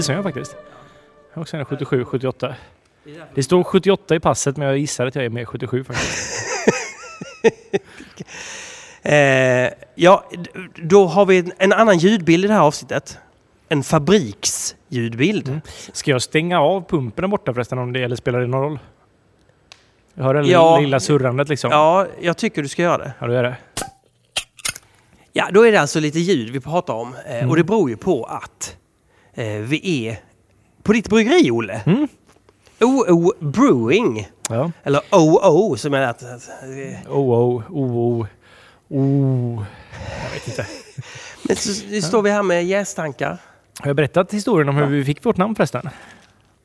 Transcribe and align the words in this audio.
precis 0.00 0.06
som 0.06 0.14
jag 0.14 0.24
faktiskt. 0.24 0.56
Jag 1.32 1.38
är 1.38 1.40
också 1.40 1.56
en 1.56 1.64
77, 1.64 2.04
78. 2.04 2.54
Det 3.34 3.42
står 3.42 3.64
78 3.64 4.14
i 4.14 4.20
passet 4.20 4.56
men 4.56 4.68
jag 4.68 4.78
gissar 4.78 5.06
att 5.06 5.14
jag 5.14 5.24
är 5.24 5.28
mer 5.28 5.44
77 5.44 5.84
faktiskt. 5.84 6.46
Eh, 9.02 9.70
ja, 9.94 10.24
då 10.76 11.06
har 11.06 11.26
vi 11.26 11.52
en, 11.58 11.72
annan 11.72 11.98
ljudbild 11.98 12.44
i 12.44 12.48
det 12.48 12.54
här 12.54 12.60
avsnittet. 12.60 13.18
En 13.68 13.82
fabriksljudbild. 13.82 15.48
Mm. 15.48 15.60
Ska 15.92 16.10
jag 16.10 16.22
stänga 16.22 16.60
av 16.60 16.88
pumpen 16.88 17.22
där 17.22 17.28
borta 17.28 17.54
förresten 17.54 17.78
om 17.78 17.92
det 17.92 18.02
eller 18.02 18.16
spelar 18.16 18.40
det 18.40 18.46
någon 18.46 18.62
roll? 18.62 18.78
Jag 20.14 20.24
hör 20.24 20.34
det 20.34 20.48
Ja. 20.48 20.78
lilla 20.80 21.00
surrandet 21.00 21.48
liksom. 21.48 21.70
Ja, 21.70 22.06
jag 22.20 22.36
tycker 22.36 22.62
du 22.62 22.68
ska 22.68 22.82
göra 22.82 22.98
det. 22.98 23.12
Ja, 23.18 23.26
då 23.26 23.32
är 23.32 23.42
det. 23.42 23.56
Ja, 25.32 25.48
då 25.52 25.66
är 25.66 25.72
det 25.72 25.80
alltså 25.80 26.00
lite 26.00 26.18
ljud 26.18 26.50
vi 26.50 26.60
pratar 26.60 26.94
om. 26.94 27.14
Eh, 27.26 27.36
Mm. 27.36 27.50
Och 27.50 27.56
det 27.56 27.64
beror 27.64 27.90
ju 27.90 27.96
på 27.96 28.24
att 28.24 28.76
vi 29.34 30.06
är 30.06 30.18
på 30.82 30.92
ditt 30.92 31.08
bryggeri, 31.08 31.50
Olle. 31.50 31.82
Mm. 31.86 32.08
OO 32.80 33.32
Brewing. 33.40 34.28
Ja. 34.48 34.72
Eller 34.82 35.00
OO 35.10 35.76
som 35.76 35.92
jag 35.92 36.02
eh, 36.02 36.10
oh, 37.08 37.62
oh, 37.62 37.62
oh. 37.70 38.26
oh. 38.88 39.64
Jag 40.24 40.30
vet 40.32 40.48
inte. 40.48 40.66
Men 41.48 41.56
så, 41.56 41.86
nu 41.86 42.02
står 42.02 42.22
vi 42.22 42.30
här 42.30 42.42
med 42.42 42.64
jästankar. 42.64 43.38
Har 43.80 43.86
jag 43.86 43.96
berättat 43.96 44.34
historien 44.34 44.68
om 44.68 44.76
hur 44.76 44.86
vi 44.86 45.04
fick 45.04 45.24
vårt 45.24 45.36
namn 45.36 45.54
förresten? 45.54 45.88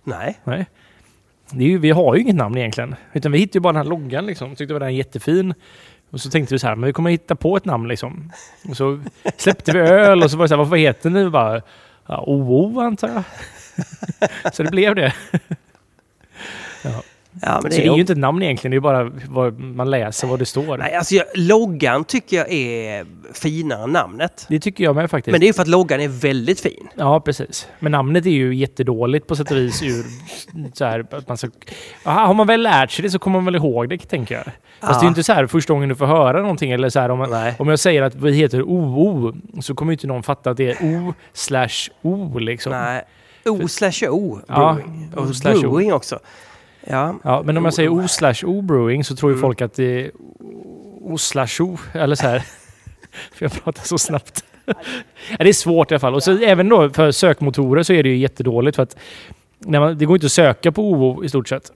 Nej. 0.04 0.40
Nej. 0.44 0.66
Det 1.52 1.64
är 1.64 1.68
ju, 1.68 1.78
vi 1.78 1.92
har 1.92 2.16
ju 2.16 2.22
inget 2.22 2.36
namn 2.36 2.58
egentligen. 2.58 2.96
Utan 3.14 3.32
vi 3.32 3.38
hittade 3.38 3.58
ju 3.58 3.62
bara 3.62 3.74
den 3.74 3.82
här 3.82 3.90
loggan 3.90 4.26
liksom. 4.26 4.56
Tyckte 4.56 4.74
den 4.74 4.82
var 4.82 4.90
jättefin. 4.90 5.54
Och 6.10 6.22
så 6.22 6.30
tänkte 6.30 6.56
vi 6.56 6.60
så 6.60 6.68
här, 6.68 6.76
men 6.76 6.88
vi 6.88 6.94
kommer 6.94 7.10
hitta 7.10 7.36
på 7.36 7.58
ett 7.58 7.66
namn 7.66 7.88
liksom. 7.88 8.32
Och 8.70 8.78
så 8.78 9.02
släppte 9.38 9.72
vi 9.72 9.80
öl 9.80 10.24
och 10.24 10.32
så 10.32 10.38
var 10.38 10.44
det 10.44 10.50
så 10.50 10.56
här, 10.56 10.64
vad 10.64 10.80
heter 10.80 11.10
ni? 11.10 11.24
Och 11.24 11.32
Bara, 11.32 11.62
ja, 12.08 12.24
OO 12.28 12.80
antar 12.80 13.08
jag. 13.08 13.24
så 14.54 14.64
det 14.64 14.72
blev 14.72 14.96
det. 14.96 15.14
Ja, 17.42 17.62
så 17.62 17.68
det 17.68 17.78
är 17.88 17.94
ju 17.94 18.00
inte 18.00 18.14
ett 18.14 18.20
namn 18.20 18.44
egentligen, 18.44 18.72
det 18.72 18.78
är 18.78 18.80
bara 18.82 19.12
vad 19.30 19.60
man 19.60 19.90
läser 19.90 20.28
vad 20.28 20.40
det 20.40 20.46
står. 20.46 20.78
Nej, 20.78 20.96
alltså 20.96 21.16
jag, 21.16 21.26
loggan 21.36 22.04
tycker 22.04 22.38
jag 22.38 22.52
är 22.52 23.06
finare 23.34 23.84
än 23.84 23.90
namnet. 23.90 24.46
Det 24.50 24.60
tycker 24.60 24.84
jag 24.84 24.96
med 24.96 25.12
faktiskt. 25.12 25.32
Men 25.32 25.40
det 25.40 25.46
är 25.46 25.48
ju 25.48 25.54
för 25.54 25.62
att 25.62 25.68
loggan 25.68 26.02
är 26.02 26.08
väldigt 26.08 26.60
fin. 26.60 26.88
Ja, 26.96 27.20
precis. 27.20 27.68
Men 27.80 27.92
namnet 27.92 28.26
är 28.26 28.30
ju 28.30 28.56
jättedåligt 28.56 29.28
på 29.28 29.36
sätt 29.36 29.52
och 29.52 29.58
vis 29.58 29.84
ur 29.84 30.06
så 30.74 30.86
här, 30.86 31.06
att 31.12 31.28
man 31.28 31.38
ska... 31.38 31.50
Aha, 32.06 32.26
har 32.26 32.34
man 32.34 32.48
väl 32.48 32.62
lärt 32.64 32.92
sig 32.92 33.04
det 33.04 33.10
så 33.10 33.20
kommer 33.20 33.38
man 33.40 33.46
väl 33.46 33.56
ihåg 33.56 33.90
det, 33.90 33.98
tänker 33.98 34.36
jag. 34.36 34.44
Fast 34.46 34.54
det 34.82 34.88
är 34.90 34.94
Ja. 34.96 35.02
ju 35.04 35.08
inte 35.08 35.24
så 35.24 35.34
här 35.34 35.48
första 35.48 35.74
gången 35.74 35.90
du 35.90 35.96
får 35.96 36.06
höra 36.06 36.42
någonting 36.42 36.72
eller 36.72 36.90
så 36.90 37.00
här 37.00 37.10
om, 37.12 37.20
man, 37.20 37.52
om 37.60 37.68
jag 37.70 37.80
säger 37.80 38.02
att 38.02 38.16
vi 38.16 38.32
heter 38.32 38.62
OO 38.62 39.34
så 39.62 39.76
kommer 39.76 39.92
ju 39.92 39.94
inte 39.94 40.08
någon 40.08 40.24
fatta 40.24 40.50
att 40.50 40.58
det 40.58 40.70
är 40.72 40.78
O 40.82 41.14
slash 41.34 41.90
O 42.02 42.38
liksom. 42.40 42.72
Nej. 42.72 43.04
O 43.46 43.68
slash 43.68 44.10
O 44.10 44.40
Ja. 44.48 44.78
O 45.16 45.34
slash 45.34 45.52
brewing 45.54 45.94
också. 45.94 46.20
Ja. 46.86 47.16
Ja, 47.24 47.42
men 47.46 47.58
om 47.58 47.66
jag 47.66 47.74
säger 47.74 47.90
O 47.90 48.08
slash 48.08 48.36
O 48.44 48.62
brewing 48.62 49.04
så 49.04 49.16
tror 49.16 49.32
ju 49.32 49.34
Mm. 49.34 49.42
folk 49.42 49.62
att 49.62 49.74
det 49.74 50.06
är 50.06 50.12
O 51.02 51.18
slash 51.18 51.62
O 51.62 51.78
eller 51.94 52.16
så 52.16 52.28
här. 52.28 52.40
för 53.34 53.46
jag 53.46 53.52
pratar 53.64 53.84
så 53.84 53.98
snabbt. 53.98 54.44
ja, 54.66 54.74
det 55.40 55.50
är 55.50 55.54
svårt 55.54 55.92
i 55.92 55.94
alla 55.94 56.00
fall. 56.00 56.16
Och 56.16 56.24
så 56.24 56.38
även 56.38 56.70
då 56.70 56.90
för 56.90 57.12
sökmotorer 57.12 57.84
så 57.84 57.94
är 57.94 58.04
det 58.04 58.10
ju 58.10 58.18
jättedåligt 58.18 58.76
för 58.76 58.84
att 58.84 58.98
när 59.60 59.80
man, 59.80 59.98
det 59.98 60.06
går 60.06 60.16
inte 60.16 60.26
att 60.26 60.32
söka 60.32 60.72
på 60.72 60.92
OO 60.92 61.24
i 61.24 61.30
stort 61.30 61.50
sett. 61.50 61.72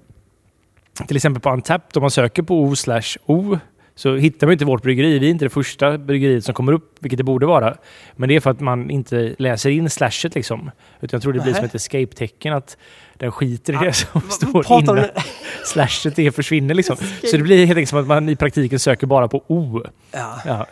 Till 1.07 1.16
exempel 1.16 1.41
på 1.41 1.50
Untapped, 1.50 1.97
om 1.97 2.01
man 2.01 2.12
söker 2.12 2.44
på 2.44 2.59
O 2.62 2.75
slash 2.75 3.17
O 3.25 3.57
så 3.99 4.15
hittar 4.15 4.47
man 4.47 4.51
inte 4.51 4.65
vårt 4.65 4.83
bryggeri. 4.83 5.19
Vi 5.19 5.27
är 5.27 5.31
inte 5.31 5.45
det 5.45 5.49
första 5.49 5.97
bryggeriet 5.97 6.45
som 6.45 6.53
kommer 6.53 6.71
upp, 6.71 6.97
vilket 6.99 7.17
det 7.17 7.23
borde 7.23 7.45
vara. 7.45 7.77
Men 8.15 8.29
det 8.29 8.35
är 8.35 8.39
för 8.39 8.49
att 8.51 8.59
man 8.59 8.89
inte 8.89 9.35
läser 9.37 9.69
in 9.69 9.89
slashet 9.89 10.35
liksom. 10.35 10.71
Utan 11.01 11.17
jag 11.17 11.21
tror 11.21 11.33
det 11.33 11.39
blir 11.39 11.53
som 11.53 11.65
ett 11.65 11.75
escape-tecken 11.75 12.53
att 12.53 12.77
den 13.17 13.31
skiter 13.31 13.73
i 13.73 13.75
Ah, 13.75 13.81
det 13.81 13.93
som 13.93 14.21
Vad 14.53 14.65
står 14.65 14.79
innan 14.79 15.05
slashet 15.65 16.15
det 16.15 16.31
försvinner 16.31 16.75
liksom. 16.75 16.95
Så 17.23 17.38
det 17.38 17.43
blir 17.43 17.65
helt 17.65 17.77
enkelt 17.77 17.89
som 17.89 17.99
att 17.99 18.07
man 18.07 18.29
i 18.29 18.35
praktiken 18.35 18.79
söker 18.79 19.07
bara 19.07 19.27
på 19.27 19.43
O. 19.47 19.83
Ja. 20.11 20.41
Ja. 20.45 20.67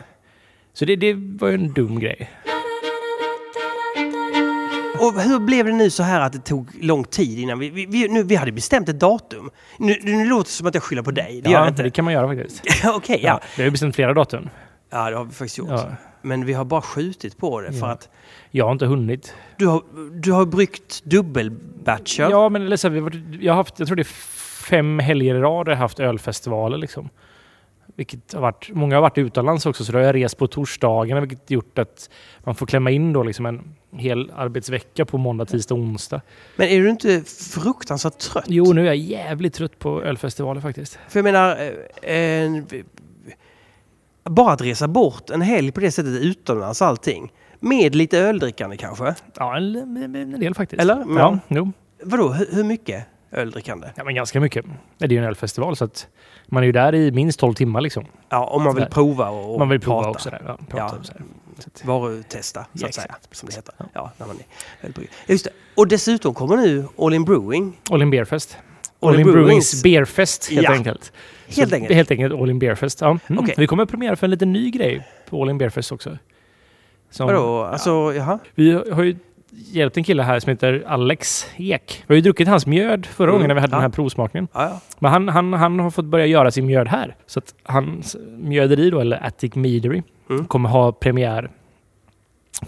Så 0.72 0.84
det, 0.84 0.96
det 0.96 1.14
var 1.14 1.48
ju 1.48 1.54
en 1.54 1.72
dum 1.72 2.00
grej. 2.00 2.30
Och 5.00 5.22
hur 5.22 5.38
blev 5.38 5.66
det 5.66 5.72
nu 5.72 5.90
så 5.90 6.02
här 6.02 6.20
att 6.20 6.32
det 6.32 6.38
tog 6.38 6.68
lång 6.80 7.04
tid 7.04 7.38
innan 7.38 7.58
vi... 7.58 7.70
Vi, 7.70 7.86
vi, 7.86 8.08
nu, 8.08 8.22
vi 8.22 8.36
hade 8.36 8.52
bestämt 8.52 8.88
ett 8.88 9.00
datum. 9.00 9.50
Nu, 9.78 9.96
nu 10.02 10.24
låter 10.28 10.44
det 10.44 10.50
som 10.50 10.66
att 10.66 10.74
jag 10.74 10.82
skyller 10.82 11.02
på 11.02 11.10
dig. 11.10 11.40
Det 11.44 11.50
gör 11.50 11.58
ja, 11.58 11.64
jag 11.64 11.72
inte. 11.72 11.82
det 11.82 11.90
kan 11.90 12.04
man 12.04 12.14
göra 12.14 12.28
faktiskt. 12.36 12.62
Okej, 12.94 13.20
ja. 13.22 13.40
Vi 13.56 13.62
har 13.62 13.64
ju 13.66 13.70
bestämt 13.70 13.94
flera 13.94 14.14
datum. 14.14 14.48
Ja, 14.90 15.10
det 15.10 15.16
har 15.16 15.24
vi 15.24 15.30
faktiskt 15.32 15.58
gjort. 15.58 15.68
Ja. 15.70 15.86
Men 16.22 16.44
vi 16.44 16.52
har 16.52 16.64
bara 16.64 16.82
skjutit 16.82 17.36
på 17.38 17.60
det 17.60 17.72
för 17.72 17.86
Ja. 17.86 17.92
att 17.92 18.08
Jag 18.50 18.64
har 18.64 18.72
inte 18.72 18.86
hunnit. 18.86 19.34
du 19.56 19.66
har, 19.66 19.82
du 20.20 20.32
har 20.32 20.46
bryggt 20.46 21.04
dubbelbatcher. 21.04 22.30
Ja, 22.30 22.48
men 22.48 22.62
här, 22.62 22.88
vi 22.90 23.00
har, 23.00 23.22
jag 23.40 23.52
har 23.52 23.56
haft, 23.56 23.78
jag 23.78 23.88
tror 23.88 23.96
det 23.96 24.02
är 24.02 24.14
fem 24.68 24.98
helger 24.98 25.34
i 25.34 25.38
rad 25.40 25.68
jag 25.68 25.72
har 25.72 25.80
haft 25.80 26.00
ölfestivaler 26.00 26.78
liksom. 26.78 27.08
Vilket 27.96 28.32
har 28.32 28.40
varit, 28.40 28.70
många 28.72 28.96
har 28.96 29.02
varit 29.02 29.18
utomlands 29.18 29.66
också, 29.66 29.84
så 29.84 29.92
då 29.92 29.98
har 29.98 30.04
jag 30.04 30.14
rest 30.14 30.38
på 30.38 30.46
torsdagarna, 30.46 31.20
vilket 31.20 31.50
gjort 31.50 31.78
att 31.78 32.10
man 32.44 32.54
får 32.54 32.66
klämma 32.66 32.90
in 32.90 33.12
då 33.12 33.22
liksom 33.22 33.46
en 33.46 33.74
hel 33.92 34.32
arbetsvecka 34.36 35.04
på 35.04 35.18
måndag, 35.18 35.46
tisdag, 35.46 35.74
onsdag. 35.74 36.20
Men 36.56 36.68
är 36.68 36.80
du 36.80 36.90
inte 36.90 37.22
fruktansvärt 37.54 38.18
trött? 38.18 38.44
Jo, 38.46 38.72
nu 38.72 38.80
är 38.80 38.86
jag 38.86 38.96
jävligt 38.96 39.54
trött 39.54 39.78
på 39.78 40.02
ölfestivaler 40.02 40.60
faktiskt. 40.60 40.98
För 41.08 41.18
jag 41.18 41.24
menar, 41.24 41.56
eh, 42.02 42.14
en, 42.14 42.66
bara 44.24 44.52
att 44.52 44.60
resa 44.60 44.88
bort 44.88 45.30
en 45.30 45.42
helg 45.42 45.72
på 45.72 45.80
det 45.80 45.90
sättet 45.90 46.22
utomlands 46.22 46.82
allting. 46.82 47.32
Med 47.60 47.94
lite 47.94 48.18
öldrickande 48.18 48.76
kanske? 48.76 49.14
Ja, 49.36 49.56
en, 49.56 49.76
en, 50.14 50.40
del 50.40 50.54
faktiskt. 50.54 50.82
Eller? 50.82 51.04
Ja, 51.18 51.38
jo. 51.48 51.72
Vadå, 52.02 52.28
hur, 52.28 52.46
hur 52.52 52.64
mycket 52.64 53.06
öldrickande? 53.32 53.88
Ja, 53.94 54.04
men 54.04 54.14
ganska 54.14 54.40
mycket. 54.40 54.64
Det 54.98 55.04
är 55.04 55.08
ju 55.08 55.18
en 55.18 55.24
ölfestival 55.24 55.76
så 55.76 55.84
att 55.84 56.08
man 56.46 56.62
är 56.62 56.66
ju 56.66 56.72
där 56.72 56.94
i 56.94 57.12
minst 57.12 57.40
12 57.40 57.54
timmar 57.54 57.80
liksom. 57.80 58.04
Ja, 58.28 58.46
om 58.46 58.62
man 58.62 58.74
vill 58.74 58.86
prova 58.86 59.28
och, 59.28 59.52
och 59.52 59.58
man 59.58 59.68
vill 59.68 59.80
prova 59.80 59.98
prata. 59.98 60.10
också 60.10 60.30
där. 60.30 60.42
Ja, 60.46 60.58
prata 60.68 60.94
Ja. 60.94 60.98
och 60.98 61.06
så 61.06 61.12
här. 61.12 61.20
Så 61.20 61.24
att, 61.24 61.47
Varutesta, 61.84 62.62
så 62.62 62.68
Ja, 62.72 62.86
att 62.88 62.94
säga. 62.94 63.16
Som 63.30 63.48
det 63.48 63.54
heter. 63.56 63.74
Ja. 63.78 63.84
Ja, 63.94 64.12
när 64.18 64.26
man 64.26 64.36
är. 64.36 65.06
Just 65.32 65.44
det. 65.44 65.50
Och 65.74 65.88
dessutom 65.88 66.34
kommer 66.34 66.56
nu 66.56 66.84
All 66.98 67.14
In 67.14 67.24
Brewing. 67.24 67.76
All 67.90 68.02
in 68.02 68.10
Beerfest. 68.10 68.56
All 69.00 69.08
All 69.08 69.20
in 69.20 69.26
in 69.26 69.32
Brewings. 69.32 69.82
Beerfest 69.82 70.50
helt 70.50 70.64
Ja. 70.64 70.72
enkelt. 70.72 71.12
Helt 71.48 71.68
Så 71.70 71.74
enkelt. 71.76 71.94
Helt 71.94 72.10
enkelt 72.10 72.34
All 72.34 72.50
in 72.50 72.58
Beerfest. 72.58 73.00
Ja. 73.00 73.18
Mm. 73.28 73.42
Okej. 73.44 73.54
Vi 73.58 73.66
kommer 73.66 73.82
att 73.82 73.90
premiera 73.90 74.16
för 74.16 74.26
en 74.26 74.30
liten 74.30 74.52
ny 74.52 74.70
grej 74.70 75.06
på 75.30 75.42
All 75.42 75.50
in 75.50 75.58
Beerfest 75.58 75.92
också. 75.92 76.18
Som, 77.10 77.26
Vadå? 77.26 77.62
Alltså, 77.62 77.90
jaha? 78.14 78.38
Vi 78.54 78.72
har 78.92 79.02
ju 79.02 79.16
hjälpt 79.50 79.96
en 79.96 80.04
kille 80.04 80.22
här 80.22 80.40
som 80.40 80.50
heter 80.50 80.84
Alex 80.86 81.46
Ek. 81.56 82.04
Vi 82.06 82.14
har 82.14 82.16
ju 82.16 82.20
druckit 82.20 82.48
hans 82.48 82.66
mjöd 82.66 83.06
förra 83.06 83.24
Mm, 83.28 83.34
gången 83.34 83.48
när 83.48 83.54
vi 83.54 83.60
hade 83.60 83.70
ja. 83.72 83.76
den 83.76 83.82
här 83.82 83.88
provsmakningen. 83.88 84.48
Ja, 84.52 84.62
ja. 84.62 84.80
Men 84.98 85.10
han, 85.12 85.28
han, 85.28 85.52
han 85.52 85.78
har 85.80 85.90
fått 85.90 86.04
börja 86.04 86.26
göra 86.26 86.50
sin 86.50 86.66
mjöd 86.66 86.88
här. 86.88 87.16
Så 87.26 87.38
att 87.38 87.54
hans 87.62 88.16
mjöderi 88.30 88.90
då, 88.90 89.00
eller 89.00 89.26
Attic 89.26 89.54
Meadery, 89.54 90.02
Mm. 90.30 90.46
kommer 90.46 90.68
ha 90.68 90.92
premiär 90.92 91.50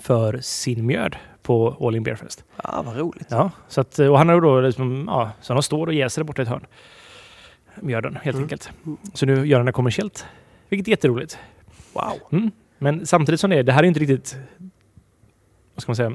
för 0.01 0.39
sin 0.43 0.87
mjöd 0.87 1.17
på 1.43 1.77
All 1.81 1.97
In 1.97 2.03
Beer 2.03 2.17
Fest. 2.17 2.45
ja, 2.65 2.83
vad 2.87 2.97
roligt. 2.97 3.27
Ja, 3.31 3.51
så 3.69 3.81
att, 3.81 3.99
och 3.99 4.19
han 4.19 4.29
har 4.29 4.41
då 4.41 4.61
liksom, 4.61 5.05
ja, 5.07 5.31
så 5.41 5.53
han 5.53 5.63
står 5.63 5.87
och 5.87 5.95
jäser 5.95 6.23
borta 6.23 6.43
i 6.43 6.45
ett 6.45 6.49
hörn. 6.49 6.67
Mjöden, 7.81 8.17
helt 8.23 8.35
Mm. 8.37 8.45
enkelt. 8.45 8.71
Så 9.15 9.27
nu 9.27 9.47
gör 9.47 9.57
han 9.59 9.67
det 9.67 9.73
kommersiellt. 9.73 10.27
Vilket 10.69 10.89
är 10.89 10.91
jätteroligt. 10.91 11.39
Wow. 11.93 12.13
Mm. 12.33 12.51
Men 12.79 13.07
samtidigt 13.07 13.41
som 13.41 13.51
det 13.51 13.57
är, 13.59 13.63
det 13.63 13.73
här 13.73 13.83
är 13.83 13.87
inte 13.87 14.01
riktigt... 14.01 14.37
Vad 15.75 15.83
ska 15.83 15.91
man 15.91 15.97
säga? 15.97 16.13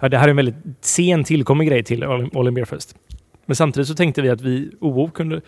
Ja, 0.00 0.08
det 0.08 0.18
här 0.18 0.24
är 0.24 0.30
en 0.30 0.36
väldigt 0.36 0.54
sen 0.80 1.24
tillkommen 1.24 1.66
grej 1.66 1.84
till 1.84 2.02
All 2.04 2.48
In 2.48 2.54
Beer 2.54 2.64
Fest. 2.64 2.96
Men 3.46 3.56
samtidigt 3.56 3.88
så 3.88 3.94
tänkte 3.94 4.22
vi 4.22 4.28
att 4.30 4.40
vi, 4.40 4.70
OO 4.80 5.10
kunde... 5.10 5.40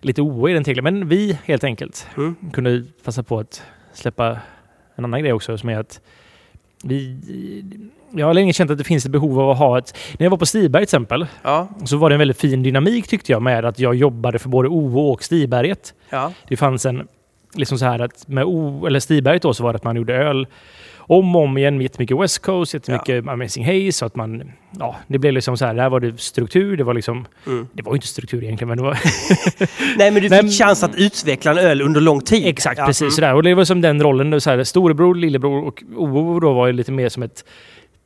Lite 0.00 0.22
OO 0.22 0.48
i 0.48 0.52
den 0.52 0.64
titeln, 0.64 0.84
men 0.84 1.08
vi 1.08 1.38
helt 1.44 1.64
enkelt 1.64 2.06
Mm. 2.16 2.36
kunde 2.52 2.84
passa 3.04 3.22
på 3.22 3.38
att 3.38 3.62
släppa 3.94 4.38
en 4.94 5.04
annan 5.04 5.20
grej 5.20 5.32
också 5.32 5.58
som 5.58 5.68
är 5.68 5.78
att 5.78 6.00
vi... 6.84 7.16
Jag 8.16 8.26
har 8.26 8.34
länge 8.34 8.52
känt 8.52 8.70
att 8.70 8.78
det 8.78 8.84
finns 8.84 9.04
ett 9.04 9.10
behov 9.10 9.40
av 9.40 9.50
att 9.50 9.58
ha 9.58 9.78
ett... 9.78 9.96
När 10.18 10.24
jag 10.24 10.30
var 10.30 10.38
på 10.38 10.46
Stiberg 10.46 10.80
till 10.80 10.84
exempel 10.84 11.26
Ja, 11.42 11.68
så 11.84 11.96
var 11.96 12.10
det 12.10 12.14
en 12.14 12.18
väldigt 12.18 12.40
fin 12.40 12.62
dynamik 12.62 13.08
tyckte 13.08 13.32
jag 13.32 13.42
med 13.42 13.64
att 13.64 13.78
jag 13.78 13.94
jobbade 13.94 14.38
för 14.38 14.48
både 14.48 14.68
OO 14.68 14.98
och 14.98 15.22
Stiberget. 15.22 15.94
ja. 16.10 16.32
Det 16.48 16.56
fanns 16.56 16.86
en, 16.86 17.08
liksom 17.54 17.78
så 17.78 17.84
här 17.84 17.98
att 17.98 18.28
med 18.28 18.44
o, 18.44 18.86
eller 18.86 19.00
Stiberget 19.00 19.42
då 19.42 19.54
så 19.54 19.62
var 19.62 19.72
det 19.72 19.76
att 19.76 19.84
man 19.84 19.96
gjorde 19.96 20.14
öl 20.14 20.46
om 21.06 21.36
och 21.36 21.42
om 21.42 21.58
igen 21.58 21.76
med 21.76 21.82
jättemycket 21.82 22.20
West 22.20 22.38
Coast, 22.42 22.74
jättemycket 22.74 23.28
Amazing 23.28 23.64
Haze. 23.64 23.92
Så 23.92 24.06
att 24.06 24.16
man, 24.16 24.52
ja, 24.78 24.96
det 25.06 25.18
blev 25.18 25.32
liksom 25.32 25.56
så 25.56 25.66
här, 25.66 25.74
där 25.74 25.88
var 25.88 26.00
det 26.00 26.20
struktur, 26.20 26.76
det 26.76 26.84
var 26.84 26.94
liksom, 26.94 27.26
Mm. 27.46 27.68
det 27.72 27.82
var 27.82 27.92
ju 27.92 27.96
inte 27.96 28.06
struktur 28.06 28.44
egentligen 28.44 28.68
men 28.68 28.76
det 28.78 28.82
var 28.84 28.98
Nej, 29.98 30.10
men 30.10 30.22
du 30.22 30.28
fick 30.30 30.58
chans 30.58 30.82
att 30.82 30.94
utveckla 30.96 31.50
en 31.50 31.58
öl 31.58 31.82
under 31.82 32.00
lång 32.00 32.20
tid. 32.20 32.46
exakt 32.46 32.78
Ja, 32.78 32.86
precis 32.86 33.02
mm. 33.02 33.10
sådär. 33.10 33.34
Och 33.34 33.42
det 33.42 33.54
var 33.54 33.64
som 33.64 33.80
den 33.80 34.02
rollen, 34.02 34.40
så 34.40 34.50
här, 34.50 34.64
storebror, 34.64 35.14
lillebror 35.14 35.64
och 35.66 35.82
OO 35.96 36.40
då 36.40 36.52
var 36.52 36.66
ju 36.66 36.72
lite 36.72 36.92
mer 36.92 37.08
som 37.08 37.22
ett 37.22 37.44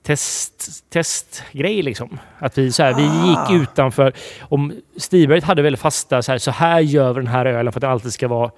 test, 0.07 0.85
testgrej 0.93 1.83
liksom. 1.83 2.19
Att 2.39 2.59
vi, 2.59 2.73
så 2.73 2.83
här, 2.83 2.95
vi 2.95 3.03
Ah. 3.37 3.53
gick 3.53 3.63
utanför, 3.63 4.13
om 4.41 4.73
Stiberget 4.97 5.45
hade 5.45 5.63
väldigt 5.63 5.81
fasta 5.81 6.23
så 6.23 6.33
här, 6.33 6.39
så 6.39 6.51
här 6.51 6.81
gör 6.81 7.13
vi 7.13 7.21
den 7.21 7.27
här 7.27 7.47
ölen 7.47 7.73
för 7.73 7.79
att 7.79 7.83
det 7.83 7.89
alltid 7.89 8.13
ska 8.13 8.29
vara 8.29 8.51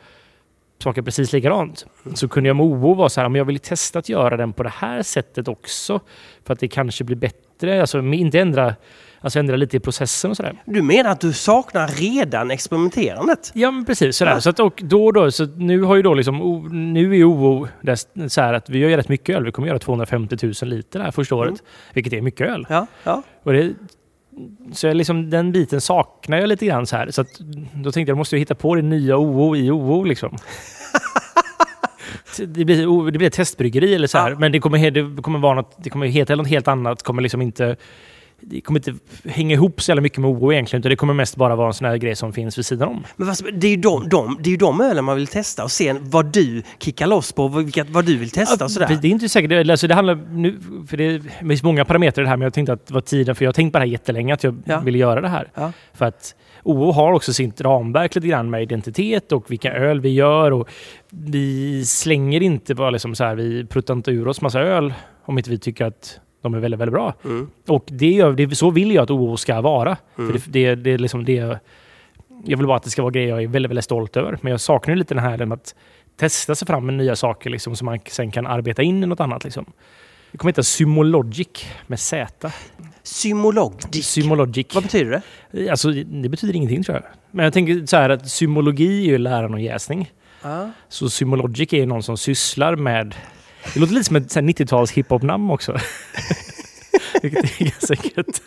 smakar 0.82 1.02
precis 1.02 1.32
likadant. 1.32 1.86
Så 2.14 2.28
kunde 2.28 2.48
jag 2.48 2.56
med 2.56 2.66
OO 2.66 2.94
vara 2.94 3.08
så 3.08 3.20
här, 3.20 3.26
om 3.26 3.36
jag 3.36 3.44
vill 3.44 3.58
testa 3.58 3.98
att 3.98 4.08
göra 4.08 4.36
den 4.36 4.52
på 4.52 4.62
det 4.62 4.72
här 4.74 5.02
sättet 5.02 5.48
också. 5.48 6.00
För 6.44 6.52
att 6.52 6.60
det 6.60 6.68
kanske 6.68 7.04
blir 7.04 7.16
bättre. 7.16 7.80
Alltså 7.80 7.98
inte 7.98 8.40
ändra, 8.40 8.74
alltså 9.20 9.38
ändra 9.38 9.56
lite 9.56 9.76
i 9.76 9.80
processen 9.80 10.30
och 10.30 10.36
sådär. 10.36 10.62
Du 10.64 10.82
menar 10.82 11.10
att 11.10 11.20
du 11.20 11.32
saknar 11.32 11.88
redan 11.88 12.50
experimenterandet? 12.50 13.50
Ja, 13.54 13.70
men 13.70 13.84
precis. 13.84 14.16
Sådär. 14.16 14.32
Ja. 14.32 14.40
Så 14.40 14.50
att, 14.50 14.60
och 14.60 14.80
då 14.84 15.06
och 15.06 15.12
då, 15.12 15.30
så 15.30 15.46
nu 15.46 15.82
har 15.82 15.96
ju 15.96 16.02
då 16.02 16.14
liksom, 16.14 16.68
nu 16.92 17.18
är 17.18 17.24
OO 17.24 17.68
där, 17.80 18.28
så 18.28 18.40
här 18.40 18.54
att 18.54 18.70
vi 18.70 18.78
gör 18.78 18.88
ju 18.88 18.96
rätt 18.96 19.08
mycket 19.08 19.36
öl. 19.36 19.44
Vi 19.44 19.52
kommer 19.52 19.68
göra 19.68 19.78
250 19.78 20.36
000 20.42 20.52
liter 20.62 20.98
det 20.98 21.04
här 21.04 21.12
första 21.12 21.34
året. 21.34 21.50
Mm. 21.50 21.62
Vilket 21.94 22.12
är 22.12 22.20
mycket 22.20 22.48
öl. 22.48 22.66
Ja, 22.68 22.86
ja. 23.04 23.22
Och 23.42 23.52
det, 23.52 23.72
så 24.72 24.86
jag 24.86 24.96
liksom, 24.96 25.30
den 25.30 25.52
biten 25.52 25.80
saknar 25.80 26.38
jag 26.38 26.48
lite 26.48 26.66
grann 26.66 26.86
så 26.86 26.96
här. 26.96 27.10
Så 27.10 27.20
att, 27.20 27.28
då 27.74 27.92
tänkte 27.92 28.10
jag, 28.10 28.16
måste 28.16 28.36
jag 28.36 28.40
hitta 28.40 28.54
på 28.54 28.74
det 28.74 28.82
nya 28.82 29.16
OO 29.16 29.56
i 29.56 29.70
OO 29.70 30.04
liksom. 30.04 30.36
det, 32.36 32.64
blir, 32.64 33.10
det 33.10 33.18
blir 33.18 33.28
ett 33.28 33.34
testbryggeri 33.34 33.94
eller 33.94 34.06
så 34.06 34.18
här. 34.18 34.30
Ja. 34.30 34.38
Men 34.38 34.52
det 34.52 34.60
kommer, 34.60 34.90
det 34.90 35.22
kommer 35.22 35.38
vara 35.38 35.54
något, 35.54 35.74
det 35.78 35.90
kommer 35.90 36.06
heta 36.06 36.36
något 36.36 36.48
helt 36.48 36.68
annat. 36.68 37.02
Kommer 37.02 37.22
liksom 37.22 37.42
inte, 37.42 37.76
det 38.40 38.60
kommer 38.60 38.78
inte 38.88 38.94
hänga 39.30 39.54
ihop 39.54 39.82
så 39.82 39.90
jävla 39.90 40.02
mycket 40.02 40.18
med 40.18 40.30
OO 40.30 40.52
egentligen. 40.52 40.80
Utan 40.80 40.90
det 40.90 40.96
kommer 40.96 41.14
mest 41.14 41.36
bara 41.36 41.56
vara 41.56 41.66
en 41.66 41.74
sån 41.74 41.86
här 41.86 41.96
grej 41.96 42.16
som 42.16 42.32
finns 42.32 42.58
vid 42.58 42.66
sidan 42.66 42.88
om. 42.88 43.04
Men 43.16 43.28
fast, 43.28 43.44
det 43.52 43.66
är 43.66 43.70
ju 43.70 43.76
de, 43.76 44.08
de, 44.08 44.36
det 44.40 44.48
är 44.48 44.50
ju 44.50 44.56
de 44.56 44.80
ölen 44.80 45.04
man 45.04 45.16
vill 45.16 45.26
testa 45.26 45.64
och 45.64 45.70
se 45.70 45.94
vad 46.00 46.26
du 46.32 46.62
kickar 46.78 47.06
loss 47.06 47.32
på, 47.32 47.48
vad, 47.48 47.72
vad 47.88 48.04
du 48.04 48.16
vill 48.16 48.30
testa 48.30 48.64
och 48.64 48.70
sådär. 48.70 48.98
Det 49.02 49.08
är 49.08 49.12
inte 49.12 49.28
säkert. 49.28 49.70
Alltså 49.70 49.86
det 49.86 49.94
handlar 49.94 50.14
nu, 50.30 50.58
för 50.88 50.96
det 50.96 51.22
finns 51.48 51.62
många 51.62 51.84
parametrar 51.84 52.22
i 52.22 52.24
det 52.24 52.28
här, 52.28 52.36
men 52.36 52.44
jag 52.44 52.54
tänkte 52.54 52.72
att 52.72 52.86
det 52.86 52.94
var 52.94 53.00
tiden, 53.00 53.34
för 53.34 53.44
jag 53.44 53.48
har 53.48 53.52
tänkt 53.52 53.72
på 53.72 53.78
det 53.78 53.84
här 53.84 53.92
jättelänge, 53.92 54.34
att 54.34 54.44
jag 54.44 54.62
Ja. 54.64 54.80
ville 54.80 54.98
göra 54.98 55.20
det 55.20 55.28
här. 55.28 55.48
Ja. 55.54 55.72
För 55.94 56.04
att 56.04 56.34
OO 56.62 56.90
har 56.92 57.12
också 57.12 57.32
sitt 57.32 57.60
ramverk 57.60 58.14
lite 58.14 58.26
grann 58.26 58.50
med 58.50 58.62
identitet 58.62 59.32
och 59.32 59.50
vilka 59.50 59.72
öl 59.72 60.00
vi 60.00 60.08
gör. 60.08 60.50
Och 60.50 60.68
vi 61.10 61.84
slänger 61.84 62.42
inte 62.42 62.74
bara 62.74 62.90
liksom 62.90 63.14
så 63.14 63.24
här, 63.24 63.34
vi 63.34 63.64
pruttar 63.66 63.94
inte 63.94 64.10
ur 64.10 64.28
oss 64.28 64.40
massa 64.40 64.60
öl 64.60 64.94
om 65.24 65.38
inte 65.38 65.50
vi 65.50 65.58
tycker 65.58 65.84
att 65.84 66.20
de 66.42 66.54
är 66.54 66.58
väldigt, 66.58 66.80
väldigt 66.80 66.94
bra. 66.94 67.14
Mm. 67.24 67.50
Och 67.66 67.84
det 67.86 68.10
gör, 68.10 68.32
det, 68.32 68.56
så 68.56 68.70
vill 68.70 68.94
jag 68.94 69.02
att 69.02 69.10
OO 69.10 69.36
ska 69.36 69.60
vara. 69.60 69.96
Mm. 70.18 70.40
För 70.40 70.50
det, 70.50 70.74
det, 70.74 70.74
det 70.74 70.90
är 70.90 70.98
liksom 70.98 71.24
det, 71.24 71.58
jag 72.44 72.58
vill 72.58 72.66
bara 72.66 72.76
att 72.76 72.82
det 72.82 72.90
ska 72.90 73.02
vara 73.02 73.12
grejer 73.12 73.28
jag 73.28 73.42
är 73.42 73.48
väldigt, 73.48 73.70
väldigt 73.70 73.84
stolt 73.84 74.16
över. 74.16 74.38
Men 74.40 74.50
jag 74.50 74.60
saknar 74.60 74.96
lite 74.96 75.14
den 75.14 75.24
här 75.24 75.46
med 75.46 75.56
att 75.56 75.74
testa 76.16 76.54
sig 76.54 76.66
fram 76.66 76.86
med 76.86 76.94
nya 76.94 77.16
saker 77.16 77.50
liksom, 77.50 77.76
som 77.76 77.86
man 77.86 77.98
sen 78.06 78.30
kan 78.30 78.46
arbeta 78.46 78.82
in 78.82 79.02
i 79.02 79.06
något 79.06 79.20
annat. 79.20 79.44
Liksom. 79.44 79.64
Det 80.32 80.38
kommer 80.38 80.52
heta 80.52 80.62
Symologic 80.62 81.66
med 81.86 82.00
Z. 82.00 82.52
Symolog. 83.02 83.74
Symologic. 84.02 84.74
Vad 84.74 84.82
betyder 84.82 85.22
det? 85.50 85.70
Alltså, 85.70 85.90
det 85.90 86.28
betyder 86.28 86.56
ingenting 86.56 86.82
tror 86.82 86.96
jag. 86.96 87.04
Men 87.30 87.44
jag 87.44 87.52
tänker 87.52 87.86
så 87.86 87.96
här 87.96 88.10
att 88.10 88.30
symologi 88.30 89.04
är 89.06 89.10
ju 89.10 89.18
läran 89.18 89.54
om 89.54 89.60
jäsning. 89.60 90.10
Ja. 90.42 90.70
Så 90.88 91.10
Symologic 91.10 91.72
är 91.72 91.86
någon 91.86 92.02
som 92.02 92.16
sysslar 92.16 92.76
med... 92.76 93.14
Det 93.74 93.80
låter 93.80 93.94
lite 93.94 94.04
som 94.04 94.16
ett 94.16 94.30
så 94.32 94.40
här 94.40 94.46
90-tals 94.46 94.92
hiphop-namn 94.92 95.50
också. 95.50 95.76
Vilket 97.22 97.44
är 97.60 97.64
ganska 97.64 97.94
gött. 98.16 98.42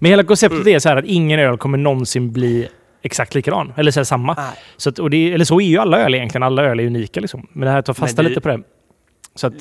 Men 0.00 0.10
hela 0.10 0.24
konceptet 0.24 0.66
är 0.66 0.78
så 0.78 0.88
här 0.88 0.96
att 0.96 1.04
ingen 1.04 1.40
öl 1.40 1.58
kommer 1.58 1.78
någonsin 1.78 2.32
bli 2.32 2.68
exakt 3.02 3.34
likadan. 3.34 3.72
Eller 3.76 3.90
så 3.90 4.00
här 4.00 4.04
samma. 4.04 4.34
Nej. 4.34 4.46
Så 4.76 4.88
att, 4.90 4.98
och 4.98 5.10
det, 5.10 5.32
eller 5.32 5.44
så 5.44 5.60
är 5.60 5.64
ju 5.66 5.78
alla 5.78 5.98
öl 5.98 6.14
egentligen. 6.14 6.42
Alla 6.42 6.62
öl 6.62 6.80
är 6.80 6.86
unika 6.86 7.20
liksom. 7.20 7.46
Men 7.52 7.66
det 7.66 7.70
här 7.72 7.82
tar 7.82 7.94
fasta 7.94 8.22
du- 8.22 8.28
lite 8.28 8.40
på 8.40 8.48
det. 8.48 8.62
Så 9.34 9.46
att, 9.46 9.54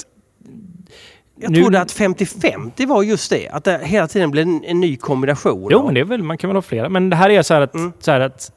Jag 1.40 1.52
Nu- 1.52 1.62
trodde 1.62 1.82
att 1.82 1.92
50-50 1.92 2.88
var 2.88 3.04
just 3.04 3.30
det. 3.30 3.50
Att 3.50 3.64
det 3.64 3.80
hela 3.84 4.08
tiden 4.08 4.32
blev 4.32 4.48
en, 4.48 4.64
en 4.64 4.80
ny 4.80 4.96
kombination. 4.98 5.68
jo, 5.72 5.86
men 5.86 5.94
det 5.94 6.00
är 6.00 6.06
väl, 6.06 6.24
man 6.24 6.38
kan 6.38 6.48
väl 6.50 6.56
ha 6.58 6.62
flera. 6.62 6.90
Men 6.90 7.10
det 7.10 7.16
här 7.16 7.30
är 7.30 7.42
så 7.42 7.54
här 7.54 7.62
att... 7.62 7.76
Mm. 7.76 7.94
Så, 8.00 8.12
här 8.12 8.20
att, 8.20 8.52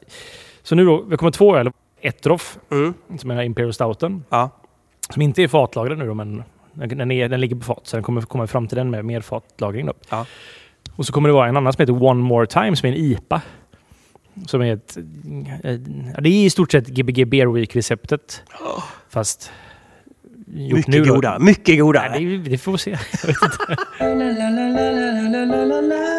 så 0.63 0.75
nu 0.75 0.85
då, 0.85 1.01
vi 1.01 1.17
kommer 1.17 1.31
två 1.31 1.57
öl. 1.57 1.71
Ett 2.01 2.25
Roff, 2.25 2.57
Mm. 2.71 2.93
som 3.19 3.31
är 3.31 3.41
Imperial 3.43 3.73
Stouten. 3.73 4.23
Ja. 4.29 4.49
Som 5.11 5.21
inte 5.21 5.43
är 5.43 5.47
fatlagrad 5.47 5.97
nu 5.97 6.07
då, 6.07 6.13
men 6.13 6.43
den, 6.73 7.11
är, 7.11 7.29
den 7.29 7.41
ligger 7.41 7.55
på 7.55 7.63
fat. 7.63 7.81
Så 7.83 7.95
den 7.95 8.03
kommer 8.03 8.21
komma 8.21 8.47
fram 8.47 8.67
till 8.67 8.77
den 8.77 8.89
med 8.89 9.05
mer 9.05 9.21
fatlagring 9.21 9.85
då. 9.85 9.93
Ja. 10.09 10.25
Och 10.95 11.05
så 11.05 11.13
kommer 11.13 11.29
det 11.29 11.33
vara 11.33 11.47
en 11.49 11.57
annan 11.57 11.73
som 11.73 11.81
heter 11.81 12.03
One 12.03 12.21
More 12.23 12.47
Time 12.47 12.75
som 12.75 12.89
är 12.89 12.93
en 12.93 12.97
IPA. 12.99 13.41
Som 14.47 14.61
är 14.61 14.73
ett... 14.73 14.97
ja, 16.15 16.21
Det 16.21 16.29
är 16.29 16.45
i 16.45 16.49
stort 16.49 16.71
sett 16.71 16.87
Gbg 16.87 17.25
Beer 17.27 17.47
Week-receptet. 17.47 18.43
Fast... 19.09 19.51
gjort 20.47 20.77
Mycket 20.77 20.93
nu 20.93 21.03
då. 21.03 21.15
godare. 21.15 21.39
Mycket 21.39 21.79
godare. 21.79 22.09
Nej, 22.09 22.25
det, 22.25 22.37
det 22.49 22.57
får 22.57 22.71
vi 22.71 22.77
se. 22.77 22.91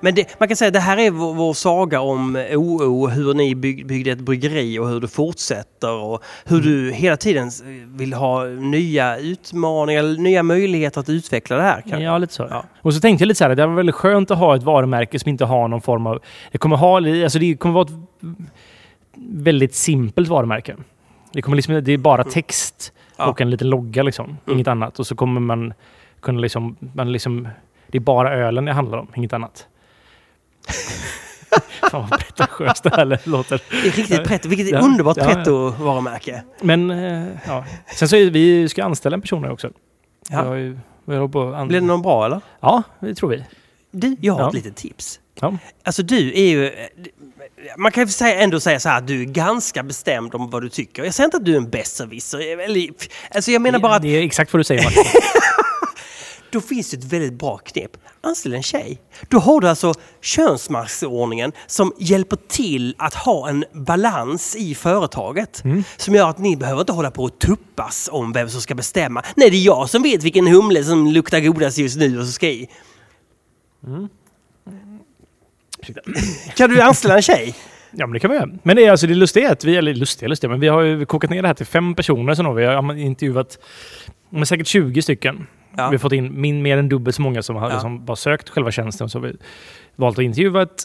Men 0.00 0.14
det, 0.14 0.40
man 0.40 0.48
kan 0.48 0.56
säga 0.56 0.66
att 0.66 0.74
det 0.74 0.80
här 0.80 0.98
är 0.98 1.10
vår, 1.10 1.34
vår 1.34 1.52
saga 1.52 2.00
om 2.00 2.36
OO, 2.54 3.08
hur 3.08 3.34
ni 3.34 3.54
bygg, 3.54 3.86
byggde 3.86 4.10
ett 4.10 4.20
bryggeri 4.20 4.78
och 4.78 4.88
hur 4.88 5.00
du 5.00 5.08
fortsätter 5.08 5.92
och 5.92 6.22
hur 6.44 6.60
du 6.60 6.92
hela 6.92 7.16
tiden 7.16 7.50
vill 7.86 8.12
ha 8.12 8.44
nya 8.44 9.18
utmaningar, 9.18 10.02
nya 10.18 10.42
möjligheter 10.42 11.00
att 11.00 11.08
utveckla 11.08 11.56
det 11.56 11.62
här. 11.62 11.80
Kan. 11.80 12.02
Ja, 12.02 12.18
lite 12.18 12.34
så. 12.34 12.46
Ja. 12.50 12.64
Och 12.82 12.94
så 12.94 13.00
tänkte 13.00 13.22
jag 13.22 13.26
lite 13.28 13.38
så 13.38 13.44
här, 13.44 13.54
det 13.54 13.66
var 13.66 13.74
väldigt 13.74 13.94
skönt 13.94 14.30
att 14.30 14.38
ha 14.38 14.56
ett 14.56 14.62
varumärke 14.62 15.18
som 15.18 15.28
inte 15.28 15.44
har 15.44 15.68
någon 15.68 15.80
form 15.80 16.06
av... 16.06 16.20
Det 16.52 16.58
kommer, 16.58 16.76
ha, 16.76 16.96
alltså 16.96 17.38
det 17.38 17.56
kommer 17.56 17.74
vara 17.74 17.86
ett 17.88 17.94
väldigt 19.14 19.74
simpelt 19.74 20.28
varumärke. 20.28 20.76
Det, 21.32 21.42
kommer 21.42 21.56
liksom, 21.56 21.84
det 21.84 21.92
är 21.92 21.98
bara 21.98 22.24
text 22.24 22.92
Ja. 23.16 23.26
och 23.26 23.40
en 23.40 23.50
liten 23.50 23.70
logga 23.70 24.02
liksom. 24.02 24.38
Inget 24.46 24.68
annat. 24.68 24.98
Och 24.98 25.06
så 25.06 25.14
kommer 25.14 25.40
man 25.40 25.72
kunna 26.20 26.40
liksom... 26.40 26.76
Man 26.94 27.12
liksom 27.12 27.48
det 27.90 27.98
är 27.98 28.00
bara 28.00 28.34
ölen 28.34 28.64
det 28.64 28.72
handlar 28.72 28.98
om, 28.98 29.08
inget 29.14 29.32
annat. 29.32 29.66
Fan 31.90 32.08
vad 32.10 32.20
pretentiöst 32.20 32.82
det 32.82 32.90
här 32.96 33.18
låter. 33.24 33.60
Det 33.70 33.88
är 33.88 33.92
riktigt 33.92 34.24
pretto. 34.24 34.48
Vilket 34.48 34.68
Ja. 34.70 34.78
underbart 34.80 35.16
Ja, 35.16 35.24
pretto-varumärke. 35.24 36.42
Men 36.60 36.90
eh, 36.90 37.26
ja. 37.46 37.64
Sen 37.96 38.08
så 38.08 38.16
är 38.16 38.30
vi 38.30 38.68
ska 38.68 38.84
anställa 38.84 39.14
en 39.14 39.20
person 39.20 39.44
här 39.44 39.50
också. 39.52 39.70
Ja. 40.30 40.56
Ju- 40.56 40.78
Blir 41.06 41.70
det 41.70 41.80
någon 41.80 42.02
bra 42.02 42.26
eller? 42.26 42.40
Ja, 42.60 42.82
det 43.00 43.14
tror 43.14 43.30
vi. 43.30 43.44
Du, 43.90 44.16
jag 44.20 44.32
har 44.34 44.40
Ja. 44.40 44.48
ett 44.48 44.54
litet 44.54 44.76
tips. 44.76 45.20
Ja. 45.40 45.56
Alltså 45.84 46.02
du 46.02 46.32
är 46.32 46.48
ju... 46.48 46.72
Man 47.76 47.92
kan 47.92 48.04
ju 48.04 48.08
säga, 48.08 48.40
ändå 48.40 48.60
säga 48.60 48.80
så 48.80 48.88
här 48.88 48.98
att 48.98 49.06
du 49.06 49.20
är 49.20 49.24
ganska 49.24 49.82
bestämd 49.82 50.34
om 50.34 50.50
vad 50.50 50.62
du 50.62 50.68
tycker. 50.68 51.04
Jag 51.04 51.14
säger 51.14 51.24
inte 51.24 51.36
att 51.36 51.44
du 51.44 51.52
är 51.52 51.56
en 51.56 51.70
besserwisser. 51.70 52.40
Alltså 53.34 53.50
jag 53.50 53.62
menar 53.62 53.78
bara 53.78 53.94
att 53.94 54.02
Det 54.02 54.08
är 54.08 54.22
exakt 54.22 54.52
vad 54.52 54.60
du 54.60 54.64
säger 54.64 54.84
Martin. 54.84 55.02
då 56.50 56.60
finns 56.60 56.90
det 56.90 56.96
ett 56.96 57.04
väldigt 57.04 57.32
bra 57.32 57.58
knep. 57.58 57.96
Anställ 58.20 58.54
en 58.54 58.62
tjej. 58.62 59.00
Då 59.28 59.38
har 59.38 59.60
du 59.60 59.68
alltså 59.68 59.94
könsmaktsordningen 60.20 61.52
som 61.66 61.92
hjälper 61.98 62.36
till 62.48 62.94
att 62.98 63.14
ha 63.14 63.48
en 63.48 63.64
balans 63.72 64.56
i 64.56 64.74
företaget. 64.74 65.62
Som 65.96 66.14
gör 66.14 66.30
att 66.30 66.38
ni 66.38 66.56
behöver 66.56 66.80
inte 66.80 66.92
hålla 66.92 67.10
på 67.10 67.24
och 67.24 67.38
tuppas 67.38 68.08
om 68.12 68.32
vem 68.32 68.50
som 68.50 68.60
ska 68.60 68.74
bestämma. 68.74 69.22
Nej, 69.36 69.50
det 69.50 69.56
är 69.56 69.62
jag 69.62 69.90
som 69.90 70.02
vet 70.02 70.22
vilken 70.22 70.46
humle 70.46 70.84
som 70.84 71.06
luktar 71.06 71.40
godast 71.40 71.78
just 71.78 71.96
nu 71.96 72.20
och 72.20 72.26
så 72.26 72.32
ska 72.32 72.46
i. 72.48 72.68
Ursäkta. 75.78 76.00
Kan 76.56 76.70
du 76.70 76.80
anställa 76.80 77.16
en 77.16 77.22
tjej? 77.22 77.54
Ja, 77.90 78.06
men 78.06 78.12
det 78.12 78.20
kan 78.20 78.30
vi 78.30 78.36
göra. 78.36 78.48
Men 78.62 78.76
det 78.76 78.84
är 78.84 78.90
alltså 78.90 79.06
det 79.06 79.14
lustiga 79.14 79.52
att 79.52 79.64
vi, 79.64 79.76
eller 79.76 79.94
lustiga, 79.94 80.28
lustiga, 80.28 80.50
men 80.50 80.60
vi 80.60 80.68
har 80.68 80.82
ju 80.82 81.06
kokat 81.06 81.30
ner 81.30 81.42
det 81.42 81.48
här 81.48 81.54
till 81.54 81.66
fem 81.66 81.94
personer. 81.94 82.44
Har 82.44 82.54
vi 82.54 82.64
har 82.64 82.96
intervjuat 82.96 83.58
men 84.30 84.46
säkert 84.46 84.66
20 84.66 85.02
stycken. 85.02 85.46
Ja. 85.76 85.88
Vi 85.88 85.94
har 85.94 85.98
fått 85.98 86.12
in 86.12 86.40
min, 86.40 86.62
mer 86.62 86.78
än 86.78 86.88
dubbelt 86.88 87.16
så 87.16 87.22
många 87.22 87.42
som 87.42 87.56
har 87.56 87.68
Ja. 87.68 87.72
liksom 87.72 88.04
bara 88.04 88.16
sökt 88.16 88.48
själva 88.48 88.70
tjänsten. 88.70 89.08
Så 89.08 89.18
har 89.18 89.26
vi 89.26 89.36
valt 89.96 90.18
att 90.18 90.24
intervjua 90.24 90.62
ett, 90.62 90.84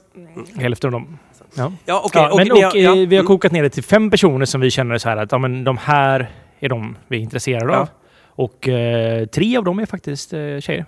hälften 0.55 0.87
av 0.87 0.91
dem. 0.91 1.17
Ja. 1.55 1.71
Ja, 1.85 2.01
okej. 2.05 2.21
ja, 2.21 2.35
men, 2.37 2.47
ni 2.47 2.51
och, 2.51 2.57
ja, 2.57 2.89
eh, 2.91 2.93
vi 2.95 3.15
har 3.15 3.23
mm. 3.23 3.25
kokat 3.25 3.51
ner 3.51 3.63
det 3.63 3.69
till 3.69 3.83
fem 3.83 4.11
personer 4.11 4.45
som 4.45 4.61
vi 4.61 4.71
känner 4.71 4.97
så 4.97 5.09
här 5.09 5.17
att 5.17 5.31
ja, 5.31 5.37
men 5.37 5.63
de 5.63 5.77
här 5.77 6.31
är 6.59 6.69
de 6.69 6.97
vi 7.07 7.17
är 7.17 7.21
intresserade 7.21 7.77
av. 7.77 7.89
Och 8.35 8.67
eh, 8.67 9.25
tre 9.25 9.57
av 9.57 9.63
dem 9.63 9.79
är 9.79 9.85
faktiskt 9.85 10.33
eh, 10.33 10.59
tjejer. 10.59 10.85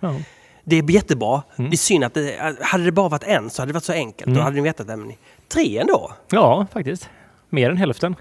Ah. 0.00 0.12
Det 0.68 0.76
är 0.76 0.90
jättebra. 0.90 1.42
Mm. 1.56 1.70
Det 1.70 1.74
är 1.74 1.78
synd 1.78 2.04
att 2.04 2.14
det, 2.14 2.56
hade 2.60 2.84
det 2.84 2.92
bara 2.92 3.08
varit 3.08 3.24
en 3.24 3.50
så 3.50 3.62
hade 3.62 3.70
det 3.70 3.74
varit 3.74 3.84
så 3.84 3.92
enkelt. 3.92 4.26
Mm. 4.26 4.38
Då 4.38 4.42
hade 4.44 4.56
ni 4.56 4.62
vetat 4.62 4.86
det. 4.86 4.96
Men 4.96 5.12
tre 5.48 5.78
ändå. 5.78 6.12
Ja, 6.30 6.66
faktiskt. 6.72 7.10
Mer 7.48 7.70
än 7.70 7.76
hälften. 7.76 8.16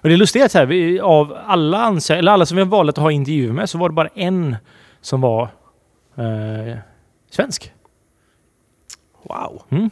Och 0.00 0.08
det 0.08 0.14
är 0.14 0.48
så 0.48 0.58
här, 0.58 0.66
vi, 0.66 1.00
av 1.00 1.36
alla, 1.46 1.90
ansö- 1.90 2.14
eller 2.14 2.32
alla 2.32 2.46
som 2.46 2.56
vi 2.56 2.62
har 2.62 2.70
valt 2.70 2.90
att 2.90 2.96
ha 2.96 3.10
intervjuer 3.10 3.52
med 3.52 3.70
så 3.70 3.78
var 3.78 3.88
det 3.88 3.94
bara 3.94 4.08
en 4.14 4.56
som 5.00 5.20
var 5.20 5.42
eh, 6.16 6.78
svensk. 7.30 7.72
Wow. 9.22 9.62
Mm. 9.70 9.90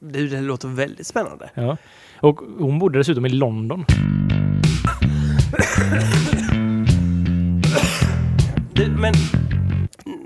Du, 0.00 0.28
det 0.28 0.40
låter 0.40 0.68
väldigt 0.68 1.06
spännande. 1.06 1.50
Ja. 1.54 1.76
Och 2.20 2.40
hon 2.58 2.78
bodde 2.78 2.98
dessutom 2.98 3.26
i 3.26 3.28
London. 3.28 3.84
Du, 8.72 8.88
men 8.90 9.14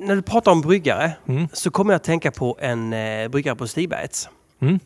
när 0.04 0.16
du 0.16 0.22
pratar 0.22 0.52
om 0.52 0.60
bryggare 0.60 1.12
Mm. 1.28 1.48
så 1.52 1.70
kommer 1.70 1.92
jag 1.92 1.96
att 1.96 2.04
tänka 2.04 2.30
på 2.30 2.56
en 2.60 2.92
eh, 2.92 3.28
bryggare 3.28 3.56
på 3.56 3.66
Stibergs. 3.66 4.28
Mm. 4.62 4.78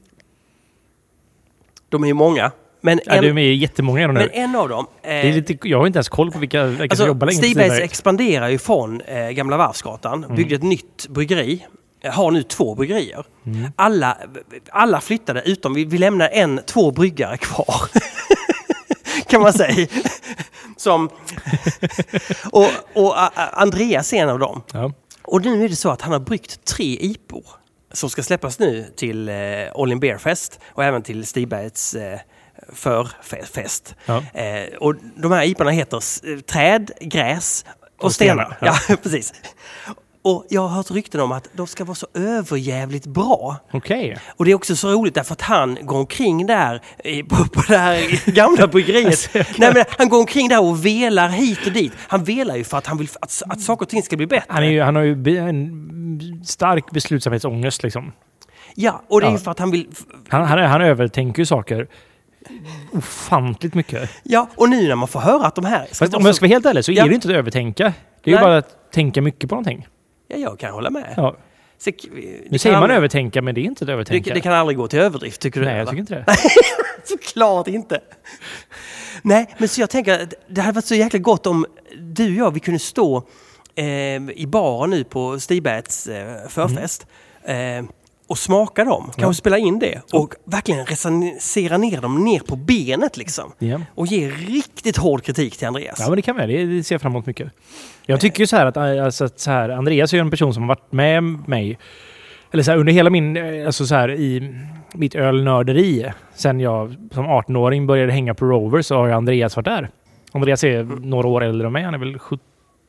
De 1.88 2.02
är 2.02 2.06
ju 2.08 2.14
många. 2.14 2.50
Men 2.80 3.00
Ja, 3.06 3.12
en, 3.12 3.22
de 3.24 3.38
är 3.38 3.52
jättemånga 3.52 4.06
de 4.06 4.12
men 4.12 4.22
nu. 4.22 4.30
en 4.32 4.56
av 4.56 4.68
dem... 4.68 4.86
Eh, 5.02 5.08
Det 5.08 5.14
är 5.28 5.32
lite, 5.32 5.68
jag 5.68 5.78
har 5.78 5.86
inte 5.86 5.96
ens 5.96 6.08
koll 6.08 6.30
på 6.30 6.38
vilka, 6.38 6.64
vilka 6.64 6.78
som 6.78 6.90
alltså, 6.90 7.06
jobbar 7.06 7.26
länge 7.26 7.38
på 7.38 7.44
Stibergs 7.44 7.72
Stibergs. 7.72 7.84
expanderar 7.84 8.48
ju 8.48 8.58
från 8.58 9.00
eh, 9.00 9.30
Gamla 9.30 9.56
Varvsgatan. 9.56 10.24
Mm. 10.24 10.36
Byggde 10.36 10.54
ett 10.54 10.62
nytt 10.62 11.08
bryggeri. 11.08 11.66
Eh, 12.00 12.12
Har 12.12 12.30
nu 12.30 12.42
två 12.42 12.74
bryggerier. 12.74 13.24
Mm. 13.46 13.70
Alla, 13.76 14.16
alla 14.70 15.00
flyttade 15.00 15.42
utom 15.44 15.74
vi, 15.74 15.84
vi 15.84 15.98
lämnar 15.98 16.28
en, 16.32 16.60
två 16.66 16.90
bryggare 16.90 17.36
kvar. 17.36 17.74
kan 19.28 19.40
man 19.42 19.52
säga. 19.52 19.86
Som... 20.76 21.08
och, 22.52 22.68
och 22.94 23.20
a, 23.22 23.30
Andreas 23.52 24.12
är 24.12 24.16
en 24.22 24.28
av 24.28 24.38
dem. 24.38 24.62
Ja. 24.72 24.92
Och 25.30 25.44
nu 25.44 25.64
är 25.64 25.68
det 25.68 25.76
så 25.76 25.90
att 25.90 26.02
han 26.02 26.12
har 26.12 26.20
bryggt 26.20 26.64
tre 26.64 26.96
IPor 27.00 27.44
som 27.92 28.10
ska 28.10 28.22
släppas 28.22 28.58
nu 28.58 28.92
till 28.96 29.28
eh, 29.28 29.34
All 29.74 29.92
In 29.92 30.00
Beer 30.00 30.18
Fest 30.18 30.60
och 30.66 30.84
även 30.84 31.02
till 31.02 31.26
Stigbergets 31.26 31.94
eh, 31.94 32.20
förfest. 32.72 33.94
Ja. 34.06 34.24
Eh, 34.34 34.74
och 34.78 34.94
de 35.16 35.32
här 35.32 35.44
IPorna 35.44 35.70
heter 35.70 36.40
Träd, 36.40 36.90
Gräs 37.00 37.64
och, 37.98 38.04
Och 38.04 38.12
stenar. 38.12 38.54
stenar, 38.56 38.76
Ja. 38.88 38.96
precis. 39.02 39.32
Och 40.22 40.46
jag 40.48 40.60
har 40.60 40.68
hört 40.68 40.90
rykten 40.90 41.20
om 41.20 41.32
att 41.32 41.48
de 41.52 41.66
ska 41.66 41.84
vara 41.84 41.94
så 41.94 42.06
överjävligt 42.14 43.06
bra. 43.06 43.56
Okej. 43.72 44.16
Och 44.36 44.44
det 44.44 44.50
är 44.50 44.54
också 44.54 44.76
så 44.76 44.88
roligt 44.92 45.14
därför 45.14 45.32
att 45.32 45.40
han 45.42 45.78
går 45.82 45.98
omkring 45.98 46.46
där 46.46 46.82
i- 47.04 47.22
på, 47.22 47.36
på 47.44 47.62
det 47.68 47.78
här 47.78 48.30
gamla 48.32 48.66
bryggeriet. 48.66 49.30
Nej, 49.34 49.70
men 49.74 49.84
han 49.98 50.08
går 50.08 50.18
omkring 50.18 50.48
där 50.48 50.62
och 50.64 50.86
velar 50.86 51.28
hit 51.28 51.66
och 51.66 51.72
dit. 51.72 51.92
Han 52.08 52.24
velar 52.24 52.56
ju 52.56 52.64
för 52.64 52.78
att 52.78 52.86
han 52.86 52.98
vill 52.98 53.08
att, 53.20 53.42
att 53.48 53.60
saker 53.60 53.82
och 53.84 53.88
ting 53.88 54.02
ska 54.02 54.16
bli 54.16 54.26
bättre. 54.26 54.46
Han, 54.48 54.62
är 54.64 54.68
ju, 54.70 54.80
han 54.82 54.96
har 54.96 55.02
ju 55.02 55.36
en 55.38 56.44
stark 56.44 56.90
beslutsamhetsångest 56.90 57.82
liksom. 57.82 58.12
Ja, 58.74 59.02
och 59.08 59.20
det 59.20 59.26
är 59.26 59.30
ju 59.30 59.36
Ja. 59.36 59.40
för 59.42 59.50
att 59.50 59.58
han 59.58 59.70
vill... 59.70 59.86
Han, 60.28 60.44
han, 60.44 60.58
han 60.58 60.80
övertänker 60.82 61.42
ju 61.42 61.46
saker 61.46 61.88
ofantligt 62.92 63.74
mycket. 63.74 64.10
Ja, 64.22 64.48
och 64.56 64.68
nu 64.68 64.88
när 64.88 64.94
man 64.94 65.08
får 65.08 65.20
höra 65.20 65.46
att 65.46 65.54
de 65.54 65.64
här... 65.64 65.86
Fast 65.92 66.14
om 66.14 66.26
jag 66.26 66.34
ska 66.34 66.44
vara 66.46 66.52
helt 66.54 66.66
ärlig 66.66 66.84
så 66.84 66.92
Ja. 66.92 67.04
är 67.04 67.08
det 67.08 67.14
inte 67.14 67.28
att 67.28 67.34
övertänka. 67.34 67.92
Det 68.24 68.30
är 68.30 68.34
Nej. 68.34 68.42
ju 68.44 68.46
bara 68.48 68.56
att 68.58 68.92
tänka 68.92 69.22
mycket 69.22 69.48
på 69.50 69.54
någonting. 69.54 69.86
Ja, 70.28 70.36
jag 70.36 70.58
kan 70.58 70.72
hålla 70.72 70.90
med. 70.90 71.14
Ja. 71.16 71.36
Så, 71.78 71.90
Nu 72.50 72.58
säger 72.58 72.80
man 72.80 72.90
övertänka, 72.90 73.42
men 73.42 73.54
det 73.54 73.60
är 73.60 73.62
inte 73.62 73.84
att 73.84 73.86
det, 73.86 73.92
övertänka. 73.92 74.34
det 74.34 74.40
kan 74.40 74.52
aldrig 74.52 74.78
gå 74.78 74.88
till 74.88 74.98
överdrift, 74.98 75.40
tycker 75.40 75.60
du? 75.60 75.66
Nej, 75.66 75.76
jag 75.78 75.88
tycker 75.88 76.00
inte 76.00 76.14
det. 76.14 76.24
Såklart 77.04 77.68
inte. 77.68 78.00
Nej, 79.22 79.54
men 79.58 79.68
så 79.68 79.80
jag 79.80 79.90
tänker 79.90 80.22
att 80.22 80.34
det 80.48 80.60
hade 80.60 80.74
varit 80.74 80.84
så 80.84 80.94
jäkla 80.94 81.18
gott 81.18 81.46
om 81.46 81.66
du 81.98 82.24
och 82.24 82.46
jag, 82.46 82.54
vi 82.54 82.60
kunde 82.60 82.78
stå 82.80 83.22
eh, 83.74 83.84
i 84.30 84.44
baren 84.46 84.90
nu 84.90 85.04
på 85.04 85.40
Stigbergets 85.40 86.06
eh, 86.06 86.48
förfest 86.48 87.06
eh, 87.44 87.84
och 88.28 88.38
smaka 88.38 88.84
dem. 88.84 89.04
Kanske 89.04 89.22
Ja. 89.22 89.32
spela 89.32 89.58
in 89.58 89.78
det 89.78 90.00
och 90.12 90.34
verkligen 90.44 90.86
recensera 90.86 91.78
ner 91.78 92.00
dem 92.00 92.24
ner 92.24 92.40
på 92.40 92.56
benet 92.56 93.16
liksom. 93.16 93.52
Ja. 93.58 93.80
Och 93.94 94.06
ge 94.06 94.28
riktigt 94.30 94.96
hård 94.96 95.22
kritik 95.22 95.56
till 95.58 95.66
Andreas. 95.66 95.96
Ja, 96.00 96.06
men 96.08 96.16
det 96.16 96.22
kan 96.22 96.36
vi. 96.36 96.64
Det, 96.64 96.82
ser 96.84 96.94
jag 96.94 97.02
fram 97.02 97.12
emot 97.12 97.26
mycket. 97.26 97.52
Jag 98.06 98.20
tycker 98.20 98.40
ju 98.40 98.46
så 98.46 98.56
här 98.56 98.66
att, 98.66 98.76
alltså, 98.76 99.24
att 99.24 99.40
så 99.40 99.50
här, 99.50 99.68
Andreas 99.68 100.12
är 100.14 100.18
en 100.18 100.30
person 100.30 100.54
som 100.54 100.62
har 100.62 100.68
varit 100.68 100.92
med 100.92 101.22
mig 101.48 101.78
eller 102.50 102.62
så 102.62 102.70
här, 102.70 102.78
under 102.78 102.92
hela 102.92 103.10
min, 103.10 103.36
eh, 103.36 103.66
alltså 103.66 103.86
så 103.86 103.94
här 103.94 104.10
i 104.10 104.54
mitt 104.94 105.14
ölnörderi. 105.14 106.12
Sen 106.34 106.60
jag 106.60 106.94
som 107.12 107.26
18-åring 107.26 107.86
började 107.86 108.12
hänga 108.12 108.34
på 108.34 108.44
Rover 108.44 108.82
så 108.82 108.96
har 108.96 109.06
ju 109.06 109.12
Andreas 109.12 109.56
varit 109.56 109.64
där. 109.64 109.90
Andreas 110.32 110.64
är 110.64 110.82
några 110.84 111.28
år 111.28 111.44
äldre 111.44 111.66
än 111.66 111.72
mig. 111.72 111.82
Han 111.82 111.94
är 111.94 111.98
väl 111.98 112.18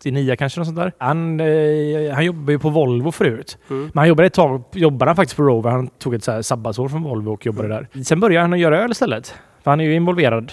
79 0.04 0.36
kanske. 0.36 0.60
Något 0.60 0.68
sånt 0.68 0.78
där. 0.78 0.94
Han, 0.98 1.40
eh, 1.40 2.14
han 2.14 2.26
jobbar 2.26 2.52
ju 2.52 2.60
på 2.60 2.70
Volvo 2.70 3.12
förut. 3.12 3.58
Mm. 3.70 3.84
Men 3.84 3.92
han 3.96 4.08
jobbade 4.08 4.28
ett 4.28 4.34
tag 4.34 4.64
jobbade 4.74 5.10
han 5.10 5.16
faktiskt 5.16 5.38
på 5.38 5.44
Rover. 5.44 5.70
Han 5.70 5.88
tog 5.88 6.14
ett 6.14 6.24
så 6.24 6.32
här 6.32 6.42
sabbatsår 6.42 6.90
från 6.90 7.04
Volvo 7.04 7.32
och 7.32 7.46
jobbade 7.46 7.68
där. 7.68 8.04
Sen 8.04 8.20
började 8.20 8.42
han 8.42 8.54
att 8.54 8.60
göra 8.60 8.84
öl 8.84 8.92
istället. 8.92 9.36
För 9.64 9.72
han 9.72 9.80
är 9.80 9.84
ju 9.84 9.96
involverad 9.96 10.52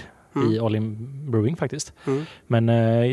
i 0.52 0.58
All 0.58 0.76
In 0.76 0.96
Brewing 1.30 1.56
faktiskt. 1.56 1.92
Mm. 2.06 2.24
Men 2.46 2.68
eh, 2.68 3.06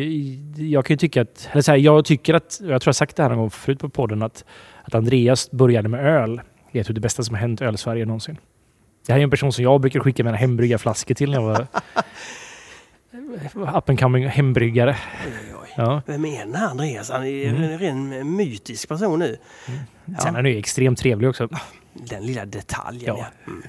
jag 0.63 0.85
kan 0.85 0.93
ju 0.93 0.97
tycka 0.97 1.21
att, 1.21 1.49
eller 1.51 1.61
så 1.61 1.71
här, 1.71 1.77
jag 1.77 2.05
tycker 2.05 2.33
att, 2.33 2.59
jag 2.61 2.81
tror 2.81 2.89
jag 2.89 2.95
sagt 2.95 3.15
det 3.15 3.23
här 3.23 3.29
någon 3.29 3.39
gång 3.39 3.49
förut 3.49 3.79
på 3.79 3.89
podden, 3.89 4.21
att, 4.21 4.45
att 4.83 4.95
Andreas 4.95 5.51
började 5.51 5.89
med 5.89 6.05
öl. 6.05 6.41
Det 6.71 6.79
är 6.79 6.83
typ 6.83 6.95
det 6.95 7.01
bästa 7.01 7.23
som 7.23 7.35
har 7.35 7.41
hänt 7.41 7.61
öl-Sverige 7.61 8.05
någonsin. 8.05 8.37
Det 9.05 9.13
här 9.13 9.19
är 9.19 9.23
en 9.23 9.29
person 9.29 9.53
som 9.53 9.63
jag 9.63 9.81
brukar 9.81 9.99
skicka 9.99 10.23
mina 10.23 10.37
hembryggarflaskor 10.37 11.15
till 11.15 11.31
när 11.31 11.41
jag 11.41 11.43
var 11.43 11.67
up 13.77 13.89
and 13.89 13.99
coming 13.99 14.27
hembryggare. 14.27 14.95
Ja. 15.77 16.01
Vem 16.05 16.25
är 16.25 16.39
den 16.39 16.55
här 16.55 16.67
Andreas? 16.67 17.09
Han 17.09 17.23
är 17.27 17.47
Mm. 17.49 17.63
en 17.63 17.79
ren 17.79 18.35
mytisk 18.35 18.87
person 18.87 19.19
nu. 19.19 19.37
Sen 19.65 19.75
Ja. 20.05 20.27
är 20.27 20.31
han 20.33 20.45
ju 20.45 20.57
extremt 20.57 20.99
trevlig 20.99 21.29
också. 21.29 21.49
Den 21.93 22.25
lilla 22.25 22.45
detaljen, 22.45 23.15
ja. 23.17 23.25
Ja. 23.45 23.51
Mm. 23.51 23.63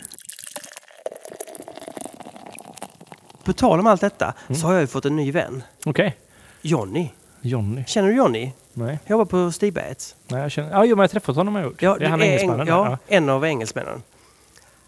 På 3.44 3.52
tal 3.52 3.80
om 3.80 3.86
allt 3.86 4.00
detta 4.00 4.34
Mm. 4.48 4.60
så 4.60 4.66
har 4.66 4.72
jag 4.74 4.80
ju 4.80 4.86
fått 4.86 5.04
en 5.04 5.16
ny 5.16 5.32
vän. 5.32 5.62
Okej. 5.86 6.16
Johnny. 6.62 7.10
Johnny? 7.40 7.84
Känner 7.86 8.08
du 8.08 8.14
Johnny? 8.16 8.52
Nej. 8.72 8.98
Jag 9.04 9.10
jobbar 9.18 9.24
på 9.24 9.52
Stigbergets. 9.52 10.16
Nej, 10.28 10.40
jag 10.40 10.50
känner... 10.50 10.70
Ja, 10.70 10.84
jo, 10.84 10.96
men 10.96 11.02
jag 11.02 11.02
har 11.02 11.08
träffat 11.08 11.36
honom 11.36 11.54
jag 11.56 11.64
gjort. 11.64 11.82
Ja, 11.82 11.96
det 11.98 12.04
är 12.04 12.08
han 12.08 12.20
en- 12.22 12.26
engelsmannen. 12.28 12.66
Ja, 12.66 12.98
Ja. 13.08 13.16
en 13.16 13.28
av 13.28 13.44
engelsmännen. 13.44 14.02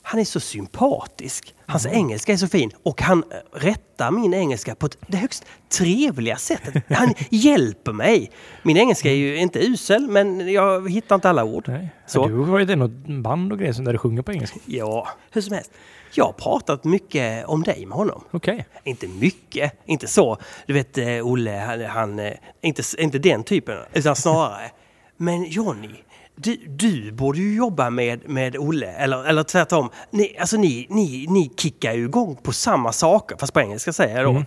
Han 0.09 0.21
är 0.21 0.25
så 0.25 0.41
sympatisk. 0.41 1.55
Hans 1.67 1.87
Mm. 1.87 1.99
engelska 1.99 2.33
är 2.33 2.37
så 2.37 2.49
fin 2.49 2.71
och 2.83 3.03
han 3.03 3.25
eh, 3.31 3.59
rättar 3.59 4.11
min 4.11 4.35
engelska 4.35 4.75
på 4.75 4.89
det 5.07 5.17
högst 5.17 5.45
trevliga 5.69 6.37
sättet. 6.37 6.85
Han 6.91 7.15
hjälper 7.31 7.93
mig. 7.93 8.31
Min 8.63 8.77
engelska 8.77 9.11
är 9.11 9.15
ju 9.15 9.37
inte 9.37 9.59
usel 9.67 10.09
men 10.09 10.53
jag 10.53 10.91
hittar 10.91 11.15
inte 11.15 11.31
alla 11.31 11.45
ord. 11.45 11.65
Nej. 11.69 11.89
Så. 12.07 12.23
Så. 12.23 12.29
Du 12.29 12.35
har 12.35 12.59
ju 12.59 12.77
något 12.77 12.91
band 13.23 13.53
och 13.53 13.59
grejer 13.59 13.83
där 13.85 13.93
du 13.93 13.99
sjunger 13.99 14.23
på 14.23 14.33
engelska. 14.33 14.59
Ja, 14.67 15.09
hur 15.31 15.41
som 15.41 15.55
helst. 15.55 15.71
Jag 16.15 16.25
har 16.25 16.33
pratat 16.33 16.85
mycket 16.85 17.47
om 17.47 17.63
dig 17.63 17.87
med 17.87 17.99
honom. 17.99 18.25
Okej. 18.31 18.67
Inte 18.85 19.09
mycket, 19.09 19.73
inte 19.87 20.07
så. 20.07 20.39
Du 20.67 20.73
vet 20.73 20.99
eh, 20.99 21.07
Olle, 21.27 21.51
han, 21.51 21.85
han 21.85 22.19
eh, 22.19 22.33
inte, 22.63 22.83
inte 22.99 23.19
den 23.19 23.45
typen, 23.45 23.79
utan 23.93 24.17
snarare. 24.17 24.71
Men 25.17 25.45
Jonny, 25.45 25.95
du, 26.37 26.57
du 26.67 27.13
borde 27.13 27.39
ju 27.39 27.57
jobba 27.57 27.91
med, 27.91 28.29
med 28.29 28.57
Olle, 28.57 28.87
eller, 28.87 29.25
eller 29.25 29.43
tvärtom. 29.43 29.91
Ni, 30.11 30.37
alltså 30.41 30.57
ni, 30.57 30.87
ni, 30.91 31.27
ni 31.29 31.51
kickar 31.57 31.93
ju 31.93 32.05
igång 32.05 32.37
på 32.43 32.53
samma 32.53 32.93
saker, 32.93 33.37
fast 33.37 33.53
på 33.53 33.61
engelska 33.61 33.93
säger 33.93 34.23
jag 34.23 34.35
då. 34.35 34.45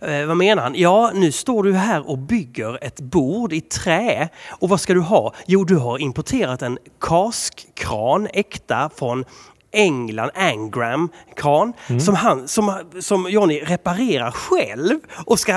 Eh, 0.00 0.26
vad 0.26 0.36
menar 0.36 0.62
han? 0.62 0.74
Ja, 0.74 1.10
nu 1.14 1.32
står 1.32 1.62
du 1.62 1.74
här 1.74 2.10
och 2.10 2.18
bygger 2.18 2.84
ett 2.84 3.00
bord 3.00 3.52
i 3.52 3.60
trä. 3.60 4.28
Och 4.48 4.68
vad 4.68 4.80
ska 4.80 4.94
du 4.94 5.00
ha? 5.00 5.34
Jo, 5.46 5.64
du 5.64 5.76
har 5.76 5.98
importerat 5.98 6.62
en 6.62 6.78
kaskkran, 7.00 8.28
äkta, 8.32 8.90
från 8.96 9.24
England, 9.72 10.30
Angram 10.34 11.08
kran 11.36 11.72
som, 12.00 12.14
han, 12.14 12.48
som, 12.48 12.78
som 13.00 13.30
Johnny 13.30 13.60
reparerar 13.64 14.30
själv 14.30 14.98
och 15.26 15.38
ska 15.38 15.52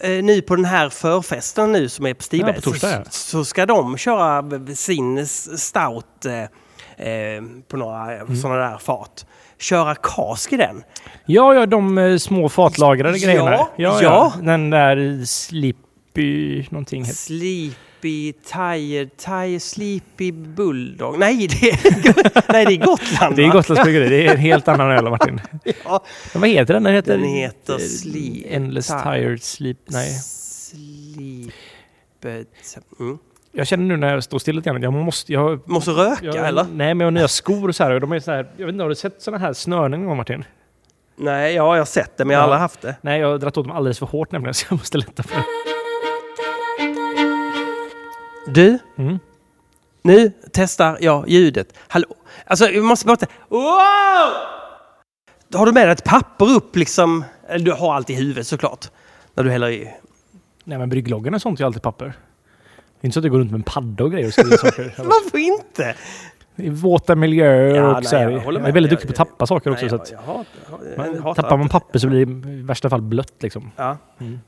eh, 0.00 0.10
nu 0.24 0.42
på 0.42 0.56
den 0.56 0.64
här 0.64 0.88
förfesten 0.88 1.72
nu 1.72 1.88
som 1.88 2.06
är 2.06 2.14
på 2.14 2.22
Stiberg 2.22 2.48
Ja, 2.50 2.54
på 2.54 2.60
torsdag, 2.60 2.90
ja. 2.90 3.04
så, 3.04 3.10
så 3.10 3.44
ska 3.44 3.66
de 3.66 3.96
köra 3.96 4.44
sin 4.74 5.26
stout 5.26 6.24
eh, 6.26 7.06
eh, 7.08 7.42
på 7.68 7.76
några 7.76 8.12
Mm. 8.16 8.36
sådana 8.36 8.70
där 8.70 8.78
fat. 8.78 9.26
Köra 9.58 9.94
kask 9.94 10.52
i 10.52 10.56
den. 10.56 10.82
Ja, 11.26 11.54
ja, 11.54 11.66
de 11.66 11.98
eh, 11.98 12.16
små 12.16 12.48
fatlagrade 12.48 13.18
Ja, 13.18 13.26
grejerna. 13.26 13.50
Ja, 13.50 13.68
ja. 13.76 14.02
ja. 14.02 14.32
Den 14.42 14.70
där 14.70 15.24
Sleepy 15.24 16.64
någonting. 16.70 17.04
heter- 17.04 17.16
Sleepy 18.06 18.32
Tire, 18.32 19.06
Tire 19.16 19.60
Sleepy 19.60 20.32
Bulldog. 20.32 21.18
Nej, 21.18 21.46
det 21.46 21.70
är, 21.70 22.52
nej, 22.52 22.64
det 22.66 22.72
är 22.72 22.86
Gotland 22.86 23.36
Det 23.36 23.44
är? 23.44 23.52
Gotlands 23.52 23.82
bryggeri. 23.84 24.08
Det 24.08 24.26
är 24.26 24.32
en 24.32 24.38
helt 24.38 24.68
annan 24.68 24.90
öl, 24.90 25.10
Martin. 25.10 25.40
Ja. 25.84 26.04
Vad 26.34 26.48
heter 26.48 26.74
den? 26.74 26.82
Den 26.82 26.94
heter... 26.94 27.18
Den 27.18 27.24
heter 27.28 27.78
Sleep- 27.78 28.46
Endless 28.50 28.90
Ti- 28.90 29.02
Tired 29.02 29.42
Sleep. 29.42 29.76
Nej. 29.86 30.10
Sleep... 30.10 31.54
Mm. 33.00 33.18
Jag 33.52 33.66
känner 33.66 33.84
nu 33.84 33.96
när 33.96 34.14
jag 34.14 34.24
står 34.24 34.38
still 34.38 34.56
lite 34.56 34.70
grann. 34.70 34.82
Jag 34.82 34.92
måste... 34.92 35.32
Jag, 35.32 35.68
Måste 35.68 35.90
röka 35.90 36.24
jag, 36.26 36.36
eller? 36.48 36.64
Nej, 36.64 36.94
men 36.94 37.00
jag 37.00 37.06
har 37.06 37.10
nya 37.10 37.28
skor 37.28 37.68
och 37.68 37.76
så 37.76 37.84
här. 37.84 37.90
och 37.90 38.00
De 38.00 38.12
är 38.12 38.20
så 38.20 38.30
här 38.30 38.46
jag 38.56 38.66
vet 38.66 38.72
inte, 38.72 38.82
har 38.84 38.88
du 38.88 38.94
sett 38.94 39.22
sådana 39.22 39.38
här 39.46 39.52
snörningar 39.52 39.98
någon 39.98 40.06
gång 40.08 40.16
Martin? 40.16 40.44
Nej, 41.18 41.54
ja, 41.54 41.74
jag 41.74 41.80
har 41.80 41.84
sett 41.84 42.16
det 42.16 42.24
men 42.24 42.34
jag 42.34 42.40
har 42.40 42.48
Ja. 42.48 42.54
aldrig 42.54 42.60
haft 42.60 42.80
det. 42.82 42.96
Nej, 43.00 43.20
jag 43.20 43.28
har 43.30 43.38
dragit 43.38 43.56
åt 43.56 43.64
dem 43.64 43.76
alldeles 43.76 43.98
för 43.98 44.06
hårt 44.06 44.32
nämligen, 44.32 44.54
så 44.54 44.66
jag 44.70 44.78
måste 44.78 44.98
lätta 44.98 45.22
på 45.22 45.28
det. 45.34 45.44
Du, 48.46 48.78
Mm. 48.98 49.18
nu 50.02 50.32
testar 50.52 50.98
jag 51.00 51.28
ljudet. 51.28 51.68
Hallå? 51.88 52.06
Alltså, 52.46 52.68
jag 52.68 52.84
måste 52.84 53.06
bara... 53.06 53.16
Wow! 53.48 54.32
Har 55.54 55.66
du 55.66 55.72
med 55.72 55.86
dig 55.86 55.92
ett 55.92 56.04
papper 56.04 56.50
upp 56.56 56.76
liksom? 56.76 57.24
Eller 57.48 57.64
du 57.64 57.72
har 57.72 57.94
allt 57.94 58.10
i 58.10 58.14
huvudet 58.14 58.46
såklart. 58.46 58.90
När 59.34 59.44
du 59.44 59.50
häller 59.50 59.68
i. 59.68 59.94
Nej, 60.64 60.78
men 60.78 60.88
bryggloggen 60.88 61.34
och 61.34 61.42
sånt 61.42 61.60
är 61.60 61.64
alltid 61.64 61.82
papper. 61.82 62.04
Det 62.06 62.12
är 63.00 63.06
inte 63.06 63.14
så 63.14 63.20
att 63.20 63.24
jag 63.24 63.32
går 63.32 63.38
runt 63.38 63.50
med 63.50 63.58
en 63.58 63.62
padda 63.62 64.04
och 64.04 64.12
grejer 64.12 64.26
och 64.26 64.32
skriver 64.32 64.56
saker. 64.56 64.94
Varför 64.98 65.38
inte? 65.38 65.94
I 66.56 66.68
våta 66.70 67.14
miljöer 67.14 67.74
Ja, 67.74 67.86
och 67.88 67.94
nej, 67.94 68.04
så 68.04 68.16
här. 68.16 68.30
jag 68.30 68.54
Jag, 68.54 68.68
är 68.68 68.72
väldigt 68.72 68.90
duktig 68.90 69.08
på 69.08 69.12
att 69.22 69.28
tappa 69.28 69.46
saker 69.46 69.70
också. 69.72 69.86
Nej, 69.86 70.00
jag, 70.10 71.06
jag 71.06 71.16
jag 71.24 71.36
tappar 71.36 71.56
man 71.56 71.68
papper 71.68 71.98
så 71.98 72.08
blir 72.08 72.26
det 72.26 72.48
i 72.50 72.62
värsta 72.62 72.90
fall 72.90 73.02
blött 73.02 73.34
liksom. 73.42 73.70
Ja. 73.76 73.96
Mm. 74.20 74.38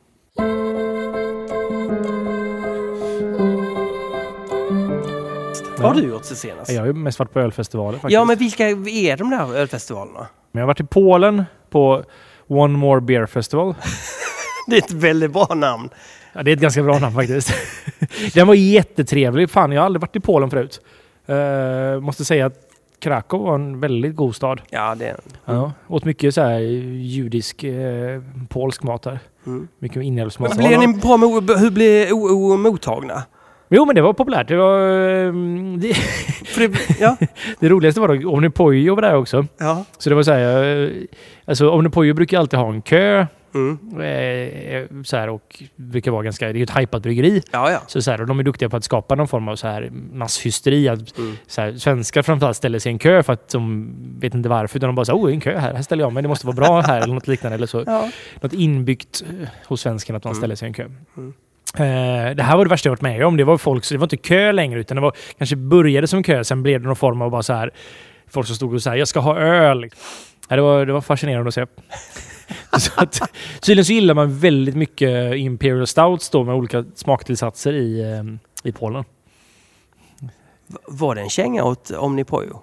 Vad 5.82 5.94
har 5.94 6.02
du 6.02 6.08
gjort 6.08 6.24
sen 6.24 6.36
senast? 6.36 6.72
Jag 6.72 6.80
har 6.80 6.86
ju 6.86 6.92
mest 6.92 7.18
varit 7.18 7.32
på 7.32 7.40
ölfestivaler 7.40 7.98
faktiskt. 7.98 8.12
Ja, 8.12 8.24
men 8.24 8.38
vilka 8.38 8.68
är 8.68 9.16
de 9.16 9.30
där 9.30 9.56
ölfestivalerna? 9.56 10.26
Men 10.52 10.60
jag 10.60 10.62
har 10.62 10.66
varit 10.66 10.80
i 10.80 10.84
Polen 10.84 11.44
på 11.70 12.04
One 12.46 12.78
More 12.78 13.00
Beer 13.00 13.26
Festival. 13.26 13.74
Det 14.66 14.76
är 14.76 14.82
ett 14.82 14.92
väldigt 14.92 15.32
bra 15.32 15.54
namn. 15.54 15.88
Ja, 16.32 16.42
det 16.42 16.50
är 16.50 16.56
ett 16.56 16.60
ganska 16.62 16.82
bra 16.82 16.98
namn 16.98 17.14
faktiskt. 17.14 17.52
Den 18.34 18.46
var 18.46 18.54
jättetrevlig. 18.54 19.50
Fan, 19.50 19.72
jag 19.72 19.80
har 19.80 19.86
aldrig 19.86 20.00
varit 20.00 20.16
i 20.16 20.20
Polen 20.20 20.50
förut. 20.50 20.80
Uh, 21.30 22.00
måste 22.00 22.24
säga 22.24 22.46
att 22.46 22.54
Krakow 23.00 23.42
var 23.42 23.54
en 23.54 23.80
väldigt 23.80 24.16
god 24.16 24.36
stad. 24.36 24.60
Ja, 24.70 24.94
det... 24.94 25.16
Ja. 25.44 25.72
Åt 25.88 26.04
mycket 26.04 26.34
så 26.34 26.40
här 26.42 26.58
judisk, 26.58 27.64
eh, 27.64 28.22
polsk 28.48 28.82
mat 28.82 29.02
där. 29.02 29.18
Mm. 29.46 29.68
Mycket 29.78 30.02
inälvsmat. 30.02 30.56
Blir 30.56 30.78
ni 30.78 30.88
bra 30.88 31.16
hur 31.56 31.70
blir 31.70 32.12
o- 32.12 32.52
o- 32.52 32.56
mottagna? 32.56 33.22
Jo, 33.70 33.84
men 33.84 33.94
det 33.94 34.02
var 34.02 34.12
populärt. 34.12 34.48
Det, 34.48 34.56
var, 34.56 34.80
eh, 34.80 35.32
det, 35.78 35.96
det, 36.56 37.00
ja. 37.00 37.16
det 37.60 37.68
roligaste 37.68 38.00
var 38.00 38.08
då 38.16 38.30
Omnipojo 38.30 38.94
var 38.94 39.02
där 39.02 39.14
också. 39.14 39.46
ja. 39.58 39.84
Så 39.98 40.08
det 40.10 40.14
var 40.16 40.22
så 40.22 40.32
här, 40.32 40.64
eh, 40.84 40.90
alltså 41.44 41.70
Omnipojo 41.70 42.14
brukar 42.14 42.38
alltid 42.38 42.58
ha 42.58 42.68
en 42.72 42.82
kö. 42.82 43.26
Mm. 43.54 43.78
Eh, 44.00 45.02
så 45.04 45.16
här, 45.16 45.28
och 45.28 45.62
brukar 45.76 46.10
vara 46.10 46.22
ganska, 46.22 46.46
det 46.46 46.50
är 46.52 46.54
ju 46.54 46.62
ett 46.62 46.70
hajpat 46.70 47.02
bryggeri. 47.02 47.42
Ja, 47.52 47.70
ja. 47.70 47.80
Så, 47.86 48.02
så 48.02 48.10
här, 48.10 48.20
och 48.20 48.26
de 48.26 48.38
är 48.38 48.42
duktiga 48.42 48.68
på 48.68 48.76
att 48.76 48.84
skapa 48.84 49.14
någon 49.14 49.28
form 49.28 49.48
av 49.48 49.56
så 49.56 49.66
här 49.68 49.90
masshysteri. 50.12 50.88
Att, 50.88 51.18
Mm. 51.18 51.36
så 51.46 51.60
här, 51.60 51.72
svenskar 51.72 52.22
framförallt 52.22 52.56
ställer 52.56 52.78
sig 52.78 52.90
i 52.90 52.92
en 52.92 52.98
kö 52.98 53.22
för 53.22 53.32
att 53.32 53.48
de 53.48 53.90
vet 54.20 54.34
inte 54.34 54.48
varför. 54.48 54.76
Utan 54.78 54.88
de 54.88 54.94
bara 54.96 55.04
så 55.04 55.12
här, 55.12 55.18
oh, 55.24 55.32
en 55.32 55.40
kö 55.40 55.58
här, 55.58 55.74
här 55.74 55.82
ställer 55.82 56.04
jag 56.04 56.12
mig, 56.12 56.22
det 56.22 56.28
måste 56.28 56.46
vara 56.46 56.56
bra 56.56 56.80
här 56.80 57.00
eller 57.00 57.14
något 57.14 57.28
liknande. 57.28 57.54
Eller 57.56 57.66
så. 57.66 57.82
ja. 57.86 58.10
Något 58.40 58.52
inbyggt 58.52 59.22
eh, 59.28 59.48
hos 59.66 59.80
svensken 59.80 60.16
att 60.16 60.24
man 60.24 60.30
Mm. 60.32 60.40
ställer 60.40 60.54
sig 60.54 60.66
i 60.66 60.68
en 60.68 60.74
kö. 60.74 60.84
Mm. 61.16 61.32
Eh, 61.74 62.34
det 62.34 62.42
här 62.42 62.56
var 62.56 62.64
det 62.64 62.68
värsta 62.68 62.88
jag 62.88 62.92
varit 62.92 63.02
med 63.02 63.26
om. 63.26 63.36
Det 63.36 63.44
var 63.44 63.58
folk, 63.58 63.84
så 63.84 63.94
det 63.94 63.98
var 63.98 64.04
inte 64.04 64.16
kö 64.16 64.52
längre 64.52 64.80
utan 64.80 64.94
det 64.94 65.00
var 65.00 65.12
kanske 65.38 65.56
började 65.56 66.06
som 66.06 66.22
kö, 66.22 66.44
sen 66.44 66.62
blev 66.62 66.80
det 66.80 66.86
någon 66.86 66.96
form 66.96 67.22
av 67.22 67.30
bara 67.30 67.42
så 67.42 67.52
här 67.52 67.70
folk 68.26 68.46
som 68.46 68.56
stod 68.56 68.74
och 68.74 68.82
sa 68.82 68.96
jag 68.96 69.08
ska 69.08 69.20
ha 69.20 69.38
öl. 69.38 69.90
Ja, 70.48 70.56
det, 70.56 70.62
var, 70.62 70.86
det 70.86 70.92
var 70.92 71.00
fascinerande 71.00 71.48
att 71.48 71.54
se. 71.54 71.66
så 72.78 72.92
att, 72.96 73.20
tydligen 73.60 73.84
så 73.84 73.92
gillar 73.92 74.14
man 74.14 74.38
väldigt 74.38 74.76
mycket 74.76 75.34
Imperial 75.36 75.86
Stouts 75.86 76.30
då 76.30 76.44
med 76.44 76.54
olika 76.54 76.84
smaktillsatser 76.94 77.72
i, 77.72 78.00
eh, 78.00 78.68
i 78.68 78.72
Polen. 78.72 79.04
Var 80.86 81.14
det 81.14 81.20
en 81.20 81.30
känga 81.30 81.64
åt 81.64 81.90
Omnipojo? 81.90 82.62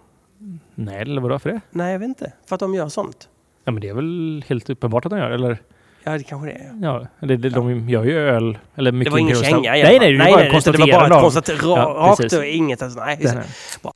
Nej, 0.75 1.01
eller 1.01 1.21
vadå 1.21 1.39
för 1.39 1.49
det? 1.49 1.61
Nej, 1.71 1.91
jag 1.91 1.99
vet 1.99 2.07
inte. 2.07 2.33
För 2.45 2.55
att 2.55 2.59
de 2.59 2.75
gör 2.75 2.89
sånt. 2.89 3.29
Ja, 3.63 3.71
men 3.71 3.81
det 3.81 3.89
är 3.89 3.93
väl 3.93 4.43
helt 4.47 4.69
uppenbart 4.69 5.05
att 5.05 5.09
de 5.09 5.19
gör, 5.19 5.31
eller? 5.31 5.57
Ja, 6.05 6.17
det 6.17 6.23
kanske 6.23 6.47
det 6.47 6.53
är. 6.53 6.71
Ja, 6.81 7.07
det, 7.19 7.37
det, 7.37 7.49
de 7.49 7.89
gör 7.89 8.03
ju 8.03 8.17
öl. 8.19 8.57
Eller 8.75 8.91
mycket 8.91 9.05
Det 9.05 9.11
var 9.11 9.19
ingen 9.19 9.35
känga 9.35 9.71
Nej, 9.71 9.83
nej, 9.83 9.99
det 10.11 10.17
nej, 10.17 10.17
bara 10.17 10.25
nej, 10.25 10.27
det 10.27 10.31
var 10.31 10.43
bara 10.43 10.51
konstaterande 10.51 11.05
ett 11.05 11.11
av- 11.11 11.21
konstat 11.21 11.49
Ja, 11.63 12.15
rakt 12.19 12.33
och 12.33 12.45
inget. 12.45 12.81
Alltså, 12.81 12.99
nej, 12.99 13.17
just 13.21 13.33
här. 13.33 13.43
Bra. 13.83 13.91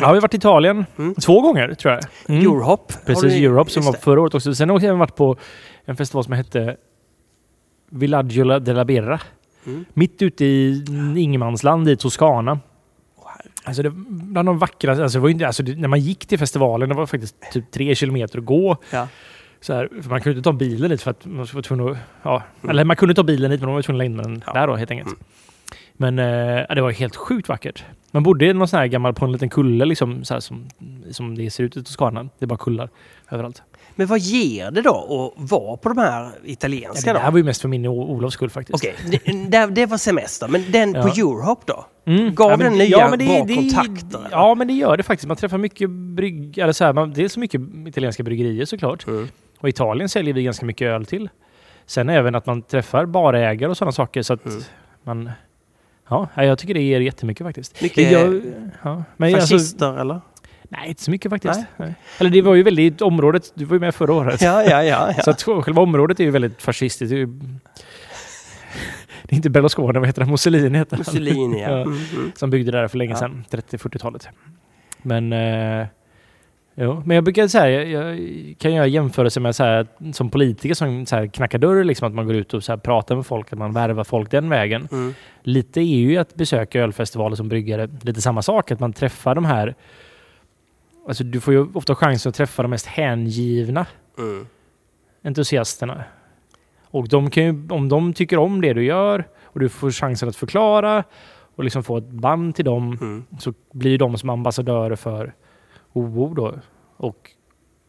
Jag 0.00 0.06
har 0.06 0.20
varit 0.20 0.34
i 0.34 0.36
Italien 0.36 0.86
Mm. 0.98 1.14
två 1.14 1.40
gånger, 1.40 1.74
tror 1.74 1.94
jag. 1.94 2.02
Mm. 2.28 2.40
Eurohop. 2.46 2.92
har 2.92 3.00
Precis, 3.06 3.32
du- 3.32 3.44
Europe 3.44 3.70
som 3.70 3.82
var 3.84 3.92
förra 3.92 4.20
året 4.20 4.34
också. 4.34 4.54
Sen 4.54 4.70
har 4.70 4.80
jag 4.80 4.94
varit 4.96 5.16
på 5.16 5.36
en 5.84 5.96
festival 5.96 6.24
som 6.24 6.32
hette 6.32 6.76
Villaggio 7.90 8.58
della 8.58 8.84
Birra. 8.84 9.20
Mm. 9.66 9.84
Mitt 9.94 10.22
ute 10.22 10.44
i 10.44 10.84
ingenmansland 11.16 11.88
i 11.88 11.96
Toscana. 11.96 12.60
Alltså 13.64 13.82
det, 13.82 13.90
bland 14.08 14.48
de 14.48 14.58
vackraste, 14.58 15.02
alltså 15.02 15.18
det 15.18 15.22
var 15.22 15.28
inte, 15.28 15.46
alltså 15.46 15.62
det, 15.62 15.76
när 15.76 15.88
man 15.88 16.00
gick 16.00 16.26
till 16.26 16.38
festivalen, 16.38 16.88
det 16.88 16.94
var 16.94 17.06
faktiskt 17.06 17.34
typ 17.52 17.70
tre 17.70 17.94
kilometer 17.94 18.38
att 18.38 18.44
gå. 18.44 18.76
Ja. 18.90 19.08
Så 19.60 19.72
här, 19.74 19.88
man 20.08 20.20
kunde 20.20 20.38
inte 20.38 20.50
ta 20.50 20.52
bilen 20.52 20.90
dit 20.90 21.02
för 21.02 21.10
att 21.10 21.26
man 21.26 21.46
var 21.54 21.62
tvungen 21.62 21.88
att... 21.88 21.98
Ja, 22.22 22.42
Mm. 22.62 22.70
Eller 22.70 22.84
man 22.84 22.96
kunde 22.96 23.14
ta 23.14 23.22
bilen 23.22 23.50
dit 23.50 23.60
men 23.60 23.66
man 23.68 23.74
var 23.74 23.82
tvungen 23.82 24.00
att 24.00 24.04
lägga 24.16 24.24
in 24.26 24.32
den 24.34 24.42
Ja. 24.46 24.52
där 24.52 24.66
då 24.66 24.76
helt 24.76 24.90
enkelt. 24.90 25.08
Mm. 25.08 25.18
Men 25.92 26.18
eh, 26.18 26.64
ja, 26.68 26.74
det 26.74 26.80
var 26.82 26.90
helt 26.90 27.16
sjukt 27.16 27.48
vackert. 27.48 27.84
Man 28.10 28.22
bodde 28.22 28.46
i 28.46 28.52
någon 28.54 28.68
sån 28.68 28.78
här 28.78 28.86
gammal, 28.86 29.14
på 29.14 29.24
en 29.24 29.32
liten 29.32 29.48
kulle 29.48 29.84
liksom, 29.84 30.24
så 30.24 30.34
här, 30.34 30.40
som, 30.40 30.66
som 31.10 31.34
det 31.38 31.50
ser 31.50 31.64
ut 31.64 31.76
i 31.76 31.82
Toscana. 31.84 32.22
Det 32.22 32.44
är 32.44 32.46
bara 32.46 32.58
kullar 32.58 32.88
överallt. 33.30 33.62
Men 33.94 34.06
vad 34.06 34.18
ger 34.18 34.70
det 34.70 34.82
då 34.82 35.32
att 35.36 35.50
vara 35.50 35.76
på 35.76 35.88
de 35.88 35.98
här 35.98 36.22
Ja, 36.24 36.30
italienska 36.44 37.12
det 37.12 37.18
här 37.18 37.26
då? 37.26 37.32
var 37.32 37.38
ju 37.38 37.44
mest 37.44 37.60
för 37.62 37.68
min 37.68 37.86
och 37.86 38.10
Olofs 38.10 38.34
skull 38.34 38.50
faktiskt. 38.50 38.74
Okej, 38.84 38.94
det, 39.10 39.48
det, 39.50 39.66
det 39.66 39.86
var 39.86 39.98
semester. 39.98 40.48
Men 40.48 40.64
den 40.72 40.92
Ja. 40.94 41.02
på 41.02 41.08
Eurohop 41.08 41.66
då? 41.66 41.86
Mm. 42.04 42.34
Gav 42.34 42.50
men- 42.50 42.58
den 42.60 42.72
nya 42.78 42.96
bra 43.08 43.08
kontakter, 43.56 44.18
eller? 44.18 44.28
Ja, 44.30 44.54
men 44.54 44.66
det 44.66 44.72
gör 44.74 44.96
det 44.96 45.02
faktiskt. 45.02 45.28
Man 45.28 45.36
träffar 45.36 45.58
mycket 45.58 45.90
brygg... 45.90 46.58
Eller 46.58 46.72
så 46.72 46.84
här, 46.84 46.92
man, 46.92 47.12
det 47.12 47.24
är 47.24 47.28
så 47.28 47.40
mycket 47.40 47.60
italienska 47.86 48.22
bryggerier 48.22 48.64
såklart. 48.64 49.06
Mm. 49.06 49.28
Och 49.58 49.68
Italien 49.68 50.08
säljer 50.08 50.34
vi 50.34 50.42
ganska 50.42 50.66
mycket 50.66 50.86
öl 50.86 51.06
till. 51.06 51.28
Sen 51.86 52.08
även 52.08 52.34
att 52.34 52.46
man 52.46 52.62
träffar 52.62 53.06
barägare 53.06 53.70
och 53.70 53.76
sådana 53.76 53.92
saker. 53.92 54.22
Så 54.22 54.32
att 54.32 54.46
Mm. 54.46 54.60
man... 55.02 55.30
Ja, 56.10 56.28
jag 56.36 56.58
tycker 56.58 56.74
det 56.74 56.82
ger 56.82 57.00
jättemycket 57.00 57.46
faktiskt. 57.46 57.82
Mycket 57.82 58.10
gör- 58.12 58.42
ja, 58.82 59.04
men 59.16 59.34
alltså, 59.34 59.54
Fascister 59.54 60.00
eller? 60.00 60.20
nej, 60.68 60.88
inte 60.88 61.02
så 61.02 61.10
mycket 61.10 61.30
faktiskt. 61.30 61.60
Nej. 61.76 61.94
Eller 62.18 62.30
det 62.30 62.42
var 62.42 62.54
ju 62.54 62.62
väldigt... 62.62 63.02
Området... 63.02 63.52
Du 63.54 63.64
var 63.64 63.74
ju 63.74 63.80
med 63.80 63.94
förra 63.94 64.12
året. 64.12 64.42
Ja, 64.42 64.62
ja, 64.64 64.82
ja. 64.84 65.12
ja. 65.16 65.22
Så 65.24 65.30
att 65.30 65.42
själva 65.64 65.82
området 65.82 66.20
är 66.20 66.24
ju 66.24 66.30
väldigt 66.30 66.62
fascistiskt. 66.62 67.10
Det 67.10 67.16
är, 67.16 67.18
ju, 67.18 67.26
det 69.22 69.32
är 69.32 69.36
inte 69.36 69.50
Berlusconi, 69.50 69.98
vad 69.98 70.06
heter 70.06 70.24
det? 70.24 70.30
Mussolini 70.30 70.78
heter 70.78 70.96
han. 70.96 71.04
Mussolini, 71.06 71.62
ja. 71.62 71.68
Ja. 71.70 71.76
Mm, 71.82 71.98
mm. 72.16 72.32
Som 72.34 72.50
byggde 72.50 72.72
det 72.72 72.78
där 72.80 72.88
för 72.88 72.98
länge 72.98 73.12
Ja. 73.12 73.16
sedan, 73.18 73.44
30-40-talet. 73.50 74.28
Men, 75.02 75.32
eh, 75.32 75.86
jo. 76.78 77.02
men 77.06 77.14
jag 77.14 77.24
brukar 77.24 77.48
säga, 77.48 77.84
jag, 77.84 78.20
jag 78.20 78.58
kan 78.58 78.74
göra 78.74 78.86
jämförelse 78.86 79.40
med 79.40 79.56
så 79.56 79.64
här, 79.64 79.86
som 80.12 80.30
politiker 80.30 80.74
som 80.74 81.06
så 81.06 81.16
här, 81.16 81.26
knackar 81.26 81.58
dörr, 81.58 81.84
liksom, 81.84 82.08
att 82.08 82.14
man 82.14 82.26
går 82.26 82.36
ut 82.36 82.54
och 82.54 82.64
så 82.64 82.72
här, 82.72 82.76
pratar 82.76 83.16
med 83.16 83.26
folk, 83.26 83.52
att 83.52 83.58
man 83.58 83.72
värvar 83.72 84.04
folk 84.04 84.30
den 84.30 84.48
vägen. 84.48 84.88
Mm. 84.92 85.14
Lite 85.42 85.80
är 85.80 85.84
ju 85.98 86.16
att 86.16 86.34
besöka 86.34 86.80
ölfestivaler 86.80 87.36
som 87.36 87.48
bryggare 87.48 87.88
lite 88.02 88.20
samma 88.20 88.42
sak, 88.42 88.70
att 88.70 88.80
man 88.80 88.92
träffar 88.92 89.34
de 89.34 89.44
här 89.44 89.74
Alltså 91.08 91.24
du 91.24 91.40
får 91.40 91.54
ju 91.54 91.66
ofta 91.74 91.94
chansen 91.94 92.30
att 92.30 92.36
träffa 92.36 92.62
de 92.62 92.68
mest 92.70 92.86
hängivna 92.86 93.86
Mm. 94.18 94.46
entusiasterna. 95.24 96.04
Och 96.90 97.08
de 97.08 97.30
kan 97.30 97.44
ju, 97.44 97.68
om 97.70 97.88
de 97.88 98.12
tycker 98.12 98.38
om 98.38 98.60
det 98.60 98.72
du 98.72 98.84
gör 98.84 99.24
och 99.44 99.60
du 99.60 99.68
får 99.68 99.90
chansen 99.90 100.28
att 100.28 100.36
förklara 100.36 101.04
och 101.56 101.64
liksom 101.64 101.82
få 101.82 101.96
ett 101.98 102.08
band 102.08 102.54
till 102.54 102.64
dem 102.64 102.98
Mm. 103.00 103.24
så 103.38 103.54
blir 103.72 103.98
de 103.98 104.18
som 104.18 104.30
ambassadörer 104.30 104.96
för 104.96 105.34
OO 105.92 106.34
då. 106.34 106.54
Och 106.96 107.30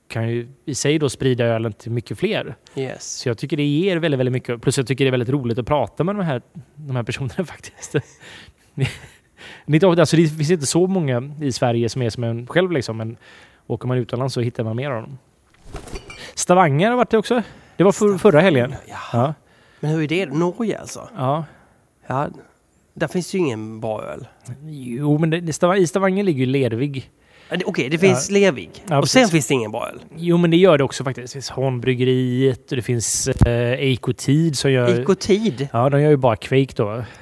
kan 0.07 0.29
ju 0.29 0.47
i 0.65 0.75
sig 0.75 0.99
då 0.99 1.09
sprida 1.09 1.45
ölen 1.45 1.73
till 1.73 1.91
mycket 1.91 2.19
fler. 2.19 2.55
Yes. 2.75 3.13
Så 3.13 3.29
jag 3.29 3.37
tycker 3.37 3.57
det 3.57 3.63
ger 3.63 3.97
väldigt, 3.97 4.19
väldigt 4.19 4.33
mycket. 4.33 4.61
Plus 4.61 4.77
jag 4.77 4.87
tycker 4.87 5.05
det 5.05 5.09
är 5.09 5.11
väldigt 5.11 5.29
roligt 5.29 5.57
att 5.57 5.65
prata 5.65 6.03
med 6.03 6.15
de 6.15 6.25
här, 6.25 6.41
de 6.75 6.95
här 6.95 7.03
personerna 7.03 7.45
faktiskt. 7.45 7.95
Alltså 9.99 10.15
det 10.15 10.27
finns 10.27 10.51
inte 10.51 10.65
så 10.65 10.87
många 10.87 11.31
i 11.41 11.51
Sverige 11.51 11.89
som 11.89 12.01
är 12.01 12.09
som 12.09 12.23
en 12.23 12.47
själv 12.47 12.71
liksom. 12.71 12.97
Men 12.97 13.17
åker 13.67 13.87
man 13.87 13.97
utomlands 13.97 14.33
så 14.33 14.41
hittar 14.41 14.63
man 14.63 14.75
mer 14.75 14.91
av 14.91 15.01
dem. 15.01 15.17
Stavanger 16.35 16.89
har 16.89 16.97
varit 16.97 17.09
det 17.09 17.17
också. 17.17 17.43
Det 17.77 17.83
var 17.83 17.91
för, 17.91 18.17
förra 18.17 18.41
helgen. 18.41 18.75
Ja. 18.87 18.97
Ja. 19.13 19.33
Men 19.79 19.91
hur 19.91 20.03
är 20.03 20.07
det? 20.07 20.25
Norge 20.25 20.79
alltså? 20.79 21.09
ja. 21.15 21.45
Ja. 22.07 22.29
Där 22.93 23.07
finns 23.07 23.35
ju 23.35 23.39
ingen 23.39 23.79
bra 23.79 24.03
öl. 24.03 24.27
Jo, 24.67 25.17
men 25.17 25.29
det, 25.29 25.77
i 25.77 25.87
Stavanger 25.87 26.23
ligger 26.23 26.39
ju 26.39 26.45
Lervig. 26.45 27.11
Ja, 27.49 27.57
Okej, 27.65 27.89
det 27.89 27.97
finns 27.97 28.31
Lervig. 28.31 28.69
Ja, 28.89 28.97
och 28.99 29.09
sen 29.09 29.19
precis. 29.21 29.31
finns 29.31 29.47
det 29.47 29.53
ingen 29.53 29.71
bra 29.71 29.87
öl. 29.89 29.99
Jo, 30.17 30.37
men 30.37 30.51
det 30.51 30.57
gör 30.57 30.77
det 30.77 30.83
också 30.83 31.03
faktiskt. 31.03 31.27
Det 31.27 31.33
finns 31.33 31.49
Hornbryggeriet 31.49 32.71
och 32.71 32.75
det 32.75 32.81
finns 32.81 33.27
eh, 33.27 33.73
Eikotid 33.73 34.57
som 34.57 34.71
gör... 34.71 35.01
Ikotid. 35.01 35.67
Ja, 35.73 35.89
de 35.89 36.01
gör 36.01 36.09
ju 36.09 36.17
bara 36.17 36.35
Quake 36.35 36.73
då. 36.75 37.03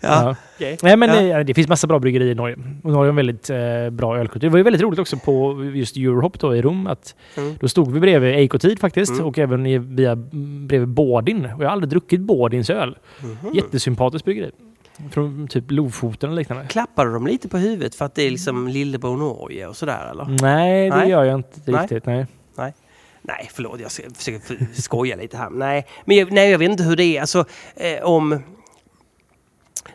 Ja. 0.00 0.36
okej. 0.56 0.78
Nej, 0.82 0.96
men 0.96 1.08
Ja. 1.28 1.36
det, 1.38 1.44
det 1.44 1.54
finns 1.54 1.68
massa 1.68 1.86
bra 1.86 1.98
bryggerier 1.98 2.30
i 2.30 2.34
Norge. 2.34 2.56
Och 2.84 2.90
Norge 2.90 2.96
har 2.98 3.06
en 3.08 3.16
väldigt 3.16 3.50
eh, 3.50 3.90
bra 3.90 4.18
ölkultur. 4.18 4.48
Det 4.48 4.52
var 4.52 4.58
ju 4.58 4.62
väldigt 4.64 4.82
roligt 4.82 4.98
också 4.98 5.16
på 5.16 5.64
just 5.74 5.96
Eurohop 5.96 6.38
då 6.40 6.56
i 6.56 6.62
Rom. 6.62 6.86
Att 6.86 7.14
Mm. 7.36 7.54
Då 7.60 7.68
stod 7.68 7.92
vi 7.92 8.00
bredvid 8.00 8.34
Eikotid 8.34 8.80
faktiskt 8.80 9.12
Mm. 9.12 9.24
och 9.26 9.38
även 9.38 9.66
i, 9.66 9.78
via, 9.78 10.16
bredvid 10.66 10.88
Bådin. 10.88 11.44
Och 11.44 11.62
jag 11.64 11.68
har 11.68 11.72
aldrig 11.72 11.90
druckit 11.90 12.20
Bådins 12.20 12.70
öl. 12.70 12.96
Mhm. 13.22 13.54
Jättesympatiskt 13.54 14.24
bryggeri. 14.24 14.50
Från 15.10 15.48
typ 15.48 15.64
Lofoten 15.70 16.30
och 16.30 16.36
liknande. 16.36 16.66
Klappade 16.66 17.12
de 17.12 17.26
lite 17.26 17.48
på 17.48 17.58
huvudet 17.58 17.94
för 17.94 18.04
att 18.04 18.14
det 18.14 18.22
är 18.22 18.30
liksom 18.30 18.68
Lillebror 18.68 19.16
Norge 19.16 19.66
och 19.66 19.76
sådär 19.76 20.10
eller? 20.10 20.24
Nej, 20.42 20.90
det 20.90 20.96
Nej. 20.96 21.08
gör 21.08 21.24
jag 21.24 21.38
inte 21.38 21.60
Nej. 21.64 21.82
riktigt. 21.82 22.06
Nej. 22.06 22.26
Nej, 23.24 23.50
förlåt, 23.52 23.80
jag 23.80 23.92
försöker 23.92 24.80
skoja 24.80 25.16
lite 25.16 25.36
här. 25.36 25.50
Nej, 25.50 25.86
men 26.04 26.16
jag, 26.16 26.32
nej, 26.32 26.50
jag 26.50 26.58
vet 26.58 26.70
inte 26.70 26.82
hur 26.82 26.96
det 26.96 27.16
är. 27.16 27.20
Alltså, 27.20 27.44
eh, 27.76 28.02
om... 28.02 28.42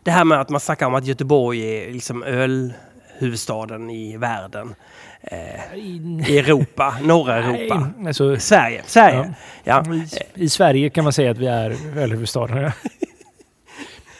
Det 0.03 0.11
här 0.11 0.25
med 0.25 0.41
att 0.41 0.49
man 0.49 0.59
snackar 0.59 0.85
om 0.85 0.95
att 0.95 1.05
Göteborg 1.05 1.61
är 1.61 1.93
liksom 1.93 2.23
ölhuvudstaden 2.23 3.89
i 3.89 4.17
världen. 4.17 4.75
Eh, 5.21 5.77
I 5.77 6.37
Europa, 6.37 6.95
norra 7.03 7.35
Europa. 7.35 7.91
Nej, 7.97 8.07
alltså, 8.07 8.39
Sverige, 8.39 8.83
Sverige. 8.85 9.33
Ja. 9.63 9.85
I, 9.93 10.43
I 10.43 10.49
Sverige 10.49 10.89
kan 10.89 11.03
man 11.03 11.13
säga 11.13 11.31
att 11.31 11.37
vi 11.37 11.47
är 11.47 11.97
ölhuvudstaden. 11.97 12.71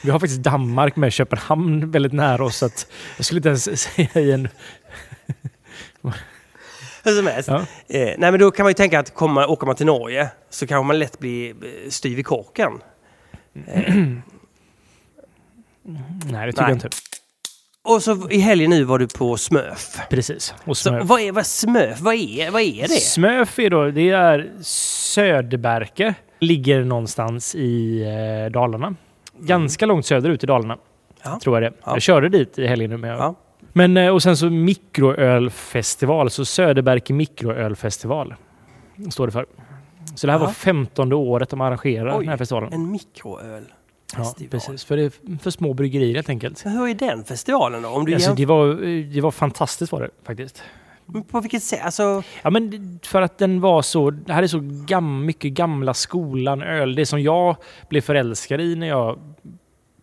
Vi 0.08 0.12
har 0.12 0.20
faktiskt 0.20 0.42
Danmark 0.42 0.96
med 0.96 1.14
Köpenhamn 1.14 1.92
väldigt 1.92 2.14
nära 2.14 2.46
oss. 2.46 2.58
Så 2.58 2.66
att 2.66 2.88
jag 3.18 3.26
skulle 3.26 3.40
inte 3.40 3.50
ens 3.50 3.82
säga 3.82 4.10
i 4.22 4.32
en... 4.32 4.48
Hur 7.04 7.12
som 7.12 7.28
helst. 7.28 7.50
Ja. 7.50 7.56
Eh, 7.88 8.14
nej, 8.18 8.32
men 8.32 8.40
då 8.40 8.52
kan 8.52 8.64
man 8.64 8.70
ju 8.70 8.74
tänka 8.74 9.00
att 9.00 9.14
komma, 9.14 9.48
åker 9.48 9.66
man 9.66 9.76
till 9.76 9.86
Norge 9.86 10.30
så 10.50 10.68
kan 10.68 10.86
man 10.86 11.00
lätt 11.00 11.20
bli 11.20 11.50
eh, 11.50 11.90
styv 11.90 12.20
i 12.20 12.24
korken. 12.24 12.72
Eh, 13.68 13.96
Nej, 16.32 16.46
det 16.46 16.52
tycker 16.52 16.62
Nej. 16.62 16.70
jag 16.70 16.72
inte. 16.72 16.90
och 17.84 18.04
så 18.04 18.30
i 18.30 18.40
helgen 18.40 18.70
nu 18.70 18.84
var 18.84 19.00
du 19.00 19.08
på 19.08 19.38
Smöf. 19.38 20.00
Precis. 20.10 20.54
Och 20.64 20.78
Så, 20.78 20.90
Smöf. 20.90 21.04
vad 21.06 21.22
är 21.22 21.32
vad 21.32 21.46
Smöf? 21.46 22.00
Vad 22.00 22.16
är, 22.16 22.52
vad 22.52 22.62
är 22.62 22.82
det? 22.82 23.02
Smöf 23.02 23.60
är 23.60 23.70
då, 23.70 23.92
det 23.92 24.10
är 24.10 24.52
Söderberke. 24.62 26.14
Ligger 26.40 26.84
någonstans 26.84 27.56
i 27.56 28.02
eh, 28.02 28.52
Dalarna. 28.52 28.96
Ganska 29.40 29.86
långt 29.86 30.06
söderut 30.06 30.44
i 30.44 30.48
Dalarna. 30.48 30.78
Ja. 31.24 31.40
Tror 31.44 31.62
jag 31.62 31.72
det. 31.74 31.78
Ja. 31.86 31.94
Jag 31.94 32.02
körde 32.02 32.30
dit 32.30 32.60
i 32.60 32.68
helgen. 32.68 33.00
Men, 33.02 33.10
Ja. 33.10 33.36
men 33.74 33.98
eh, 33.98 34.10
och 34.14 34.24
sen 34.24 34.38
så 34.38 34.50
mikroölfestival. 34.50 36.30
Så 36.30 36.46
Söderberg 36.46 37.14
mikroölfestival. 37.14 38.36
Står 39.10 39.26
det 39.28 39.32
för. 39.32 39.46
Så 40.16 40.28
det 40.28 40.34
här 40.34 40.40
var 40.40 40.48
15 40.52 41.14
året 41.14 41.50
de 41.50 41.62
arrangerar 41.62 42.14
Oj, 42.18 42.20
den 42.20 42.30
här 42.30 42.38
festivalen. 42.38 42.74
En 42.74 42.92
mikroöl. 42.92 43.64
Ja, 44.18 44.34
precis. 44.52 44.84
För 44.86 44.98
det 44.98 45.14
för 45.42 45.50
små 45.50 45.74
bryggerier 45.74 46.16
helt 46.16 46.30
enkelt. 46.30 46.66
Men 46.66 46.74
hur 46.74 46.88
är 46.88 46.94
den 46.96 47.24
festivalen 47.24 47.82
då? 47.82 47.90
Om 47.90 48.06
du 48.06 48.14
Alltså, 48.14 48.30
jämför- 48.30 48.42
det, 48.42 48.46
var, 48.46 49.14
det 49.14 49.22
var 49.22 49.32
fantastiskt 49.32 49.92
var 49.92 50.02
det 50.02 50.10
faktiskt. 50.24 50.64
På 51.32 51.40
vilket 51.42 51.64
sätt? 51.64 51.80
Alltså, 51.84 52.24
Ja, 52.44 52.50
men 52.50 53.00
för 53.04 53.22
att 53.22 53.38
den 53.38 53.62
var 53.62 53.82
så... 53.82 54.10
Det 54.12 54.34
här 54.34 54.44
är 54.44 54.48
så 54.48 54.60
gam, 54.88 55.26
mycket 55.26 55.52
gamla 55.54 55.94
skolan 55.94 56.62
öl. 56.62 56.96
Det 56.96 57.06
som 57.06 57.22
jag 57.22 57.56
blev 57.90 58.02
förälskad 58.02 58.62
i 58.62 58.76
när 58.76 58.88
jag 58.88 59.20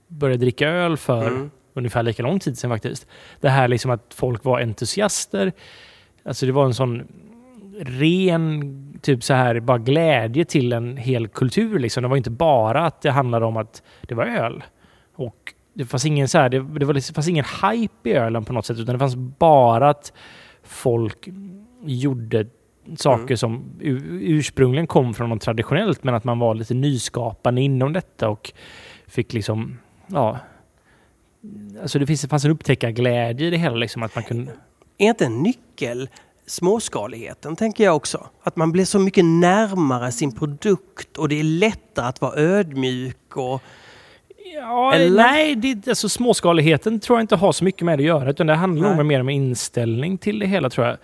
började 0.09 0.41
dricka 0.41 0.69
öl 0.69 0.97
för 0.97 1.27
Mm. 1.27 1.51
ungefär 1.75 2.03
lika 2.03 2.23
lång 2.23 2.39
tid 2.41 2.59
sedan 2.59 2.71
faktiskt. 2.71 3.07
Det 3.41 3.49
här 3.49 3.69
liksom 3.69 3.91
att 3.91 4.15
folk 4.17 4.45
var 4.45 4.61
entusiaster. 4.61 5.53
Alltså 6.25 6.47
det 6.47 6.53
var 6.53 6.65
en 6.65 6.75
sån 6.75 7.03
ren 7.81 8.99
typ 9.03 9.25
så 9.25 9.35
här 9.35 9.61
bara 9.61 9.79
glädje 9.79 10.45
till 10.45 10.73
en 10.73 10.97
hel 10.97 11.29
kultur. 11.29 11.79
Liksom. 11.79 12.03
Det 12.03 12.09
var 12.09 12.17
inte 12.17 12.31
bara 12.31 12.87
att 12.87 13.03
det 13.03 13.11
handlade 13.11 13.47
om 13.47 13.57
att 13.57 13.83
det 14.03 14.15
var 14.15 14.25
öl. 14.25 14.65
Och 15.17 15.55
det 15.75 15.85
fanns 15.85 16.07
ingen, 16.07 16.29
så 16.29 16.39
här, 16.39 16.49
det, 16.49 16.59
det, 16.79 16.85
var, 16.87 16.95
liksom- 16.95 17.13
det 17.13 17.15
fanns 17.15 17.29
ingen 17.29 17.45
hype 17.63 18.11
i 18.11 18.13
ölen 18.13 18.45
på 18.45 18.53
något 18.53 18.67
sätt 18.67 18.79
utan 18.79 18.93
det 18.95 18.99
fanns 18.99 19.17
bara 19.17 19.89
att 19.91 20.13
folk 20.75 21.29
gjorde 21.85 22.47
saker 22.97 23.25
Mm. 23.25 23.37
som 23.37 23.65
ursprungligen 24.21 24.87
kom 24.87 25.15
från 25.15 25.31
något 25.31 25.41
traditionellt 25.41 26.05
men 26.05 26.15
att 26.15 26.25
man 26.25 26.39
var 26.39 26.55
lite 26.55 26.75
nyskapande 26.75 27.61
inom 27.61 27.93
detta 27.93 28.29
och 28.29 28.53
fick 29.07 29.33
liksom, 29.33 29.79
ja, 30.07 30.39
alltså 31.83 31.99
det 31.99 32.07
finns, 32.07 32.23
det 32.23 32.29
fanns 32.29 32.45
en 32.45 32.51
upptäckarglädje 32.51 33.47
i 33.47 33.51
det 33.51 33.57
hela 33.57 33.77
liksom 33.77 34.03
att 34.03 34.15
man 34.15 34.25
kunde, 34.25 34.53
är 34.99 35.09
inte 35.09 35.27
en 35.27 35.43
nyckel 35.43 36.09
småskaligheten, 36.47 37.57
tänker 37.57 37.85
jag 37.85 37.97
också. 37.97 38.27
Att 38.43 38.57
man 38.57 38.73
blir 38.73 38.85
så 38.85 38.99
mycket 38.99 39.25
närmare 39.25 40.13
sin 40.13 40.33
produkt 40.33 41.17
och 41.19 41.29
det 41.29 41.41
är 41.41 41.45
lättare 41.45 42.07
att 42.07 42.21
vara 42.21 42.41
ödmjuk 42.41 43.37
och... 43.37 43.63
Ja, 44.55 44.93
Eller? 44.95 45.17
nej, 45.23 45.55
det, 45.57 45.89
alltså 45.89 46.09
småskaligheten 46.09 47.01
tror 47.01 47.19
jag 47.19 47.23
inte 47.23 47.37
har 47.37 47.53
så 47.53 47.65
mycket 47.65 47.83
med 47.83 47.99
det 47.99 48.03
att 48.03 48.07
göra. 48.07 48.31
Utan 48.31 48.47
det 48.47 48.55
handlar 48.55 48.97
nog 48.97 49.07
mer 49.07 49.21
om 49.21 49.29
inställning 49.29 50.19
till 50.19 50.39
det 50.39 50.47
hela 50.47 50.71
tror 50.71 50.87
jag. 50.87 50.97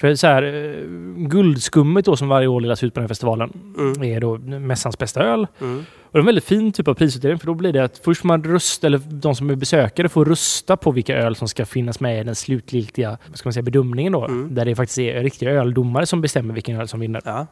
För 0.00 0.14
så 0.14 0.26
här, 0.26 0.42
eh, 0.42 0.84
guldskummet 1.28 2.04
då 2.04 2.16
som 2.16 2.28
varje 2.28 2.46
år 2.46 2.60
delas 2.60 2.84
ut 2.84 2.94
på 2.94 3.00
den 3.00 3.04
här 3.04 3.08
festivalen 3.08 3.52
Mm. 3.78 4.02
är 4.02 4.20
då 4.20 4.38
mässans 4.38 4.98
bästa 4.98 5.22
öl. 5.22 5.46
Mm. 5.60 5.78
Och 5.78 6.12
det 6.12 6.18
är 6.18 6.20
en 6.20 6.26
väldigt 6.26 6.44
fin 6.44 6.72
typ 6.72 6.88
av 6.88 6.94
prisutdelning 6.94 7.38
för 7.38 7.46
då 7.46 7.54
blir 7.54 7.72
det 7.72 7.84
att 7.84 7.98
först 8.04 8.20
får 8.20 8.28
man 8.28 8.44
rösta, 8.44 8.86
eller 8.86 8.98
de 8.98 9.34
som 9.34 9.50
är 9.50 9.54
besökare 9.56 10.08
får 10.08 10.24
rösta 10.24 10.76
på 10.76 10.90
vilka 10.90 11.16
öl 11.16 11.36
som 11.36 11.48
ska 11.48 11.66
finnas 11.66 12.00
med 12.00 12.20
i 12.20 12.24
den 12.24 12.34
slutgiltiga 12.34 13.18
vad 13.28 13.38
ska 13.38 13.46
man 13.46 13.52
säga, 13.52 13.62
bedömningen 13.62 14.12
då. 14.12 14.24
Mm. 14.24 14.54
Där 14.54 14.64
det 14.64 14.74
faktiskt 14.74 14.98
är 14.98 15.22
riktiga 15.22 15.50
öldomare 15.50 16.06
som 16.06 16.20
bestämmer 16.20 16.54
vilken 16.54 16.80
öl 16.80 16.88
som 16.88 17.00
vinner. 17.00 17.22
Ja. 17.24 17.46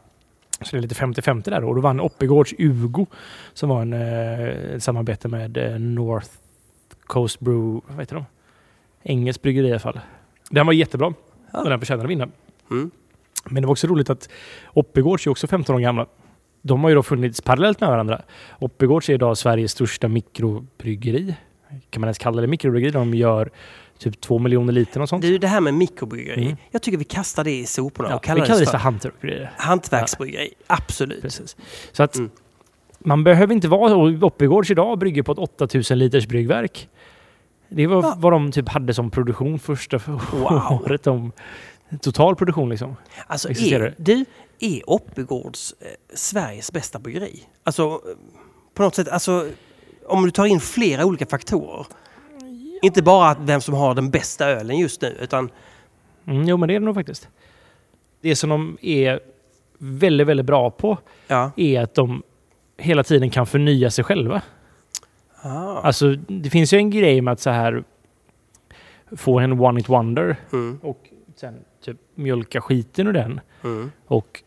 Så 0.61 0.77
det 0.77 0.81
är 0.81 0.83
lite 0.83 0.95
50-50 0.95 1.51
där 1.51 1.61
då. 1.61 1.69
Och 1.69 1.75
då 1.75 1.81
vann 1.81 2.01
Oppigårds 2.01 2.55
Ugo 2.59 3.07
som 3.53 3.69
var 3.69 3.83
en 3.83 3.93
eh, 3.93 4.49
ett 4.49 4.83
samarbete 4.83 5.29
med 5.29 5.57
eh, 5.57 5.79
North 5.79 6.31
Coast 7.07 7.41
Brew, 7.41 7.81
vad 7.89 8.01
heter 8.01 8.15
de? 8.15 8.25
Engelskt 9.03 9.43
bryggeri 9.43 9.67
i 9.67 9.71
alla 9.71 9.79
fall. 9.81 10.01
Den 10.51 10.67
var 10.67 10.73
jättebra 10.73 11.15
Ja. 11.53 11.65
den 11.65 11.79
förtjänade 11.81 12.05
att 12.05 12.11
vinna. 12.11 12.29
Mm. 12.71 12.91
Men 13.45 13.63
det 13.63 13.67
var 13.67 13.73
också 13.73 13.87
roligt 13.87 14.11
att 14.11 14.29
Oppigårds 14.73 15.27
är 15.27 15.31
också 15.31 15.47
15 15.47 15.75
år 15.77 15.81
gamla. 15.81 16.07
De 16.63 16.83
har 16.83 16.89
ju 16.89 16.95
då 16.95 17.03
funnits 17.03 17.41
parallellt 17.41 17.81
med 17.81 17.91
varandra. 17.91 18.23
Oppigårds 18.59 19.09
är 19.09 19.15
idag 19.15 19.39
Sveriges 19.39 19.73
största 19.73 20.09
mikrobryggeri. 20.09 21.35
Kan 21.91 22.01
man 22.01 22.09
ens 22.09 22.19
kalla 22.19 22.41
det 22.41 22.47
mikrobryggeri? 22.47 22.91
De 22.91 23.15
gör 23.15 23.51
typ 23.99 24.21
2 24.21 24.39
miljoner 24.39 24.73
liter 24.73 25.03
och 25.03 25.09
sånt. 25.09 25.23
Du, 25.23 25.39
det 25.39 25.49
här 25.49 25.61
med 25.61 25.75
mikrobryggeri. 25.75 26.45
Mm. 26.45 26.57
Jag 26.71 26.83
tycker 26.83 26.99
vi 26.99 27.05
kastar 27.05 27.45
det 27.45 27.59
i 27.59 27.67
soporna 27.67 28.09
ja, 28.09 28.17
och 28.17 28.23
kallar 28.23 28.41
vi 28.41 28.47
kallar 28.47 28.61
det 28.61 28.67
för 28.67 28.79
hantverksbryggeri. 28.79 29.49
hantverksbryggeri. 29.57 30.55
Absolut. 30.67 31.23
Precis. 31.23 31.57
Så 31.93 32.03
att 32.03 32.17
Mm. 32.17 32.31
man 32.99 33.25
behöver 33.25 33.55
inte 33.55 33.69
vara... 33.69 33.97
Och 33.97 34.23
Oppigårds 34.23 34.71
idag 34.71 34.99
brygger 34.99 35.23
på 35.23 35.33
ett 35.33 35.39
8000 35.39 35.99
liters 35.99 36.27
bryggverk. 36.27 36.89
Det 37.69 37.87
var 37.87 38.03
Va? 38.03 38.15
vad 38.19 38.33
de 38.33 38.53
typ 38.53 38.69
hade 38.69 38.95
som 38.95 39.11
produktion 39.11 39.59
första 39.59 39.99
Wow. 40.33 40.83
året. 40.85 41.07
Om, 41.07 41.33
total 42.01 42.37
produktion 42.37 42.69
liksom. 42.69 42.97
Alltså, 43.27 43.51
är, 43.51 43.95
du, 43.99 44.25
är 44.59 44.91
Oppigårds 44.91 45.75
eh, 45.81 45.87
Sveriges 46.15 46.73
bästa 46.73 46.99
bryggeri? 46.99 47.43
Alltså, 47.65 47.83
eh, 47.83 47.99
på 48.75 48.83
något 48.83 48.95
sätt, 48.95 49.09
alltså, 49.09 49.49
om 50.07 50.25
du 50.25 50.31
tar 50.31 50.47
in 50.47 50.61
flera 50.61 51.05
olika 51.05 51.27
faktorer. 51.27 51.87
Inte 52.83 53.03
bara 53.03 53.37
vem 53.41 53.61
som 53.61 53.75
har 53.75 53.95
den 53.95 54.11
bästa 54.11 54.49
ölen 54.49 54.79
just 54.79 55.03
nu, 55.03 55.17
utan 55.21 55.51
Mm, 56.29 56.49
jo, 56.49 56.57
men 56.57 56.69
det 56.69 56.75
är 56.75 56.81
det 56.81 56.87
nog 56.87 56.95
faktiskt. 56.95 57.29
Det 58.21 58.37
som 58.37 58.51
de 58.51 58.79
är 58.83 59.21
väldigt, 59.79 60.27
väldigt 60.27 60.47
bra 60.47 60.71
på 60.71 60.99
ja. 61.27 61.51
är 61.57 61.81
att 61.83 61.95
de 61.95 62.23
hela 62.77 63.03
tiden 63.03 63.31
kan 63.31 63.47
förnya 63.47 63.91
sig 63.91 64.05
själva. 64.05 64.43
Ah. 65.43 65.81
Alltså, 65.81 66.15
det 66.29 66.51
finns 66.51 66.73
ju 66.73 66.79
en 66.79 66.91
grej 66.91 67.21
med 67.21 67.33
att 67.33 67.41
så 67.41 67.51
här 67.51 67.85
få 69.17 69.39
en 69.39 69.61
one 69.61 69.81
it 69.81 69.89
wonder 69.89 70.37
Mm, 70.53 70.79
och 70.83 71.09
sen 71.37 71.55
typ 71.85 71.97
mjölka 72.15 72.61
skiten 72.61 73.07
ur 73.07 73.13
den 73.13 73.41
mm, 73.65 73.93
och 74.07 74.43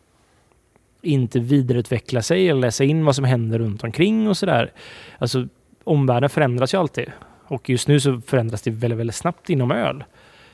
inte 1.02 1.40
vidareutveckla 1.40 2.22
sig 2.22 2.48
eller 2.48 2.60
läsa 2.60 2.84
in 2.84 3.04
vad 3.04 3.16
som 3.16 3.24
händer 3.24 3.58
runt 3.58 3.84
omkring 3.84 4.28
och 4.28 4.36
sådär. 4.36 4.72
Alltså, 5.18 5.48
omvärlden 5.84 6.30
förändras 6.30 6.74
ju 6.74 6.78
alltid. 6.78 7.12
Och 7.52 7.70
just 7.70 7.88
nu 7.88 8.00
så 8.00 8.20
förändras 8.20 8.62
det 8.62 8.70
väldigt, 8.70 8.98
väldigt 8.98 9.16
snabbt 9.16 9.50
inom 9.50 9.70
öl. 9.70 10.04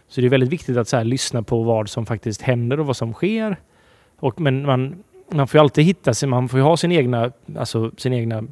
Så 0.08 0.20
det 0.20 0.26
är 0.26 0.30
väldigt 0.30 0.48
viktigt 0.48 0.76
att 0.76 0.88
så 0.88 0.96
här, 0.96 1.04
lyssna 1.04 1.42
på 1.42 1.62
vad 1.62 1.88
som 1.88 2.06
faktiskt 2.06 2.42
händer 2.42 2.80
och 2.80 2.86
vad 2.86 2.96
som 2.96 3.12
sker. 3.12 3.56
Och, 4.18 4.40
men 4.40 4.66
man, 4.66 5.04
man 5.32 5.48
får 5.48 5.58
ju 5.58 5.62
alltid 5.62 5.84
hitta 5.84 6.14
sig, 6.14 6.28
man 6.28 6.48
får 6.48 6.58
ju 6.58 6.64
ha 6.64 6.76
sin 6.76 6.92
egna, 6.92 7.32
alltså 7.58 7.90
sin 7.96 8.12
egna, 8.12 8.44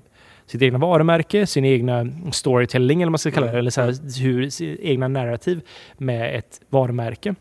sitt 0.47 0.63
egna 0.63 0.79
varumärke, 0.79 1.47
sin 1.47 1.65
egna 1.65 2.07
storytelling 2.33 3.03
eller 3.03 3.07
vad 3.09 3.13
man 3.13 3.19
ska 3.19 3.31
kalla 3.31 3.47
det, 3.47 3.51
Mm. 3.53 3.59
eller 3.59 3.71
så 3.71 3.81
här, 3.81 4.21
hur, 4.23 4.51
egna 4.81 5.09
narrativ 5.09 5.61
med 5.99 6.39
ett 6.39 6.61
varumärke. 6.69 7.35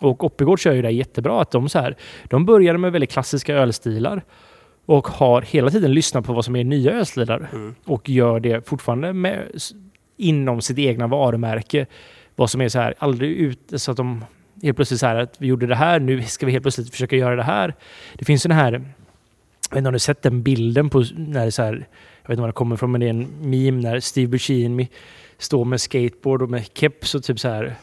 Och 0.00 0.24
Oppigård 0.24 0.60
kör 0.60 0.72
ju 0.72 0.82
det 0.82 0.90
jättebra, 0.90 1.40
att 1.40 1.50
de, 1.50 1.68
så 1.68 1.78
här, 1.78 1.96
de 2.24 2.44
började 2.46 2.78
med 2.78 2.92
väldigt 2.92 3.12
klassiska 3.12 3.54
ölstilar 3.54 4.22
och 4.86 5.08
har 5.08 5.42
hela 5.42 5.70
tiden 5.70 5.94
lyssnat 5.94 6.26
på 6.26 6.32
vad 6.32 6.44
som 6.44 6.56
är 6.56 6.64
nya 6.64 6.92
ölstilar 6.92 7.48
mm. 7.52 7.74
och 7.84 8.08
gör 8.08 8.40
det 8.40 8.68
fortfarande 8.68 9.12
med, 9.12 9.48
inom 10.22 10.60
sitt 10.62 10.78
egna 10.78 11.06
varumärke. 11.06 11.86
Vad 12.36 12.50
som 12.50 12.60
är 12.60 12.68
så 12.68 12.78
här, 12.78 12.94
aldrig 12.98 13.30
ut 13.30 13.58
så 13.76 13.90
att 13.90 13.96
de 13.96 14.24
helt 14.62 14.76
plötsligt 14.76 15.00
så 15.00 15.06
här 15.06 15.16
att 15.16 15.34
vi 15.38 15.46
gjorde 15.46 15.66
det 15.66 15.74
här, 15.76 16.00
nu 16.00 16.22
ska 16.22 16.46
vi 16.46 16.52
helt 16.52 16.64
plötsligt 16.64 16.90
försöka 16.90 17.16
göra 17.16 17.36
det 17.36 17.42
här. 17.42 17.74
Det 18.18 18.24
finns 18.24 18.42
den 18.42 18.52
här, 18.52 18.72
jag 18.72 18.80
vet 19.70 19.76
inte 19.78 19.88
om 19.88 19.92
du 19.92 19.98
sett 19.98 20.22
den 20.22 20.42
bilden 20.42 20.90
på 20.90 21.04
när 21.16 21.44
det 21.44 21.52
så 21.52 21.62
här, 21.62 21.72
jag 22.22 22.28
vet 22.28 22.30
inte 22.30 22.40
var 22.40 22.46
det 22.48 22.52
kommer 22.52 22.74
ifrån, 22.74 22.92
men 22.92 23.00
det 23.00 23.06
är 23.06 23.10
en 23.10 23.28
meme 23.40 23.82
när 23.82 24.00
Steve 24.00 24.28
Buscemi 24.28 24.88
står 25.38 25.64
med 25.64 25.80
skateboard 25.80 26.42
och 26.42 26.50
med 26.50 26.64
keps 26.74 27.14
och 27.14 27.22
typ 27.24 27.40
så 27.40 27.48
här 27.48 27.74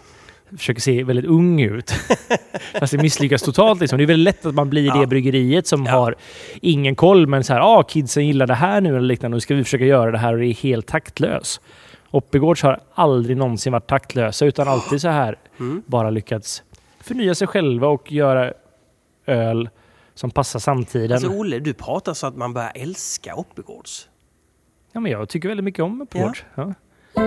försöker 0.57 0.81
se 0.81 1.03
väldigt 1.03 1.25
ung 1.25 1.61
ut. 1.61 1.91
Fast 2.79 2.91
det 2.91 2.97
misslyckas 3.01 3.41
totalt. 3.41 3.81
Liksom. 3.81 3.97
Det 3.97 4.03
är 4.03 4.07
väldigt 4.07 4.35
lätt 4.35 4.45
att 4.45 4.55
man 4.55 4.69
blir 4.69 4.85
Ja. 4.85 4.95
det 4.99 5.07
bryggeriet 5.07 5.67
som 5.67 5.85
Ja. 5.85 5.91
har 5.91 6.15
ingen 6.61 6.95
koll, 6.95 7.27
men 7.27 7.43
så 7.43 7.53
här, 7.53 7.59
ah, 7.61 7.83
kidsen 7.83 8.27
gillar 8.27 8.47
det 8.47 8.53
här 8.53 8.81
nu 8.81 8.89
eller 8.89 9.01
liknande, 9.07 9.35
nu 9.35 9.41
ska 9.41 9.55
vi 9.55 9.63
försöka 9.63 9.85
göra 9.85 10.11
det 10.11 10.17
här 10.17 10.33
och 10.33 10.39
det 10.39 10.45
är 10.45 10.53
helt 10.53 10.87
taktlös. 10.87 11.61
Oppigårds 12.11 12.63
har 12.63 12.79
aldrig 12.93 13.37
någonsin 13.37 13.73
varit 13.73 13.87
taktlösa, 13.87 14.45
utan 14.45 14.67
alltid 14.67 15.01
så 15.01 15.07
här 15.07 15.37
Mm. 15.59 15.83
bara 15.85 16.09
lyckats 16.09 16.63
förnya 16.99 17.35
sig 17.35 17.47
själva 17.47 17.87
och 17.87 18.11
göra 18.11 18.53
öl 19.25 19.69
som 20.13 20.31
passar 20.31 20.59
samtiden. 20.59 21.11
Alltså 21.11 21.29
Olle, 21.29 21.59
du 21.59 21.73
pratar 21.73 22.13
så 22.13 22.27
att 22.27 22.35
man 22.35 22.53
börjar 22.53 22.71
älska 22.75 23.35
Oppigårds. 23.35 24.09
ja, 24.91 24.99
men 24.99 25.11
jag 25.11 25.29
tycker 25.29 25.47
väldigt 25.49 25.63
mycket 25.63 25.83
om 25.83 26.01
Oppigårds. 26.01 26.43
Ja. 26.55 26.73
Ja, 27.13 27.23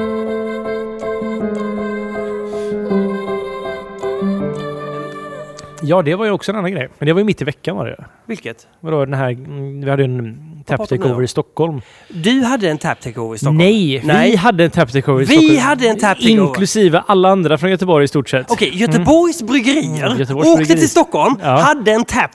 det 6.04 6.14
var 6.14 6.24
ju 6.24 6.30
också 6.30 6.52
en 6.52 6.58
annan 6.58 6.72
grej. 6.72 6.88
Men 6.98 7.06
det 7.06 7.12
var 7.12 7.20
ju 7.20 7.24
mitt 7.24 7.42
i 7.42 7.44
veckan 7.44 7.76
var 7.76 7.86
det. 7.86 8.04
Vilket? 8.26 8.66
Vadå, 8.80 9.04
den 9.04 9.14
här... 9.14 9.30
mm, 9.30 9.80
Vi 9.84 9.90
hade 9.90 10.04
en 10.04 10.38
tap 10.66 10.88
takeover 10.88 11.22
i 11.22 11.28
Stockholm. 11.28 11.80
Du 12.08 12.42
hade 12.42 12.70
en 12.70 12.78
tap 12.78 13.00
takeover 13.00 13.34
i 13.34 13.38
Stockholm? 13.38 13.58
Nej, 13.58 14.00
Nej. 14.04 14.30
vi 14.30 14.36
hade 14.36 14.64
en 14.64 14.70
tap 14.70 14.92
takeover 14.92 15.22
i 15.22 15.24
Vi 15.24 15.32
Stockholm. 15.36 15.58
hade 15.58 15.88
en 15.88 15.98
tap 15.98 16.18
takeover. 16.18 16.42
Inklusive 16.48 17.02
alla 17.06 17.28
andra 17.28 17.58
från 17.58 17.70
Göteborg 17.70 18.04
i 18.04 18.08
stort 18.08 18.28
sett. 18.28 18.50
Okej, 18.50 18.70
Göteborgs 18.74 19.42
bryggerier 19.42 20.06
Mm, 20.06 20.18
Göteborgs 20.18 20.46
åkte 20.48 20.56
bryggeri. 20.56 20.78
till 20.78 20.88
Stockholm, 20.90 21.34
Ja. 21.42 21.48
hade 21.58 21.92
en 21.92 22.04
tap 22.04 22.30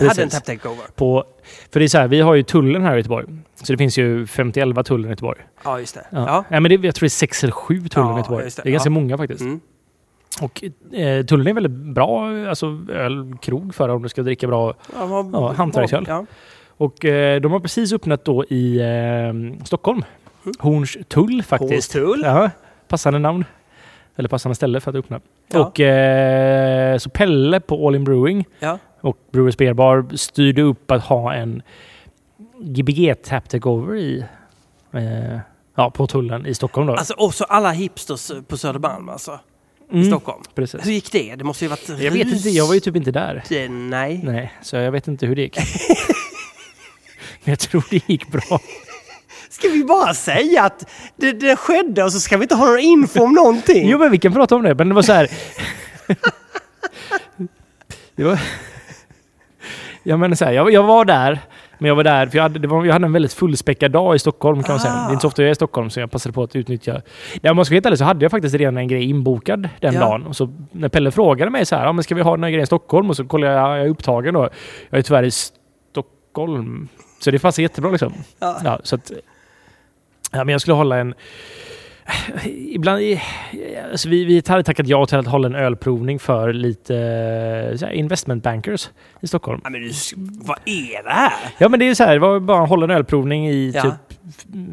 hade 0.00 0.22
en 0.22 0.28
tap 0.28 0.44
takeover. 0.44 0.84
På, 0.96 1.24
för 1.72 1.80
det 1.80 1.86
är 1.86 1.88
så 1.88 1.98
här, 1.98 2.08
vi 2.08 2.20
har 2.20 2.34
ju 2.34 2.42
tullen 2.42 2.82
här 2.82 2.94
i 2.94 2.96
Göteborg. 2.96 3.26
Så 3.62 3.72
det 3.72 3.76
finns 3.78 3.98
ju 3.98 4.26
51 4.26 4.86
tullen 4.86 5.06
i 5.06 5.10
Göteborg. 5.10 5.40
Ja, 5.64 5.78
just 5.80 5.94
det. 5.94 6.06
Ja. 6.10 6.18
Ja. 6.26 6.44
Nej, 6.48 6.60
men 6.60 6.68
det, 6.68 6.86
jag 6.86 6.94
tror 6.94 7.00
det 7.04 7.06
är 7.06 7.10
6 7.10 7.42
eller 7.44 7.52
7 7.52 7.88
tullen 7.88 8.08
Ja, 8.08 8.14
i 8.14 8.18
Göteborg. 8.18 8.44
Det. 8.44 8.62
det. 8.62 8.68
är 8.68 8.72
ganska 8.72 8.86
Ja. 8.86 8.90
många 8.90 9.18
faktiskt. 9.18 9.40
Mm. 9.40 9.60
Och 10.40 10.64
eh, 10.94 11.24
tullen 11.24 11.46
är 11.46 11.52
väldigt 11.54 11.72
bra 11.94 12.28
alltså, 12.48 12.78
ölkrog 12.92 13.74
för 13.74 13.88
om 13.88 14.02
du 14.02 14.08
ska 14.08 14.22
dricka 14.22 14.46
bra. 14.46 14.74
Ja, 14.96 15.06
vad- 15.06 15.34
Ja, 15.34 15.52
hantverksöl. 15.52 16.04
Ja. 16.08 16.26
Och 16.68 17.04
eh, 17.04 17.40
de 17.40 17.52
har 17.52 17.60
precis 17.60 17.92
öppnat 17.92 18.24
då 18.24 18.44
i 18.44 18.78
eh, 18.80 19.64
Stockholm. 19.64 20.04
Mm. 20.44 20.54
Hornstull 20.58 21.42
faktiskt. 21.42 21.94
Hornstull. 21.94 22.22
Ja. 22.24 22.50
passande 22.88 23.18
namn. 23.18 23.44
Eller 24.16 24.28
passande 24.28 24.54
ställe 24.54 24.80
för 24.80 24.90
att 24.90 24.96
öppna. 24.96 25.20
Ja. 25.52 25.60
Och 25.66 25.80
eh, 25.80 26.98
så 26.98 27.10
Pelle 27.10 27.60
på 27.60 27.86
All 27.88 27.94
In 27.94 28.04
Brewing 28.04 28.44
Ja. 28.60 28.78
och 29.00 29.16
Brewers 29.32 29.56
Beer 29.56 29.74
Bar 29.74 30.16
styrde 30.16 30.62
upp 30.62 30.90
att 30.90 31.02
ha 31.04 31.34
en 31.34 31.62
Gbg 32.60 33.14
Tap 33.24 33.48
Takeover 33.48 33.96
i 33.96 34.24
eh, 34.92 35.38
ja, 35.74 35.90
på 35.90 36.06
tullen 36.06 36.46
i 36.46 36.54
Stockholm 36.54 36.86
då. 36.86 36.94
Alltså, 36.94 37.14
och 37.14 37.34
så 37.34 37.44
alla 37.44 37.70
hipsters 37.70 38.32
på 38.48 38.56
Södermalm 38.56 39.08
alltså. 39.08 39.38
I 39.92 39.94
Mm, 39.96 40.06
Stockholm. 40.06 40.42
Precis. 40.54 40.86
Hur 40.86 40.92
gick 40.92 41.12
det? 41.12 41.34
Det 41.36 41.44
måste 41.44 41.64
ju 41.64 41.68
varit 41.68 41.88
Jag 41.88 42.10
vet 42.10 42.28
inte, 42.28 42.48
jag 42.50 42.66
var 42.66 42.74
ju 42.74 42.80
typ 42.80 42.96
inte 42.96 43.10
där. 43.10 43.42
rus- 43.48 43.68
Nej. 43.70 44.20
Nej, 44.24 44.52
så 44.62 44.76
jag 44.76 44.92
vet 44.92 45.08
inte 45.08 45.26
hur 45.26 45.36
det 45.36 45.42
gick. 45.42 45.56
Men 47.44 47.52
jag 47.52 47.58
tror 47.58 47.84
det 47.90 48.08
gick 48.08 48.28
bra. 48.28 48.60
Ska 49.50 49.68
vi 49.68 49.84
bara 49.84 50.14
säga 50.14 50.62
att 50.62 50.84
det, 51.16 51.32
det 51.32 51.56
skedde 51.56 52.04
och 52.04 52.12
så 52.12 52.20
ska 52.20 52.36
vi 52.36 52.42
inte 52.42 52.54
ha 52.54 52.66
någon 52.66 52.78
info 52.80 53.22
om 53.22 53.32
någonting? 53.32 53.88
Jo, 53.90 53.98
men 53.98 54.10
vi 54.10 54.18
kan 54.18 54.32
prata 54.32 54.56
om 54.56 54.62
det. 54.62 54.74
Men 54.74 54.88
det 54.88 54.94
var 54.94 55.02
så 55.02 55.12
här. 55.12 55.28
det 58.16 58.24
var... 58.24 58.40
Jag 60.02 60.18
menar 60.20 60.34
så 60.36 60.44
här, 60.44 60.52
jag, 60.52 60.72
jag 60.72 60.82
var 60.82 61.04
där. 61.04 61.40
Men 61.82 61.88
jag 61.88 61.94
var 61.96 62.04
där, 62.04 62.26
för 62.26 62.36
jag 62.36 62.42
hade, 62.42 62.68
var, 62.68 62.84
jag 62.84 62.92
hade 62.92 63.06
en 63.06 63.12
väldigt 63.12 63.32
fullspäckad 63.32 63.90
dag 63.92 64.14
i 64.14 64.18
Stockholm 64.18 64.62
kan 64.62 64.72
man 64.72 64.80
säga. 64.80 64.94
Det 64.94 65.00
är 65.00 65.10
inte 65.10 65.20
så 65.20 65.28
ofta 65.28 65.42
jag 65.42 65.46
är 65.48 65.52
i 65.52 65.54
Stockholm 65.54 65.90
så 65.90 66.00
jag 66.00 66.10
passade 66.10 66.32
på 66.32 66.42
att 66.42 66.56
utnyttja. 66.56 67.02
Ja, 67.40 67.50
om 67.50 67.56
man 67.56 67.64
ska 67.64 67.72
vara 67.72 67.76
helt 67.76 67.86
ärlig 67.86 67.98
så 67.98 68.04
hade 68.04 68.24
jag 68.24 68.30
faktiskt 68.30 68.54
redan 68.54 68.76
en 68.76 68.88
grej 68.88 69.04
inbokad 69.10 69.68
den 69.80 69.94
Ja. 69.94 70.00
dagen. 70.00 70.26
Och 70.26 70.36
så 70.36 70.52
när 70.72 70.88
Pelle 70.88 71.10
frågade 71.10 71.50
mig 71.50 71.66
så 71.66 71.76
här, 71.76 71.84
ja, 71.84 71.92
men 71.92 72.02
ska 72.04 72.14
vi 72.14 72.22
ha 72.22 72.30
den 72.36 72.42
här 72.44 72.50
grejen 72.50 72.62
i 72.62 72.66
Stockholm? 72.66 73.10
Och 73.10 73.16
så 73.16 73.24
kollade 73.24 73.52
jag, 73.52 73.78
jag 73.78 73.84
är 73.86 73.88
upptagen 73.88 74.34
då. 74.34 74.48
Jag 74.90 74.98
är 74.98 75.02
tyvärr 75.02 75.22
i 75.22 75.30
Stockholm. 75.30 76.88
Så 77.20 77.30
det 77.30 77.38
passar 77.38 77.62
jättebra 77.62 77.90
liksom. 77.90 78.12
Ja. 78.38 78.56
Ja, 78.64 78.78
så 78.82 78.94
att, 78.94 79.12
ja, 80.32 80.44
men 80.44 80.48
jag 80.48 80.60
skulle 80.60 80.74
hålla 80.74 80.96
en... 80.96 81.14
Ibland... 82.68 83.02
Alltså 83.90 84.08
vi, 84.08 84.24
vi 84.24 84.42
hade 84.46 84.62
tackat 84.62 84.86
ja 84.86 85.06
till 85.06 85.18
att 85.18 85.26
hålla 85.26 85.48
en 85.48 85.54
ölprovning 85.54 86.18
för 86.18 86.52
lite 86.52 86.96
eh, 86.96 87.86
här, 87.86 87.92
investment 87.92 88.42
bankers 88.42 88.90
i 89.20 89.26
Stockholm. 89.26 89.60
Ja, 89.64 89.70
men 89.70 89.90
vad 90.40 90.58
är 90.64 91.02
det 91.02 91.10
här? 91.10 91.32
Ja 91.58 91.68
men 91.68 91.78
det 91.78 91.84
är 91.84 91.86
ju 91.86 91.94
så 91.94 92.04
här, 92.04 92.12
det 92.12 92.18
var 92.18 92.40
bara 92.40 92.62
att 92.62 92.68
hålla 92.68 92.84
en 92.84 92.90
ölprovning 92.90 93.48
i 93.48 93.72
Ja. 93.74 93.82
typ 93.82 93.92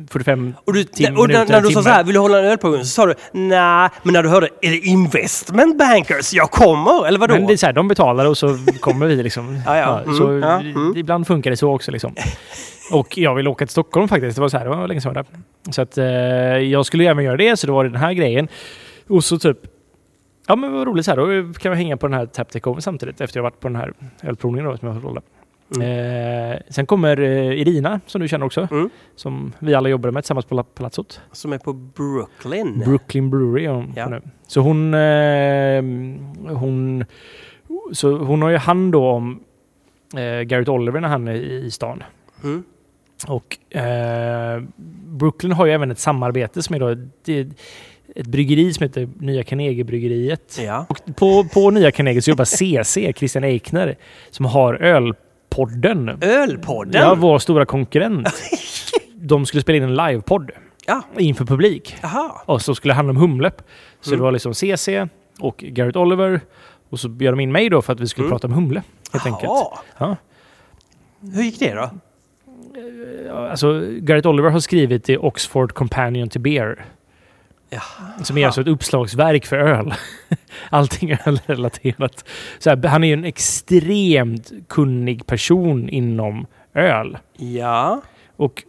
45 0.10 0.54
Och, 0.66 0.74
du, 0.74 0.84
tim- 0.84 1.18
och 1.18 1.30
när, 1.30 1.46
när 1.46 1.62
du 1.62 1.68
sa 1.68 1.70
timmar. 1.70 1.82
så 1.82 1.90
här, 1.90 2.04
vill 2.04 2.14
du 2.14 2.20
hålla 2.20 2.40
en 2.40 2.46
ölprovning? 2.46 2.84
Så 2.84 2.90
sa 2.90 3.06
du 3.06 3.14
nej, 3.32 3.90
men 4.04 4.14
när 4.14 4.24
du 4.24 4.30
hörde, 4.30 4.50
är 4.62 4.70
det 4.72 4.78
investment 4.78 5.78
bankers? 5.78 6.34
Jag 6.34 6.52
kommer, 6.52 7.08
eller 7.08 7.20
vadå? 7.20 7.34
Men 7.34 7.48
det 7.48 7.54
är 7.54 7.58
så 7.58 7.66
här, 7.66 7.74
de 7.74 7.88
betalar 7.88 8.26
och 8.26 8.38
så 8.38 8.58
kommer 8.80 9.08
vi 9.08 9.24
liksom. 9.24 9.56
Ja, 9.66 9.78
ja. 9.78 10.00
Mm, 10.02 10.16
så 10.18 10.28
mm. 10.30 10.94
Ibland 10.98 11.28
funkar 11.28 11.50
det 11.52 11.58
så 11.58 11.74
också 11.76 11.92
liksom. 11.92 12.16
Och 12.92 13.18
jag 13.18 13.36
vill 13.36 13.48
åka 13.48 13.66
till 13.66 13.72
Stockholm 13.72 14.08
faktiskt. 14.08 14.36
Det 14.36 14.42
var 14.42 14.50
så 14.50 14.58
här, 14.58 14.64
det 14.66 14.70
var 14.76 14.88
länge 14.88 15.02
sedan 15.02 15.14
jag 15.16 15.24
var 15.24 15.32
där. 15.32 15.72
Så 15.72 15.82
att 15.82 15.98
eh, 15.98 16.06
jag 16.72 16.86
skulle 16.86 17.04
även 17.10 17.24
göra 17.24 17.38
det, 17.38 17.58
så 17.58 17.68
då 17.68 17.74
var 17.74 17.84
det 17.84 17.90
den 17.90 18.00
här 18.02 18.14
grejen. 18.14 18.48
Och 19.08 19.24
så 19.24 19.40
typ, 19.40 19.58
ja 20.48 20.56
men 20.56 20.74
vad 20.74 20.88
roligt 20.88 21.06
så 21.06 21.12
här, 21.12 21.18
då 21.48 21.54
kan 21.54 21.72
vi 21.72 21.78
hänga 21.78 21.98
på 21.98 22.08
den 22.08 22.14
här 22.20 22.26
Tap 22.26 22.52
Takeover 22.52 22.82
samtidigt 22.82 23.22
efter 23.22 23.38
jag 23.38 23.44
varit 23.44 23.60
på 23.60 23.68
den 23.68 23.76
här 23.76 23.94
ölprovningen 24.24 24.72
då 24.72 24.78
som 24.78 24.88
jag 24.88 24.96
har 24.96 25.02
hållit. 25.02 25.24
Eh, 25.72 26.62
sen 26.70 26.86
kommer 26.86 27.20
eh, 27.22 27.52
Irina, 27.62 28.00
som 28.06 28.22
du 28.22 28.28
känner 28.28 28.46
också, 28.46 28.68
Mm. 28.72 28.90
som 29.16 29.54
vi 29.60 29.74
alla 29.76 29.90
jobbade 29.90 30.12
med 30.12 30.24
tillsammans 30.24 30.46
på 30.46 30.56
La- 30.56 30.64
Palazzot. 30.64 31.22
Som 31.32 31.54
är 31.54 31.58
på 31.58 31.74
Brooklyn. 31.74 32.80
Brooklyn 32.86 33.30
Brewery 33.30 33.68
hon 33.68 33.94
Ja. 33.96 34.10
nu. 34.10 34.22
Så 34.48 34.62
hon, 34.62 34.94
eh, 34.94 35.82
hon, 36.58 37.06
så 37.92 38.18
hon 38.18 38.42
har 38.42 38.50
ju 38.50 38.58
hand 38.58 38.92
då 38.92 39.08
om 39.10 39.40
eh, 40.18 40.42
Garrett 40.42 40.70
Oliver 40.70 41.00
när 41.00 41.08
han 41.10 41.28
är 41.28 41.34
i 41.36 41.66
i 41.66 41.72
stan. 41.72 42.04
Mm. 42.44 42.64
Och 43.28 43.76
eh, 43.78 44.62
Brooklyn 45.06 45.52
har 45.52 45.66
ju 45.66 45.72
även 45.72 45.92
ett 45.92 46.00
samarbete 46.00 46.62
som 46.64 46.76
är 46.76 46.80
då 46.80 46.88
är 46.88 47.50
ett 48.16 48.28
bryggeri 48.28 48.74
som 48.74 48.84
heter 48.84 49.10
Nya 49.20 49.44
Carnegie-bryggeriet. 49.44 50.60
Ja. 50.62 50.86
Och 50.90 51.16
på, 51.16 51.44
på 51.44 51.70
Nya 51.72 51.92
Carnegie 51.92 52.22
så 52.22 52.30
jobbar 52.30 52.46
CC, 52.46 53.14
Christian 53.18 53.44
Eichner, 53.44 53.98
som 54.30 54.46
har 54.46 54.74
Ölpodden. 54.74 56.18
Ölpodden? 56.22 57.02
Ja, 57.02 57.16
vår 57.16 57.40
stora 57.40 57.66
konkurrent. 57.66 58.28
De 59.16 59.46
skulle 59.46 59.62
spela 59.62 59.78
in 59.78 59.84
en 59.84 59.96
livepodd 59.96 60.52
Ja. 60.88 61.02
inför 61.18 61.46
publik. 61.46 61.96
Jaha. 62.02 62.32
Och 62.46 62.62
så 62.62 62.76
skulle 62.76 62.92
det 62.92 62.96
handla 62.96 63.12
om 63.12 63.18
humle. 63.18 63.52
Så 64.02 64.10
Mm. 64.10 64.20
det 64.20 64.24
var 64.24 64.32
liksom 64.32 64.54
CC 64.54 65.08
och 65.40 65.58
Garrett 65.58 65.96
Oliver. 65.96 66.42
Och 66.90 67.00
så 67.00 67.10
bjöd 67.10 67.34
de 67.34 67.40
in 67.40 67.52
mig 67.52 67.70
då 67.70 67.82
för 67.82 67.94
att 67.94 68.00
vi 68.00 68.08
skulle 68.08 68.26
Mm. 68.26 68.32
prata 68.32 68.48
om 68.48 68.54
humle. 68.54 68.84
Helt 69.14 69.26
enkelt. 69.26 69.44
Jaha. 69.44 69.80
Ja. 69.98 70.16
Hur 71.34 71.44
gick 71.44 71.60
det 71.60 71.74
då? 71.74 71.90
Ja, 73.28 73.50
Alltså, 73.50 73.82
Garrett 74.00 74.26
Oliver 74.26 74.50
har 74.50 74.60
skrivit 74.60 75.04
till 75.04 75.18
Oxford 75.20 75.74
Companion 75.74 76.30
to 76.30 76.40
Beer. 76.40 76.86
Ja. 77.70 77.82
Som 78.24 78.38
är 78.38 78.46
alltså 78.46 78.62
ett 78.62 78.68
uppslagsverk 78.68 79.46
för 79.46 79.58
öl. 79.58 79.94
Allting 80.70 81.18
ölrelaterat. 81.26 82.26
Så 82.60 82.70
här, 82.70 82.88
han 82.88 83.04
är 83.04 83.08
ju 83.08 83.14
en 83.14 83.26
extremt 83.26 84.52
kunnig 84.70 85.26
person 85.26 85.90
inom 85.90 86.46
öl. 86.74 87.18
Ja. 87.38 88.02
Och 88.36 88.64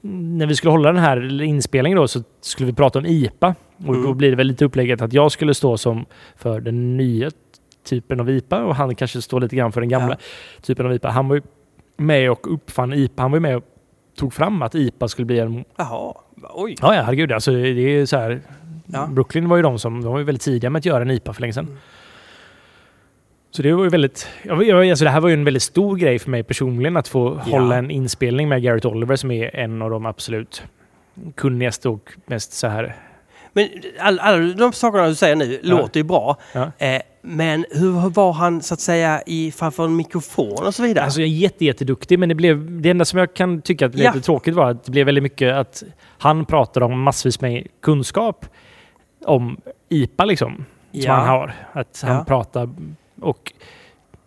när 0.00 0.46
vi 0.46 0.54
skulle 0.56 0.70
hålla 0.70 0.92
den 0.92 1.02
här 1.02 1.42
inspelningen 1.42 1.96
då 1.98 2.08
så 2.08 2.22
skulle 2.40 2.66
vi 2.66 2.72
prata 2.72 2.98
om 2.98 3.06
IPA. 3.06 3.54
Och 3.78 3.94
Mm. 3.94 4.02
då 4.02 4.14
blir 4.14 4.30
det 4.30 4.36
väl 4.36 4.46
lite 4.46 4.64
upplägget 4.64 5.02
att 5.02 5.12
jag 5.12 5.32
skulle 5.32 5.54
stå 5.54 5.76
som 5.78 6.04
för 6.36 6.60
den 6.60 6.96
nya 6.96 7.30
typen 7.88 8.20
av 8.20 8.30
IPA 8.30 8.64
och 8.64 8.74
han 8.76 8.94
kanske 8.94 9.22
står 9.22 9.40
lite 9.40 9.56
grann 9.56 9.72
för 9.72 9.80
den 9.80 9.88
gamla 9.90 10.16
typen 10.62 10.86
av 10.86 10.92
IPA. 10.94 11.10
Han 11.10 11.28
var 11.28 11.36
ju 11.36 11.42
med 11.96 12.30
och 12.30 12.52
uppfann 12.54 12.92
IPA. 12.92 13.22
Han 13.22 13.32
var 13.32 13.40
med 13.40 13.56
och 13.56 13.64
tog 14.16 14.34
fram 14.34 14.62
att 14.62 14.74
IPA 14.74 15.08
skulle 15.08 15.26
bli 15.26 15.38
en... 15.38 15.64
Jaha. 15.76 16.14
Oj. 16.54 16.76
Ja, 16.80 16.94
ja, 16.94 17.02
herregud. 17.02 17.32
Alltså, 17.32 17.52
det 17.52 17.80
är 17.80 18.06
så 18.06 18.16
här... 18.16 18.40
Ja. 18.86 19.06
Brooklyn 19.06 19.48
var 19.48 19.56
ju 19.56 19.62
de 19.62 19.78
som 19.78 20.02
de 20.02 20.12
var 20.12 20.18
ju 20.18 20.24
väldigt 20.24 20.42
tidiga 20.42 20.70
med 20.70 20.78
att 20.78 20.84
göra 20.84 21.02
en 21.02 21.10
IPA 21.10 21.32
för 21.32 21.40
länge 21.40 21.52
sedan. 21.52 21.64
Mm. 21.64 21.78
Så 23.50 23.62
det 23.62 23.72
var 23.72 23.84
ju 23.84 23.90
väldigt... 23.90 24.28
Jag, 24.42 24.90
alltså 24.90 25.04
det 25.04 25.10
här 25.10 25.20
var 25.20 25.28
ju 25.28 25.34
en 25.34 25.44
väldigt 25.44 25.62
stor 25.62 25.96
grej 25.96 26.18
för 26.18 26.30
mig 26.30 26.42
personligen 26.42 26.96
att 26.96 27.08
få 27.08 27.40
Ja. 27.46 27.58
hålla 27.58 27.76
en 27.76 27.90
inspelning 27.90 28.48
med 28.48 28.62
Garrett 28.62 28.84
Oliver 28.84 29.16
som 29.16 29.30
är 29.30 29.56
en 29.56 29.82
av 29.82 29.90
de 29.90 30.06
absolut 30.06 30.62
kunnigaste 31.34 31.88
och 31.88 32.10
mest 32.26 32.52
så 32.52 32.66
här... 32.66 32.96
Men 33.56 33.68
alla, 34.00 34.22
alla 34.22 34.54
de 34.54 34.72
sakerna 34.72 35.06
du 35.08 35.14
säger 35.14 35.36
nu 35.36 35.60
låter 35.62 36.00
ju 36.00 36.04
bra. 36.04 36.36
Ja. 36.52 36.70
Eh, 36.78 37.02
men 37.22 37.64
hur 37.70 38.10
var 38.10 38.32
han 38.32 38.62
så 38.62 38.74
att 38.74 38.80
säga 38.80 39.22
i 39.26 39.52
framför 39.52 39.84
en 39.84 39.96
mikrofon 39.96 40.66
och 40.66 40.74
så 40.74 40.82
vidare? 40.82 41.04
Alltså 41.04 41.20
jag 41.20 41.26
är 41.28 41.32
jätte, 41.32 41.64
jätteduktig 41.64 42.18
men 42.18 42.28
det 42.28 42.34
blev... 42.34 42.80
Det 42.82 42.90
enda 42.90 43.04
som 43.04 43.18
jag 43.18 43.34
kan 43.34 43.62
tycka 43.62 43.86
att 43.86 43.92
blev 43.92 44.04
Ja. 44.04 44.12
lite 44.12 44.24
tråkigt 44.26 44.54
var 44.54 44.70
att 44.70 44.84
det 44.84 44.90
blev 44.90 45.06
väldigt 45.06 45.22
mycket 45.22 45.54
att 45.54 45.82
han 46.18 46.44
pratade 46.44 46.86
om 46.86 47.02
massvis 47.02 47.40
med 47.40 47.66
kunskap 47.82 48.46
om 49.24 49.60
IPA 49.88 50.24
liksom. 50.24 50.54
Som 50.56 50.64
Ja. 51.00 51.12
han 51.12 51.28
har. 51.28 51.54
Att 51.72 52.02
han 52.06 52.16
Ja. 52.16 52.24
pratar... 52.24 52.68
Och 53.20 53.52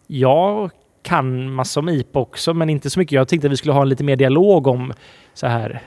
jag 0.07 0.71
kan 1.03 1.53
massor 1.53 1.81
om 1.81 1.89
IPA 1.89 2.19
också 2.19 2.53
men 2.53 2.69
inte 2.69 2.89
så 2.89 2.99
mycket. 2.99 3.11
Jag 3.11 3.27
tänkte 3.27 3.47
att 3.47 3.51
vi 3.51 3.57
skulle 3.57 3.73
ha 3.73 3.81
en 3.81 3.89
lite 3.89 4.03
mer 4.03 4.15
dialog 4.15 4.67
om 4.67 4.93
så 5.33 5.47
här 5.47 5.81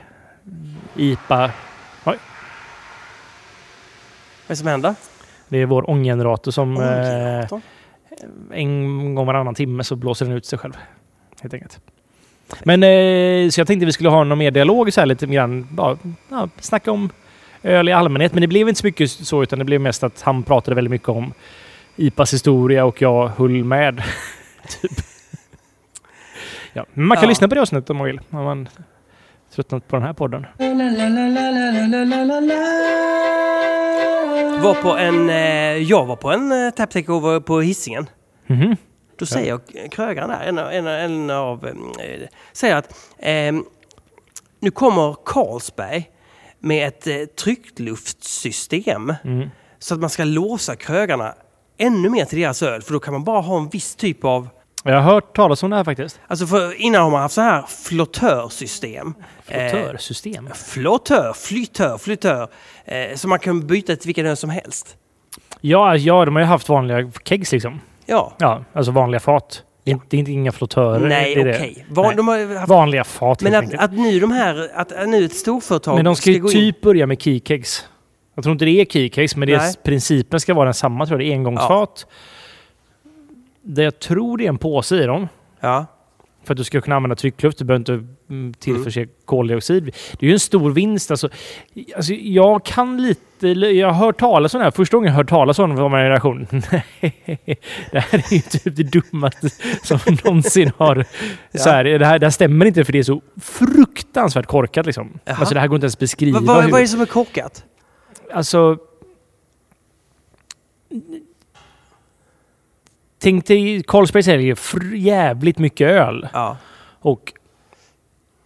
IPA. 0.95 1.51
Vad 4.53 4.57
är 4.57 4.57
det 4.57 4.57
som 4.57 4.67
händer? 4.67 4.95
Det 5.49 5.57
är 5.57 5.65
vår 5.65 5.89
ånggenerator 5.89 6.51
som 6.51 6.73
eh, 6.77 6.81
Ånggeneratorn? 6.81 7.61
en 8.53 9.15
gång 9.15 9.25
varannan 9.25 9.55
timme 9.55 9.83
så 9.83 9.95
blåser 9.95 10.25
den 10.25 10.35
ut 10.35 10.45
sig 10.45 10.59
själv. 10.59 10.73
Helt 11.41 11.53
enkelt. 11.53 11.79
Men 12.63 12.83
eh, 12.83 13.49
så 13.49 13.59
jag 13.59 13.67
tänkte 13.67 13.85
vi 13.85 13.91
skulle 13.91 14.09
ha 14.09 14.23
någon 14.23 14.37
mer 14.37 14.51
dialog 14.51 14.93
så 14.93 15.01
här 15.01 15.05
lite 15.05 15.25
grann. 15.25 15.67
Bara, 15.71 15.97
ja, 16.29 16.49
snacka 16.59 16.91
om 16.91 17.09
öl 17.63 17.89
i 17.89 17.91
allmänhet. 17.91 18.33
Men 18.33 18.41
det 18.41 18.47
blev 18.47 18.69
inte 18.69 18.81
så 18.81 18.87
mycket 18.87 19.11
så 19.11 19.43
utan 19.43 19.59
det 19.59 19.65
blev 19.65 19.81
mest 19.81 20.03
att 20.03 20.21
han 20.21 20.43
pratade 20.43 20.75
väldigt 20.75 20.91
mycket 20.91 21.09
om 21.09 21.33
IPAs 21.95 22.33
historia 22.33 22.85
och 22.85 23.01
jag 23.01 23.27
höll 23.27 23.63
med. 23.63 23.97
typ. 24.81 24.91
ja. 26.73 26.85
Man 26.93 27.17
kan 27.17 27.23
Ja. 27.23 27.29
lyssna 27.29 27.47
på 27.47 27.55
det 27.55 27.61
avsnittet 27.61 27.89
om 27.89 27.97
man 27.97 28.05
vill. 28.07 28.19
Om 28.29 28.43
man 28.43 28.69
tröttnat 29.55 29.87
på 29.87 29.95
den 29.95 30.05
här 30.05 30.13
podden. 30.13 30.45
Var 34.63 34.81
på 34.81 34.97
en, 34.97 35.29
eh, 35.29 35.35
jag 35.77 36.05
var 36.05 36.15
på 36.15 36.31
en 36.31 36.51
eh, 36.51 36.69
tap 36.69 36.91
takeover 36.91 37.39
på 37.39 37.61
Hisingen. 37.61 38.09
Mhm. 38.47 38.75
Då 39.19 39.25
säger 39.25 39.59
krögaren 39.89 40.29
där, 40.29 40.41
en, 40.43 40.59
av- 40.59 40.71
en, 40.71 40.87
en 40.87 41.29
av, 41.29 41.67
eh, 41.67 41.73
säger 42.53 42.75
att 42.75 42.95
ehm, 43.19 43.63
nu 44.59 44.71
kommer 44.71 45.15
Carlsberg 45.25 46.09
med 46.59 46.87
ett 46.87 47.07
eh, 47.07 47.15
tryckluftssystem 47.43 49.13
Mm. 49.23 49.49
så 49.79 49.93
att 49.93 49.99
man 49.99 50.09
ska 50.09 50.23
låsa 50.23 50.75
krögarna 50.75 51.33
ännu 51.77 52.09
mer 52.09 52.25
till 52.25 52.39
deras 52.39 52.63
öl. 52.63 52.81
För 52.81 52.93
då 52.93 52.99
kan 52.99 53.13
man 53.13 53.23
bara 53.23 53.41
ha 53.41 53.57
en 53.57 53.69
viss 53.69 53.95
typ 53.95 54.23
av... 54.23 54.47
Jag 54.83 54.93
har 55.01 55.13
hört 55.13 55.35
talas 55.35 55.63
om 55.63 55.69
det 55.69 55.75
här 55.75 55.83
faktiskt. 55.83 56.19
Alltså 56.27 56.47
för 56.47 56.81
innan 56.81 57.01
har 57.03 57.11
man 57.11 57.21
haft 57.21 57.35
så 57.35 57.41
här 57.41 57.65
flottörsystem. 57.67 59.13
Eh, 59.47 59.69
Flottörsystem. 59.69 60.49
Flottör, 60.55 61.33
flyttör, 61.33 61.97
flyttör. 61.97 62.47
Eh, 62.85 63.15
så 63.15 63.27
man 63.27 63.39
kan 63.39 63.67
byta 63.67 63.95
till 63.95 64.07
vilken 64.07 64.25
öl 64.25 64.37
som 64.37 64.49
helst. 64.49 64.97
Ja, 65.61 65.95
ja, 65.95 66.25
de 66.25 66.35
har 66.35 66.41
ju 66.41 66.47
haft 66.47 66.69
vanliga 66.69 67.11
kegs 67.25 67.51
liksom. 67.51 67.81
Ja. 68.05 68.33
Ja, 68.39 68.63
alltså 68.73 68.91
vanliga 68.91 69.19
fat. 69.19 69.63
Det 69.83 69.91
är 69.91 69.93
inte, 69.93 70.05
det 70.09 70.17
är 70.17 70.19
inte 70.19 70.31
inga 70.31 70.51
flottörer. 70.51 71.07
Nej, 71.07 71.39
okej. 71.39 71.85
det. 71.87 71.93
Van- 71.93 72.57
haft 72.57 72.69
Vanliga 72.69 73.03
fat 73.03 73.41
Men 73.41 73.55
att, 73.55 73.73
att 73.73 73.93
nu 73.93 74.19
de 74.19 74.31
här, 74.31 74.71
att, 74.75 75.09
nu 75.09 75.25
ett 75.25 75.35
storföretag 75.35 75.95
Men 75.95 76.05
de 76.05 76.15
ska 76.15 76.31
ju 76.31 76.39
gå 76.39 76.47
in... 76.47 76.53
typ 76.53 76.81
börja 76.81 77.07
med 77.07 77.21
keykegs. 77.21 77.87
Jag 78.35 78.43
tror 78.43 78.51
inte 78.51 78.65
det 78.65 78.81
är 78.81 78.85
keycase, 78.85 79.39
men 79.39 79.47
det 79.47 79.53
är, 79.53 79.83
principen 79.83 80.39
ska 80.39 80.53
vara 80.53 80.65
densamma. 80.65 81.05
Tror 81.05 81.21
jag. 81.21 81.27
Det 81.29 81.33
är 81.33 81.35
engångsfat. 81.35 82.05
Det 83.65 83.83
jag 83.83 83.99
tror 83.99 84.37
det 84.37 84.45
är 84.45 84.49
en 84.49 84.57
påse 84.57 85.03
i 85.03 85.05
dem. 85.05 85.27
Ja. 85.59 85.85
För 86.43 86.53
att 86.53 86.57
du 86.57 86.63
ska 86.63 86.81
kunna 86.81 86.95
använda 86.95 87.15
tryckluft. 87.15 87.57
Du 87.57 87.65
behöver 87.65 87.79
inte 87.79 88.07
mm, 88.29 88.53
tillförse 88.53 89.07
koldioxid. 89.25 89.83
Det 90.19 90.25
är 90.25 90.27
ju 90.27 90.33
en 90.33 90.39
stor 90.39 90.71
vinst. 90.71 91.11
Alltså, 91.11 91.29
alltså, 91.95 92.13
jag 92.13 92.65
kan 92.65 93.01
lite... 93.01 93.47
Jag 93.47 93.87
har 93.87 94.05
hört 94.05 94.19
talas 94.19 94.53
om 94.53 94.57
det 94.57 94.63
här. 94.63 94.71
Första 94.71 94.97
gången 94.97 95.07
jag 95.07 95.17
hört 95.17 95.29
talas 95.29 95.59
om 95.59 95.75
det 95.75 95.81
var 95.81 95.89
min 95.89 95.99
generation. 95.99 96.47
Det 97.91 97.99
här 97.99 98.19
är 98.19 98.33
ju 98.33 98.39
typ 98.39 98.75
det 98.75 98.83
dummaste 98.83 99.49
som 99.83 99.99
någonsin 100.23 100.71
har... 100.77 101.05
Så 101.57 101.69
här, 101.69 101.83
det, 101.83 102.05
här, 102.05 102.19
det 102.19 102.25
här 102.25 102.31
stämmer 102.31 102.65
inte 102.65 102.85
för 102.85 102.93
det 102.93 102.99
är 102.99 103.03
så 103.03 103.21
fruktansvärt 103.41 104.45
korkat. 104.45 104.85
Liksom. 104.85 105.19
Jaha. 105.25 105.35
Alltså, 105.35 105.53
det 105.53 105.59
här 105.59 105.67
går 105.67 105.75
inte 105.75 105.85
ens 105.85 105.95
att 105.95 105.99
beskriva. 105.99 106.39
Vad, 106.39 106.55
vad 106.55 106.73
är 106.73 106.81
det 106.81 106.87
som 106.87 107.01
är 107.01 107.05
korkat? 107.05 107.63
Alltså... 108.33 108.77
Tänk 113.23 113.45
dig, 113.45 113.83
Carlsberg 113.83 114.23
säljer 114.23 114.55
fr- 114.55 114.95
jävligt 114.95 115.59
mycket 115.59 115.91
öl. 115.91 116.27
Ja. 116.33 116.57
Och 116.99 117.33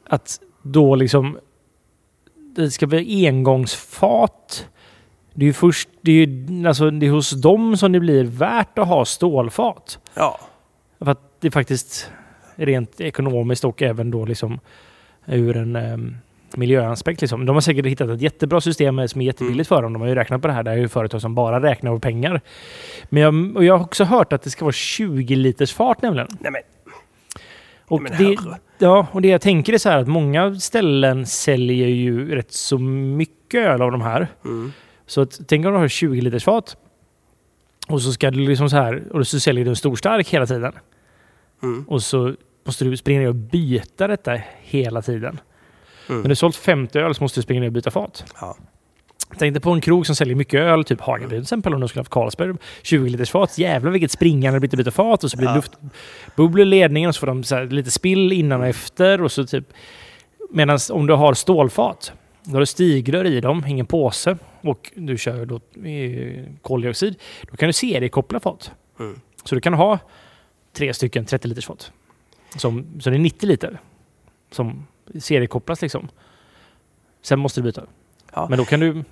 att 0.10 0.40
då 0.62 0.96
liksom... 0.96 1.40
Det 2.56 2.72
ska 2.72 2.88
vara 2.88 3.02
engångsfat. 3.02 4.68
Det 5.34 5.46
är 5.46 5.48
ju 5.48 5.54
först... 5.54 5.90
Det 6.02 6.12
är, 6.12 6.28
ju, 6.28 6.68
alltså, 6.68 6.92
det 6.92 7.06
är 7.06 7.12
hos 7.12 7.32
dem 7.32 7.78
som 7.78 7.92
det 7.92 8.00
blir 8.00 8.24
värt 8.24 8.78
att 8.78 8.88
ha 8.88 9.06
stålfat. 9.06 10.00
Ja. 10.14 10.40
För 11.00 11.12
att 11.12 11.42
det 11.42 11.48
är 11.48 11.52
faktiskt 11.52 12.12
rent 12.56 13.02
ekonomiskt 13.02 13.66
och 13.66 13.82
även 13.82 14.12
då 14.12 14.26
liksom 14.26 14.60
ur 15.26 15.58
en 15.58 15.76
um, 15.76 16.18
miljöaspekt. 16.56 17.22
Liksom. 17.22 17.46
De 17.46 17.56
har 17.56 17.62
säkert 17.62 17.86
hittat 17.86 18.10
ett 18.10 18.22
jättebra 18.22 18.62
system 18.62 19.08
som 19.08 19.22
är 19.22 19.26
jättebilligt 19.26 19.70
för 19.70 19.82
dem. 19.82 19.94
De 19.94 20.02
har 20.02 20.10
ju 20.10 20.16
räknat 20.16 20.42
på 20.42 20.48
det 20.48 20.54
här. 20.54 20.64
Det 20.64 20.72
är 20.72 20.76
ju 20.76 20.88
företag 20.88 21.22
som 21.22 21.36
bara 21.36 21.62
räknar 21.62 21.92
på 21.92 22.00
pengar. 22.00 22.42
Men 23.10 23.24
jag, 23.24 23.56
och 23.58 23.66
jag 23.66 23.78
har 23.78 23.86
också 23.86 24.04
hört 24.04 24.34
att 24.34 24.42
det 24.42 24.50
ska 24.50 24.66
vara 24.66 24.74
20 24.74 25.36
liters 25.36 25.74
fart 25.74 26.02
nämligen. 26.02 26.28
Nej 26.40 26.52
men, 26.52 26.62
Och 27.88 28.02
men 28.02 28.12
det, 28.18 28.38
ja, 28.78 29.08
och 29.12 29.22
det 29.22 29.28
jag 29.28 29.42
tänker 29.42 29.74
är 29.74 29.78
så 29.78 29.90
här 29.90 29.98
att 29.98 30.08
många 30.08 30.56
ställen 30.56 31.26
säljer 31.26 31.88
ju 31.88 32.36
rätt 32.36 32.52
så 32.52 32.78
mycket 32.78 33.66
öl 33.66 33.82
av 33.82 33.92
de 33.92 34.02
här. 34.02 34.28
mm. 34.46 34.72
Så 35.06 35.22
att, 35.22 35.40
tänk 35.48 35.66
om 35.66 35.72
du 35.72 35.78
har 35.78 35.88
20 35.88 36.22
liters 36.22 36.44
fat. 36.44 36.78
Och 37.88 38.02
så 38.02 38.12
ska 38.12 38.32
du 38.32 38.40
liksom 38.40 38.70
så 38.70 38.76
här, 38.76 39.04
och 39.12 39.28
så 39.28 39.40
säljer 39.40 39.66
du 39.66 39.70
en 39.70 39.76
stor 39.76 39.96
stark 39.96 40.30
hela 40.30 40.46
tiden. 40.46 40.74
Mm. 41.64 41.84
Och 41.88 42.04
så 42.04 42.36
måste 42.66 42.86
du 42.86 42.98
springa 42.98 43.30
och 43.30 43.36
byta 43.36 44.08
detta 44.08 44.42
hela 44.62 45.02
tiden. 45.02 45.40
Mm. 46.10 46.22
När 46.22 46.30
du 46.30 46.36
sålt 46.36 46.56
50 46.56 47.00
öl 47.00 47.16
så 47.16 47.24
måste 47.24 47.38
du 47.40 47.44
springa 47.44 47.60
ner 47.62 47.68
och 47.68 47.74
byta 47.74 47.92
fat. 47.92 48.26
Ja. 48.42 48.58
Tänk 49.38 49.54
dig 49.54 49.62
på 49.62 49.72
en 49.72 49.82
krog 49.82 50.06
som 50.06 50.16
säljer 50.16 50.36
mycket 50.36 50.60
öl, 50.60 50.84
typ 50.84 51.02
Hagaby 51.02 51.30
till 51.30 51.42
exempel, 51.42 51.74
om 51.74 51.82
du 51.82 51.88
skulle 51.88 52.00
haft 52.00 52.12
Carlsberg. 52.12 52.56
20 52.84 53.10
liters 53.10 53.32
fat. 53.32 53.58
Jävlar 53.58 53.92
vilket 53.92 54.12
springande 54.12 54.56
det 54.56 54.60
blir 54.60 54.70
att 54.74 54.78
byta 54.78 54.92
fat 54.92 55.24
och 55.24 55.32
så 55.32 55.38
blir 55.38 55.48
det 55.48 55.54
Ja. 55.54 55.56
luftbubblor 55.56 56.62
i 56.62 56.66
ledningen 56.66 57.08
och 57.08 57.16
så 57.16 57.20
får 57.20 57.28
de 57.28 57.44
så 57.44 57.56
här 57.56 57.66
lite 57.66 57.92
spill 57.92 58.32
innan 58.34 58.62
och 58.62 58.68
efter. 58.68 59.22
Och 59.22 59.32
så 59.32 59.46
typ. 59.46 59.74
Medan 60.50 60.80
om 60.92 61.08
du 61.08 61.14
har 61.14 61.34
stålfat, 61.34 62.12
då 62.44 62.52
har 62.52 62.60
du 62.60 62.66
stigrör 62.66 63.26
i 63.26 63.42
dem, 63.42 63.66
ingen 63.68 63.86
påse 63.86 64.38
och 64.62 64.92
du 64.96 65.18
kör 65.18 65.46
då 65.46 65.60
koldioxid. 66.62 67.16
Då 67.52 67.58
kan 67.58 67.68
du 67.70 67.74
seriekoppla 67.74 68.40
fat. 68.40 68.72
Mm. 69.00 69.20
Så 69.44 69.56
du 69.56 69.62
kan 69.62 69.74
ha 69.74 70.00
tre 70.74 70.94
stycken 70.94 71.26
30 71.26 71.48
liters 71.48 71.66
fat. 71.66 71.92
Som, 72.56 72.86
så 73.00 73.10
det 73.10 73.16
är 73.16 73.20
90 73.20 73.48
liter 73.48 73.80
som 74.52 74.88
seriekopplas 75.20 75.82
liksom. 75.82 76.08
Sen 77.22 77.40
måste 77.40 77.62
du 77.62 77.64
byta. 77.64 77.84
Ja. 78.34 78.48
Men 78.50 78.58
då 78.58 78.66
kan 78.66 78.80
du... 78.80 79.04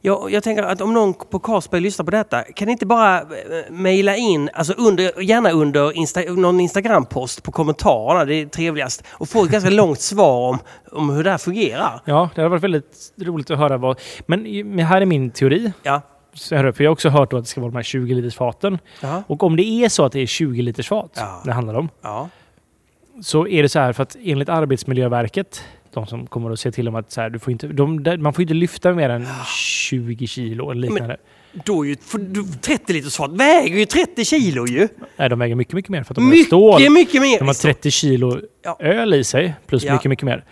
Jag, 0.00 0.30
jag 0.32 0.42
tänker 0.42 0.62
att 0.62 0.80
om 0.80 0.94
någon 0.94 1.14
på 1.14 1.38
Carlsberg 1.38 1.80
lyssnar 1.80 2.04
på 2.04 2.10
detta, 2.10 2.42
kan 2.42 2.66
ni 2.66 2.72
inte 2.72 2.86
bara 2.86 3.20
eh, 3.20 3.24
mejla 3.70 4.16
in, 4.16 4.50
alltså 4.54 4.72
under, 4.72 5.20
gärna 5.20 5.50
under 5.50 5.92
Insta, 5.96 6.20
någon 6.20 6.60
Instagram-post 6.60 7.42
på 7.42 7.52
kommentarerna, 7.52 8.24
det 8.24 8.34
är 8.34 8.46
trevligast, 8.46 9.04
och 9.10 9.28
få 9.28 9.44
ett 9.44 9.50
ganska 9.50 9.70
långt 9.70 10.00
svar 10.00 10.48
om, 10.48 10.58
om 10.92 11.10
hur 11.10 11.24
det 11.24 11.30
här 11.30 11.38
fungerar. 11.38 12.00
Ja, 12.04 12.30
det 12.34 12.40
hade 12.40 12.48
varit 12.48 12.64
väldigt 12.64 13.12
roligt 13.20 13.50
att 13.50 13.58
höra 13.58 13.76
vad... 13.76 14.00
Men, 14.26 14.78
här 14.78 15.00
är 15.00 15.06
min 15.06 15.30
teori. 15.30 15.72
Ja. 15.82 16.02
Så 16.34 16.56
här, 16.56 16.72
för 16.72 16.84
jag 16.84 16.90
har 16.90 16.92
också 16.92 17.08
hört 17.08 17.32
att 17.32 17.42
det 17.44 17.48
ska 17.48 17.60
vara 17.60 17.70
de 17.70 17.76
här 17.76 17.82
20 17.82 18.14
liters 18.14 18.36
faten. 18.36 18.78
Ja. 19.00 19.22
Och 19.26 19.42
om 19.42 19.56
det 19.56 19.62
är 19.62 19.88
så 19.88 20.04
att 20.04 20.12
det 20.12 20.20
är 20.20 20.26
20 20.26 20.62
liters 20.62 20.88
fat 20.88 21.12
Ja. 21.16 21.42
det 21.44 21.52
handlar 21.52 21.74
om. 21.74 21.88
Ja. 22.02 22.28
Så 23.20 23.48
är 23.48 23.62
det 23.62 23.68
så 23.68 23.78
här 23.78 23.92
för 23.92 24.02
att 24.02 24.16
enligt 24.24 24.48
Arbetsmiljöverket, 24.48 25.64
de 25.92 26.06
som 26.06 26.26
kommer 26.26 26.50
att 26.50 26.60
se 26.60 26.72
till 26.72 26.88
om 26.88 26.94
att 26.94 27.10
så 27.12 27.20
här, 27.20 27.30
du 27.30 27.38
får 27.38 27.50
inte, 27.52 27.66
de, 27.68 28.04
man 28.18 28.32
får 28.32 28.42
inte 28.42 28.54
lyfta 28.54 28.92
mer 28.92 29.10
än 29.10 29.26
20 29.88 30.26
kilo 30.26 30.70
eller 30.70 30.80
liknande. 30.80 31.16
Då 31.64 31.84
är 31.84 31.88
ju 31.88 31.96
för, 31.96 32.18
du- 32.18 32.44
30 32.60 32.92
liters 32.92 33.16
fat 33.16 33.30
väger 33.32 33.78
ju 33.78 33.84
30 33.84 34.24
kilo 34.24 34.66
ju! 34.66 34.88
Nej, 35.16 35.28
de 35.28 35.38
väger 35.38 35.54
mycket, 35.54 35.74
mycket 35.74 35.88
mer 35.88 36.02
för 36.02 36.12
att 36.12 36.16
de 36.16 36.26
har 36.28 36.34
stål. 36.36 36.80
Mycket, 36.80 36.92
mycket 36.92 37.22
mer! 37.22 37.38
De 37.38 37.46
har 37.46 37.54
30 37.54 37.90
kilo 37.90 38.40
Ja. 38.64 38.76
öl 38.80 39.14
i 39.14 39.24
sig, 39.24 39.54
plus 39.66 39.84
Ja. 39.84 39.92
mycket, 39.92 40.08
mycket 40.08 40.24
mer. 40.24 40.44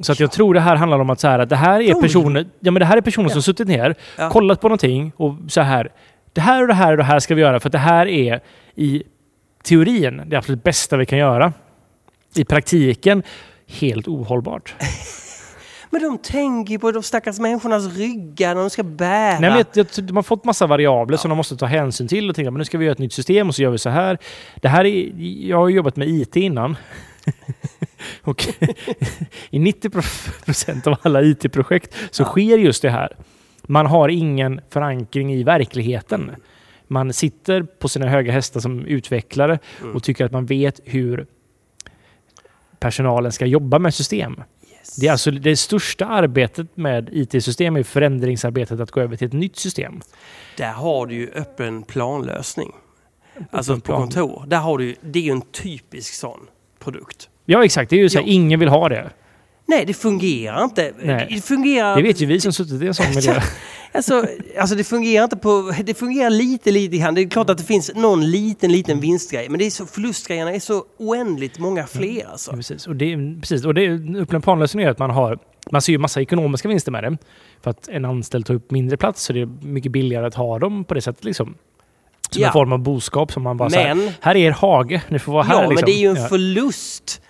Så 0.00 0.12
att 0.12 0.20
jag 0.20 0.32
tror 0.32 0.54
det 0.54 0.60
här 0.60 0.76
handlar 0.76 0.98
om 0.98 1.10
att 1.10 1.20
så 1.20 1.28
här, 1.28 1.38
att 1.38 1.48
det 1.48 1.56
här 1.56 1.80
är 1.80 1.94
personer, 1.94 2.46
ja, 2.60 2.70
men 2.70 2.80
det 2.80 2.86
här 2.86 2.96
är 2.96 3.00
personer 3.00 3.28
Ja. 3.28 3.32
som 3.32 3.42
suttit 3.42 3.68
ner, 3.68 3.94
kollat 4.30 4.60
på 4.60 4.68
någonting 4.68 5.12
och 5.16 5.34
så 5.48 5.60
här. 5.60 5.92
Det 6.32 6.40
här 6.40 6.62
och 6.62 6.68
det 6.68 6.74
här 6.74 6.90
och 6.92 6.96
det 6.96 7.04
här 7.04 7.18
ska 7.18 7.34
vi 7.34 7.40
göra 7.40 7.60
för 7.60 7.68
att 7.68 7.72
det 7.72 7.78
här 7.78 8.06
är 8.06 8.40
i 8.74 9.02
teorin 9.62 10.22
det 10.26 10.36
absolut 10.36 10.62
bästa 10.62 10.96
vi 10.96 11.06
kan 11.06 11.18
göra. 11.18 11.52
I 12.34 12.44
praktiken 12.44 13.22
helt 13.66 14.08
ohållbart. 14.08 14.74
Men 15.92 16.02
de 16.02 16.18
tänker 16.18 16.78
på 16.78 16.92
de 16.92 17.02
stackars 17.02 17.38
människornas 17.38 17.96
ryggar 17.96 18.54
när 18.54 18.60
de 18.60 18.70
ska 18.70 18.82
bära. 18.82 19.40
Nej, 19.40 19.50
men 19.50 19.58
jag, 19.58 19.66
jag, 19.96 20.04
de 20.04 20.16
har 20.16 20.22
fått 20.22 20.44
massa 20.44 20.66
variabler 20.66 21.16
som 21.16 21.28
de 21.28 21.36
måste 21.36 21.56
ta 21.56 21.66
hänsyn 21.66 22.08
till 22.08 22.30
och 22.30 22.36
tänka 22.36 22.50
men 22.50 22.58
nu 22.58 22.64
ska 22.64 22.78
vi 22.78 22.84
göra 22.84 22.92
ett 22.92 22.98
nytt 22.98 23.12
system 23.12 23.48
och 23.48 23.54
så 23.54 23.62
gör 23.62 23.70
vi 23.70 23.78
så 23.78 23.90
här. 23.90 24.18
Det 24.56 24.68
här 24.68 24.84
är, 24.84 25.12
jag 25.48 25.56
har 25.56 25.68
jobbat 25.68 25.96
med 25.96 26.08
IT 26.08 26.36
innan. 26.36 26.76
och 28.22 28.48
i 29.50 29.58
90 29.58 29.90
procent 30.44 30.86
av 30.86 30.96
alla 31.02 31.22
IT-projekt 31.22 31.94
så 32.10 32.22
Ja. 32.22 32.26
sker 32.26 32.58
just 32.58 32.82
det 32.82 32.90
här. 32.90 33.16
Man 33.62 33.86
har 33.86 34.08
ingen 34.08 34.60
förankring 34.70 35.32
i 35.32 35.42
verkligheten. 35.42 36.30
Man 36.92 37.12
sitter 37.12 37.62
på 37.62 37.88
sina 37.88 38.06
höga 38.08 38.32
hästar 38.32 38.60
som 38.60 38.86
utvecklare 38.86 39.58
Mm. 39.80 39.96
och 39.96 40.02
tycker 40.02 40.24
att 40.24 40.32
man 40.32 40.46
vet 40.46 40.80
hur 40.84 41.26
personalen 42.78 43.32
ska 43.32 43.46
jobba 43.46 43.78
med 43.78 43.94
system. 43.94 44.42
Yes. 44.72 44.96
Det 44.96 45.06
är 45.06 45.12
alltså 45.12 45.30
det 45.30 45.56
största 45.56 46.06
arbetet 46.06 46.76
med 46.76 47.08
IT-system 47.12 47.76
är 47.76 47.82
förändringsarbetet 47.82 48.80
att 48.80 48.90
gå 48.90 49.00
över 49.00 49.16
till 49.16 49.26
ett 49.26 49.32
nytt 49.32 49.56
system. 49.56 50.00
Där 50.56 50.72
har 50.72 51.06
du 51.06 51.14
ju 51.14 51.30
öppen 51.30 51.82
planlösning. 51.82 52.72
Alltså 53.50 53.80
på 53.80 53.96
kontor. 53.96 54.44
Där 54.46 54.58
har 54.58 54.78
du, 54.78 54.94
det 55.00 55.18
är 55.18 55.22
ju 55.22 55.32
en 55.32 55.42
typisk 55.42 56.14
sån 56.14 56.40
produkt. 56.78 57.28
Ja, 57.44 57.64
exakt. 57.64 57.90
Det 57.90 57.96
är 57.96 58.00
ju 58.00 58.08
så 58.08 58.18
här, 58.18 58.26
ingen 58.28 58.60
vill 58.60 58.68
ha 58.68 58.88
det. 58.88 59.10
Nej, 59.66 59.84
det 59.86 59.94
fungerar 59.94 60.64
inte. 60.64 60.92
Nej. 61.02 61.26
Det 61.30 61.40
fungerar... 61.40 61.96
Det 61.96 62.02
vet 62.02 62.20
ju 62.20 62.26
vi 62.26 62.40
som 62.40 62.52
suttit 62.52 62.82
i 62.82 62.86
en 62.86 62.94
sån 62.94 63.14
miljö. 63.14 63.40
Alltså, 63.92 64.26
alltså 64.60 64.76
det 64.76 64.84
fungerar 64.84 65.24
inte 65.24 65.36
på... 65.36 65.72
Det 65.84 65.94
fungerar 65.94 66.30
lite, 66.30 66.70
lite 66.70 66.96
grann. 66.96 67.14
Det 67.14 67.20
är 67.20 67.28
klart 67.28 67.50
att 67.50 67.58
det 67.58 67.64
finns 67.64 67.90
någon 67.94 68.30
liten, 68.30 68.72
liten 68.72 69.00
vinstgrej. 69.00 69.48
Men 69.48 69.58
det 69.58 69.66
är 69.66 69.70
så, 69.70 69.86
förlustgrejerna 69.86 70.52
är 70.54 70.60
så 70.60 70.84
oändligt 70.98 71.58
många 71.58 71.86
fler 71.86 72.26
alltså. 72.26 72.50
Ja, 72.50 72.56
Precis. 72.56 72.86
Och 72.86 72.96
det, 72.96 73.16
precis. 73.40 73.64
Och 73.64 73.74
det, 73.74 73.84
är- 73.86 74.20
öppen 74.20 74.42
planlösning 74.42 74.84
är 74.84 74.90
att 74.90 74.98
man 74.98 75.10
har... 75.10 75.38
Man 75.70 75.82
ser 75.82 75.92
ju 75.92 75.98
massa 75.98 76.20
ekonomiska 76.20 76.68
vinster 76.68 76.92
med 76.92 77.04
det. 77.04 77.18
För 77.62 77.70
att 77.70 77.88
en 77.88 78.04
anställd 78.04 78.46
tar 78.46 78.54
upp 78.54 78.70
mindre 78.70 78.96
plats 78.96 79.22
så 79.22 79.32
det 79.32 79.40
är 79.40 79.46
mycket 79.62 79.92
billigare 79.92 80.26
att 80.26 80.34
ha 80.34 80.58
dem 80.58 80.84
på 80.84 80.94
det 80.94 81.00
sättet 81.02 81.24
liksom. 81.24 81.54
Som 82.30 82.42
Ja. 82.42 82.46
en 82.46 82.52
form 82.52 82.72
av 82.72 82.78
boskap 82.78 83.32
som 83.32 83.42
man 83.42 83.56
bara. 83.56 83.68
Men, 83.68 84.10
Här 84.20 84.34
är 84.36 84.40
er 84.40 84.50
hage, 84.50 85.02
ni 85.08 85.18
får 85.18 85.32
vara 85.32 85.42
här. 85.42 85.54
ja, 85.54 85.60
liksom. 85.60 85.74
men 85.74 85.84
det 85.84 85.92
är 85.92 86.00
ju 86.00 86.08
en 86.10 86.22
Ja. 86.22 86.28
förlust 86.28 87.22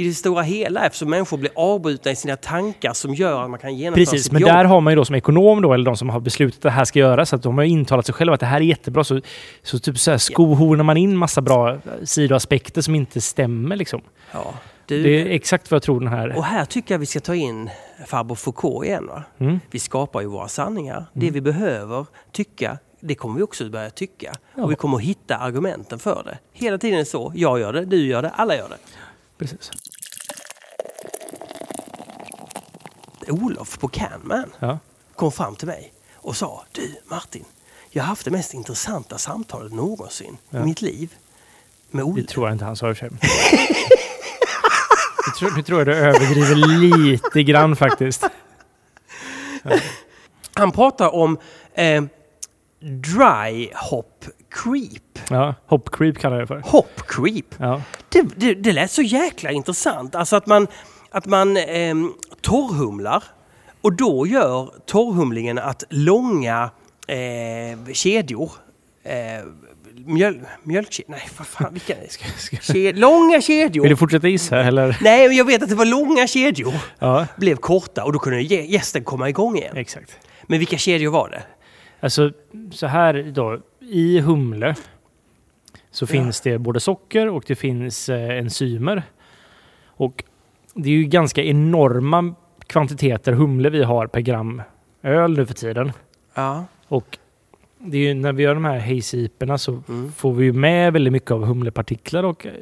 i 0.00 0.08
det 0.08 0.14
stora 0.14 0.42
hela 0.42 0.86
eftersom 0.86 1.10
människor 1.10 1.36
blir 1.36 1.50
avbrutna 1.54 2.10
i 2.10 2.16
sina 2.16 2.36
tankar 2.36 2.92
som 2.92 3.14
gör 3.14 3.44
att 3.44 3.50
man 3.50 3.58
kan 3.58 3.76
genomföra 3.76 4.04
Precis, 4.04 4.22
sitt 4.22 4.32
men 4.32 4.42
jobb. 4.42 4.50
där 4.50 4.64
har 4.64 4.80
man 4.80 4.92
ju 4.92 4.96
då 4.96 5.04
som 5.04 5.14
ekonom 5.14 5.62
då, 5.62 5.72
eller 5.72 5.84
de 5.84 5.96
som 5.96 6.10
har 6.10 6.20
beslutat 6.20 6.56
att 6.56 6.62
det 6.62 6.70
här 6.70 6.84
ska 6.84 6.98
göras, 6.98 7.32
att 7.32 7.42
de 7.42 7.58
har 7.58 7.64
intalat 7.64 8.06
sig 8.06 8.14
själva 8.14 8.34
att 8.34 8.40
det 8.40 8.46
här 8.46 8.60
är 8.60 8.64
jättebra. 8.64 9.04
Så, 9.04 9.20
så 9.62 9.78
typ 9.78 9.98
så 9.98 10.10
här 10.10 10.18
skohornar 10.18 10.84
man 10.84 10.96
in 10.96 11.16
massa 11.16 11.40
bra 11.40 11.78
sidoaspekter 12.04 12.82
som 12.82 12.94
inte 12.94 13.20
stämmer 13.20 13.76
liksom. 13.76 14.00
Ja, 14.32 14.54
du, 14.86 15.02
Det 15.02 15.22
är 15.22 15.26
exakt 15.26 15.70
vad 15.70 15.76
jag 15.76 15.82
tror 15.82 16.00
den 16.00 16.08
här... 16.08 16.36
Och 16.36 16.44
här 16.44 16.64
tycker 16.64 16.94
jag 16.94 16.98
vi 16.98 17.06
ska 17.06 17.20
ta 17.20 17.34
in 17.34 17.70
farbror 18.06 18.34
Foucault 18.34 18.86
igen. 18.86 19.06
Va? 19.06 19.22
Mm. 19.38 19.60
Vi 19.70 19.78
skapar 19.78 20.20
ju 20.20 20.26
våra 20.26 20.48
sanningar. 20.48 21.06
Det 21.12 21.30
vi 21.30 21.40
behöver 21.40 22.06
tycka, 22.32 22.78
det 23.00 23.14
kommer 23.14 23.36
vi 23.36 23.42
också 23.42 23.70
börja 23.70 23.90
tycka. 23.90 24.34
Ja. 24.54 24.62
Och 24.62 24.70
vi 24.70 24.74
kommer 24.74 24.96
att 24.96 25.02
hitta 25.02 25.36
argumenten 25.36 25.98
för 25.98 26.22
det. 26.24 26.38
Hela 26.52 26.78
tiden 26.78 26.94
är 26.94 26.98
det 26.98 27.04
så. 27.04 27.32
Jag 27.34 27.60
gör 27.60 27.72
det, 27.72 27.84
du 27.84 28.06
gör 28.06 28.22
det, 28.22 28.30
alla 28.30 28.56
gör 28.56 28.68
det. 28.68 28.76
Precis. 29.38 29.70
Olof 33.30 33.78
på 33.78 33.88
Canman 33.88 34.52
Ja. 34.58 34.78
kom 35.16 35.32
fram 35.32 35.56
till 35.56 35.66
mig 35.68 35.92
och 36.14 36.36
sa 36.36 36.64
Du 36.72 36.94
Martin, 37.04 37.44
jag 37.90 38.02
har 38.02 38.08
haft 38.08 38.24
det 38.24 38.30
mest 38.30 38.54
intressanta 38.54 39.18
samtalet 39.18 39.72
någonsin 39.72 40.36
Ja. 40.50 40.58
i 40.60 40.64
mitt 40.64 40.82
liv. 40.82 41.14
Med 41.90 42.04
Det 42.04 42.08
Olof. 42.10 42.26
tror 42.26 42.46
jag 42.48 42.54
inte 42.54 42.64
han 42.64 42.76
sa 42.76 42.88
i 42.88 42.92
och 42.92 42.96
för 42.96 43.08
sig. 43.08 43.18
Nu 45.26 45.32
tror, 45.50 45.62
tror 45.62 45.78
jag 45.80 45.86
du 45.86 45.94
överdriver 45.94 46.54
lite 46.96 47.42
grann 47.42 47.76
faktiskt. 47.76 48.24
Han 50.54 50.72
pratar 50.72 51.14
om 51.14 51.38
eh, 51.74 52.02
dry 52.80 53.70
hop 53.90 54.24
creep. 54.50 55.18
Ja, 55.30 55.54
hop 55.66 55.90
creep 55.96 56.18
kallar 56.18 56.36
jag 56.36 56.42
det 56.42 56.46
för. 56.46 56.60
Hop 56.70 57.02
creep. 57.08 57.44
Ja. 57.58 57.82
Det, 58.08 58.22
det, 58.36 58.54
det 58.54 58.72
lät 58.72 58.90
så 58.90 59.02
jäkla 59.02 59.50
intressant. 59.50 60.14
Alltså 60.14 60.36
att 60.36 60.46
man, 60.46 60.66
att 61.10 61.26
man 61.26 61.56
eh, 61.56 61.94
torrhumlar 62.42 63.24
och 63.80 63.92
då 63.92 64.26
gör 64.26 64.70
torrhumlingen 64.86 65.58
att 65.58 65.84
långa 65.90 66.70
eh, 67.08 67.92
kedjor 67.92 68.50
eh, 69.02 69.14
Mjöl, 70.06 70.40
mjölkkedjor? 70.62 71.10
Nej, 71.10 71.28
vad 71.38 71.46
fan, 71.46 71.72
vilka? 71.72 71.94
Ked, 72.60 72.98
långa 72.98 73.40
kedjor! 73.40 73.82
Vill 73.82 73.90
du 73.90 73.96
fortsätta 73.96 74.28
gissa 74.28 74.60
eller? 74.62 74.98
Nej, 75.00 75.28
men 75.28 75.36
jag 75.36 75.44
vet 75.44 75.62
att 75.62 75.68
det 75.68 75.74
var 75.74 75.84
långa 75.84 76.26
kedjor. 76.26 76.74
Ja, 76.98 77.26
Blev 77.36 77.56
korta 77.56 78.04
och 78.04 78.12
då 78.12 78.18
kunde 78.18 78.38
gä- 78.40 78.66
gästen 78.66 79.04
komma 79.04 79.28
igång 79.28 79.56
igen. 79.56 79.76
exakt. 79.76 80.18
Men 80.46 80.58
vilka 80.58 80.76
kedjor 80.78 81.12
var 81.12 81.28
det? 81.28 81.42
Alltså 82.00 82.32
så 82.72 82.86
här 82.86 83.32
då, 83.34 83.58
i 83.80 84.20
humle 84.20 84.74
så 85.90 86.02
Ja. 86.04 86.06
finns 86.06 86.40
det 86.40 86.58
både 86.58 86.80
socker 86.80 87.28
och 87.28 87.44
det 87.46 87.54
finns 87.56 88.08
eh, 88.08 88.38
enzymer. 88.38 89.02
Och 89.86 90.24
det 90.74 90.88
är 90.88 90.92
ju 90.92 91.04
ganska 91.04 91.42
enorma 91.42 92.34
kvantiteter 92.66 93.32
humle 93.32 93.70
vi 93.70 93.82
har 93.82 94.06
per 94.06 94.20
gram 94.20 94.62
öl 95.02 95.36
nu 95.36 95.46
för 95.46 95.54
tiden. 95.54 95.92
Ja. 96.34 96.64
Och 96.88 97.18
det 97.78 97.96
är 97.98 98.00
ju, 98.02 98.14
när 98.14 98.32
vi 98.32 98.42
gör 98.42 98.54
de 98.54 98.64
här 98.64 98.78
hejsiperna 98.78 99.58
så 99.58 99.82
Mm. 99.88 100.12
får 100.12 100.32
vi 100.32 100.44
ju 100.44 100.52
med 100.52 100.92
väldigt 100.92 101.12
mycket 101.12 101.30
av 101.30 101.44
humlepartiklar 101.44 102.22
och 102.24 102.46
eh, 102.46 102.52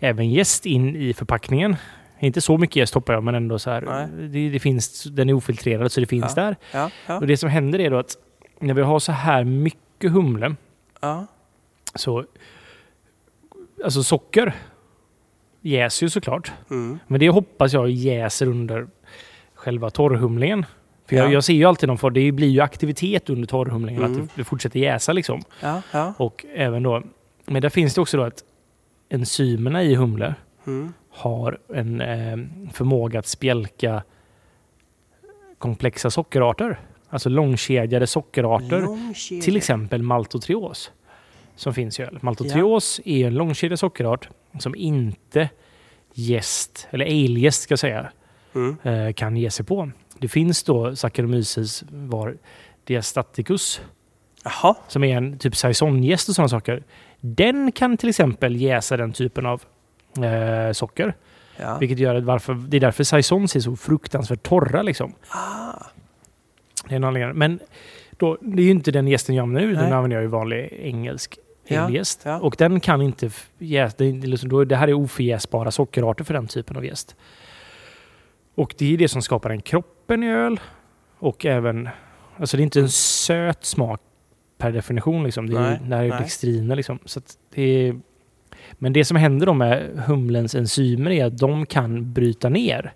även 0.00 0.30
jäst 0.30 0.66
in 0.66 0.96
i 0.96 1.14
förpackningen. 1.14 1.76
Inte 2.18 2.40
så 2.40 2.58
mycket 2.58 2.76
jäst 2.76 2.94
hoppar 2.94 3.14
jag, 3.14 3.24
men 3.24 3.34
ändå 3.34 3.58
så 3.58 3.70
här. 3.70 4.08
Det, 4.28 4.48
det 4.50 4.58
finns, 4.58 5.02
den 5.04 5.28
är 5.28 5.32
ofiltrerad 5.32 5.92
så 5.92 6.00
det 6.00 6.06
finns 6.06 6.32
Ja. 6.36 6.42
där. 6.42 6.56
Ja. 6.72 6.90
Ja. 7.06 7.16
Och 7.18 7.26
det 7.26 7.36
som 7.36 7.50
händer 7.50 7.78
är 7.78 7.90
då 7.90 7.98
att 7.98 8.16
när 8.60 8.74
vi 8.74 8.82
har 8.82 8.98
så 8.98 9.12
här 9.12 9.44
mycket 9.44 10.12
humle 10.12 10.54
ja. 11.00 11.26
så... 11.94 12.24
Alltså 13.84 14.02
socker 14.02 14.54
jäser 15.66 16.06
ju 16.06 16.10
såklart. 16.10 16.52
Mm. 16.70 16.98
Men 17.06 17.20
det 17.20 17.28
hoppas 17.28 17.72
jag 17.72 17.90
jäser 17.90 18.46
under 18.48 18.86
själva 19.54 19.90
torrhumlingen. 19.90 20.66
För 21.08 21.16
Ja. 21.16 21.22
jag, 21.22 21.32
jag 21.32 21.44
ser 21.44 21.54
ju 21.54 21.64
alltid 21.64 21.88
någon 21.88 21.98
för 21.98 22.10
det 22.10 22.32
blir 22.32 22.48
ju 22.48 22.60
aktivitet 22.60 23.30
under 23.30 23.48
torrhumlingen, 23.48 24.02
Mm. 24.04 24.12
att 24.12 24.18
det, 24.28 24.28
det 24.34 24.44
fortsätter 24.44 24.80
jäsa 24.80 25.12
liksom. 25.12 25.42
Ja. 25.62 25.82
Ja. 25.92 26.14
Och 26.18 26.46
även 26.54 26.82
då, 26.82 27.02
men 27.46 27.62
där 27.62 27.68
finns 27.68 27.94
det 27.94 28.00
också 28.00 28.16
då 28.16 28.22
att 28.22 28.44
enzymerna 29.08 29.82
i 29.82 29.94
humle 29.94 30.34
Mm. 30.66 30.92
har 31.10 31.58
en 31.74 32.00
eh, 32.00 32.36
förmåga 32.72 33.18
att 33.18 33.26
spjälka 33.26 34.02
komplexa 35.58 36.10
sockerarter. 36.10 36.80
Alltså 37.10 37.28
långkedjade 37.28 38.06
sockerarter. 38.06 38.80
Långkedja. 38.80 39.42
Till 39.42 39.56
exempel 39.56 40.02
maltotrios 40.02 40.90
som 41.56 41.74
finns 41.74 42.00
i 42.00 42.02
öl. 42.02 42.18
Maltotrios 42.22 43.00
är 43.04 43.26
en 43.26 43.34
långkedjig 43.34 43.78
sockerart 43.78 44.28
som 44.60 44.74
inte 44.74 45.48
jäst, 46.14 46.88
eller 46.90 47.04
alejäst 47.04 47.62
ska 47.62 47.72
jag 47.72 47.78
säga, 47.78 48.10
Mm. 48.54 48.76
eh, 48.82 49.12
kan 49.12 49.36
ge 49.36 49.50
sig 49.50 49.66
på. 49.66 49.90
Det 50.18 50.28
finns 50.28 50.62
då 50.62 50.96
Saccharomyces 50.96 51.84
var 51.90 52.36
diastaticus 52.84 53.80
Jaha. 54.44 54.74
som 54.88 55.04
är 55.04 55.16
en 55.16 55.38
typ 55.38 55.56
saisonjäst 55.56 56.28
och 56.28 56.34
sådana 56.34 56.48
saker. 56.48 56.82
Den 57.20 57.72
kan 57.72 57.96
till 57.96 58.08
exempel 58.08 58.56
jäsa 58.56 58.96
den 58.96 59.12
typen 59.12 59.46
av 59.46 59.62
eh, 60.24 60.72
socker. 60.72 61.14
Ja. 61.56 61.78
Vilket 61.78 61.98
gör 61.98 62.14
att 62.14 62.24
varför, 62.24 62.54
det 62.54 62.76
är 62.76 62.80
därför 62.80 63.04
saisons 63.04 63.56
är 63.56 63.60
så 63.60 63.76
fruktansvärt 63.76 64.42
torra. 64.42 64.82
Liksom. 64.82 65.12
Ah. 65.28 65.84
Det 66.88 66.94
är 66.94 66.96
en 66.96 67.04
anledning. 67.04 67.38
Men 67.38 67.58
då, 68.10 68.38
det 68.40 68.62
är 68.62 68.64
ju 68.64 68.70
inte 68.70 68.90
den 68.90 69.08
gästen 69.08 69.34
jag 69.34 69.42
använder 69.42 69.68
nu. 69.68 69.74
Den 69.74 69.92
använder 69.92 70.16
jag 70.16 70.22
ju 70.22 70.28
vanlig 70.28 70.72
engelsk 70.82 71.38
Ja, 71.68 71.86
elgäst. 71.86 72.22
ja. 72.24 72.40
Och 72.40 72.54
den 72.58 72.80
kan 72.80 73.02
inte 73.02 73.30
jäsa. 73.58 73.94
Det, 73.98 74.12
liksom, 74.12 74.68
det 74.68 74.76
här 74.76 74.88
är 74.88 74.92
oförjäsbara 74.94 75.70
sockerarter 75.70 76.24
för 76.24 76.34
den 76.34 76.46
typen 76.46 76.76
av 76.76 76.84
jäst. 76.84 77.16
Och 78.54 78.74
det 78.78 78.94
är 78.94 78.98
det 78.98 79.08
som 79.08 79.22
skapar 79.22 79.48
den 79.48 79.60
kroppen 79.62 80.22
i 80.22 80.28
öl. 80.30 80.60
Och 81.18 81.46
även... 81.46 81.88
Alltså 82.38 82.56
det 82.56 82.60
är 82.60 82.64
inte 82.64 82.80
en 82.80 82.88
söt 82.88 83.64
smak 83.64 84.00
per 84.58 84.72
definition. 84.72 85.24
Liksom. 85.24 85.50
Det 85.50 85.56
är, 85.56 85.60
Nej, 85.60 85.80
det 85.88 85.96
här 85.96 86.04
är 86.04 86.08
nej. 86.08 86.18
dextriner. 86.20 86.76
Liksom. 86.76 86.98
Så 87.04 87.20
det 87.54 87.62
är, 87.62 88.00
men 88.72 88.92
det 88.92 89.04
som 89.04 89.16
händer 89.16 89.46
då 89.46 89.54
med 89.54 90.02
humlens 90.06 90.54
enzymer 90.54 91.10
är 91.10 91.24
att 91.24 91.38
de 91.38 91.66
kan 91.66 92.12
bryta 92.12 92.48
ner 92.48 92.92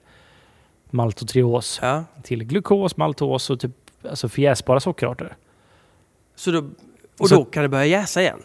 maltotrios 0.90 1.78
Ja. 1.82 2.04
till 2.22 2.44
glukos, 2.44 2.96
maltos 2.96 3.50
och 3.50 3.60
typ 3.60 3.70
alltså 4.08 4.28
förjäsbara 4.28 4.80
sockerarter. 4.80 5.36
Så 6.34 6.50
då, 6.50 6.58
och 7.18 7.28
Så- 7.28 7.34
då 7.34 7.44
kan 7.44 7.62
det 7.62 7.68
börja 7.68 7.86
jäsa 7.86 8.20
igen? 8.22 8.40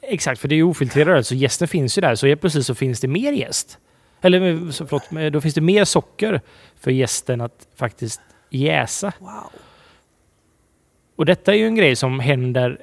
Exakt, 0.00 0.40
för 0.40 0.48
det 0.48 0.54
är 0.54 0.56
ju 0.56 0.62
ofiltrerad 0.62 1.16
öl, 1.16 1.24
så 1.24 1.34
jästen 1.34 1.68
finns 1.68 1.98
ju 1.98 2.00
där. 2.00 2.14
Så 2.14 2.26
helt 2.26 2.40
plötsligt 2.40 2.66
så 2.66 2.74
finns 2.74 3.00
det 3.00 3.08
mer 3.08 3.32
jäst. 3.32 3.78
Eller 4.20 4.40
eh, 4.42 4.70
så, 4.70 4.86
förlåt, 4.86 5.10
men 5.10 5.32
då 5.32 5.40
finns 5.40 5.54
det 5.54 5.60
mer 5.60 5.84
socker 5.84 6.40
för 6.80 6.90
jästen 6.90 7.40
att 7.40 7.66
faktiskt 7.76 8.20
jäsa. 8.50 9.12
Wow. 9.18 9.30
Och 11.16 11.26
detta 11.26 11.52
är 11.52 11.56
ju 11.56 11.66
en 11.66 11.74
grej 11.74 11.96
som 11.96 12.20
händer 12.20 12.78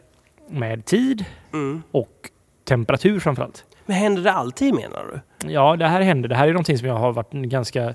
med 0.49 0.85
tid 0.85 1.25
Mm. 1.53 1.83
och 1.91 2.29
temperatur 2.63 3.19
framförallt. 3.19 3.65
Men 3.85 3.95
händer 3.95 4.21
det 4.23 4.31
alltid 4.31 4.73
menar 4.73 5.03
du? 5.13 5.51
Ja, 5.51 5.75
det 5.75 5.87
här 5.87 6.01
händer. 6.01 6.29
Det 6.29 6.35
här 6.35 6.47
är 6.47 6.51
någonting 6.53 6.77
som 6.77 6.87
jag 6.87 6.95
har 6.95 7.13
varit 7.13 7.31
ganska... 7.31 7.93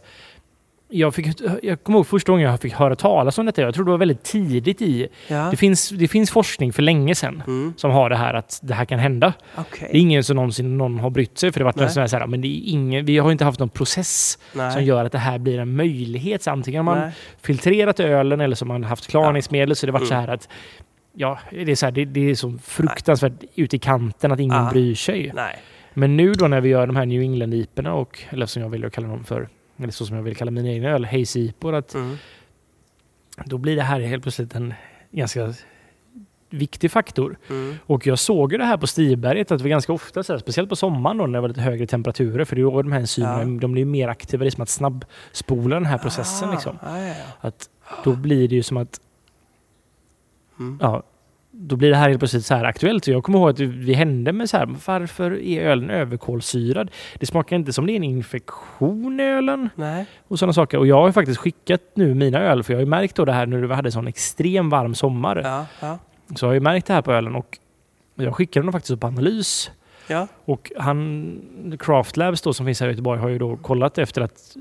Jag, 0.93 1.15
fick, 1.15 1.27
jag 1.63 1.83
kommer 1.83 1.99
ihåg 1.99 2.07
första 2.07 2.33
gången 2.33 2.51
jag 2.51 2.61
fick 2.61 2.73
höra 2.73 2.97
talas 2.97 3.39
om 3.39 3.47
detta. 3.47 3.63
Jag 3.63 3.75
tror 3.75 3.85
det 3.85 3.91
var 3.91 3.99
väldigt 3.99 4.23
tidigt 4.23 4.83
i... 4.83 5.09
Ja. 5.29 5.49
Det 5.51 5.57
finns, 5.57 5.89
det 5.89 6.09
finns 6.09 6.31
forskning 6.31 6.73
för 6.73 6.83
länge 6.83 7.15
sedan 7.15 7.43
Mm. 7.47 7.75
som 7.77 7.91
har 7.91 8.11
det 8.11 8.17
här 8.17 8.35
att 8.35 8.61
det 8.63 8.75
här 8.75 8.85
kan 8.85 8.99
hända. 8.99 9.33
Okej. 9.57 9.89
Det 9.93 9.97
är 9.99 10.01
ingen 10.01 10.25
som 10.25 10.37
någonsin 10.37 10.79
någon 10.79 10.99
har 10.99 11.11
brytt 11.11 11.39
sig 11.39 11.53
för 11.53 11.61
det 11.61 11.65
har 11.65 11.69
varit 11.73 11.77
Nej. 11.77 11.91
sån 11.91 12.01
här, 12.01 12.07
så 12.07 12.17
här, 12.17 12.27
men 12.27 12.41
det 12.41 12.49
är 12.49 12.61
ingen, 12.73 13.05
vi 13.05 13.19
har 13.19 13.33
inte 13.33 13.45
haft 13.45 13.59
någon 13.61 13.69
process 13.69 14.39
Nej. 14.55 14.73
som 14.73 14.85
gör 14.85 15.05
att 15.05 15.13
det 15.13 15.19
här 15.19 15.39
blir 15.39 15.59
en 15.59 15.77
möjlighet. 15.77 16.43
Så 16.43 16.51
antingen 16.51 16.87
har 16.87 16.95
man 16.95 16.99
Nej. 17.05 17.13
filtrerat 17.43 18.01
ölen 18.01 18.41
eller 18.41 18.57
så 18.57 18.65
har 18.65 18.69
man 18.69 18.85
haft 18.85 19.07
klarningsmedel 19.07 19.77
så 19.77 19.87
det 19.87 19.93
har 19.93 19.99
varit 20.01 20.11
Mm. 20.11 20.25
så 20.25 20.27
här 20.29 20.35
att 20.35 20.49
ja, 21.15 21.39
det 21.51 21.71
är, 21.71 21.75
så 21.77 21.87
här, 21.87 21.93
det, 21.93 22.05
det 22.05 22.31
är 22.31 22.35
så 22.35 22.55
fruktansvärt 22.65 23.33
ut 23.55 23.75
i 23.75 23.79
kanten 23.79 24.33
att 24.33 24.41
ingen 24.41 24.57
Ah. 24.67 24.71
bryr 24.71 24.95
sig. 24.95 25.33
Nej. 25.35 25.57
Men 25.95 26.17
nu 26.17 26.33
då 26.33 26.49
när 26.49 26.61
vi 26.61 26.69
gör 26.69 26.87
de 26.87 26.97
här 26.97 27.07
New 27.07 27.23
England-iporna 27.23 27.93
och, 27.93 28.19
eller 28.31 28.47
som 28.47 28.63
jag 28.63 28.69
vill 28.69 28.91
kalla 28.91 29.09
dem 29.09 29.25
för, 29.25 29.49
eller 29.83 29.93
så 29.93 30.07
som 30.07 30.17
jag 30.17 30.23
vill 30.23 30.37
kalla 30.37 30.51
mina 30.51 30.69
egna 30.69 30.89
öl, 30.89 31.05
Haze-ipor, 31.05 31.75
att 31.75 31.95
Mm. 31.95 32.17
då 33.45 33.59
blir 33.59 33.77
det 33.77 33.83
här 33.83 34.01
helt 34.01 34.23
plötsligt 34.23 34.55
en 34.55 34.75
ganska 35.11 35.55
viktig 36.51 36.91
faktor. 36.91 37.39
Mm. 37.51 37.75
Och 37.87 38.07
jag 38.07 38.19
såg 38.19 38.53
ju 38.53 38.59
det 38.59 38.65
här 38.65 38.77
på 38.77 38.87
Stiberget 38.87 39.51
att 39.51 39.59
det 39.59 39.65
var 39.65 39.69
ganska 39.69 39.93
ofta, 39.93 40.23
så 40.23 40.33
här, 40.33 40.39
speciellt 40.41 40.69
på 40.69 40.77
sommaren 40.77 41.17
då, 41.19 41.27
när 41.27 41.33
det 41.33 41.41
var 41.41 41.49
lite 41.49 41.61
högre 41.61 41.87
temperaturer, 41.87 42.45
för 42.45 42.57
då 42.57 42.83
de 42.83 42.93
här 42.93 43.01
enzymerna, 43.01 43.41
Ja. 43.55 43.61
de 43.61 43.73
blir 43.73 43.85
mer 43.85 44.09
aktiva. 44.09 44.45
Det 44.45 44.49
är 44.49 44.51
som 44.51 44.63
att 44.63 44.69
snabbspola 44.69 45.75
den 45.77 45.87
här 45.87 45.99
processen. 45.99 46.49
Ah. 46.49 46.53
Liksom. 46.53 46.79
Ja, 46.83 46.99
ja, 47.01 47.07
ja. 47.09 47.15
Att 47.41 47.71
då 48.05 48.17
blir 48.17 48.49
det 48.49 48.55
ju 48.55 48.63
som 48.63 48.77
att, 48.77 49.01
Mm. 50.59 50.79
ja, 50.83 51.03
då 51.63 51.77
blir 51.77 51.91
det 51.91 51.97
här 51.97 52.09
helt 52.09 52.21
plötsligt 52.21 52.47
så 52.47 52.55
här 52.55 52.65
aktuellt. 52.65 53.05
Så 53.05 53.11
jag 53.11 53.25
kommer 53.25 53.39
ihåg 53.39 53.51
att 53.51 53.61
vi 53.61 53.95
hände 53.95 54.33
med 54.33 54.51
så 54.51 54.57
här, 54.57 54.69
varför 54.87 55.43
är 55.43 55.61
ölen 55.61 55.91
överkolsyrad? 55.91 56.91
Det 57.15 57.27
smakar 57.27 57.57
inte 57.57 57.73
som 57.73 57.87
det 57.87 57.93
är 57.93 57.97
en 57.97 58.05
infektion 58.05 59.21
i 59.21 59.23
ölen 59.23 59.69
Nej. 59.75 60.07
och 60.29 60.39
sådana 60.39 60.53
saker. 60.53 60.79
Och 60.79 60.87
jag 60.87 61.01
har 61.01 61.13
faktiskt 61.13 61.41
skickat 61.41 61.81
nu 61.95 62.15
mina 62.15 62.39
öl, 62.39 62.63
för 62.63 62.73
jag 62.73 62.79
har 62.79 62.85
ju 62.85 62.91
märkt 62.91 63.17
då 63.17 63.25
det 63.25 63.33
här 63.33 63.47
när 63.47 63.59
vi 63.59 63.75
hade 63.75 63.93
sån 63.93 64.07
extrem 64.07 64.71
varm 64.71 64.95
sommar. 64.95 65.41
Ja. 65.45 65.67
Ja. 65.81 65.99
Så 66.37 66.45
jag 66.45 66.49
har 66.49 66.55
ju 66.55 66.61
märkt 66.61 66.87
det 66.87 66.93
här 66.93 67.03
på 67.03 67.13
ölen 67.13 67.35
och 67.35 67.59
jag 68.15 68.35
skickade 68.35 68.67
den 68.67 68.73
faktiskt 68.73 69.01
på 69.01 69.07
analys. 69.07 69.71
Ja. 70.07 70.27
Och 70.45 70.73
han, 70.77 71.77
Craft 71.79 72.17
Labs 72.17 72.43
då, 72.43 72.53
som 72.53 72.67
finns 72.67 72.81
här 72.81 72.89
i 72.89 72.91
Göteborg 72.91 73.21
har 73.21 73.29
ju 73.29 73.39
då 73.39 73.57
kollat 73.57 73.99
efter 73.99 74.23
att 74.23 74.57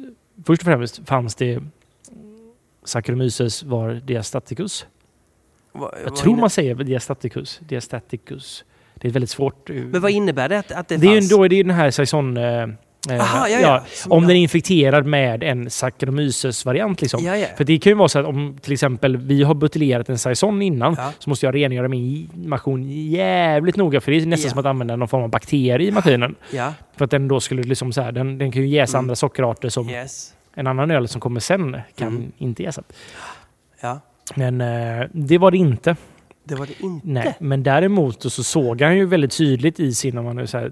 först 0.45 0.61
och 0.61 0.65
främst 0.65 1.07
fanns 1.07 1.35
det 1.35 1.59
Saccharomyces 2.83 3.63
var 3.63 3.93
diastaticus. 3.93 4.85
Vad- 5.72 5.95
Jag 6.05 6.15
tror 6.15 6.36
man 6.36 6.49
säger 6.49 6.76
diastaticus. 6.76 7.59
Diastaticus. 7.67 8.63
Det 8.95 9.07
är 9.07 9.11
väldigt 9.11 9.30
svårt. 9.30 9.70
Men 9.70 10.01
vad 10.01 10.11
innebär 10.11 10.49
det 10.49 10.59
att, 10.59 10.72
att 10.72 10.88
det, 10.88 10.97
det 10.97 11.07
är 11.07 11.11
ju 11.11 11.17
fanns? 11.17 11.30
då 11.30 11.43
är 11.45 11.49
det 11.49 11.63
den 11.63 11.76
här 11.76 11.91
saison... 11.91 12.38
Eh, 12.38 12.43
eh, 12.63 12.67
Aha, 13.22 13.47
ja, 13.47 13.59
ja. 13.59 13.84
Som 13.93 14.11
om 14.11 14.24
jag- 14.24 14.30
den 14.30 14.38
är 14.38 14.41
infekterad 14.41 15.05
med 15.05 15.43
en 15.43 15.70
Saccharomyces-variant. 15.70 17.01
Liksom. 17.01 17.24
Ja, 17.24 17.38
ja. 17.38 17.47
För 17.57 17.63
det 17.63 17.78
kan 17.80 17.91
ju 17.91 17.95
vara 17.95 18.07
så 18.09 18.20
att 18.20 18.26
om 18.26 18.57
till 18.61 18.74
exempel 18.74 19.17
vi 19.17 19.43
har 19.43 19.53
buteljerat 19.53 20.09
en 20.09 20.17
saison 20.17 20.61
innan 20.61 20.95
Ja. 20.97 21.11
så 21.20 21.30
måste 21.30 21.45
jag 21.45 21.55
rengöra 21.55 21.88
min 21.88 22.30
maskin 22.36 22.89
jävligt 23.11 23.76
noga 23.76 24.01
för 24.01 24.11
det 24.11 24.17
är 24.17 24.26
nästan 24.26 24.47
Ja. 24.47 24.49
som 24.51 24.59
att 24.59 24.65
använda 24.65 24.95
någon 24.95 25.07
form 25.07 25.24
av 25.24 25.30
bakterie 25.30 25.88
i 25.88 25.91
maskinen. 25.91 26.36
Ja. 26.51 26.74
För 26.97 27.05
att 27.05 27.11
den 27.11 27.28
då 27.28 27.39
skulle 27.39 27.63
liksom 27.63 27.91
så 27.93 28.01
här, 28.01 28.11
den, 28.11 28.38
den 28.38 28.51
kan 28.51 28.61
ju 28.61 28.67
jäsa 28.67 28.97
Mm. 28.97 29.03
andra 29.05 29.15
sockerarter 29.15 29.70
som 29.70 29.89
Yes. 29.89 30.34
en 30.55 30.67
annan 30.67 30.91
öl 30.91 31.07
som 31.07 31.22
kommer 31.22 31.39
sen 31.39 31.78
kan 31.95 32.07
Mm. 32.07 32.32
inte 32.38 32.63
jäsa. 32.63 32.84
Ja. 33.82 33.99
Men 34.36 34.61
eh, 34.61 35.07
det 35.11 35.38
var 35.38 35.51
det 35.51 35.57
inte. 35.57 35.95
Det 36.43 36.55
var 36.55 36.65
det 36.65 36.84
inte. 36.84 37.07
Nej. 37.07 37.36
Men 37.39 37.63
däremot 37.63 38.21
så 38.21 38.43
såg 38.43 38.82
han 38.82 38.97
ju 38.97 39.05
väldigt 39.05 39.38
tydligt 39.38 39.80
i 39.80 39.93
sin, 39.93 40.17
om 40.17 40.25
man 40.25 40.36
nu 40.36 40.47
så 40.47 40.57
här, 40.57 40.71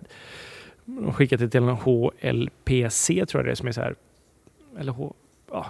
skickat 1.12 1.39
det 1.39 1.49
till 1.49 1.64
en 1.64 1.70
HLPC 1.70 3.26
tror 3.26 3.41
jag 3.41 3.45
det 3.45 3.51
är 3.51 3.55
som 3.55 3.68
är 3.68 3.72
så 3.72 3.82
här, 3.82 3.95
eller 4.80 4.91
H, 4.91 5.14
ja, 5.51 5.66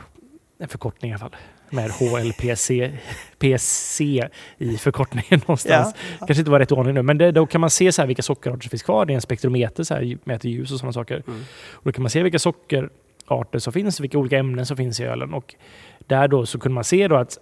en 0.59 0.67
förkortning 0.67 1.11
i 1.11 1.13
alla 1.13 1.19
fall. 1.19 1.35
Med 1.69 1.91
HLPC 1.91 2.91
PC 3.39 4.29
i 4.57 4.77
förkortningen 4.77 5.25
någonstans. 5.47 5.95
Ja. 6.19 6.25
Kanske 6.25 6.41
inte 6.41 6.51
var 6.51 6.59
rätt 6.59 6.71
ordning 6.71 6.93
nu, 6.93 7.01
men 7.01 7.17
det, 7.17 7.31
då 7.31 7.45
kan 7.45 7.61
man 7.61 7.69
se 7.69 7.91
så 7.91 8.01
här 8.01 8.07
vilka 8.07 8.21
sockerarter 8.21 8.61
som 8.61 8.69
finns 8.69 8.83
kvar. 8.83 9.05
Det 9.05 9.13
är 9.13 9.15
en 9.15 9.21
spektrometer, 9.21 9.83
så 9.83 9.93
här, 9.93 10.17
mäter 10.23 10.49
ljus 10.49 10.71
och 10.71 10.79
sådana 10.79 10.93
saker. 10.93 11.23
Mm. 11.27 11.41
Och 11.71 11.83
då 11.83 11.91
kan 11.91 12.03
man 12.03 12.09
se 12.09 12.23
vilka 12.23 12.39
sockerarter 12.39 13.59
som 13.59 13.73
finns, 13.73 13.99
vilka 13.99 14.17
olika 14.17 14.37
ämnen 14.37 14.65
som 14.65 14.77
finns 14.77 14.99
i 14.99 15.03
ölen. 15.03 15.33
Och 15.33 15.55
där 16.07 16.27
då 16.27 16.45
så 16.45 16.59
kunde 16.59 16.73
man 16.73 16.83
se 16.83 17.07
då 17.07 17.15
att 17.15 17.39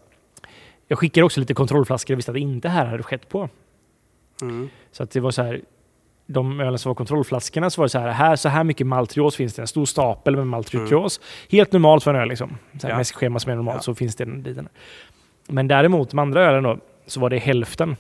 jag 0.88 1.00
skickade 1.00 1.26
också 1.26 1.40
lite 1.40 1.54
kontrollflaskor 1.54 2.14
och 2.14 2.18
visste 2.18 2.32
att 2.32 2.38
inte 2.38 2.70
här 2.70 2.86
hade 2.86 3.04
skett 3.04 3.30
på. 3.30 3.50
Mm. 4.42 4.70
Så 4.92 5.04
att 5.04 5.12
det 5.12 5.20
var 5.20 5.32
så 5.32 5.44
här, 5.44 5.62
de 6.26 6.60
ölen 6.60 6.80
som 6.80 6.90
var 6.90 6.96
kontrollflaskorna 6.96 7.70
så 7.70 7.82
var 7.82 7.86
det 7.86 7.90
så 7.90 8.00
här, 8.00 8.10
här, 8.12 8.36
så 8.36 8.50
här 8.50 8.64
mycket 8.64 8.88
maltrios 8.88 9.36
finns 9.36 9.54
det. 9.54 9.62
En 9.62 9.68
stor 9.68 9.86
stapel 9.86 10.36
med 10.36 10.48
maltrios. 10.48 11.20
Helt 11.50 11.72
normalt 11.72 12.04
för 12.04 12.14
en 12.14 12.22
öl 12.22 12.30
liksom. 12.30 12.58
Så 12.82 12.88
här, 12.88 12.94
Ja. 12.94 12.98
Med 12.98 13.08
schema 13.08 13.40
som 13.40 13.52
är 13.52 13.56
normalt 13.56 13.76
Ja. 13.78 13.82
så 13.82 13.96
finns 13.96 14.16
det 14.16 14.24
en 14.24 14.42
liten. 14.44 14.68
Men 15.48 15.68
däremot 15.68 16.10
de 16.10 16.20
andra 16.20 16.42
ölen 16.46 16.64
då, 16.64 16.78
så 17.08 17.20
var 17.20 17.30
det 17.30 17.38
hälften. 17.38 17.96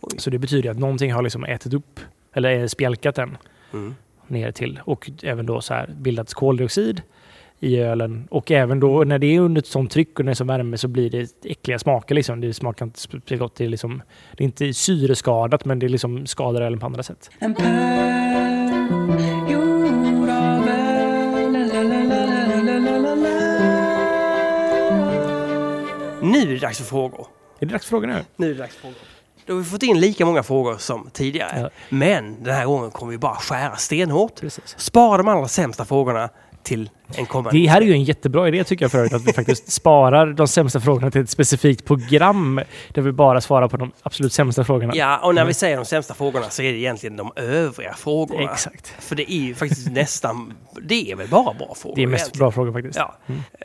Oj. 0.00 0.18
Så 0.18 0.30
det 0.30 0.38
betyder 0.38 0.70
att 0.70 0.78
någonting 0.78 1.12
har 1.12 1.22
liksom 1.22 1.44
ätit 1.44 1.74
upp, 1.74 2.00
eller 2.32 2.66
spjälkat 2.66 3.14
den 3.14 3.36
Mm. 3.72 3.94
ner 4.26 4.52
till. 4.52 4.80
Och 4.84 5.10
även 5.22 5.46
då 5.46 5.60
så 5.60 5.74
här 5.74 5.86
bildats 5.98 6.34
koldioxid 6.34 7.02
i 7.60 7.78
ölen. 7.78 8.28
Och 8.30 8.50
även 8.50 8.80
då 8.80 9.04
när 9.04 9.18
det 9.18 9.36
är 9.36 9.40
under 9.40 9.58
ett 9.58 9.66
sånt 9.66 9.90
tryck 9.90 10.18
och 10.18 10.24
när 10.24 10.30
det 10.30 10.32
är 10.32 10.34
så 10.34 10.44
värme 10.44 10.78
så 10.78 10.88
blir 10.88 11.10
det 11.10 11.30
äckliga 11.44 11.78
smaker. 11.78 12.14
Liksom. 12.14 12.40
Det 12.40 12.54
smakar 12.54 12.86
inte 12.86 13.00
speciellt 13.00 13.40
gott. 13.40 13.56
Det 13.56 13.64
är, 13.64 13.68
liksom, 13.68 14.02
det 14.36 14.42
är 14.42 14.46
inte 14.46 14.74
syreskadat 14.74 15.64
men 15.64 15.78
det 15.78 15.88
liksom 15.88 16.26
skadar 16.26 16.60
ölen 16.60 16.80
på 16.80 16.86
andra 16.86 17.02
sätt. 17.02 17.30
Nu 17.40 17.54
är 26.38 26.46
det 26.46 26.58
dags 26.58 26.78
för 26.78 26.84
frågor. 26.84 27.26
Är 27.60 27.66
det 27.66 27.72
dags 27.72 27.84
för 27.84 27.90
frågor 27.90 28.06
nu? 28.06 28.24
Nu 28.36 28.50
är 28.50 28.54
det 28.54 28.60
dags 28.60 28.74
för 28.74 28.80
frågor. 28.80 28.96
Då 29.46 29.54
har 29.54 29.58
vi 29.58 29.64
fått 29.64 29.82
in 29.82 30.00
lika 30.00 30.26
många 30.26 30.42
frågor 30.42 30.76
som 30.76 31.10
tidigare. 31.12 31.60
Ja. 31.60 31.70
Men 31.88 32.44
den 32.44 32.54
här 32.54 32.66
gången 32.66 32.90
kommer 32.90 33.12
vi 33.12 33.18
bara 33.18 33.34
skära 33.34 33.76
stenhårt. 33.76 34.40
Precis. 34.40 34.78
Spara 34.78 35.16
de 35.16 35.28
allra 35.28 35.48
sämsta 35.48 35.84
frågorna 35.84 36.28
till 36.68 36.90
en 37.16 37.26
kommande 37.26 37.58
Det 37.58 37.66
här 37.66 37.80
är 37.80 37.86
ju 37.86 37.92
en 37.92 38.04
jättebra 38.04 38.48
idé 38.48 38.64
tycker 38.64 38.84
jag 38.84 38.92
för 38.92 38.98
övrigt, 38.98 39.12
att 39.12 39.24
vi 39.24 39.32
faktiskt 39.32 39.72
sparar 39.72 40.26
de 40.26 40.48
sämsta 40.48 40.80
frågorna 40.80 41.10
till 41.10 41.20
ett 41.20 41.30
specifikt 41.30 41.84
program 41.84 42.60
där 42.94 43.02
vi 43.02 43.12
bara 43.12 43.40
svarar 43.40 43.68
på 43.68 43.76
de 43.76 43.92
absolut 44.02 44.32
sämsta 44.32 44.64
frågorna. 44.64 44.92
Ja, 44.96 45.18
och 45.18 45.34
när 45.34 45.44
vi 45.44 45.54
säger 45.54 45.76
de 45.76 45.84
sämsta 45.84 46.14
frågorna 46.14 46.50
så 46.50 46.62
är 46.62 46.72
det 46.72 46.78
egentligen 46.78 47.16
de 47.16 47.32
övriga 47.36 47.94
frågorna. 47.94 48.52
Exakt. 48.52 48.94
För 48.98 49.16
det 49.16 49.32
är 49.32 49.40
ju 49.40 49.54
faktiskt 49.54 49.90
nästan... 49.90 50.52
Det 50.82 51.10
är 51.10 51.16
väl 51.16 51.28
bara 51.28 51.54
bra 51.54 51.74
frågor? 51.76 51.96
Det 51.96 52.02
är 52.02 52.06
mest 52.06 52.22
egentligen. 52.22 52.40
bra 52.40 52.52
frågor 52.52 52.72
faktiskt. 52.72 52.98
Ja. 52.98 53.16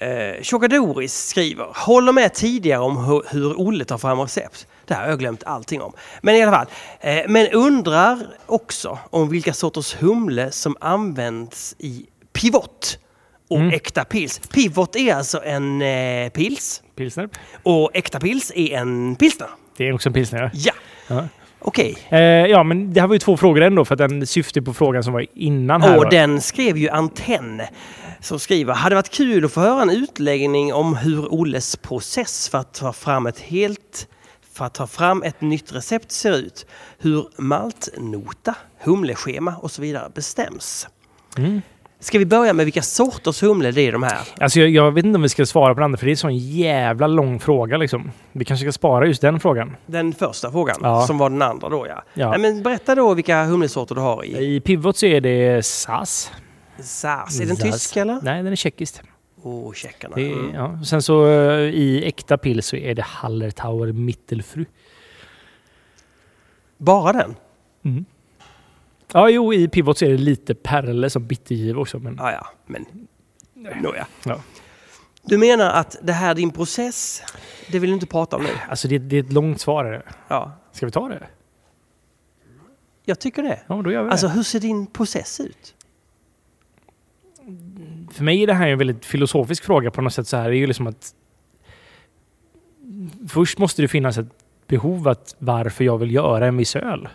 Eh, 0.06 0.44
Chokadoris 0.44 1.28
skriver, 1.28 1.68
håller 1.76 2.12
med 2.12 2.34
tidigare 2.34 2.82
om 2.82 3.06
hur, 3.06 3.24
hur 3.30 3.60
Olle 3.60 3.86
tar 3.86 3.98
fram 3.98 4.20
recept. 4.20 4.68
Det 4.86 4.94
här 4.94 5.02
har 5.02 5.10
jag 5.10 5.20
glömt 5.20 5.44
allting 5.44 5.82
om. 5.82 5.94
Men 6.22 6.36
i 6.36 6.44
alla 6.44 6.52
fall. 6.52 6.68
Eh, 7.00 7.24
men 7.28 7.48
undrar 7.48 8.20
också 8.46 9.00
om 9.10 9.30
vilka 9.30 9.54
sorters 9.54 9.96
humle 9.96 10.52
som 10.52 10.78
används 10.80 11.76
i 11.80 12.06
pivot 12.34 13.00
och 13.50 13.58
Mm. 13.60 13.70
äkta 13.74 14.06
pils. 14.06 14.40
Pivot 14.40 14.96
är 14.96 15.16
alltså 15.16 15.44
en 15.44 15.82
eh, 15.82 16.30
pils 16.30 16.84
Pilsner. 16.96 17.30
och 17.64 17.92
äkta 17.94 18.20
pils 18.20 18.52
är 18.56 18.72
en 18.78 19.16
pilsner. 19.16 19.48
Det 19.78 19.88
är 19.88 19.94
också 19.94 20.10
en 20.10 20.14
pilsner. 20.14 20.52
Ja, 20.54 20.74
Ja. 21.08 21.28
okej. 21.60 21.98
Eh, 22.10 22.20
ja, 22.22 22.64
men 22.64 22.94
det 22.94 23.02
här 23.02 23.08
var 23.08 23.16
ju 23.16 23.20
två 23.20 23.38
frågor 23.38 23.62
ändå 23.62 23.86
för 23.86 23.96
att 23.96 24.10
den 24.10 24.28
syftar 24.28 24.62
på 24.62 24.74
frågan 24.74 25.04
som 25.04 25.14
var 25.14 25.26
innan 25.34 25.82
här. 25.82 25.98
Och 25.98 26.04
då. 26.04 26.10
den 26.10 26.42
skrev 26.42 26.78
ju 26.78 26.90
Antenn 26.90 27.62
som 28.20 28.40
skriver, 28.40 28.74
hade 28.74 28.96
varit 28.96 29.10
kul 29.10 29.46
att 29.46 29.52
få 29.52 29.60
höra 29.62 29.82
en 29.82 29.90
utläggning 29.90 30.74
om 30.74 30.96
hur 30.96 31.34
Olles 31.34 31.76
process 31.76 32.50
för 32.50 32.58
att 32.58 32.74
ta 32.74 32.94
fram 32.94 33.26
ett 33.26 33.40
helt 33.40 34.08
för 34.54 34.66
att 34.66 34.74
ta 34.74 34.88
fram 34.88 35.24
ett 35.24 35.42
nytt 35.42 35.74
recept 35.74 36.12
ser 36.12 36.34
ut. 36.38 36.66
Hur 37.00 37.28
maltnota, 37.38 38.56
humleschema 38.84 39.56
och 39.56 39.72
så 39.72 39.82
vidare 39.82 40.12
bestäms. 40.16 40.88
Mm. 41.38 41.62
Ska 42.04 42.20
vi 42.20 42.26
börja 42.26 42.54
med 42.54 42.66
vilka 42.66 42.82
sorters 42.82 43.44
humle 43.44 43.72
det 43.72 43.82
är 43.82 43.92
de 43.92 44.04
här? 44.04 44.20
Alltså 44.40 44.60
jag, 44.60 44.70
jag 44.70 44.92
vet 44.92 45.06
inte 45.06 45.16
om 45.16 45.22
vi 45.22 45.30
ska 45.30 45.46
svara 45.46 45.74
på 45.74 45.80
den 45.80 45.86
andra 45.86 45.98
för 45.98 46.06
det 46.06 46.10
är 46.10 46.14
en 46.14 46.18
sån 46.18 46.38
jävla 46.38 47.08
lång 47.08 47.40
fråga 47.40 47.78
liksom. 47.78 48.12
Vi 48.32 48.46
kanske 48.46 48.64
ska 48.66 48.72
spara 48.72 49.06
just 49.08 49.22
den 49.22 49.40
frågan. 49.40 49.76
Den 49.86 50.14
första 50.14 50.52
frågan, 50.52 50.76
Ja. 50.82 51.02
som 51.08 51.18
var 51.18 51.30
den 51.30 51.42
andra 51.42 51.70
då 51.70 51.88
ja. 51.90 52.04
Ja. 52.14 52.30
Nej, 52.30 52.40
men 52.40 52.64
berätta 52.64 52.96
då 52.96 53.14
vilka 53.14 53.44
humlesorter 53.46 53.96
du 53.96 54.02
har 54.02 54.26
i 54.26 54.56
I 54.56 54.60
Pivot 54.60 54.98
så 54.98 55.06
är 55.06 55.22
det 55.22 55.66
SAS. 55.66 56.32
SAS. 56.82 57.40
Är 57.40 57.46
den 57.46 57.56
SAS. 57.56 57.72
tysk 57.74 57.98
eller? 57.98 58.20
Nej, 58.22 58.44
den 58.44 58.52
är 58.52 58.56
tjeckisk. 58.56 59.02
Oh, 59.44 59.74
tjeckarna. 59.74 60.16
Det 60.16 60.32
Mm. 60.34 60.54
ja. 60.56 60.80
Sen 60.86 61.02
så 61.02 61.26
eh, 61.28 61.60
i 61.60 62.04
äkta 62.06 62.38
pils 62.38 62.66
så 62.68 62.76
är 62.76 62.96
det 62.96 63.02
Hallertauer 63.02 63.92
Mittelfru. 63.92 64.66
Bara 66.78 67.14
den? 67.14 67.36
Ja, 69.14 69.30
jo, 69.30 69.54
i 69.54 69.68
Pivot 69.68 69.98
så 69.98 70.06
är 70.06 70.10
det 70.10 70.18
lite 70.18 70.56
Perle 70.56 71.10
som 71.10 71.28
bittergiv 71.28 71.80
också. 71.80 72.00
Men 72.00 72.16
Ja, 72.18 72.32
ja, 72.32 72.48
men 72.66 72.86
nåja. 73.82 74.08
Ja. 74.26 74.42
Du 75.26 75.38
menar 75.38 75.70
att 75.70 75.96
det 76.02 76.14
här 76.14 76.36
din 76.36 76.52
process, 76.52 77.22
det 77.72 77.80
vill 77.80 77.90
du 77.90 77.94
inte 77.94 78.06
prata 78.06 78.36
om 78.36 78.44
nu? 78.44 78.50
alltså 78.70 78.88
det, 78.88 78.98
det 78.98 79.16
är 79.16 79.24
ett 79.24 79.34
långt 79.34 79.62
svar. 79.62 80.06
Ja, 80.28 80.52
Ska 80.72 80.86
vi 80.86 80.92
ta 80.92 81.08
det? 81.10 81.28
jag 83.06 83.20
tycker 83.20 83.44
det. 83.44 83.60
Ja, 83.68 83.82
då 83.82 83.92
gör 83.92 84.04
vi 84.04 84.10
Alltså 84.10 84.28
det. 84.28 84.34
hur 84.34 84.44
ser 84.44 84.60
din 84.60 84.88
process 84.88 85.40
ut? 85.40 85.76
För 88.12 88.24
mig 88.24 88.44
är 88.44 88.48
det 88.48 88.54
här 88.54 88.68
en 88.68 88.78
väldigt 88.78 89.06
filosofisk 89.06 89.64
fråga 89.64 89.92
på 89.92 90.02
något 90.02 90.14
sätt. 90.14 90.28
Så 90.28 90.38
här. 90.38 90.50
Det 90.50 90.56
är 90.56 90.60
ju 90.60 90.68
liksom 90.68 90.88
att 90.88 91.16
Först 93.30 93.58
måste 93.58 93.82
det 93.82 93.88
finnas 93.88 94.18
ett 94.18 94.28
behov 94.68 95.08
att 95.08 95.36
varför 95.40 95.84
jag 95.84 95.98
vill 95.98 96.12
göra 96.14 96.48
en 96.48 96.58
viss 96.58 96.76
öl. 96.76 97.10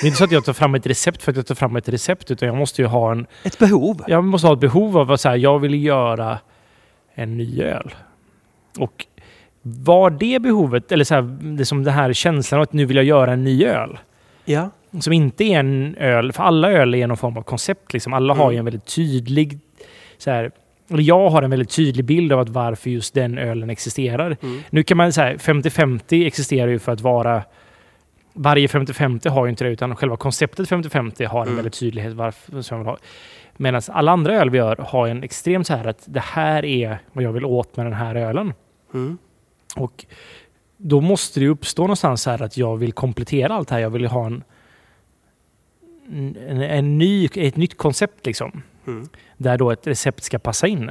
Det 0.00 0.06
är 0.06 0.08
inte 0.08 0.18
så 0.18 0.24
att 0.24 0.32
jag 0.32 0.44
tar 0.44 0.52
fram 0.52 0.74
ett 0.74 0.86
recept 0.86 1.22
för 1.22 1.30
att 1.32 1.36
jag 1.36 1.46
tar 1.46 1.54
fram 1.54 1.76
ett 1.76 1.88
recept 1.88 2.30
utan 2.30 2.46
jag 2.48 2.56
måste 2.56 2.82
ju 2.82 2.88
ha 2.88 3.12
en 3.12 3.26
Ett 3.44 3.58
behov? 3.58 4.02
jag 4.06 4.24
måste 4.24 4.46
ha 4.46 4.54
ett 4.54 4.60
behov 4.60 4.98
av 4.98 5.10
att 5.12 5.20
säga 5.20 5.36
jag 5.36 5.58
vill 5.58 5.84
göra 5.84 6.38
en 7.14 7.36
ny 7.36 7.62
öl. 7.62 7.94
Och 8.78 9.06
var 9.62 10.10
det 10.10 10.42
behovet, 10.42 10.92
eller 10.92 11.04
så 11.04 11.14
här, 11.14 11.22
det 11.56 11.64
som 11.64 11.84
den 11.84 11.94
här 11.94 12.12
känslan 12.12 12.58
av 12.58 12.62
att 12.62 12.72
nu 12.72 12.84
vill 12.84 12.96
jag 12.96 13.06
göra 13.06 13.32
en 13.32 13.44
ny 13.44 13.64
öl. 13.64 13.98
Ja. 14.44 14.70
Som 15.00 15.12
inte 15.12 15.44
är 15.44 15.58
en 15.60 15.96
öl, 15.96 16.32
för 16.32 16.42
alla 16.42 16.70
öl 16.72 16.94
är 16.94 17.06
någon 17.06 17.16
form 17.16 17.36
av 17.36 17.42
koncept. 17.42 17.92
Liksom. 17.92 18.12
Alla 18.12 18.34
har 18.34 18.50
ju 18.50 18.54
Mm. 18.54 18.58
en 18.58 18.64
väldigt 18.64 18.94
tydlig, 18.94 19.58
så 20.18 20.30
här, 20.30 20.50
eller 20.90 21.02
jag 21.02 21.30
har 21.30 21.42
en 21.42 21.50
väldigt 21.50 21.70
tydlig 21.70 22.04
bild 22.04 22.32
av 22.32 22.40
att 22.40 22.48
varför 22.48 22.90
just 22.90 23.14
den 23.14 23.38
ölen 23.38 23.70
existerar. 23.70 24.36
Mm. 24.42 24.62
Nu 24.70 24.82
kan 24.82 24.96
man 24.96 25.12
säga 25.12 25.36
50-50 25.36 26.26
existerar 26.26 26.68
ju 26.68 26.78
för 26.78 26.92
att 26.92 27.00
vara 27.00 27.42
varje 28.32 28.66
50-50 28.66 29.28
har 29.28 29.46
ju 29.46 29.50
inte 29.50 29.64
det 29.64 29.70
utan 29.70 29.96
själva 29.96 30.16
konceptet 30.16 30.68
50-50 30.68 31.26
har 31.26 31.40
en 31.40 31.46
Mm. 31.46 31.56
väldigt 31.56 31.74
tydlighet 31.78 32.12
varför 32.12 32.62
som 32.62 32.76
jag 32.76 32.84
vill 32.84 32.90
ha. 32.90 32.98
Medan 33.56 33.82
alla 33.88 34.12
andra 34.12 34.34
öl 34.34 34.50
vi 34.50 34.58
gör 34.58 34.76
har 34.76 35.08
en 35.08 35.22
extrem 35.22 35.64
så 35.64 35.74
här 35.76 35.86
att 35.86 36.02
det 36.06 36.20
här 36.20 36.64
är 36.64 36.98
vad 37.12 37.24
jag 37.24 37.32
vill 37.32 37.44
åt 37.44 37.76
med 37.76 37.86
den 37.86 37.92
här 37.92 38.14
ölen. 38.14 38.52
Mm. 38.94 39.18
Och 39.76 40.06
då 40.76 41.00
måste 41.00 41.40
det 41.40 41.48
uppstå 41.48 41.82
någonstans 41.82 42.22
så 42.22 42.30
här 42.30 42.42
att 42.42 42.56
jag 42.56 42.76
vill 42.76 42.92
komplettera 42.92 43.54
allt 43.54 43.68
det 43.68 43.74
här. 43.74 43.82
Jag 43.82 43.90
vill 43.90 44.06
ha 44.06 44.26
en, 44.26 44.44
en, 46.48 46.62
en 46.62 46.98
ny, 46.98 47.28
ett 47.34 47.56
nytt 47.56 47.76
koncept 47.76 48.26
liksom. 48.26 48.62
Mm. 48.86 49.08
Där 49.36 49.58
då 49.58 49.70
ett 49.70 49.86
recept 49.86 50.22
ska 50.24 50.38
passa 50.38 50.66
in. 50.66 50.90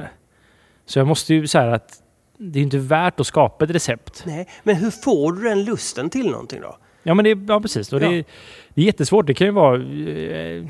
Så 0.86 0.98
jag 0.98 1.06
måste 1.06 1.34
ju 1.34 1.46
säga 1.46 1.74
att 1.74 2.02
det 2.38 2.58
är 2.58 2.62
inte 2.62 2.78
värt 2.78 3.20
att 3.20 3.26
skapa 3.26 3.64
ett 3.64 3.70
recept. 3.70 4.22
Nej, 4.26 4.48
men 4.62 4.76
hur 4.76 4.90
får 4.90 5.32
du 5.32 5.42
den 5.42 5.64
lusten 5.64 6.10
till 6.10 6.30
någonting 6.30 6.60
då? 6.60 6.76
Ja, 7.02 7.14
men 7.14 7.24
det, 7.24 7.38
ja 7.48 7.60
precis. 7.60 7.92
Och 7.92 8.00
det, 8.00 8.06
Ja. 8.16 8.22
det 8.74 8.80
är 8.82 8.84
jättesvårt. 8.86 9.26
Det 9.26 9.34
kan 9.34 9.46
ju 9.46 9.50
vara... 9.52 9.76
Eh, 9.76 10.64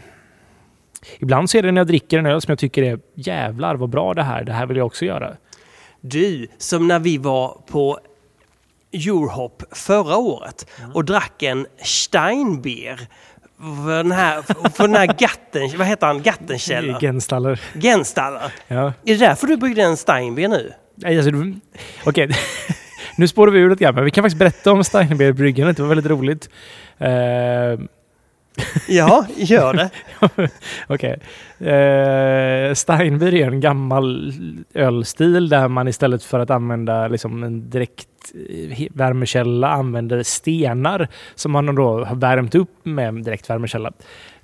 ibland 1.19 1.51
så 1.51 1.59
är 1.59 1.63
det 1.63 1.73
när 1.73 1.81
jag 1.81 1.87
dricker 1.87 2.19
en 2.19 2.27
öl 2.27 2.41
som 2.41 2.51
jag 2.53 2.59
tycker 2.59 2.83
är 2.83 2.99
jävlar 3.15 3.75
vad 3.75 3.89
bra 3.89 4.15
det 4.15 4.23
här. 4.23 4.45
Det 4.45 4.53
här 4.53 4.67
vill 4.67 4.77
jag 4.77 4.87
också 4.87 5.05
göra. 5.05 5.37
Du, 6.01 6.49
som 6.59 6.89
när 6.89 6.99
vi 6.99 7.19
var 7.19 7.61
på 7.71 7.99
Eurohop 8.93 9.63
förra 9.73 10.17
året 10.17 10.67
och 10.95 11.05
drack 11.05 11.43
en 11.43 11.67
Steinbier 11.83 13.01
för 13.85 13.97
den 13.97 14.13
här, 14.13 14.43
för 14.71 14.83
den 14.89 14.97
här 14.97 15.07
Gatten, 15.19 15.79
vad 15.79 15.87
heter 15.87 16.07
han, 16.07 16.23
Gattenkäller? 16.23 17.01
Genstaller. 17.01 17.61
Genstaller. 17.75 18.53
Ja. 18.69 18.85
Är 18.87 18.93
det 19.05 19.17
därför 19.17 19.47
du 19.47 19.57
bryggde 19.57 19.83
en 19.83 19.97
Steinbier 19.97 20.49
nu? 20.49 20.73
Nej, 20.95 21.17
Alltså, 21.19 21.33
Okej, 22.05 22.31
nu 23.17 23.29
spårar 23.29 23.51
vi 23.51 23.59
ur 23.59 23.71
lite 23.71 23.85
grann, 23.85 23.95
men 23.95 24.05
vi 24.05 24.11
kan 24.11 24.25
faktiskt 24.25 24.39
berätta 24.39 24.73
om 24.73 24.85
Steinbeer-bryggandet. 24.85 25.77
Det 25.77 25.83
var 25.83 25.89
väldigt 25.89 26.11
roligt. 26.11 26.49
Eh, 26.99 27.09
Ja, 28.89 29.27
gör 29.37 29.75
det. 29.75 29.91
Okej. 30.87 31.19
Eh, 31.59 32.75
Steinbier 32.75 33.35
är 33.35 33.47
en 33.47 33.61
gammal 33.61 34.33
ölstil 34.75 35.49
där 35.49 35.69
man 35.69 35.89
istället 35.89 36.25
för 36.25 36.41
att 36.41 36.51
använda 36.51 37.09
liksom, 37.09 37.43
en 37.43 37.71
direkt 37.71 38.09
eh, 38.51 38.87
värmekälla 38.91 39.69
använder 39.69 40.23
stenar 40.23 41.09
som 41.35 41.53
man 41.53 41.75
då 41.75 42.05
har 42.05 42.17
värmt 42.17 42.55
upp 42.55 42.71
med 42.83 43.09
en 43.09 43.23
direkt 43.23 43.51
värmekälla. 43.51 43.93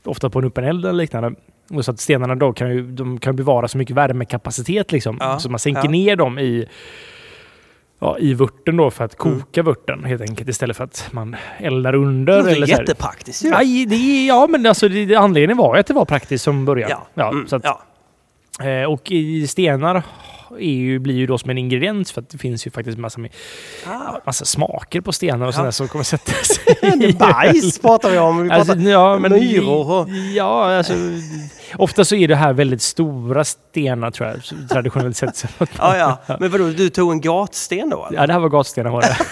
Ofta 0.04 0.30
på 0.30 0.38
en 0.38 0.44
öppen 0.44 0.64
eld 0.64 0.84
eller 0.84 0.98
liknande. 0.98 1.34
Och 1.70 1.84
så 1.84 1.90
att 1.90 2.00
stenarna 2.00 2.34
då 2.34 2.52
kan 2.52 2.70
ju, 2.70 2.82
de 2.82 3.18
kan 3.18 3.36
bevara 3.36 3.68
så 3.68 3.78
mycket 3.78 3.96
värmekapacitet 3.96 4.92
liksom. 4.92 5.16
Ja, 5.20 5.38
Så 5.38 5.50
man 5.50 5.58
sänker 5.58 5.84
ja. 5.84 5.90
ner 5.90 6.16
dem 6.16 6.38
i, 6.38 6.66
ja, 7.98 8.18
i 8.18 8.34
vörten 8.34 8.76
då 8.76 8.90
för 8.90 9.04
att 9.04 9.24
Mm. 9.24 9.40
koka 9.40 9.62
vörten 9.62 10.04
helt 10.04 10.22
enkelt 10.22 10.48
istället 10.48 10.76
för 10.76 10.84
att 10.84 11.08
man 11.10 11.36
eldar 11.58 11.94
under. 11.94 12.42
Det 12.42 12.50
är 12.50 12.56
eller 12.56 12.66
så 12.66 12.72
här. 12.72 12.80
jättepraktiskt 12.80 13.44
ju. 13.44 13.50
Det, 13.50 13.56
är- 13.94 14.26
ja, 14.28 14.46
men 14.50 14.66
alltså, 14.66 14.88
det, 14.88 15.14
anledningen 15.14 15.56
var 15.56 15.76
att 15.76 15.86
det 15.86 15.94
var 15.94 16.04
praktiskt 16.04 16.44
som 16.44 16.64
början. 16.64 16.90
Ja. 17.14 17.30
Mm, 17.30 17.46
så 17.46 17.56
att, 17.56 17.64
ja. 17.64 17.80
eh, 18.68 18.84
och 18.92 19.10
i 19.10 19.46
stenar 19.46 20.02
ju, 20.58 20.98
blir 20.98 21.14
ju 21.14 21.26
då 21.26 21.38
som 21.38 21.50
en 21.50 21.58
ingrediens 21.58 22.12
för 22.12 22.20
att 22.20 22.28
det 22.30 22.38
finns 22.38 22.66
ju 22.66 22.70
faktiskt 22.70 22.98
massa, 22.98 23.20
Ah. 23.86 24.20
massa 24.26 24.44
smaker 24.44 25.00
på 25.00 25.12
stenar 25.12 25.46
och 25.46 25.52
Ja. 25.52 25.56
sådär 25.56 25.70
som 25.70 25.88
kommer 25.88 26.04
sätta 26.04 26.32
sig 26.42 27.12
Bajs 27.18 27.78
pratar 27.78 28.10
vi 28.10 28.18
om. 28.18 28.42
Vi 28.42 28.48
pratar 28.48 28.60
Alltså, 28.72 28.88
ja, 28.88 29.18
men, 29.18 29.32
myror 29.32 29.90
och... 30.00 30.08
Ja, 30.34 30.76
alltså, 30.76 30.92
ofta 31.76 32.04
så 32.04 32.14
är 32.14 32.28
det 32.28 32.36
här 32.36 32.52
väldigt 32.52 32.82
stora 32.82 33.44
stenar 33.44 34.10
tror 34.10 34.28
jag, 34.28 34.68
traditionellt 34.68 35.16
sett. 35.16 35.44
Ja, 35.78 35.96
ja. 36.26 36.36
Men 36.40 36.50
vadå, 36.50 36.64
du 36.66 36.90
tog 36.90 37.12
en 37.12 37.20
gatsten 37.20 37.90
då? 37.90 38.06
eller? 38.06 38.18
Ja, 38.20 38.26
det 38.26 38.32
här 38.32 38.40
var 38.40 38.48
gatstenar 38.48 38.90
var 38.90 39.00
det. 39.00 39.16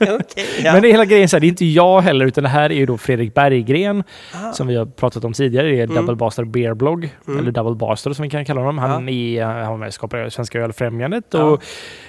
Okej, 0.20 0.44
ja. 0.64 0.72
Men 0.72 0.82
det 0.82 0.88
hela 0.88 1.04
grejen 1.04 1.28
så 1.28 1.36
här, 1.36 1.40
det 1.40 1.46
är 1.46 1.48
inte 1.48 1.64
jag 1.64 2.00
heller, 2.00 2.26
utan 2.26 2.44
det 2.44 2.50
här 2.50 2.70
är 2.70 2.74
ju 2.74 2.86
då 2.86 2.98
Fredrik 2.98 3.34
Berggren 3.34 4.04
Ah. 4.34 4.52
som 4.52 4.66
vi 4.66 4.76
har 4.76 4.86
pratat 4.86 5.24
om 5.24 5.32
tidigare. 5.32 5.68
Det 5.68 5.80
är 5.80 5.84
Mm. 5.84 5.96
Double 5.96 6.14
Bastard 6.16 6.50
Beer 6.50 6.74
Blog, 6.74 7.08
Mm. 7.28 7.38
eller 7.40 7.52
Double 7.52 7.74
Bastard 7.76 8.16
som 8.16 8.22
vi 8.22 8.30
kan 8.30 8.44
kalla 8.44 8.60
honom. 8.60 8.78
Han 8.78 9.08
Ja. 9.08 9.14
är, 9.14 9.44
han 9.44 9.70
var 9.70 9.76
med 9.76 9.86
och 9.86 9.94
skapade 9.94 10.30
Svenska 10.30 10.58
Ölfrämjandet 10.60 11.24
Ja. 11.30 11.42
och 11.42 11.62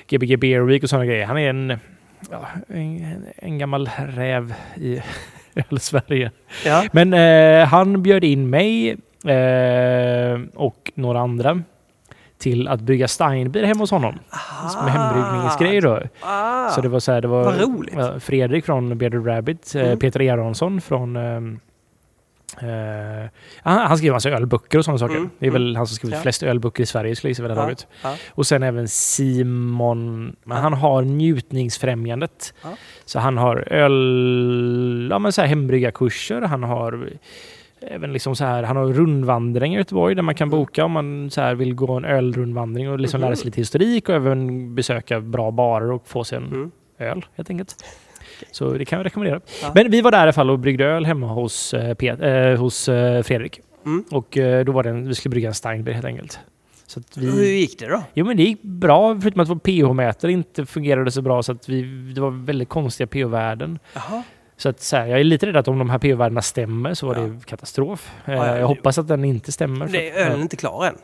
Gbg 0.07 0.39
Beer 0.39 0.61
Week 0.61 0.83
och 0.83 0.89
sådana 0.89 1.05
grejer. 1.05 1.25
Han 1.25 1.37
är 1.37 1.49
en, 1.49 1.79
ja, 2.31 2.45
en, 2.67 3.25
en 3.35 3.57
gammal 3.57 3.89
räv 4.07 4.53
i 4.75 5.01
Öl-Sverige. 5.71 6.31
ja. 6.65 6.83
Men 6.91 7.13
eh, 7.13 7.67
han 7.67 8.03
bjöd 8.03 8.23
in 8.23 8.49
mig 8.49 8.89
eh, 9.25 10.39
och 10.55 10.91
några 10.95 11.19
andra 11.19 11.61
till 12.39 12.67
att 12.67 12.81
bygga 12.81 13.07
Steinbier 13.07 13.63
hemma 13.63 13.79
hos 13.79 13.91
honom. 13.91 14.19
Som 14.69 14.87
hembryggningsgrej 14.87 15.81
då. 15.81 15.99
Ah. 16.21 16.69
Så 16.69 16.81
det 16.81 16.89
var 16.89 16.99
så 16.99 17.11
här, 17.11 17.21
det 17.21 17.27
var 17.27 17.43
Vad 17.43 17.61
roligt. 17.61 18.23
Fredrik 18.23 18.65
från 18.65 18.97
Bearded 18.97 19.27
Rabbit, 19.27 19.75
eh, 19.75 19.81
Mm. 19.85 19.99
Peter 19.99 20.21
Eronsson 20.21 20.81
från 20.81 21.15
eh, 21.15 21.41
han, 23.63 23.77
han 23.87 23.97
skriver 23.97 24.13
massa 24.13 24.29
ölböcker 24.29 24.77
och 24.77 24.85
sådana 24.85 24.97
saker. 24.99 25.15
Mm, 25.15 25.29
Det 25.39 25.47
är 25.47 25.51
väl 25.51 25.63
mm. 25.65 25.75
han 25.75 25.87
som 25.87 25.95
skrivit 25.95 26.15
Ja. 26.15 26.21
flest 26.21 26.43
ölböcker 26.43 26.83
i 26.83 26.85
Sverige 26.85 27.15
skulle 27.15 27.27
jag 27.27 27.31
gissa 27.31 27.43
vid 27.43 27.51
det 27.51 27.55
här 27.55 27.61
Ja, 27.61 27.65
laget. 27.65 27.87
ja. 28.03 28.15
Och 28.31 28.47
sen 28.47 28.63
även 28.63 28.87
Simon, 28.87 30.35
men 30.43 30.57
han 30.57 30.73
har 30.73 31.01
njutningsfrämjandet. 31.01 32.53
Ja. 32.63 32.69
Så 33.05 33.19
han 33.19 33.37
har 33.37 33.73
öl, 33.73 35.07
ja 35.11 35.19
men 35.19 35.31
så 35.31 35.41
här 35.41 35.47
hembryggarkurser, 35.47 36.41
han 36.41 36.63
har 36.63 37.09
även 37.81 38.13
liksom 38.13 38.35
så 38.35 38.45
här, 38.45 38.63
han 38.63 38.77
har 38.77 38.85
rundvandring 38.93 39.73
i 39.73 39.77
Göteborg 39.77 40.15
där 40.15 40.21
man 40.21 40.35
kan 40.35 40.47
Mm. 40.47 40.59
boka 40.59 40.85
om 40.85 40.91
man 40.91 41.29
så 41.31 41.41
här 41.41 41.55
vill 41.55 41.75
gå 41.75 41.93
en 41.93 42.05
ölrundvandring 42.05 42.89
och 42.91 42.99
liksom 42.99 43.19
Mhm. 43.21 43.27
lära 43.27 43.35
sig 43.35 43.45
lite 43.45 43.61
historik 43.61 44.09
och 44.09 44.15
även 44.15 44.75
besöka 44.75 45.21
bra 45.21 45.51
barer 45.51 45.91
och 45.91 46.07
få 46.07 46.23
sig 46.23 46.37
en 46.37 46.45
Mm. 46.47 46.71
öl 46.99 47.25
helt 47.35 47.49
enkelt. 47.49 47.75
Så 48.51 48.73
det 48.73 48.85
kan 48.85 48.97
jag 48.99 49.05
rekommendera. 49.05 49.41
Ja. 49.61 49.71
Men 49.75 49.91
vi 49.91 50.01
var 50.01 50.11
där 50.11 50.17
i 50.19 50.21
alla 50.21 50.33
fall 50.33 50.49
och 50.49 50.59
bryggde 50.59 50.85
öl 50.85 51.05
hemma 51.05 51.27
hos, 51.27 51.73
eh, 51.73 51.95
Pet- 51.95 52.51
eh, 52.53 52.59
hos 52.59 52.89
eh, 52.89 53.23
Fredrik. 53.23 53.59
Mm. 53.85 54.03
Och 54.11 54.37
eh, 54.37 54.65
då 54.65 54.71
var 54.71 54.83
det 54.83 54.89
en, 54.89 55.07
vi 55.07 55.15
skulle 55.15 55.29
brygga 55.31 55.47
en 55.47 55.53
Steinbier 55.53 55.93
helt 55.95 56.05
enkelt. 56.05 56.39
Så 56.87 56.99
att 56.99 57.17
Hur 57.17 57.31
vi, 57.31 57.59
gick 57.59 57.79
det 57.79 57.87
då? 57.87 58.03
jo 58.13 58.25
men 58.25 58.37
det 58.37 58.43
gick 58.43 58.61
bra 58.61 59.19
förutom 59.21 59.41
att 59.41 59.49
vår 59.49 59.55
pH-mätare 59.55 60.31
inte 60.31 60.65
fungerade 60.65 61.11
så 61.11 61.21
bra 61.21 61.43
så 61.43 61.51
att 61.51 61.69
vi, 61.69 61.81
det 62.15 62.21
var 62.21 62.29
väldigt 62.45 62.69
konstiga 62.69 63.07
pH-värden. 63.07 63.79
Så 64.59 64.69
att 64.69 64.81
så 64.81 64.95
här, 64.97 65.05
jag 65.07 65.19
är 65.19 65.23
lite 65.23 65.47
rädd 65.47 65.57
att 65.57 65.67
om 65.67 65.79
de 65.79 65.89
här 65.89 65.97
pH-värdena 65.99 66.41
stämmer 66.41 66.93
så 66.93 67.07
var 67.07 67.15
Ja. 67.15 67.21
det 67.21 67.45
katastrof. 67.45 68.11
Eh, 68.25 68.33
Ja, 68.33 68.47
ja, 68.47 68.57
jag 68.57 68.67
hoppas 68.67 68.97
att 68.97 69.07
den 69.07 69.25
inte 69.25 69.51
stämmer. 69.51 69.85
för 69.87 69.93
Det, 69.93 70.11
att- 70.11 70.17
ölen 70.17 70.37
är 70.37 70.41
inte 70.41 70.55
klar 70.55 70.85
än. 70.85 70.95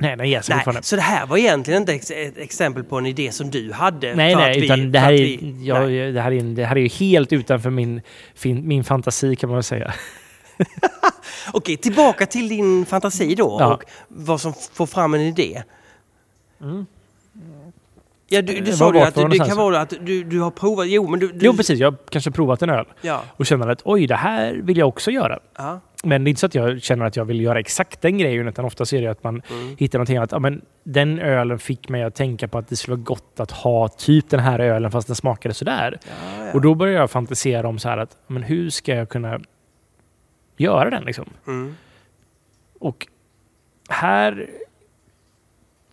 Nej, 0.00 0.16
den 0.16 0.26
sig 0.42 0.54
Nej, 0.54 0.58
fortfarande. 0.58 0.82
så 0.82 0.96
det 0.96 1.02
här 1.02 1.26
var 1.26 1.36
egentligen 1.36 1.82
inte 1.82 1.92
ex 1.92 2.10
ett 2.10 2.38
exempel 2.38 2.84
på 2.84 2.98
en 2.98 3.06
idé 3.06 3.32
som 3.32 3.50
du 3.50 3.72
hade? 3.72 4.14
Nej, 4.14 4.34
nej, 4.36 4.60
vi- 4.60 4.64
utan 4.66 4.92
det 4.92 4.98
här, 4.98 5.12
är, 5.12 5.16
vi- 5.16 5.56
ja, 5.64 5.80
nej. 5.80 6.12
det, 6.12 6.20
här 6.20 6.32
är, 6.32 6.38
en- 6.40 6.54
det 6.54 6.64
här 6.64 6.76
är 6.76 6.80
ju 6.80 6.88
helt 6.88 7.32
utanför 7.32 7.70
min, 7.70 8.00
fin, 8.34 8.68
min 8.68 8.84
fantasi 8.84 9.36
kan 9.36 9.48
man 9.48 9.56
väl 9.56 9.62
säga. 9.62 9.94
Okej, 11.52 11.76
tillbaka 11.76 12.26
till 12.26 12.48
din 12.48 12.86
fantasi 12.86 13.34
då 13.34 13.46
och 13.50 13.82
vad 14.08 14.40
som 14.40 14.52
får 14.72 14.86
fram 14.86 15.14
en 15.14 15.20
idé. 15.20 15.62
Mm. 16.60 16.86
Ja, 18.30 18.42
du, 18.42 18.60
du 18.60 18.70
Eh, 18.70 18.76
sa 18.76 18.86
var 18.86 18.94
ju 18.94 19.00
att 19.00 19.14
det 19.30 19.38
kan 19.38 19.56
vara 19.56 19.80
att 19.80 19.92
du, 20.00 20.24
du 20.24 20.40
har 20.40 20.50
provat, 20.50 20.86
jo 20.88 21.08
men 21.08 21.20
du... 21.20 21.28
du 21.32 21.46
Jo, 21.46 21.52
precis. 21.56 21.78
Jag 21.80 21.90
har 21.90 21.98
kanske 22.10 22.30
provat 22.30 22.62
en 22.62 22.70
öl 22.70 22.84
Ja, 23.00 23.22
och 23.36 23.46
känner 23.46 23.68
att 23.68 23.80
oj, 23.84 24.06
det 24.06 24.14
här 24.16 24.54
vill 24.54 24.76
jag 24.78 24.88
också 24.88 25.10
göra. 25.10 25.38
ja. 25.58 25.80
Men 26.04 26.24
det 26.24 26.28
är 26.28 26.30
inte 26.30 26.40
så 26.40 26.46
att 26.46 26.54
jag 26.54 26.82
känner 26.82 27.04
att 27.06 27.16
jag 27.16 27.24
vill 27.24 27.40
göra 27.40 27.60
exakt 27.60 28.00
den 28.02 28.18
grejen, 28.18 28.48
utan 28.48 28.64
ofta 28.64 28.84
är 28.96 29.02
det 29.02 29.08
att 29.08 29.24
man 29.24 29.42
Mm. 29.50 29.76
hittar 29.78 29.98
någonting 29.98 30.16
att 30.16 30.32
ja, 30.32 30.38
men 30.38 30.60
den 30.84 31.18
ölen 31.18 31.58
fick 31.58 31.88
mig 31.88 32.02
att 32.02 32.14
tänka 32.14 32.48
på 32.48 32.58
att 32.58 32.68
det 32.68 32.76
skulle 32.76 32.96
vara 32.96 33.04
gott 33.04 33.40
att 33.40 33.50
ha 33.50 33.88
typ 33.88 34.30
den 34.30 34.40
här 34.40 34.58
ölen 34.58 34.90
fast 34.90 35.06
den 35.06 35.16
smakade 35.16 35.54
sådär. 35.54 35.98
Ja, 36.04 36.44
ja. 36.44 36.52
Och 36.54 36.60
då 36.60 36.74
börjar 36.74 37.00
jag 37.00 37.10
fantisera 37.10 37.68
om 37.68 37.78
så 37.78 37.88
här 37.88 37.98
att 37.98 38.16
men 38.26 38.42
hur 38.42 38.70
ska 38.70 38.94
jag 38.94 39.08
kunna 39.08 39.40
göra 40.56 40.90
den 40.90 41.04
liksom? 41.04 41.24
Mm. 41.46 41.74
Och 42.80 43.06
här 43.88 44.50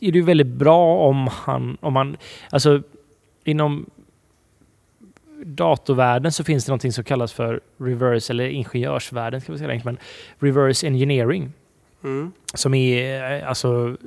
är 0.07 0.11
det 0.11 0.17
ju 0.17 0.25
väldigt 0.25 0.47
bra 0.47 1.07
om 1.09 1.27
han, 1.31 1.77
om 1.81 1.93
man, 1.93 2.17
alltså 2.49 2.81
inom 3.43 3.85
datorvärlden 5.45 6.31
så 6.31 6.43
finns 6.43 6.65
det 6.65 6.69
någonting 6.69 6.91
som 6.91 7.03
kallas 7.03 7.33
för 7.33 7.61
reverse, 7.77 8.33
eller 8.33 8.47
ingenjörsvärlden 8.47 9.41
ska 9.41 9.51
vi 9.51 9.57
säga 9.57 9.81
men 9.85 9.97
reverse 10.39 10.87
engineering. 10.87 11.53
Mm. 12.03 12.31
Som 12.53 12.73
är, 12.73 13.31
eh, 13.41 13.49
alltså, 13.49 13.97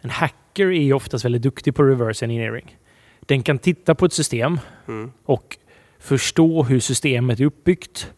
en 0.00 0.10
hacker 0.10 0.72
är 0.72 0.92
oftast 0.92 1.24
väldigt 1.24 1.42
duktig 1.42 1.74
på 1.74 1.82
reverse 1.82 2.24
engineering. 2.24 2.76
Den 3.20 3.42
kan 3.42 3.58
titta 3.58 3.94
på 3.94 4.06
ett 4.06 4.12
system 4.12 4.60
Mm. 4.88 5.12
och 5.24 5.58
förstå 5.98 6.62
hur 6.62 6.80
systemet 6.80 7.40
är 7.40 7.44
uppbyggt. 7.44 8.12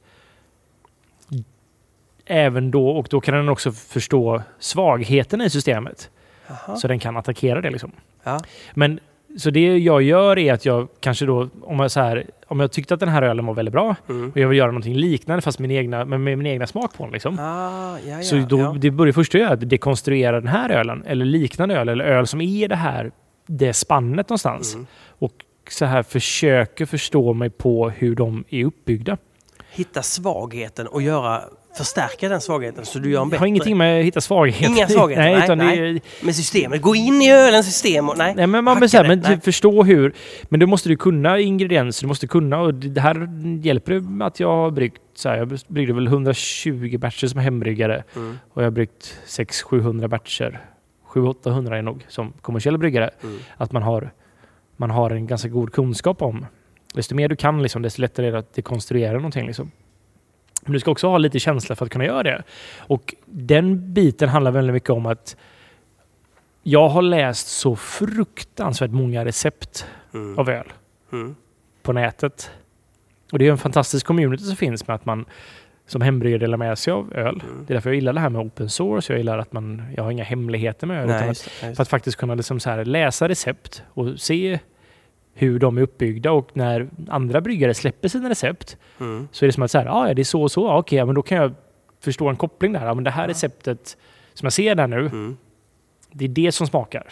Även 2.24 2.70
då, 2.70 2.89
och 2.89 3.07
då 3.11 3.20
kan 3.20 3.35
den 3.35 3.49
också 3.49 3.72
förstå 3.72 4.43
svagheten 4.59 5.41
i 5.41 5.51
systemet. 5.51 6.11
Jaha. 6.49 6.76
Så 6.76 6.88
den 6.88 6.99
kan 6.99 7.16
attackera 7.16 7.61
det. 7.61 7.70
Liksom. 7.70 7.92
Ja. 8.24 8.40
Men 8.74 9.01
så 9.36 9.51
det 9.51 9.78
jag 9.78 10.03
gör 10.03 10.38
är 10.38 10.53
att 10.53 10.64
jag 10.64 10.88
kanske 11.01 11.26
då, 11.26 11.49
om 11.62 11.80
jag, 11.80 11.90
så 11.90 12.01
här, 12.01 12.26
om 12.46 12.61
jag 12.61 12.72
tyckte 12.72 12.94
att 12.94 13.01
den 13.01 13.09
här 13.09 13.22
ölen 13.22 13.46
var 13.46 13.55
väldigt 13.55 13.72
bra 13.72 13.96
Mm. 14.09 14.30
och 14.30 14.36
jag 14.36 14.49
vill 14.49 14.59
göra 14.59 14.66
någonting 14.70 14.94
liknande 14.94 15.42
fast 15.42 15.59
min 15.59 15.70
egna, 15.70 16.05
med, 16.05 16.20
min 16.20 16.46
egna 16.46 16.66
smak 16.66 16.96
på 16.96 17.05
den. 17.05 17.12
Liksom. 17.12 17.38
Ah, 17.38 17.99
ja, 17.99 18.16
ja, 18.16 18.22
Så 18.22 18.36
då, 18.36 18.72
det 18.72 18.90
börjar 18.90 19.12
först 19.12 19.34
att 19.34 19.40
göra 19.40 19.53
att 19.53 19.68
dekonstruera 19.70 20.40
den 20.40 20.49
här 20.49 20.70
ölen 20.70 21.05
eller 21.07 21.24
liknande 21.24 21.74
öl 21.76 21.88
eller 21.88 22.05
öl 22.05 22.26
som 22.26 22.40
är 22.40 22.68
det 22.68 22.76
här 22.76 23.11
det 23.46 23.72
spannet 23.72 24.28
någonstans. 24.28 24.74
Mm. 24.74 24.86
Och 25.18 25.32
så 25.70 25.84
här 25.84 26.03
försöker 26.03 26.86
förstå 26.86 27.32
mig 27.32 27.51
på 27.51 27.90
hur 27.90 28.14
de 28.16 28.44
är 28.49 28.64
uppbyggda. 28.64 29.16
Hitta 29.70 30.03
svagheten 30.03 30.86
och 30.86 31.03
göra, 31.03 31.42
förstärka 31.77 32.29
den 32.29 32.41
svagheten 32.41 32.85
så 32.85 32.99
du 32.99 33.11
gör 33.11 33.16
en 33.19 33.21
Jag 33.23 33.31
bättre. 33.31 33.39
har 33.41 33.47
ingenting 33.47 33.77
med 33.77 34.01
att 34.01 34.07
hitta 34.07 34.21
svagheter. 34.21 34.66
Inga 34.66 34.89
svagheter, 34.89 35.23
nej, 35.23 35.35
nej, 35.35 35.45
utan 35.45 35.59
nej. 35.59 35.79
Är, 35.79 36.01
Med 36.25 36.37
systemet, 36.37 36.83
gå 36.83 36.95
in 36.95 37.23
i 37.23 37.33
ölens 37.33 37.66
system 37.66 38.09
och 38.09 38.19
nej. 38.19 38.35
nej 38.37 38.47
men 38.47 38.64
man 38.64 38.81
det, 38.81 39.03
men 39.09 39.19
nej. 39.21 39.35
typ 39.35 39.45
förstå 39.45 39.83
hur. 39.83 40.14
Men 40.49 40.61
då 40.61 40.66
måste 40.66 40.89
du 40.89 40.97
kunna 40.97 41.39
ingredienser, 41.39 42.03
du 42.03 42.09
måste 42.09 42.27
kunna 42.27 42.61
och 42.61 42.75
det 42.75 43.01
här 43.01 43.29
hjälper 43.62 43.93
det 43.95 44.25
att 44.27 44.41
jag 44.41 44.49
har 44.49 44.71
bryggt 44.71 45.01
så 45.14 45.29
här, 45.29 45.37
jag 45.37 45.59
bryggde 45.69 45.93
väl 45.93 46.07
120 46.07 46.99
batcher 46.99 47.27
som 47.27 47.41
hembryggare 47.41 48.05
Mm. 48.16 48.39
och 48.53 48.62
jag 48.62 48.66
har 48.66 48.71
bryggt 48.71 49.19
600-700 49.27 50.09
batcher. 50.09 50.61
700-800 51.09 51.75
är 51.75 51.83
nog 51.83 52.05
som 52.09 52.33
kommersiell 52.41 52.79
bryggare. 52.79 53.11
Mm. 53.23 53.39
Att 53.57 53.73
man 53.73 53.83
har, 53.83 54.11
man 54.77 54.91
har 54.91 55.11
en 55.11 55.27
ganska 55.27 55.49
god 55.49 55.73
kunskap 55.73 56.23
om. 56.23 56.47
Desto 56.95 57.14
mer 57.14 57.29
du 57.29 57.37
kan, 57.37 57.62
liksom, 57.62 57.83
desto 57.83 58.01
lättare 58.01 58.27
är 58.27 58.33
det 58.33 58.39
att 58.39 58.55
dekonstruera 58.55 59.12
någonting. 59.12 59.47
Liksom. 59.47 59.71
Men 60.62 60.72
du 60.72 60.80
ska 60.80 60.90
också 60.90 61.09
ha 61.09 61.18
lite 61.18 61.38
känsla 61.38 61.76
för 61.76 61.84
att 61.86 61.92
kunna 61.92 62.04
göra 62.04 62.22
det. 62.22 62.42
Och 62.78 63.14
den 63.26 63.92
biten 63.94 64.28
handlar 64.28 64.50
väldigt 64.50 64.72
mycket 64.74 64.90
om 64.90 65.06
att 65.06 65.36
jag 66.62 66.88
har 66.88 67.02
läst 67.02 67.48
så 67.48 67.76
fruktansvärt 67.76 68.90
många 68.90 69.24
recept 69.24 69.86
Mm. 70.14 70.38
av 70.38 70.50
öl 70.50 70.72
Mm. 71.12 71.34
på 71.82 71.92
nätet. 71.92 72.50
Och 73.32 73.38
det 73.38 73.46
är 73.46 73.50
en 73.50 73.59
fantastisk 73.59 74.06
community 74.06 74.44
som 74.44 74.56
finns 74.56 74.86
med 74.86 74.94
att 74.94 75.04
man 75.06 75.24
som 75.86 76.00
hembryggare 76.02 76.38
delar 76.40 76.56
med 76.59 76.78
sig 76.78 76.92
av 76.92 77.12
öl. 77.14 77.42
Mm. 77.44 77.64
Det 77.66 77.72
är 77.72 77.74
därför 77.74 77.90
jag 77.90 77.94
gillar 77.94 78.12
det 78.12 78.20
här 78.20 78.28
med 78.28 78.40
open 78.42 78.68
source. 78.70 79.12
Jag 79.12 79.18
gillar 79.18 79.38
att 79.38 79.52
man, 79.52 79.82
jag 79.96 80.04
har 80.04 80.11
inga 80.11 80.24
hemligheter 80.24 80.86
med 80.86 81.00
öl. 81.00 81.06
Nej, 81.06 81.16
utan 81.16 81.22
att 81.22 81.28
just 81.28 81.61
det, 81.61 81.66
just 81.66 81.76
för 81.76 81.82
att 81.82 81.88
faktiskt 81.88 82.16
kunna 82.16 82.34
liksom 82.34 82.61
så 82.61 82.70
här 82.70 82.84
läsa 82.84 83.28
recept 83.28 83.82
och 83.94 84.20
se 84.20 84.59
hur 85.39 85.59
de 85.59 85.78
är 85.78 85.82
uppbyggda 85.82 86.32
och 86.32 86.51
när 86.57 86.89
andra 87.09 87.41
bryggare 87.41 87.74
släpper 87.74 88.09
sina 88.09 88.30
recept 88.30 88.76
Mm. 89.01 89.28
så 89.32 89.45
är 89.45 89.47
det 89.47 89.53
som 89.53 89.62
att 89.62 89.70
så 89.70 89.78
här, 89.78 89.86
ah, 89.86 90.09
ja, 90.09 90.14
det 90.14 90.22
är 90.22 90.24
så 90.24 90.43
och 90.43 90.51
så, 90.51 90.68
ah, 90.68 90.78
okej, 90.78 90.99
ja, 90.99 91.05
men 91.05 91.14
då 91.14 91.22
kan 91.22 91.39
jag 91.39 91.55
förstå 92.01 92.28
en 92.28 92.36
koppling 92.36 92.72
där. 92.72 92.86
Ja, 92.86 92.95
men 92.95 93.05
det 93.05 93.11
här 93.11 93.22
Ja. 93.22 93.28
receptet 93.28 93.97
som 94.34 94.47
jag 94.47 94.53
ser 94.53 94.74
där 94.74 94.86
nu, 94.86 94.99
Mm. 95.07 95.36
det 96.12 96.24
är 96.24 96.28
det 96.28 96.53
som 96.53 96.66
smakar. 96.66 97.07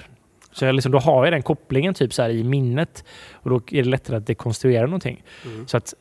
Så 0.52 0.64
jag 0.64 0.74
liksom, 0.74 0.92
då 0.92 0.98
har 0.98 1.24
jag 1.26 1.32
den 1.32 1.42
kopplingen 1.42 1.94
typ 1.94 2.12
så 2.14 2.26
i 2.28 2.44
minnet 2.44 3.04
och 3.32 3.50
då 3.50 3.56
är 3.56 3.82
det 3.82 3.88
lättare 3.88 4.16
att 4.16 4.26
dekonstruera 4.26 4.84
någonting. 4.86 5.22
Mm. 5.44 5.66
Så 5.66 5.76
att 5.76 5.94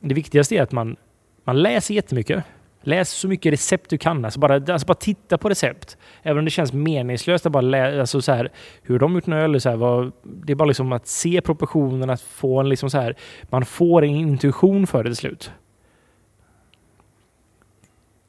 det 0.00 0.14
viktigaste 0.14 0.56
är 0.56 0.62
att 0.62 0.72
man, 0.72 0.96
man 1.44 1.62
läser 1.62 1.94
jättemycket, 1.94 2.44
Läs 2.88 3.10
så 3.10 3.28
mycket 3.28 3.52
recept 3.52 3.90
du 3.90 3.98
kan. 3.98 4.24
Alltså 4.24 4.40
bara, 4.40 4.54
alltså 4.54 4.86
bara 4.86 4.94
titta 4.94 5.38
på 5.38 5.48
recept. 5.48 5.96
Även 6.22 6.38
om 6.38 6.44
det 6.44 6.50
känns 6.50 6.72
meningslöst 6.72 7.46
att 7.46 7.52
bara 7.52 7.60
läsa 7.60 8.00
alltså 8.00 8.22
så 8.22 8.32
här, 8.32 8.52
hur 8.82 8.98
de 8.98 9.14
gjort 9.14 9.26
en 9.26 9.32
öl. 9.32 9.60
Så 9.60 9.68
här, 9.68 9.76
vad, 9.76 10.12
det 10.22 10.52
är 10.52 10.54
bara 10.54 10.68
liksom 10.68 10.92
att 10.92 11.06
se 11.06 11.40
proportionerna, 11.40 12.12
att 12.12 12.20
få 12.20 12.60
en 12.60 12.68
liksom 12.68 12.90
så 12.90 12.98
här, 12.98 13.16
man 13.50 13.64
får 13.64 14.04
en 14.04 14.10
intuition 14.10 14.86
för 14.86 15.04
det 15.04 15.10
till 15.10 15.16
slut. 15.16 15.50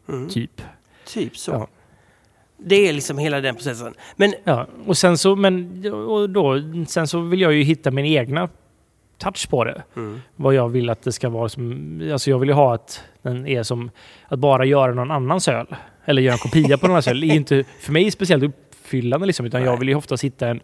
Mm. 0.09 0.29
Typ. 0.29 0.61
Typ 1.05 1.37
så. 1.37 1.51
Ja. 1.51 1.67
Det 2.57 2.75
är 2.75 2.93
liksom 2.93 3.17
hela 3.17 3.41
den 3.41 3.55
processen. 3.55 3.93
Men 4.15 4.33
Ja, 4.43 4.67
och 4.85 4.97
sen 4.97 5.17
så, 5.17 5.35
men, 5.35 5.85
och 5.93 6.29
då, 6.29 6.61
sen 6.87 7.07
så 7.07 7.19
vill 7.19 7.41
jag 7.41 7.53
ju 7.53 7.63
hitta 7.63 7.91
min 7.91 8.05
egna 8.05 8.49
touch 9.19 9.49
på 9.49 9.63
det. 9.63 9.83
mm. 9.95 10.21
Vad 10.35 10.53
jag 10.53 10.69
vill 10.69 10.89
att 10.89 11.01
det 11.01 11.11
ska 11.11 11.29
vara. 11.29 11.49
Som, 11.49 12.09
alltså 12.13 12.29
jag 12.29 12.39
vill 12.39 12.49
ju 12.49 12.55
ha 12.55 12.73
att 12.73 13.03
den 13.21 13.47
är 13.47 13.63
som 13.63 13.91
att 14.27 14.39
bara 14.39 14.65
göra 14.65 14.93
någon 14.93 15.11
annans 15.11 15.47
öl. 15.47 15.67
Eller 16.05 16.21
göra 16.21 16.33
en 16.33 16.39
kopia 16.39 16.77
på 16.77 16.87
någon 16.87 16.91
annans 16.93 17.07
öl. 17.07 17.19
Det 17.19 17.27
är 17.27 17.35
inte 17.35 17.63
för 17.79 17.91
mig 17.91 18.11
speciellt 18.11 18.43
uppfyllande 18.43 19.27
liksom, 19.27 19.45
utan 19.45 19.61
jag 19.61 19.69
Nej. 19.71 19.79
vill 19.79 19.89
ju 19.89 19.95
ofta 19.95 20.15
hitta 20.15 20.47
en 20.47 20.61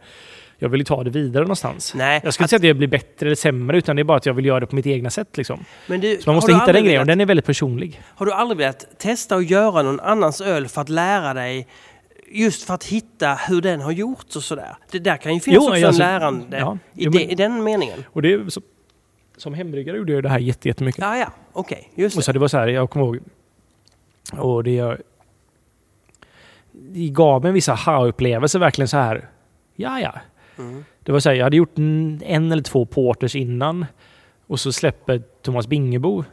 jag 0.58 0.70
vill 0.70 0.82
ju 0.82 0.86
ta 0.86 1.04
det 1.04 1.10
vidare 1.10 1.44
någonstans. 1.44 1.94
nej. 1.96 2.22
Jag 2.24 2.34
skulle 2.34 2.44
inte 2.44 2.50
säga 2.50 2.58
att 2.58 2.62
det 2.62 2.74
blir 2.74 2.88
bättre 2.88 3.26
eller 3.26 3.36
sämre, 3.36 3.78
utan 3.78 3.96
det 3.96 4.02
är 4.02 4.04
bara 4.04 4.18
att 4.18 4.26
jag 4.26 4.34
vill 4.34 4.46
göra 4.46 4.60
det 4.60 4.66
på 4.66 4.76
mitt 4.76 4.88
egna 4.88 5.10
sätt. 5.10 5.38
Liksom. 5.38 5.66
men 5.88 6.02
du, 6.02 6.18
Så 6.18 6.30
man 6.30 6.36
måste 6.36 6.54
hitta 6.54 6.74
den 6.74 6.84
grejen, 6.84 7.02
och 7.02 7.08
den 7.08 7.22
är 7.22 7.26
väldigt 7.26 7.46
personlig. 7.46 8.02
Har 8.16 8.26
du 8.26 8.34
aldrig 8.34 8.58
velat 8.58 8.86
testa 8.98 9.36
att 9.36 9.50
göra 9.50 9.82
någon 9.82 10.00
annans 10.00 10.42
öl 10.42 10.68
för 10.68 10.82
att 10.82 10.90
lära 10.90 11.34
dig 11.34 11.68
Just 12.32 12.64
för 12.64 12.74
att 12.74 12.84
hitta 12.84 13.36
hur 13.48 13.62
den 13.62 13.82
har 13.82 13.92
gjorts 13.92 14.36
och 14.36 14.44
sådär. 14.44 14.76
Det 14.92 15.00
där 15.00 15.18
kan 15.18 15.34
ju 15.34 15.40
finnas 15.40 15.56
Jo, 15.64 15.68
också 15.70 15.80
en 15.82 15.86
alltså, 15.86 16.02
lärande 16.02 16.58
ja. 16.60 16.78
i, 16.94 17.04
Jo, 17.06 17.12
men- 17.12 17.22
i 17.22 17.36
den 17.36 17.64
meningen. 17.64 18.04
Och 18.12 18.22
det 18.22 18.34
är 18.34 18.50
så, 18.50 18.62
som 19.38 19.54
hembryggare 19.54 19.98
gjorde 19.98 20.14
jag 20.14 20.24
det 20.24 20.30
här 20.30 20.40
jätte- 20.40 20.68
jättemycket. 20.68 21.02
Ja, 21.02 21.18
ja, 21.18 21.32
okej. 21.54 21.92
just 21.96 22.16
Och 22.16 22.20
det. 22.22 22.26
så 22.26 22.32
det 22.32 22.40
var 22.40 22.48
så 22.48 22.58
här, 22.58 22.68
jag 22.68 22.90
kommer 22.90 23.06
ihåg. 23.06 23.20
Och 24.38 24.64
det, 24.64 24.72
jag, 24.72 24.98
det 26.72 27.10
gav 27.10 27.44
mig 27.44 27.52
vissa 27.52 27.74
ha-upplevelser 27.74 28.60
verkligen 28.60 28.88
så 28.88 28.98
här. 28.98 29.30
Ja, 29.76 30.00
ja. 30.00 30.14
Mm. 30.58 30.86
Det 31.04 31.12
var 31.12 31.20
så 31.20 31.30
här, 31.30 31.36
jag 31.36 31.44
hade 31.44 31.58
gjort 31.58 31.78
en, 31.78 32.22
en 32.26 32.52
eller 32.52 32.64
två 32.64 32.86
porters 32.86 33.36
innan. 33.36 33.86
Och 34.48 34.60
så 34.60 34.72
släpper 34.72 35.22
Thomas 35.42 35.68
Bingebo 35.68 36.24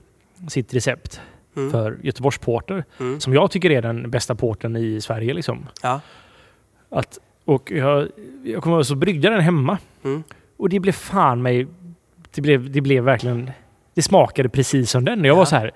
sitt 0.49 0.75
recept 0.75 1.21
Mm. 1.57 1.71
för 1.71 1.99
Göteborgs 2.03 2.39
Porter. 2.39 2.85
Mm. 3.01 3.21
Som 3.21 3.35
jag 3.35 3.51
tycker 3.51 3.71
är 3.71 3.83
den 3.83 4.11
bästa 4.11 4.35
porten 4.35 4.77
i 4.77 5.01
Sverige. 5.01 5.35
Liksom. 5.35 5.67
Ja. 5.83 6.01
Att, 6.91 7.19
och 7.45 7.71
jag, 7.71 8.09
jag 8.45 8.63
kommer 8.63 8.77
ihåg 8.77 8.87
så 8.87 8.95
bryggde 8.95 9.29
den 9.31 9.41
hemma. 9.41 9.79
Mm. 10.05 10.23
Och 10.57 10.69
det 10.69 10.81
blev 10.81 10.93
fan 10.93 11.43
mig... 11.43 11.67
Det 12.35 12.41
blev, 12.41 12.71
det 12.71 12.81
blev 12.81 13.05
verkligen... 13.05 13.51
Det 13.95 14.03
smakade 14.03 14.49
precis 14.49 14.91
som 14.91 15.05
den. 15.05 15.25
Jag 15.25 15.35
var 15.35 15.43
Ja. 15.43 15.47
så 15.47 15.57
här... 15.57 15.71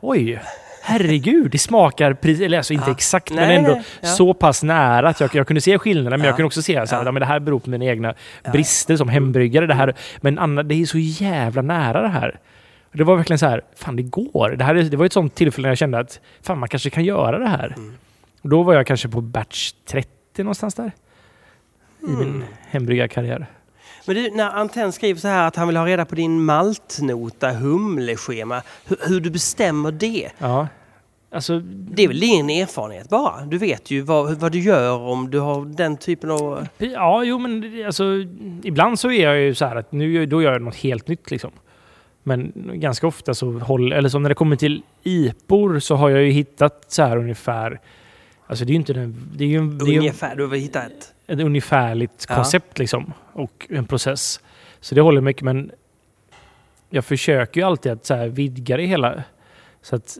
Oj! 0.00 0.40
Herregud, 0.82 1.50
det 1.50 1.58
smakar 1.58 2.12
precis... 2.14 2.40
Eller 2.42 2.56
alltså 2.58 2.72
inte 2.72 2.86
Ja. 2.90 2.92
exakt, 2.94 3.30
Nej, 3.30 3.48
men 3.48 3.56
ändå 3.58 3.70
nej, 3.74 3.84
ja. 4.00 4.08
så 4.08 4.34
pass 4.34 4.62
nära 4.62 5.08
att 5.08 5.20
jag, 5.20 5.34
jag 5.34 5.46
kunde 5.46 5.60
se 5.60 5.78
skillnaderna. 5.78 6.16
Men 6.16 6.24
Ja. 6.24 6.28
jag 6.28 6.36
kunde 6.36 6.46
också 6.46 6.62
se 6.62 6.78
här, 6.78 6.86
Ja. 6.90 7.12
men 7.12 7.14
det 7.20 7.26
här 7.26 7.40
beror 7.40 7.58
på 7.58 7.70
mina 7.70 7.84
egna 7.84 8.14
brister 8.52 8.96
som 8.96 9.08
hembryggare. 9.08 9.66
Det 9.66 9.74
här, 9.74 9.94
men 10.20 10.38
Anna, 10.38 10.62
det 10.62 10.74
är 10.74 10.86
så 10.86 10.98
jävla 10.98 11.62
nära 11.62 12.02
det 12.02 12.08
här. 12.08 12.38
Det 12.92 13.04
var 13.04 13.16
verkligen 13.16 13.38
så 13.38 13.46
här, 13.46 13.62
fan 13.76 13.96
det 13.96 14.02
går. 14.02 14.50
Det, 14.58 14.64
här, 14.64 14.74
är- 14.74 14.82
det 14.82 14.96
var 14.96 15.06
ett 15.06 15.12
sånt 15.12 15.34
tillfälle 15.34 15.62
när 15.66 15.70
jag 15.70 15.78
kände 15.78 15.98
att 15.98 16.20
fan 16.42 16.58
man 16.58 16.68
kanske 16.68 16.90
kan 16.90 17.04
göra 17.04 17.38
det 17.38 17.48
här. 17.48 17.74
Mm. 17.76 17.94
Då 18.42 18.62
var 18.62 18.74
jag 18.74 18.86
kanske 18.86 19.08
på 19.08 19.20
batch 19.20 19.72
30 19.86 20.08
någonstans 20.36 20.74
där. 20.74 20.92
I 22.02 22.06
min 22.10 22.20
Mm. 22.28 22.44
hembryggarkarriär. 22.68 23.46
Men 24.06 24.16
du, 24.16 24.30
när 24.30 24.50
Antenn 24.50 24.92
skriver 24.92 25.20
så 25.20 25.28
här 25.28 25.46
att 25.48 25.56
han 25.56 25.66
vill 25.68 25.76
ha 25.76 25.86
reda 25.86 26.04
på 26.04 26.14
din 26.14 26.44
maltnota, 26.44 27.50
humleschema, 27.52 28.62
hur, 28.86 28.96
hur 29.08 29.20
du 29.20 29.30
bestämmer 29.30 29.92
det. 29.92 30.30
Ja. 30.38 30.68
Alltså, 31.32 31.58
Det 31.60 32.02
är 32.04 32.08
väl 32.08 32.20
din 32.20 32.50
erfarenhet 32.50 33.08
bara? 33.08 33.44
Du 33.44 33.58
vet 33.58 33.90
ju 33.90 34.00
vad, 34.00 34.34
vad 34.40 34.52
du 34.52 34.58
gör 34.60 34.98
om 34.98 35.30
du 35.30 35.38
har 35.38 35.64
den 35.64 35.96
typen 35.96 36.30
av... 36.30 36.66
ja, 36.78 37.24
jo 37.24 37.38
men 37.38 37.82
alltså, 37.86 38.04
ibland 38.62 38.98
så 38.98 39.10
är 39.10 39.22
jag 39.24 39.38
ju 39.40 39.54
så 39.54 39.64
här 39.64 39.76
att 39.76 39.92
nu 39.92 40.26
då 40.26 40.42
gör 40.42 40.52
jag 40.52 40.62
något 40.62 40.76
helt 40.76 41.08
nytt 41.08 41.30
liksom. 41.30 41.50
Men 42.22 42.52
ganska 42.74 43.06
ofta 43.06 43.34
så 43.34 43.52
håller, 43.52 43.96
eller 43.96 44.08
som 44.08 44.22
när 44.22 44.28
det 44.28 44.34
kommer 44.34 44.56
till 44.56 44.82
IPOR 45.02 45.78
så 45.78 45.94
har 45.94 46.10
jag 46.10 46.22
ju 46.22 46.30
hittat 46.30 46.84
så 46.88 47.02
här 47.02 47.16
ungefär, 47.16 47.80
alltså 48.46 48.64
det 48.64 48.70
är 48.70 48.72
ju 48.72 48.78
inte 48.78 48.92
den, 48.92 49.16
det 49.34 49.44
är 49.44 49.48
ju, 49.48 49.58
Ungefär, 49.58 50.36
du 50.36 50.46
har 50.46 50.56
hittat 50.56 50.86
ett... 50.86 51.14
ett 51.26 51.40
ungefärligt 51.40 52.26
Ja. 52.28 52.34
koncept 52.34 52.78
liksom 52.78 53.12
och 53.32 53.66
en 53.70 53.86
process. 53.86 54.40
Så 54.80 54.94
det 54.94 55.00
håller 55.00 55.20
mycket 55.20 55.42
men 55.42 55.70
jag 56.90 57.04
försöker 57.04 57.60
ju 57.60 57.66
alltid 57.66 57.92
att 57.92 58.06
så 58.06 58.14
här 58.14 58.28
vidga 58.28 58.76
det 58.76 58.86
hela. 58.86 59.22
Så 59.82 59.96
att 59.96 60.18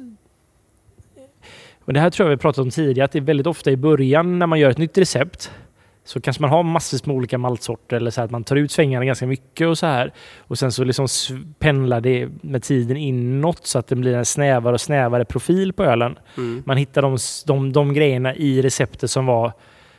och 1.84 1.92
det 1.92 2.00
här 2.00 2.10
tror 2.10 2.28
jag 2.28 2.36
vi 2.36 2.40
pratat 2.40 2.62
om 2.62 2.70
tidigare, 2.70 3.04
att 3.04 3.12
det 3.12 3.18
är 3.18 3.22
väldigt 3.22 3.46
ofta 3.46 3.70
i 3.70 3.76
början 3.76 4.38
när 4.38 4.46
man 4.46 4.58
gör 4.60 4.70
ett 4.70 4.78
nytt 4.78 4.98
recept 4.98 5.52
så 6.04 6.20
kanske 6.20 6.42
man 6.42 6.50
har 6.50 6.62
massor 6.62 7.00
med 7.04 7.16
olika 7.16 7.38
maltsorter 7.38 7.96
eller 7.96 8.10
så 8.10 8.22
att 8.22 8.30
man 8.30 8.44
tar 8.44 8.56
ut 8.56 8.70
svängarna 8.70 9.04
ganska 9.04 9.26
mycket 9.26 9.68
och 9.68 9.78
så 9.78 9.86
här. 9.86 10.12
Och 10.38 10.58
sen 10.58 10.72
så 10.72 10.84
liksom 10.84 11.06
pendlar 11.58 12.00
det 12.00 12.28
med 12.42 12.62
tiden 12.62 12.96
inåt 12.96 13.66
så 13.66 13.78
att 13.78 13.86
det 13.86 13.96
blir 13.96 14.14
en 14.14 14.24
snävare 14.24 14.74
och 14.74 14.80
snävare 14.80 15.24
profil 15.24 15.72
på 15.72 15.84
ölen. 15.84 16.18
Mm. 16.36 16.62
Man 16.66 16.76
hittar 16.76 17.02
de, 17.02 17.18
de, 17.46 17.72
de 17.72 17.94
grejerna 17.94 18.34
i 18.34 18.62
receptet 18.62 19.10
som 19.10 19.26
var... 19.26 19.52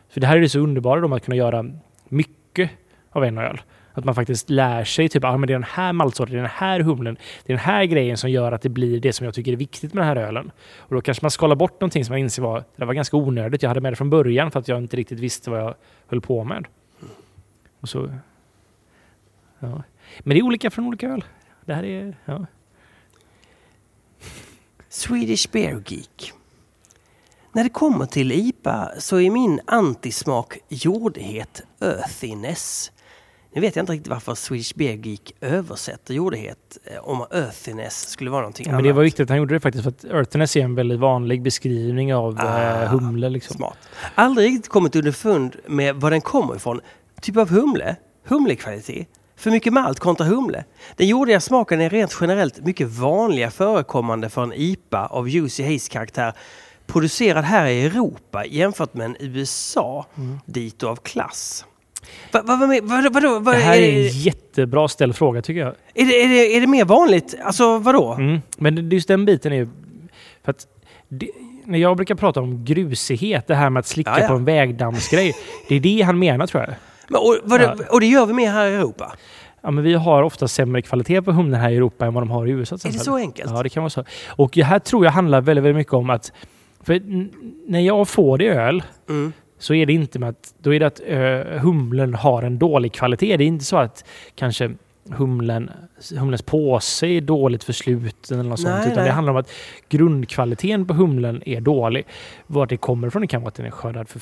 För 0.10 0.22
det 0.22 0.28
här 0.28 0.38
är 0.38 0.42
det 0.42 0.50
så 0.50 0.60
underbara 0.60 1.06
om 1.06 1.14
att 1.14 1.26
kunna 1.26 1.36
göra 1.38 1.66
mycket 2.08 2.70
av 3.12 3.24
en 3.24 3.38
öl. 3.38 3.62
Att 3.94 4.06
man 4.06 4.16
faktiskt 4.16 4.50
lär 4.50 4.84
sig 4.84 5.10
typ, 5.10 5.24
ah, 5.24 5.38
men 5.38 5.48
det 5.48 5.54
är 5.54 5.56
den 5.56 5.64
här 5.64 5.94
maltsorten, 5.94 6.34
det 6.34 6.40
är 6.40 6.42
den 6.42 6.52
här 6.54 6.80
humlen, 6.80 7.18
det 7.46 7.54
är 7.54 7.58
den 7.58 7.66
här 7.66 7.86
grejen 7.86 8.18
som 8.18 8.30
gör 8.32 8.52
att 8.52 8.62
det 8.62 8.70
blir 8.70 9.00
det 9.00 9.14
som 9.14 9.26
jag 9.26 9.34
tycker 9.34 9.52
är 9.52 9.56
viktigt 9.56 9.94
med 9.94 10.02
den 10.02 10.18
här 10.18 10.28
ölen. 10.28 10.52
Och 10.78 10.96
då 10.96 11.02
kanske 11.02 11.24
man 11.24 11.32
skalar 11.32 11.56
bort 11.56 11.82
någonting 11.82 12.06
som 12.06 12.14
man 12.14 12.20
inser 12.20 12.42
var, 12.42 12.64
det 12.76 12.86
var 12.86 12.94
ganska 12.94 13.18
onödigt. 13.18 13.64
Jag 13.64 13.70
hade 13.70 13.82
med 13.82 13.92
det 13.92 13.96
från 13.96 14.10
början 14.10 14.52
för 14.52 14.60
att 14.60 14.68
jag 14.68 14.78
inte 14.78 14.98
riktigt 14.98 15.20
visste 15.20 15.50
vad 15.50 15.60
jag 15.60 15.76
höll 16.08 16.22
på 16.22 16.44
med. 16.44 16.66
Och 17.80 17.90
så, 17.90 18.14
ja. 19.60 19.84
Men 20.20 20.36
det 20.36 20.40
är 20.40 20.44
olika 20.44 20.70
från 20.70 20.86
olika 20.86 21.10
öl. 21.10 21.24
Det 21.66 21.74
här 21.74 21.84
är, 21.84 22.18
ja. 22.26 22.46
Swedish 24.90 25.52
Beer 25.52 25.84
Geek. 25.88 26.34
När 27.54 27.64
det 27.64 27.70
kommer 27.70 28.06
till 28.06 28.32
IPA 28.32 28.92
så 28.98 29.20
är 29.20 29.30
min 29.30 29.60
antismak 29.68 30.58
jordighet, 30.70 31.62
earthiness. 31.80 32.92
Nu 33.54 33.62
vet 33.62 33.76
jag 33.76 33.84
inte 33.84 33.94
riktigt 33.94 34.08
varför 34.08 34.36
Swedish 34.36 34.72
Beer 34.76 34.94
Geek 35.06 35.34
översätter 35.42 36.14
jordighet 36.14 36.78
eh, 36.84 36.98
om 37.10 37.26
earthiness 37.32 38.10
skulle 38.10 38.30
vara 38.30 38.42
någonting 38.42 38.66
Ja, 38.66 38.72
annat. 38.72 38.82
men 38.84 38.88
det 38.90 38.94
var 38.94 39.04
viktigt 39.04 39.24
att 39.24 39.30
han 39.30 39.38
gjorde 39.38 39.54
det 39.54 39.60
faktiskt 39.60 39.84
för 39.84 39.90
att 39.92 40.06
earthiness 40.06 40.56
är 40.56 40.62
en 40.62 40.76
väldigt 40.76 41.00
vanlig 41.00 41.42
beskrivning 41.42 42.16
av 42.16 42.38
Ah, 42.40 42.82
eh, 42.84 42.90
humle. 42.90 43.30
Liksom. 43.30 43.56
Smart. 43.58 43.78
Aldrig 44.16 44.48
riktigt 44.52 44.70
kommit 44.70 44.96
underfund 44.96 45.56
med 45.68 45.96
var 45.96 46.12
den 46.12 46.22
kommer 46.22 46.56
ifrån. 46.56 46.82
Typ 47.22 47.38
av 47.38 47.50
humle, 47.50 47.96
humlekvalitet. 48.28 49.08
För 49.36 49.52
mycket 49.52 49.74
malt 49.74 50.00
kontra 50.00 50.26
humle. 50.28 50.64
Den 50.98 51.08
jordiga 51.08 51.40
smaken 51.40 51.82
är 51.82 51.90
rent 51.90 52.18
generellt 52.22 52.66
mycket 52.66 52.88
vanliga 52.88 53.52
förekommande 53.52 54.30
för 54.30 54.44
en 54.44 54.54
IPA 54.54 55.06
av 55.08 55.30
Juicy 55.30 55.64
Haze 55.64 55.90
karaktär 55.92 56.34
producerad 56.88 57.44
här 57.46 57.66
i 57.66 57.86
Europa 57.86 58.46
jämfört 58.46 58.94
med 58.94 59.06
en 59.06 59.16
USA 59.20 60.06
Mm. 60.18 60.40
dito 60.46 60.88
av 60.88 60.96
klass. 60.96 61.66
Vad 62.32 62.48
va, 62.48 62.56
va, 62.56 62.80
vad, 62.84 63.14
vadå? 63.14 63.40
Vad, 63.40 63.56
Det 63.56 63.60
här 63.60 63.78
är, 63.78 63.82
är 63.82 64.06
en 64.06 64.08
jättebra 64.08 64.88
ställd 64.88 65.16
fråga 65.16 65.42
tycker 65.42 65.60
jag. 65.62 65.74
är, 65.94 66.06
det, 66.06 66.24
är, 66.24 66.28
det, 66.30 66.56
är 66.58 66.62
det 66.62 66.68
mer 66.68 66.86
vanligt? 66.86 67.36
Alltså 67.44 67.78
vadå? 67.78 68.14
Mm. 68.14 68.42
Men 68.58 68.90
just 68.90 69.08
den 69.08 69.26
biten 69.26 69.52
är 69.54 69.58
ju... 69.58 69.68
För 70.44 70.52
att 70.52 70.68
det, 71.10 71.30
när 71.66 71.80
jag 71.80 71.96
brukar 71.98 72.16
prata 72.16 72.42
om 72.42 72.66
grusighet, 72.66 73.48
det 73.48 73.56
här 73.56 73.70
med 73.70 73.80
att 73.80 73.88
slicka 73.88 74.12
Ja, 74.12 74.20
ja. 74.22 74.28
på 74.28 74.34
en 74.34 74.46
vägdammsgrej. 74.46 75.34
Det 75.68 75.76
är 75.76 75.80
det 75.80 76.02
han 76.02 76.20
menar 76.20 76.48
tror 76.48 76.64
jag. 76.64 76.74
Men, 77.08 77.22
och, 77.22 77.38
vadå, 77.44 77.64
Ja. 77.64 77.86
och 77.90 78.00
det 78.00 78.06
gör 78.08 78.26
vi 78.26 78.34
mer 78.34 78.52
här 78.52 78.68
i 78.68 78.74
Europa? 78.76 79.14
Ja, 79.62 79.72
men 79.72 79.84
vi 79.84 79.94
har 79.94 80.24
ofta 80.24 80.48
sämre 80.48 80.82
kvalitet 80.82 81.22
på 81.22 81.32
humlen 81.32 81.62
här 81.62 81.70
i 81.70 81.76
Europa 81.76 82.06
än 82.06 82.14
vad 82.14 82.24
de 82.24 82.32
har 82.32 82.48
i 82.48 82.52
USA. 82.52 82.76
Är 82.76 82.92
det 82.92 83.00
så 83.00 83.16
enkelt? 83.16 83.52
Ja, 83.56 83.64
det 83.64 83.70
kan 83.70 83.84
vara 83.84 83.90
så. 83.90 84.04
Och 84.30 84.52
det 84.54 84.64
här 84.64 84.80
tror 84.80 85.06
jag 85.06 85.12
handlar 85.12 85.42
väldigt, 85.42 85.64
väldigt 85.64 85.78
mycket 85.78 85.94
om 85.94 86.10
att... 86.10 86.32
För 86.84 87.02
när 87.72 87.80
jag 87.80 88.08
får 88.08 88.38
det 88.38 88.48
öl 88.48 88.84
Mm. 89.10 89.34
Så 89.62 89.74
är 89.74 89.86
det 89.86 89.94
inte 89.94 90.20
med 90.20 90.30
att, 90.30 90.54
då 90.58 90.74
är 90.74 90.80
det 90.80 90.88
att 90.88 91.00
ö, 91.06 91.60
humlen 91.60 92.14
har 92.14 92.44
en 92.44 92.60
dålig 92.60 92.94
kvalitet. 92.94 93.38
Det 93.38 93.44
är 93.44 93.48
inte 93.48 93.66
så 93.66 93.78
att 93.78 94.06
kanske 94.36 94.72
humlen, 95.10 95.70
humlens 96.18 96.42
påse 96.42 97.08
är 97.08 97.22
dåligt 97.22 97.64
försluten 97.64 98.40
eller 98.40 98.50
något 98.50 98.60
sånt. 98.60 98.74
Nej, 98.76 98.86
Utan 98.86 98.96
nej. 98.96 99.06
det 99.06 99.12
handlar 99.12 99.32
om 99.34 99.38
att 99.40 99.52
grundkvaliteten 99.90 100.86
på 100.88 100.94
humlen 100.94 101.44
är 101.46 101.62
dålig. 101.62 102.06
Vart 102.48 102.70
det 102.70 102.78
kommer 102.78 103.08
ifrån 103.08 103.22
det 103.22 103.28
kan 103.28 103.42
vara 103.42 103.48
att 103.48 103.56
den 103.56 103.66
är 103.66 103.72
skördad 103.72 104.10
för 104.10 104.20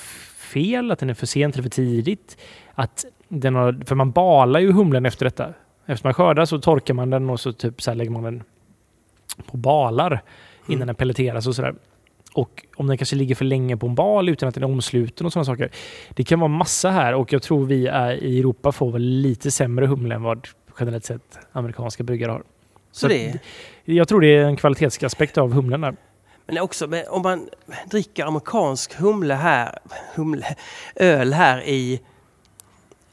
fel, 0.53 0.91
att 0.91 0.99
den 0.99 1.09
är 1.09 1.13
för 1.13 1.25
sent 1.25 1.55
eller 1.55 1.63
för 1.63 1.69
tidigt. 1.69 2.37
Att 2.73 3.05
den 3.27 3.55
har, 3.55 3.85
för 3.85 3.95
man 3.95 4.11
balar 4.11 4.59
ju 4.59 4.71
humlen 4.71 5.05
efter 5.05 5.25
detta. 5.25 5.53
Efter 5.85 6.07
man 6.07 6.13
skördar 6.13 6.45
så 6.45 6.59
torkar 6.59 6.93
man 6.93 7.09
den 7.09 7.29
och 7.29 7.39
så, 7.39 7.53
typ 7.53 7.81
så 7.81 7.93
lägger 7.93 8.11
man 8.11 8.23
den 8.23 8.43
på 9.51 9.57
balar 9.57 10.21
innan 10.67 10.75
Mm. 10.77 10.87
den 10.87 10.95
pelleteras 10.95 11.47
och 11.47 11.55
sådär. 11.55 11.73
Och 12.33 12.65
om 12.75 12.87
den 12.87 12.97
kanske 12.97 13.15
ligger 13.15 13.35
för 13.35 13.45
länge 13.45 13.77
på 13.77 13.87
en 13.87 13.95
bal 13.95 14.29
utan 14.29 14.49
att 14.49 14.55
den 14.55 14.63
är 14.63 14.67
omsluten 14.67 15.25
och 15.25 15.33
sådana 15.33 15.45
saker. 15.45 15.69
Det 16.09 16.23
kan 16.23 16.39
vara 16.39 16.47
massa 16.47 16.89
här 16.89 17.13
och 17.15 17.33
jag 17.33 17.41
tror 17.41 17.65
vi 17.65 17.87
är, 17.87 18.11
i 18.23 18.39
Europa 18.39 18.71
får 18.71 18.91
väl 18.91 19.01
lite 19.01 19.51
sämre 19.51 19.85
humle 19.85 20.15
än 20.15 20.23
vad 20.23 20.47
generellt 20.79 21.05
sett 21.05 21.39
amerikanska 21.51 22.03
bryggare 22.03 22.31
har. 22.31 22.43
Så 22.91 23.07
det. 23.07 23.39
Jag 23.85 24.07
tror 24.07 24.21
det 24.21 24.27
är 24.37 24.43
en 24.45 24.55
kvalitetsaspekt 24.57 25.37
av 25.37 25.53
humlen 25.53 25.81
där. 25.81 25.95
Men 26.47 26.59
också 26.59 26.87
men 26.87 27.03
om 27.09 27.21
man 27.21 27.49
dricker 27.91 28.25
amerikansk 28.25 28.93
humle 28.95 29.33
här, 29.33 29.79
humle, 30.15 30.45
öl 30.95 31.33
här 31.33 31.61
i 31.63 32.01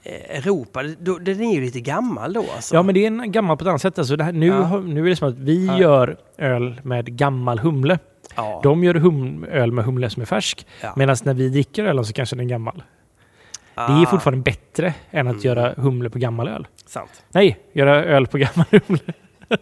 eh, 0.03 0.37
Europa, 0.39 0.83
då, 0.99 1.19
den 1.19 1.41
är 1.41 1.55
ju 1.55 1.61
lite 1.61 1.81
gammal 1.81 2.33
då 2.33 2.45
alltså. 2.55 2.75
Ja, 2.75 2.83
men 2.83 2.95
det 2.95 3.03
är 3.03 3.07
en 3.07 3.33
gammal 3.33 3.57
på 3.57 3.65
ett 3.65 3.69
annat 3.69 3.83
sätt. 3.83 3.99
Alltså 3.99 4.23
här, 4.23 4.33
nu, 4.33 4.47
Ja. 4.47 4.81
nu 4.81 5.05
är 5.05 5.11
det 5.11 5.17
som 5.17 5.29
att 5.29 5.39
vi 5.39 5.67
Ja. 5.67 5.79
gör 5.81 6.17
öl 6.39 6.81
med 6.83 7.17
gammal 7.17 7.59
humle. 7.59 7.99
Ja. 8.37 8.61
De 8.63 8.85
gör 8.85 8.95
hum, 8.95 9.45
öl 9.45 9.73
med 9.73 9.85
humle 9.85 10.11
som 10.11 10.23
är 10.23 10.27
färsk. 10.27 10.67
Ja. 10.83 10.93
Medan 10.97 11.17
när 11.25 11.35
vi 11.35 11.49
dricker 11.49 11.85
ölen 11.85 12.05
så 12.05 12.13
kanske 12.13 12.37
den 12.37 12.45
är 12.47 12.51
gammal. 12.51 12.83
Det 13.75 13.81
är 13.83 14.03
Ah, 14.03 14.07
fortfarande 14.11 14.43
bättre 14.43 14.95
än 15.11 15.27
att 15.27 15.33
Mm. 15.33 15.43
göra 15.45 15.75
humle 15.77 16.11
på 16.11 16.19
gammal 16.19 16.49
öl. 16.49 16.67
sant. 16.87 17.23
Nej, 17.33 17.59
göra 17.73 18.05
öl 18.05 18.27
på 18.27 18.39
gammal 18.39 18.67
humle. 18.71 19.13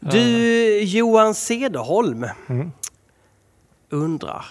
Du, 0.00 0.80
Johan 0.82 1.34
Cederholm 1.34 2.26
Mm. 2.48 2.72
undrar. 3.90 4.44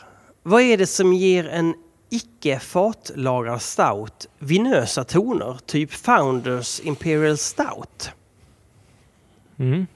Vad 0.44 0.62
är 0.62 0.78
det 0.78 0.88
som 0.88 1.14
ger 1.14 1.48
en 1.50 1.76
icke 2.10 2.60
fatlagrad 2.60 3.62
stout 3.62 4.28
vinösa 4.40 5.04
toner, 5.04 5.58
typ 5.66 5.92
Founders 5.94 6.80
Imperial 6.84 7.38
Stout? 7.38 8.12
Mm. 9.60 9.88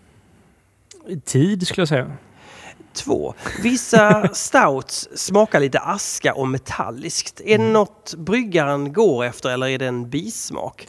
Tid 1.26 1.68
skulle 1.68 1.82
jag 1.82 1.88
säga. 1.88 2.12
Två. 2.94 3.34
Vissa 3.64 4.28
stouts 4.34 5.10
smakar 5.16 5.60
lite 5.60 5.80
aska 5.80 6.34
och 6.34 6.48
metalliskt. 6.48 7.42
Är 7.42 7.46
det 7.46 7.54
Mm. 7.64 7.74
något 7.74 8.14
bryggaren 8.18 8.94
går 8.94 9.26
efter 9.26 9.50
eller 9.50 9.68
är 9.68 9.80
det 9.80 9.88
en 9.88 10.10
bismak? 10.10 10.88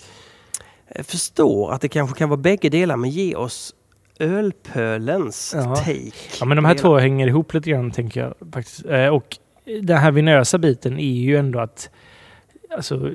Jag 0.94 1.06
förstår 1.06 1.72
att 1.72 1.80
det 1.80 1.88
kanske 1.88 2.18
kan 2.18 2.28
vara 2.28 2.40
bägge 2.40 2.68
delar 2.68 2.96
men 2.96 3.10
ge 3.10 3.34
oss 3.34 3.74
ölpölens 4.18 5.52
Ja. 5.56 5.76
take. 5.76 6.12
Ja, 6.40 6.44
men 6.46 6.56
de 6.56 6.64
här 6.64 6.74
två 6.74 6.98
hänger 6.98 7.26
ihop 7.26 7.54
lite 7.54 7.70
grann 7.70 7.90
tänker 7.90 8.20
jag 8.20 8.34
faktiskt. 8.52 8.86
Eh, 8.86 9.06
och 9.06 9.36
den 9.82 9.98
här 9.98 10.10
vinösa 10.12 10.58
biten 10.58 10.98
är 10.98 11.12
ju 11.12 11.36
ändå 11.36 11.60
att 11.60 11.90
alltså, 12.76 13.10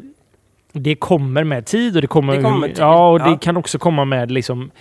det 0.71 0.95
kommer 0.95 1.43
med 1.43 1.65
tid 1.65 1.95
och 1.95 2.01
det 2.01 2.07
kommer, 2.07 2.35
Det 2.35 2.41
kommer 2.43 2.57
med 2.57 2.69
tid, 2.69 2.79
Ja, 2.79 3.09
och 3.11 3.19
ja. 3.19 3.29
det 3.29 3.37
kan 3.41 3.57
också 3.57 3.79
komma 3.79 4.05
med 4.05 4.31
liksom 4.31 4.71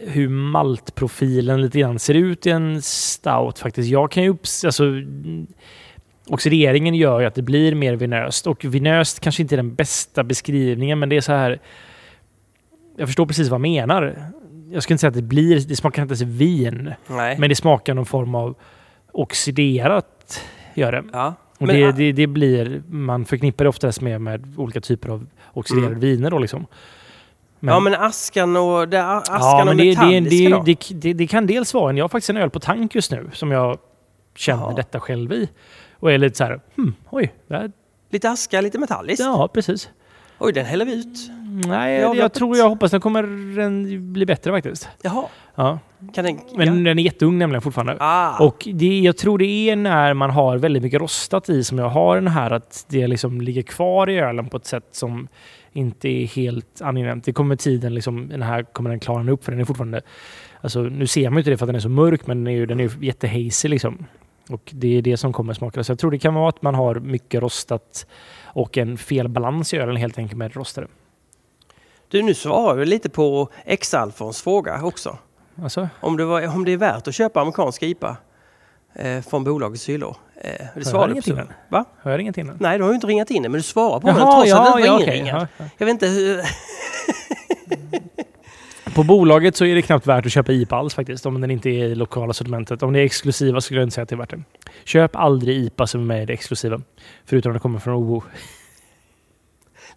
hur 0.00 0.28
maltprofilen 0.28 1.62
lite 1.62 1.78
grann 1.80 1.98
ser 1.98 2.14
ut 2.14 2.46
i 2.46 2.50
en 2.50 2.82
stout 2.82 3.58
faktiskt. 3.58 3.88
Jag 3.88 4.10
kan 4.10 4.22
ju 4.22 4.28
upps, 4.28 4.64
alltså, 4.64 4.84
oxideringen 6.28 6.94
gör 6.94 7.20
ju 7.20 7.26
att 7.26 7.34
det 7.34 7.42
blir 7.42 7.74
mer 7.74 7.96
vinöst 7.96 8.46
och 8.46 8.64
vinöst 8.64 9.20
kanske 9.20 9.42
inte 9.42 9.54
är 9.54 9.56
den 9.56 9.74
bästa 9.74 10.24
beskrivningen 10.24 10.98
men 10.98 11.08
det 11.08 11.16
är 11.16 11.20
så 11.20 11.32
här 11.32 11.60
jag 12.96 13.08
förstår 13.08 13.26
precis 13.26 13.48
vad 13.48 13.54
jag 13.54 13.60
menar. 13.60 14.22
Jag 14.72 14.82
skulle 14.82 14.94
inte 14.94 15.00
säga 15.00 15.08
att 15.08 15.14
det 15.14 15.22
blir, 15.22 15.60
det 15.68 15.76
smakar 15.76 16.02
inte 16.02 16.12
ens 16.12 16.22
vin. 16.40 16.92
Nej. 17.06 17.38
Men 17.38 17.48
det 17.48 17.54
smakar 17.54 17.94
någon 17.94 18.06
form 18.06 18.34
av 18.34 18.54
oxiderat. 19.12 20.40
Gör 20.74 20.92
det. 20.92 21.04
ja. 21.12 21.34
Och 21.58 21.66
Men, 21.66 21.76
det, 21.76 21.92
det, 21.92 22.12
det 22.12 22.26
blir, 22.26 22.82
man 22.88 23.24
förknippar 23.24 23.64
det 23.64 23.68
oftast 23.68 24.00
med, 24.00 24.20
med 24.20 24.54
olika 24.56 24.80
typer 24.80 25.08
av 25.08 25.26
oxiderade 25.52 25.86
Mm. 25.88 26.00
viner. 26.00 26.30
Då 26.30 26.38
liksom. 26.38 26.66
Men, 27.60 27.74
ja 27.74 27.80
men 27.80 27.94
askan 27.94 28.56
och, 28.56 28.88
det, 28.88 29.04
askan 29.04 29.36
ja, 29.40 29.60
och 29.60 29.66
men 29.66 29.76
det, 29.76 29.82
det, 29.84 29.90
metalliska 29.90 30.58
det, 30.64 30.78
det, 30.88 31.00
det, 31.00 31.12
det 31.12 31.26
kan 31.26 31.46
dels 31.46 31.74
vara 31.74 31.90
en, 31.90 31.96
jag 31.96 32.04
har 32.04 32.08
faktiskt 32.08 32.30
en 32.30 32.36
öl 32.36 32.50
på 32.50 32.60
tank 32.60 32.94
just 32.94 33.10
nu 33.10 33.30
som 33.32 33.50
jag 33.50 33.78
känner 34.36 34.62
Jaha. 34.62 34.74
detta 34.74 35.00
själv 35.00 35.32
i. 35.32 35.48
Och 35.98 36.12
är 36.12 36.18
lite 36.18 36.36
så 36.36 36.44
här, 36.44 36.60
hmm, 36.76 36.94
oj, 37.10 37.34
här, 37.50 37.70
Lite 38.10 38.30
aska, 38.30 38.60
lite 38.60 38.78
metalliskt? 38.78 39.20
ja 39.20 39.48
precis. 39.52 39.90
Oj, 40.38 40.52
den 40.52 40.66
häller 40.66 40.84
vi 40.84 40.94
ut. 41.00 41.30
Nej, 41.66 42.00
Ja, 42.00 42.14
jag, 42.14 42.22
har 42.22 42.28
tror, 42.28 42.56
jag 42.56 42.68
hoppas 42.68 42.90
den 42.90 43.00
kommer 43.00 43.22
den 43.56 44.12
bli 44.12 44.26
bättre 44.26 44.52
faktiskt. 44.52 44.88
Jaha. 45.02 45.24
Ja. 45.54 45.78
Kan 46.14 46.24
den... 46.24 46.40
Men 46.56 46.66
ja. 46.66 46.72
den 46.72 46.98
är 46.98 47.02
jätteung 47.02 47.38
nämligen 47.38 47.62
fortfarande. 47.62 47.96
Ah. 48.00 48.38
Och 48.38 48.68
det, 48.74 48.98
jag 48.98 49.16
tror 49.16 49.38
det 49.38 49.46
är 49.46 49.76
när 49.76 50.14
man 50.14 50.30
har 50.30 50.56
väldigt 50.56 50.82
mycket 50.82 51.00
rostat 51.00 51.48
i 51.48 51.64
som 51.64 51.78
jag 51.78 51.88
har 51.88 52.14
den 52.14 52.28
här 52.28 52.50
att 52.50 52.84
det 52.88 53.06
liksom 53.06 53.40
ligger 53.40 53.62
kvar 53.62 54.10
i 54.10 54.18
ölen 54.18 54.48
på 54.48 54.56
ett 54.56 54.66
sätt 54.66 54.88
som 54.92 55.28
inte 55.76 56.08
är 56.08 56.26
helt 56.26 56.82
angenämt. 56.82 57.24
Det 57.24 57.32
kommer 57.32 57.56
tiden, 57.56 57.94
liksom, 57.94 58.28
den 58.28 58.42
här 58.42 58.62
kommer 58.62 58.90
den 58.90 59.00
klarna 59.00 59.32
upp 59.32 59.44
för 59.44 59.52
den 59.52 59.60
är 59.60 59.64
fortfarande... 59.64 60.02
Alltså, 60.60 60.82
nu 60.82 61.06
ser 61.06 61.30
man 61.30 61.36
ju 61.36 61.40
inte 61.40 61.50
det 61.50 61.56
för 61.56 61.64
att 61.64 61.68
den 61.68 61.76
är 61.76 61.80
så 61.80 61.88
mörk 61.88 62.26
men 62.26 62.44
den 62.44 62.54
är 62.54 62.56
ju, 62.56 62.66
den 62.66 62.80
är 62.80 62.84
ju 62.84 63.06
jättehazy 63.06 63.68
liksom. 63.68 64.06
Och 64.48 64.70
det 64.74 64.98
är 64.98 65.02
det 65.02 65.16
som 65.16 65.32
kommer 65.32 65.54
smaka. 65.54 65.84
Så 65.84 65.92
jag 65.92 65.98
tror 65.98 66.10
det 66.10 66.18
kan 66.18 66.34
vara 66.34 66.48
att 66.48 66.62
man 66.62 66.74
har 66.74 66.94
mycket 66.94 67.42
rostat 67.42 68.06
och 68.44 68.78
en 68.78 68.98
fel 68.98 69.28
balans 69.28 69.74
i 69.74 69.76
ölen 69.76 69.96
helt 69.96 70.18
enkelt 70.18 70.38
med 70.38 70.56
rostade. 70.56 70.86
Du, 72.08 72.22
nu 72.22 72.34
svarar 72.34 72.76
du 72.76 72.84
lite 72.84 73.08
på 73.08 73.48
X-Alfons 73.64 74.42
fråga 74.42 74.82
också. 74.82 75.18
Alltså, 75.62 75.88
Om 76.00 76.16
det, 76.16 76.24
var, 76.24 76.54
om 76.56 76.64
det 76.64 76.72
är 76.72 76.76
värt 76.76 77.08
att 77.08 77.14
köpa 77.14 77.40
amerikansk 77.40 77.82
IPA 77.82 78.16
eh, 78.98 79.22
från 79.22 79.44
bolagets 79.44 79.88
hyllor. 79.88 80.16
Eh, 80.40 80.66
det 80.74 80.84
svarade 80.84 81.14
du 81.14 81.22
på. 81.22 81.30
in 81.30 81.36
den? 81.36 81.48
Va? 81.68 81.84
Har 82.02 82.10
jag 82.10 82.18
ringat 82.18 82.38
in 82.38 82.46
den? 82.46 82.56
Nej, 82.60 82.78
du 82.78 82.84
har 82.84 82.90
ju 82.90 82.94
inte 82.94 83.06
ringat 83.06 83.30
in 83.30 83.42
men 83.42 83.52
du 83.52 83.62
svarar 83.62 84.00
på 84.00 84.06
den 84.06 84.16
trots 84.16 84.48
ja, 84.48 84.74
att 84.74 84.80
ja, 84.84 84.92
var 84.92 85.00
okej. 85.00 85.18
inringad. 85.18 85.42
Ja, 85.42 85.46
ja. 85.58 85.64
Jag 85.78 85.86
vet 85.86 85.92
inte 85.92 86.06
hur... 86.06 86.40
På 88.94 89.02
bolaget 89.02 89.56
så 89.56 89.64
är 89.64 89.74
det 89.74 89.82
knappt 89.82 90.06
värt 90.06 90.26
att 90.26 90.32
köpa 90.32 90.52
IPA 90.52 90.76
alls 90.76 90.94
faktiskt. 90.94 91.26
Om 91.26 91.40
den 91.40 91.50
inte 91.50 91.70
är 91.70 91.84
i 91.84 91.94
lokala 91.94 92.32
sortimentet. 92.32 92.82
Om 92.82 92.92
det 92.92 93.00
är 93.00 93.04
exklusiva 93.04 93.60
skulle 93.60 93.80
jag 93.80 93.86
inte 93.86 93.94
säga 93.94 94.02
att 94.02 94.08
det 94.08 94.14
är 94.14 94.18
värt 94.18 94.30
det. 94.30 94.42
Köp 94.84 95.16
aldrig 95.16 95.56
IPA 95.56 95.86
som 95.86 96.00
är 96.00 96.04
med 96.04 96.22
i 96.22 96.26
det 96.26 96.32
exklusiva. 96.32 96.80
Förutom 97.24 97.50
om 97.50 97.54
det 97.54 97.60
kommer 97.60 97.78
från 97.78 97.94
OBO. 97.94 98.22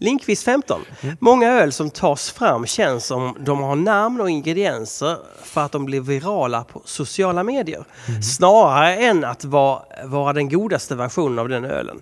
Linkvist 0.02 0.44
15. 0.44 0.82
Mm. 1.02 1.18
Många 1.20 1.52
öl 1.52 1.72
som 1.72 1.90
tas 1.90 2.32
fram 2.32 2.66
känns 2.66 3.06
som 3.06 3.36
de 3.40 3.60
har 3.60 3.76
namn 3.76 4.22
och 4.22 4.30
ingredienser 4.30 5.18
för 5.44 5.62
att 5.62 5.72
de 5.72 5.86
blir 5.86 6.02
virala 6.02 6.64
på 6.64 6.82
sociala 6.86 7.44
medier. 7.44 7.86
Mm. 8.08 8.22
Snarare 8.22 8.96
än 8.96 9.24
att 9.24 9.46
vara, 9.46 9.82
vara 10.06 10.34
den 10.34 10.50
godaste 10.50 10.96
versionen 10.96 11.40
av 11.40 11.50
den 11.50 11.66
ölen. 11.66 12.02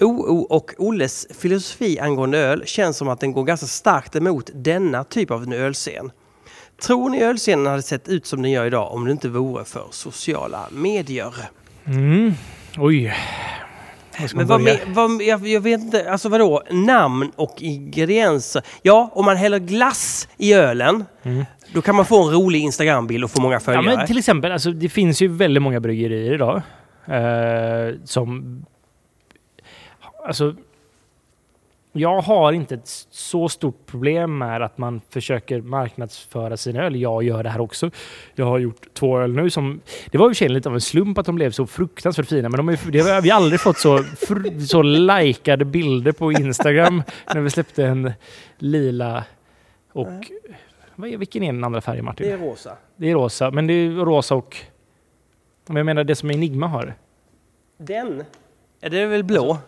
OO 0.00 0.46
och 0.50 0.74
Olles 0.78 1.26
filosofi 1.38 1.98
angående 1.98 2.38
öl 2.38 2.62
känns 2.66 2.96
som 2.96 3.08
att 3.08 3.20
den 3.20 3.32
går 3.32 3.44
ganska 3.44 3.66
starkt 3.66 4.16
emot 4.16 4.50
denna 4.54 5.04
typ 5.04 5.30
av 5.30 5.42
en 5.42 5.52
ölscen. 5.52 6.10
Tror 6.82 7.10
ni 7.10 7.22
ölscenen 7.22 7.66
hade 7.66 7.82
sett 7.82 8.08
ut 8.08 8.26
som 8.26 8.42
den 8.42 8.50
gör 8.50 8.66
idag 8.66 8.92
om 8.92 9.04
det 9.04 9.12
inte 9.12 9.28
vore 9.28 9.64
för 9.64 9.84
sociala 9.90 10.68
medier? 10.70 11.34
Mm. 11.86 12.34
Oj. 12.78 13.14
Men 14.34 14.46
vad, 14.46 14.62
börja? 14.64 14.74
me- 14.76 14.94
vad, 14.94 15.22
jag, 15.22 15.46
jag 15.48 15.60
vet 15.60 15.80
inte, 15.80 16.10
alltså 16.12 16.28
vadå? 16.28 16.62
Namn 16.70 17.30
och 17.36 17.54
ingredienser. 17.58 18.62
Ja, 18.82 19.10
om 19.14 19.24
man 19.24 19.36
häller 19.36 19.58
glass 19.58 20.28
i 20.36 20.52
ölen, 20.52 21.04
Mm. 21.22 21.44
då 21.72 21.82
kan 21.82 21.94
man 21.94 22.04
få 22.04 22.24
en 22.24 22.32
rolig 22.34 22.60
Instagrambild 22.60 23.24
och 23.24 23.30
få 23.30 23.40
många 23.40 23.54
Ja, 23.54 23.60
följare. 23.60 23.96
men 23.96 24.06
till 24.06 24.18
exempel, 24.18 24.52
alltså, 24.52 24.70
det 24.70 24.88
finns 24.88 25.22
ju 25.22 25.28
väldigt 25.28 25.62
många 25.62 25.80
bryggerier 25.80 26.34
idag. 26.34 26.62
Eh, 27.06 27.94
som... 28.04 28.62
Alltså... 30.26 30.54
Jag 31.98 32.20
har 32.20 32.52
inte 32.52 32.74
ett 32.74 32.88
så 33.10 33.48
stort 33.48 33.86
problem 33.86 34.38
med 34.38 34.62
att 34.62 34.78
man 34.78 35.00
försöker 35.10 35.60
marknadsföra 35.60 36.56
sin 36.56 36.76
öl. 36.76 36.96
Jag 36.96 37.22
gör 37.22 37.42
det 37.42 37.50
här 37.50 37.60
också. 37.60 37.90
Jag 38.34 38.46
har 38.46 38.58
gjort 38.58 38.94
två 38.94 39.18
öl 39.18 39.32
nu 39.32 39.50
som... 39.50 39.80
Det 40.10 40.18
var 40.18 40.34
ju 40.34 40.48
lite 40.48 40.68
av 40.68 40.74
en 40.74 40.80
slump 40.80 41.18
att 41.18 41.26
de 41.26 41.34
blev 41.34 41.50
så 41.50 41.66
fruktansvärt 41.66 42.26
fina. 42.26 42.48
Men 42.48 42.56
de 42.56 42.68
är, 42.68 42.90
det 42.92 43.00
har 43.00 43.22
vi 43.22 43.30
har 43.30 43.36
aldrig 43.36 43.60
fått 43.60 43.78
så, 43.78 43.98
fr, 43.98 44.66
så 44.66 44.82
likade 44.82 45.64
bilder 45.64 46.12
på 46.12 46.32
Instagram 46.32 47.02
när 47.34 47.40
vi 47.40 47.50
släppte 47.50 47.84
en 47.84 48.12
lila 48.58 49.24
och... 49.92 50.30
Vad 50.94 51.10
är, 51.10 51.16
vilken 51.16 51.42
är 51.42 51.52
den 51.52 51.64
andra 51.64 51.80
färgen 51.80 52.04
Martin? 52.04 52.26
det 52.26 52.32
är 52.32 52.38
rosa. 52.38 52.76
Det 52.96 53.10
är 53.10 53.14
rosa, 53.14 53.50
men 53.50 53.66
det 53.66 53.72
är 53.72 53.90
rosa 53.90 54.34
och... 54.34 54.56
Men 55.66 55.76
jag 55.76 55.86
menar 55.86 56.04
det 56.04 56.14
som 56.14 56.30
Enigma 56.30 56.66
har. 56.66 56.94
Den, 57.78 58.24
är 58.80 58.90
det 58.90 59.06
väl 59.06 59.24
blå? 59.24 59.58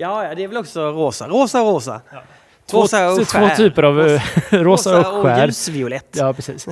Ja, 0.00 0.24
ja, 0.28 0.34
det 0.34 0.44
är 0.44 0.48
väl 0.48 0.56
också 0.56 0.80
rosa. 0.80 1.28
Rosa 1.28 1.62
och 1.62 1.74
rosa. 1.74 2.00
Två, 2.66 2.82
Rosa 2.82 3.10
och 3.10 3.16
två 3.16 3.24
skär. 3.24 3.56
typer 3.56 3.82
av 3.82 4.00
eh, 4.00 4.22
rosa, 4.50 4.98
och 5.18 5.22
skär. 5.22 5.46
ljusviolett. 5.46 6.16
Ja, 6.18 6.32
precis. 6.32 6.68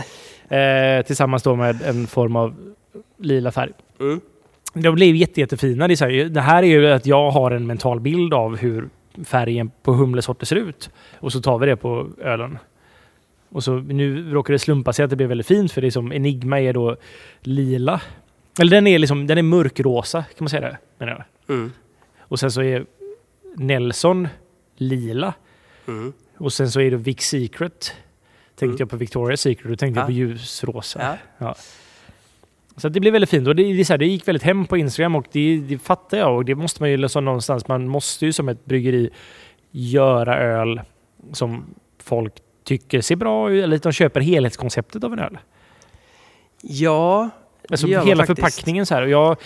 Eh, 0.50 1.02
tillsammans 1.02 1.42
då 1.42 1.56
med 1.56 1.82
en 1.82 2.06
form 2.06 2.36
av 2.36 2.74
lila 3.18 3.52
färg. 3.52 3.72
Mm. 4.00 4.20
De 4.72 4.94
blev 4.94 5.14
jätte, 5.14 5.40
jättefina. 5.40 5.88
Det, 5.88 5.94
är 5.94 5.96
så 5.96 6.04
här, 6.04 6.24
det 6.24 6.40
här 6.40 6.62
är 6.62 6.66
ju 6.66 6.90
att 6.90 7.06
jag 7.06 7.30
har 7.30 7.50
en 7.50 7.66
mental 7.66 8.00
bild 8.00 8.34
av 8.34 8.56
hur 8.56 8.88
färgen 9.24 9.70
på 9.82 9.92
humlesorter 9.92 10.46
ser 10.46 10.56
ut. 10.56 10.90
Och 11.20 11.32
så 11.32 11.40
tar 11.40 11.58
vi 11.58 11.66
det 11.66 11.76
på 11.76 12.08
ölen. 12.20 12.58
Och 13.52 13.64
så 13.64 13.72
nu 13.72 14.30
råkar 14.32 14.52
det 14.52 14.58
slumpa 14.58 14.92
sig 14.92 15.04
att 15.04 15.10
det 15.10 15.16
blir 15.16 15.26
väldigt 15.26 15.46
fint 15.46 15.72
för 15.72 15.80
det 15.80 15.86
är 15.86 15.90
som 15.90 16.12
Enigma 16.12 16.60
är 16.60 16.72
då 16.72 16.96
lila. 17.40 18.00
Eller 18.60 18.70
den 18.70 18.86
är 18.86 18.98
liksom, 18.98 19.26
den 19.26 19.38
är 19.38 19.42
mörkrosa 19.42 20.22
kan 20.22 20.36
man 20.38 20.48
säga 20.48 20.60
det. 20.60 20.78
Menar 20.98 21.24
jag. 21.46 21.56
Mm. 21.56 21.72
Och 22.18 22.40
sen 22.40 22.50
så 22.50 22.62
är 22.62 22.84
Nelson 23.58 24.28
lila. 24.76 25.34
Mm. 25.88 26.12
Och 26.36 26.52
sen 26.52 26.70
så 26.70 26.80
är 26.80 26.90
det 26.90 26.96
Vic 26.96 27.20
Secret. 27.20 27.92
Tänkte 28.48 28.64
Mm. 28.64 28.76
jag 28.78 28.90
på 28.90 28.96
Victoria's 28.96 29.36
Secret 29.36 29.64
och 29.64 29.70
då 29.70 29.76
tänkte 29.76 29.98
Ja. 29.98 30.02
jag 30.02 30.06
på 30.06 30.12
ljusrosa. 30.12 31.18
Ja. 31.38 31.54
Så 32.76 32.86
att 32.86 32.92
det 32.92 33.00
blev 33.00 33.12
väldigt 33.12 33.30
fint 33.30 33.48
och 33.48 33.56
det, 33.56 33.72
det, 33.72 33.84
så 33.84 33.92
här, 33.92 33.98
det 33.98 34.06
gick 34.06 34.28
väldigt 34.28 34.42
hem 34.42 34.64
på 34.66 34.76
Instagram 34.76 35.14
och 35.16 35.26
det, 35.32 35.56
det 35.68 35.78
fattar 35.78 36.18
jag 36.18 36.36
och 36.36 36.44
det 36.44 36.54
måste 36.54 36.82
man 36.82 36.90
ju 36.90 36.96
liksom 36.96 37.24
någonstans. 37.24 37.68
Man 37.68 37.88
måste 37.88 38.26
ju 38.26 38.32
som 38.32 38.48
ett 38.48 38.64
bryggeri 38.64 39.10
göra 39.70 40.38
öl 40.38 40.80
som 41.32 41.74
folk 42.02 42.32
tycker 42.64 43.00
ser 43.00 43.16
bra 43.16 43.50
ut 43.50 43.64
eller 43.64 43.76
att 43.76 43.82
de 43.82 43.92
köper 43.92 44.20
helhetskonceptet 44.20 45.04
av 45.04 45.12
en 45.12 45.18
öl. 45.18 45.38
Ja, 46.62 47.30
Alltså 47.70 47.86
man 47.86 48.06
hela 48.06 48.26
förpackningen 48.26 48.86
så 48.86 48.94
här. 48.94 49.02
Och 49.02 49.08
jag, 49.08 49.36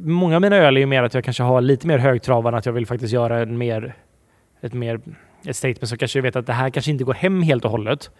många 0.00 0.36
av 0.36 0.42
mina 0.42 0.56
öl 0.56 0.76
är 0.76 0.80
ju 0.80 0.86
mer 0.86 1.02
att 1.02 1.14
jag 1.14 1.24
kanske 1.24 1.42
har 1.42 1.60
lite 1.60 1.86
mer 1.86 1.98
högtravande, 1.98 2.58
att 2.58 2.66
jag 2.66 2.72
vill 2.72 2.86
faktiskt 2.86 3.12
göra 3.12 3.38
en 3.38 3.58
mer, 3.58 3.94
ett 4.60 4.74
mer 4.74 5.00
ett 5.44 5.56
statement 5.56 5.88
som 5.88 5.98
kanske 5.98 6.18
jag 6.18 6.22
vet 6.22 6.36
att 6.36 6.46
det 6.46 6.52
här 6.52 6.70
kanske 6.70 6.90
inte 6.90 7.04
går 7.04 7.14
hem 7.14 7.42
helt 7.42 7.64
och 7.64 7.70
hållet. 7.70 8.10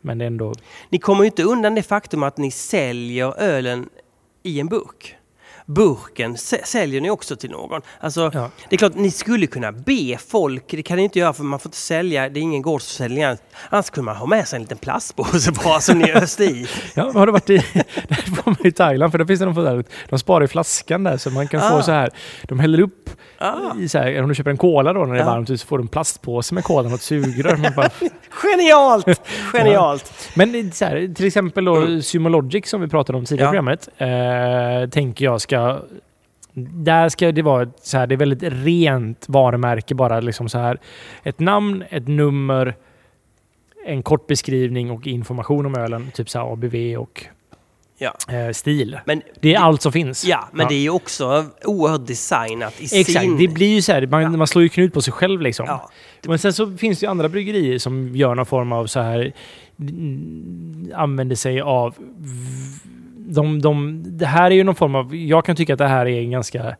Men 0.00 0.18
det 0.18 0.24
är 0.24 0.26
ändå... 0.26 0.54
Ni 0.88 0.98
kommer 0.98 1.20
ju 1.20 1.26
inte 1.26 1.42
undan 1.42 1.74
det 1.74 1.82
faktum 1.82 2.22
att 2.22 2.36
ni 2.36 2.50
säljer 2.50 3.40
ölen 3.40 3.88
i 4.42 4.60
en 4.60 4.66
burk. 4.66 5.16
Burken 5.66 6.36
sä- 6.36 6.64
säljer 6.64 7.00
ni 7.00 7.10
också 7.10 7.36
till 7.36 7.50
någon. 7.50 7.80
Alltså, 8.00 8.30
Ja. 8.34 8.50
Det 8.68 8.76
är 8.76 8.78
klart, 8.78 8.94
ni 8.94 9.10
skulle 9.10 9.46
kunna 9.46 9.72
be 9.72 10.16
folk, 10.28 10.64
det 10.70 10.82
kan 10.82 10.96
ni 10.96 11.02
inte 11.02 11.18
göra 11.18 11.32
för 11.32 11.42
man 11.44 11.58
får 11.58 11.68
inte 11.68 11.78
sälja, 11.78 12.28
det 12.28 12.40
är 12.40 12.42
ingen 12.42 12.62
gårdsförsäljning. 12.62 13.24
Annars 13.70 13.90
kunde 13.90 14.04
man 14.04 14.16
ha 14.16 14.26
med 14.26 14.48
sig 14.48 14.56
en 14.56 14.62
liten 14.62 14.78
plastpåse 14.78 15.52
bara 15.64 15.80
som 15.80 15.98
ni 15.98 16.12
öste 16.12 16.44
i. 16.44 16.66
Ja, 16.94 17.10
har 17.14 17.26
du 17.26 17.32
varit 17.32 17.50
i, 17.50 17.56
där 18.08 18.42
man 18.46 18.56
i 18.64 18.72
Thailand? 18.72 19.12
För 19.12 19.18
då 19.18 19.26
finns 19.26 19.40
det 19.40 19.46
där, 19.52 19.84
de 20.08 20.18
sparar 20.18 20.44
i 20.44 20.48
flaskan 20.48 21.04
där 21.04 21.16
så 21.16 21.30
man 21.30 21.48
kan 21.48 21.60
få 21.60 21.66
Ah. 21.76 21.82
så 21.82 21.92
här. 21.92 22.10
De 22.48 22.58
häller 22.60 22.80
upp 22.80 23.10
Ah, 23.38 23.76
i 23.78 23.88
så 23.88 23.98
här, 23.98 24.22
om 24.22 24.28
du 24.28 24.34
köper 24.34 24.50
en 24.50 24.56
cola 24.56 24.92
då 24.92 25.00
när 25.04 25.14
det 25.14 25.20
är 25.20 25.24
Ja. 25.24 25.30
varmt 25.30 25.48
så 25.60 25.66
får 25.66 25.78
du 25.78 25.82
en 25.82 25.88
plastpåse 25.88 26.54
med 26.54 26.64
kolan 26.64 26.86
och 26.92 26.98
ett 26.98 27.02
sugrör. 27.02 27.74
Bara, 27.76 27.90
genialt! 28.30 29.20
Genialt! 29.52 30.12
Men 30.34 30.52
det 30.52 30.58
är 30.58 30.70
så 30.70 30.84
här, 30.84 31.14
till 31.14 31.26
exempel 31.26 31.64
då 31.64 31.76
Mm. 31.76 32.02
Symologic 32.02 32.68
som 32.68 32.80
vi 32.80 32.88
pratade 32.88 33.18
om 33.18 33.24
tidigare 33.24 33.44
i 33.54 33.56
Ja. 33.56 33.62
programmet. 33.62 33.88
Eh, 34.84 34.90
tänker 34.90 35.24
jag 35.24 35.40
ska... 35.40 35.51
Där 36.54 37.08
ska 37.08 37.32
det 37.32 37.42
vara 37.42 37.68
så 37.82 37.98
här, 37.98 38.06
det 38.06 38.14
är 38.14 38.16
väldigt 38.16 38.42
rent 38.42 39.24
varumärke 39.28 39.94
bara 39.94 40.20
liksom 40.20 40.48
så 40.48 40.58
här. 40.58 40.78
Ett 41.22 41.40
namn, 41.40 41.84
ett 41.90 42.08
nummer, 42.08 42.74
en 43.86 44.02
kort 44.02 44.26
beskrivning 44.26 44.90
och 44.90 45.06
information 45.06 45.66
om 45.66 45.74
ölen. 45.74 46.10
Typ 46.14 46.30
så 46.30 46.38
här 46.38 46.52
ABV 46.52 46.96
och 46.98 47.26
Ja. 47.98 48.14
eh, 48.28 48.52
stil. 48.52 48.98
Men, 49.04 49.22
Det 49.40 49.54
är 49.54 49.58
allt 49.60 49.82
som 49.82 49.92
finns. 49.92 50.24
ja, 50.24 50.48
men 50.52 50.68
det 50.68 50.74
är 50.74 50.80
ju 50.80 50.90
också 50.90 51.44
oerhört 51.64 52.06
designat 52.06 52.80
i 52.80 52.84
Exakt, 52.84 53.20
sin... 53.20 53.36
det 53.36 53.48
blir 53.48 53.74
ju 53.74 53.82
så 53.82 53.92
här, 53.92 54.06
man, 54.06 54.22
Ja. 54.22 54.28
man 54.28 54.46
slår 54.46 54.62
ju 54.62 54.68
knut 54.68 54.94
på 54.94 55.02
sig 55.02 55.12
själv 55.12 55.40
liksom. 55.40 55.66
Ja. 55.68 55.90
Men 56.26 56.38
sen 56.38 56.52
så 56.52 56.76
finns 56.76 57.00
det 57.00 57.04
ju 57.06 57.10
andra 57.10 57.28
bryggerier 57.28 57.78
som 57.78 58.16
gör 58.16 58.34
någon 58.34 58.46
form 58.46 58.72
av 58.72 58.86
så 58.86 59.00
här 59.00 59.32
använder 60.94 61.36
sig 61.36 61.60
av 61.60 61.94
de, 63.28 63.62
de, 63.62 64.02
det 64.18 64.26
här 64.26 64.50
är 64.50 64.54
ju 64.54 64.64
någon 64.64 64.74
form 64.74 64.94
av, 64.94 65.16
jag 65.16 65.44
kan 65.44 65.56
tycka 65.56 65.72
att 65.72 65.78
det 65.78 65.86
här 65.88 66.06
är 66.06 66.20
en 66.22 66.30
ganska, 66.30 66.76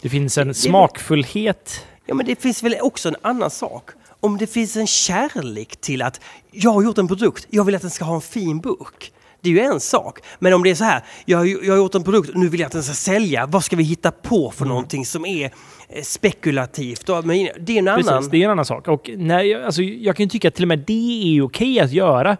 det 0.00 0.08
finns 0.08 0.38
en 0.38 0.48
Det- 0.48 0.54
smakfullhet. 0.54 1.86
Ja, 2.06 2.14
men 2.14 2.26
det 2.26 2.42
finns 2.42 2.62
väl 2.62 2.76
också 2.82 3.08
en 3.08 3.16
annan 3.22 3.50
sak. 3.50 3.90
Om 4.20 4.36
det 4.38 4.46
finns 4.46 4.76
en 4.76 4.86
kärlek 4.86 5.76
till 5.80 6.02
att 6.02 6.20
jag 6.50 6.70
har 6.70 6.82
gjort 6.82 6.98
en 6.98 7.08
produkt, 7.08 7.46
jag 7.50 7.64
vill 7.64 7.74
att 7.74 7.82
den 7.82 7.90
ska 7.90 8.04
ha 8.04 8.14
en 8.14 8.20
fin 8.20 8.60
burk. 8.60 9.12
Det 9.40 9.48
är 9.50 9.54
ju 9.54 9.60
en 9.60 9.80
sak. 9.80 10.18
Men 10.38 10.52
om 10.54 10.62
det 10.62 10.70
är 10.70 10.74
så 10.74 10.84
här, 10.84 11.02
jag 11.24 11.38
har, 11.38 11.44
jag 11.44 11.72
har 11.72 11.76
gjort 11.76 11.94
en 11.94 12.02
produkt, 12.04 12.30
nu 12.34 12.48
vill 12.48 12.60
jag 12.60 12.66
att 12.66 12.72
den 12.72 12.82
ska 12.82 12.94
sälja. 12.94 13.46
Vad 13.46 13.64
ska 13.64 13.76
vi 13.76 13.82
hitta 13.84 14.10
på 14.10 14.50
för 14.50 14.64
någonting 14.64 15.06
som 15.06 15.26
är 15.26 15.44
eh, 15.88 16.02
spekulativt? 16.02 17.08
Och- 17.08 17.24
men 17.26 17.48
Det 17.60 17.72
är 17.72 17.78
en 17.78 17.88
annan... 17.88 18.02
Precis, 18.02 18.30
det 18.30 18.36
är 18.36 18.44
en 18.44 18.50
annan 18.50 18.64
sak. 18.64 18.88
Och 18.88 19.10
när 19.16 19.40
jag, 19.42 19.62
alltså, 19.62 19.82
jag 19.82 20.16
kan 20.16 20.24
ju 20.24 20.30
tycka 20.30 20.48
att 20.48 20.54
till 20.54 20.64
och 20.64 20.68
med 20.68 20.78
det 20.86 21.36
är 21.38 21.42
okej 21.42 21.80
att 21.80 21.92
göra 21.92 22.36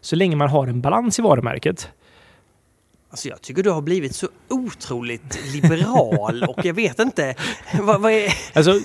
så 0.00 0.16
länge 0.16 0.36
man 0.36 0.48
har 0.48 0.66
en 0.66 0.80
balans 0.80 1.18
i 1.18 1.22
varumärket. 1.22 1.88
Alltså 3.10 3.28
jag 3.28 3.42
tycker 3.42 3.62
du 3.62 3.70
har 3.70 3.82
blivit 3.82 4.14
så 4.14 4.28
otroligt 4.48 5.38
liberal 5.52 6.44
och 6.48 6.64
jag 6.64 6.74
vet 6.74 6.98
inte. 6.98 7.34
Vad, 7.80 8.00
vad 8.00 8.12
är... 8.12 8.34
Alltså, 8.52 8.80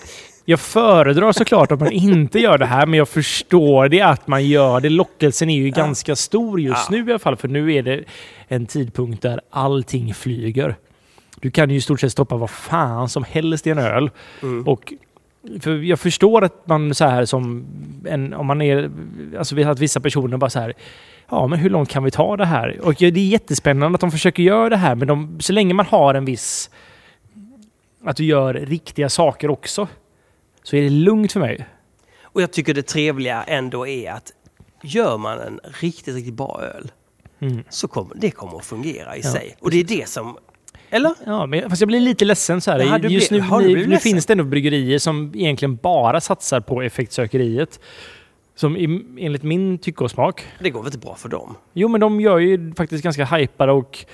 jag 0.46 0.60
föredrar 0.60 1.32
såklart 1.32 1.72
att 1.72 1.80
man 1.80 1.92
inte 1.92 2.40
gör 2.40 2.58
det 2.58 2.66
här, 2.66 2.86
men 2.86 2.98
jag 2.98 3.10
förstår 3.10 3.90
det 3.90 4.02
att 4.02 4.28
man 4.28 4.48
gör 4.48 4.80
det. 4.80 4.90
Lockelsen 4.90 5.50
är 5.50 5.58
ju 5.58 5.70
ganska 5.70 6.16
stor 6.16 6.62
just 6.62 6.88
Ja. 6.90 6.98
nu 6.98 7.08
i 7.08 7.12
alla 7.12 7.20
fall, 7.20 7.36
för 7.36 7.48
nu 7.48 7.74
är 7.74 7.84
det 7.84 8.04
en 8.48 8.66
tidpunkt 8.66 9.22
där 9.22 9.42
allting 9.50 10.14
flyger. 10.14 10.76
Du 11.40 11.52
kan 11.52 11.70
ju 11.70 11.76
i 11.76 11.82
stort 11.82 12.00
sett 12.00 12.12
stoppa 12.12 12.38
vad 12.38 12.50
fan 12.50 13.10
som 13.10 13.24
helst 13.24 13.68
i 13.68 13.70
en 13.70 13.78
öl. 13.78 14.12
Mm. 14.42 14.68
Och 14.68 14.94
för 15.60 15.76
jag 15.78 16.00
förstår 16.00 16.44
att 16.44 16.68
man 16.68 16.96
så 16.96 17.06
här 17.06 17.26
som 17.26 17.66
en, 18.08 18.34
om 18.34 18.46
man 18.46 18.62
är, 18.62 18.92
alltså 19.38 19.56
vi 19.56 19.64
har 19.64 19.72
att 19.72 19.80
vissa 19.80 20.00
personer 20.00 20.38
bara 20.38 20.50
så 20.50 20.60
här, 20.60 20.74
ja 21.30 21.48
men 21.48 21.60
hur 21.60 21.70
långt 21.70 21.90
kan 21.90 22.04
vi 22.04 22.12
ta 22.12 22.38
det 22.38 22.46
här? 22.46 22.80
Och 22.82 22.94
det 22.94 23.06
är 23.06 23.12
jättespännande 23.18 23.96
att 23.96 24.02
de 24.02 24.12
försöker 24.12 24.44
göra 24.44 24.70
det 24.70 24.78
här, 24.78 24.96
men 24.96 25.08
de, 25.08 25.40
så 25.40 25.54
länge 25.54 25.74
man 25.74 25.86
har 25.86 26.14
en 26.14 26.26
viss, 26.26 26.70
att 28.04 28.18
du 28.18 28.26
gör 28.26 28.54
riktiga 28.54 29.10
saker 29.10 29.50
också, 29.50 29.88
så 30.64 30.76
är 30.76 30.82
det 30.82 30.90
lugnt 30.90 31.32
för 31.32 31.40
mig. 31.40 31.66
Och 32.22 32.42
jag 32.42 32.52
tycker 32.52 32.74
det 32.74 32.84
trevliga 32.84 33.44
ändå 33.44 33.88
är 33.88 34.12
att 34.12 34.32
gör 34.84 35.18
man 35.18 35.40
en 35.40 35.60
riktigt, 35.82 36.16
riktigt 36.16 36.34
bra 36.34 36.62
öl 36.76 36.92
Mm. 37.40 37.64
så 37.70 37.88
kommer 37.88 38.16
det 38.16 38.32
kommer 38.32 38.58
att 38.58 38.66
fungera 38.66 39.18
i 39.18 39.22
Ja, 39.24 39.32
sig. 39.32 39.56
Och 39.60 39.72
det 39.72 39.80
är 39.80 39.84
det 39.84 40.10
som... 40.10 40.38
Eller? 40.94 41.14
Ja, 41.26 41.46
men 41.46 41.70
fast 41.70 41.82
jag 41.82 41.88
blir 41.88 42.00
lite 42.00 42.26
ledsen 42.26 42.62
så 42.62 42.72
här. 42.72 42.80
Jaha, 42.80 43.00
Just 43.00 43.30
blir- 43.30 43.42
nu, 43.62 43.76
nu, 43.76 43.88
nu 43.88 43.98
finns 43.98 44.26
det 44.26 44.34
ändå 44.34 44.44
bryggerier 44.44 45.00
som 45.00 45.32
egentligen 45.36 45.76
bara 45.76 46.22
satsar 46.22 46.60
på 46.60 46.82
effektsökeriet. 46.82 47.80
Som 48.56 48.78
i, 48.78 48.84
enligt 49.20 49.44
min 49.44 49.78
tycke 49.78 50.04
och 50.04 50.12
smak 50.12 50.46
Det 50.60 50.70
går 50.70 50.80
väl 50.80 50.88
inte 50.88 50.98
bra 50.98 51.16
för 51.16 51.30
dem? 51.30 51.56
Jo, 51.74 51.88
men 51.88 52.02
de 52.02 52.22
gör 52.22 52.38
ju 52.40 52.74
faktiskt 52.74 53.04
ganska 53.04 53.26
hypade 53.26 53.72
och... 53.72 54.06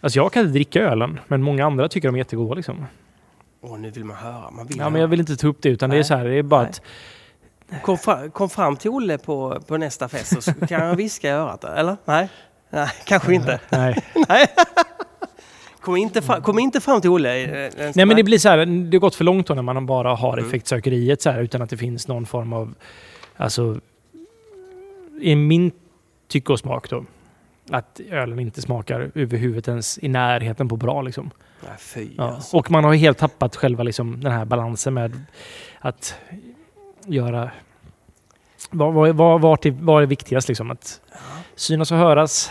Alltså 0.00 0.18
jag 0.18 0.32
kan 0.32 0.42
inte 0.42 0.52
dricka 0.52 0.80
ölen, 0.80 1.20
men 1.28 1.42
många 1.42 1.66
andra 1.66 1.88
tycker 1.88 2.08
de 2.08 2.14
är 2.14 2.18
jättegoda 2.18 2.54
liksom. 2.54 2.86
Åh, 3.62 3.78
nu 3.78 3.90
vill 3.90 4.04
man 4.04 4.16
höra. 4.16 4.50
Man 4.50 4.66
vill 4.66 4.76
Ja, 4.76 4.82
höra. 4.82 4.90
men 4.90 5.00
jag 5.00 5.08
vill 5.08 5.20
inte 5.20 5.36
ta 5.36 5.46
upp 5.48 5.62
det, 5.62 5.68
utan 5.68 5.90
det 5.90 5.96
är 5.96 5.98
Nej. 5.98 6.04
så 6.04 6.14
här, 6.14 6.24
det 6.24 6.34
är 6.34 6.42
bara 6.42 6.62
Nej. 6.62 6.70
att... 7.70 7.82
kom, 7.82 7.98
fram, 7.98 8.30
kom 8.30 8.48
fram 8.50 8.76
till 8.76 8.90
Olle 8.90 9.18
på, 9.18 9.60
på 9.68 9.76
nästa 9.76 10.08
fest 10.08 10.42
så 10.42 10.52
kan 10.66 10.86
jag 10.88 10.94
viska 10.96 11.28
i 11.28 11.30
örat. 11.30 11.64
Eller? 11.64 11.96
Nej? 12.04 12.28
Nej, 12.70 12.88
kanske 13.04 13.34
inte. 13.34 13.60
Nej. 13.70 14.02
Kom 15.86 15.96
inte, 15.96 16.22
fram, 16.22 16.42
kom 16.42 16.58
inte 16.58 16.80
fram 16.80 17.00
till 17.00 17.10
Olle. 17.10 17.44
eh, 17.44 17.84
eh, 17.86 17.92
Nej, 17.94 18.06
men 18.06 18.16
det 18.16 18.22
blir 18.24 18.38
så 18.38 18.48
här, 18.48 18.66
det 18.66 18.96
har 18.96 19.00
gått 19.00 19.14
för 19.14 19.24
långt 19.24 19.46
då 19.46 19.54
när 19.54 19.62
man 19.62 19.86
bara 19.86 20.14
har 20.14 20.32
Mm. 20.32 20.46
effektsökeriet 20.46 21.22
så 21.22 21.30
här, 21.30 21.42
utan 21.42 21.62
att 21.62 21.70
det 21.70 21.76
finns 21.76 22.08
någon 22.08 22.26
form 22.26 22.52
av... 22.52 22.74
Alltså... 23.36 23.80
I 25.20 25.36
min 25.36 25.70
tycke 26.28 26.52
och 26.52 26.58
smak 26.58 26.90
då. 26.90 27.04
Att 27.70 28.00
ölen 28.10 28.38
inte 28.38 28.62
smakar 28.62 29.10
överhuvudtaget 29.14 29.68
ens 29.68 29.98
i 29.98 30.08
närheten 30.08 30.68
på 30.68 30.76
bra 30.76 31.02
liksom. 31.02 31.30
Nej, 31.68 31.72
fy 31.78 32.08
Ja. 32.16 32.24
alltså. 32.34 32.56
Och 32.56 32.70
man 32.70 32.84
har 32.84 32.94
helt 32.94 33.18
tappat 33.18 33.56
själva 33.56 33.82
liksom, 33.82 34.20
den 34.20 34.32
här 34.32 34.44
balansen 34.44 34.94
med 34.94 35.20
att 35.78 36.14
göra... 37.06 37.50
Vad, 38.70 38.94
vad, 38.94 39.16
vad, 39.16 39.40
vart 39.40 39.66
är, 39.66 39.70
vad 39.70 40.02
är 40.02 40.06
viktigast? 40.06 40.48
Liksom? 40.48 40.70
Att 40.70 41.00
synas 41.54 41.92
och 41.92 41.98
höras 41.98 42.50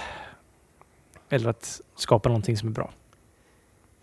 eller 1.29 1.49
att 1.49 1.81
skapa 1.95 2.29
någonting 2.29 2.57
som 2.57 2.69
är 2.69 2.73
bra. 2.73 2.89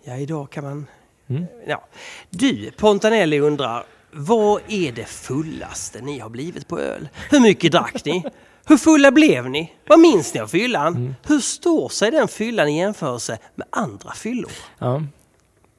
Ja, 0.05 0.16
idag 0.16 0.50
kan 0.50 0.64
man... 0.64 0.86
Mm. 1.28 1.44
Ja. 1.66 1.84
Du, 2.30 2.70
Pontanelli 2.70 3.40
undrar, 3.40 3.84
vad 4.11 4.61
är 4.68 4.92
det 4.92 5.05
fullaste 5.05 6.00
ni 6.00 6.18
har 6.18 6.30
blivit 6.30 6.68
på 6.68 6.78
öl? 6.78 7.09
Hur 7.30 7.40
mycket 7.40 7.72
drack 7.72 8.05
ni? 8.05 8.24
Hur 8.66 8.76
fulla 8.76 9.11
blev 9.11 9.50
ni? 9.50 9.72
Vad 9.86 10.00
minns 10.00 10.34
ni 10.34 10.40
av 10.40 10.46
fyllan? 10.46 10.96
Mm. 10.96 11.14
Hur 11.26 11.38
står 11.40 11.88
sig 11.88 12.11
den 12.11 12.28
fyllan 12.28 12.68
i 12.68 12.78
jämförelse 12.78 13.38
med 13.55 13.66
andra 13.70 14.12
fyllor? 14.12 14.50
Ja. 14.78 15.03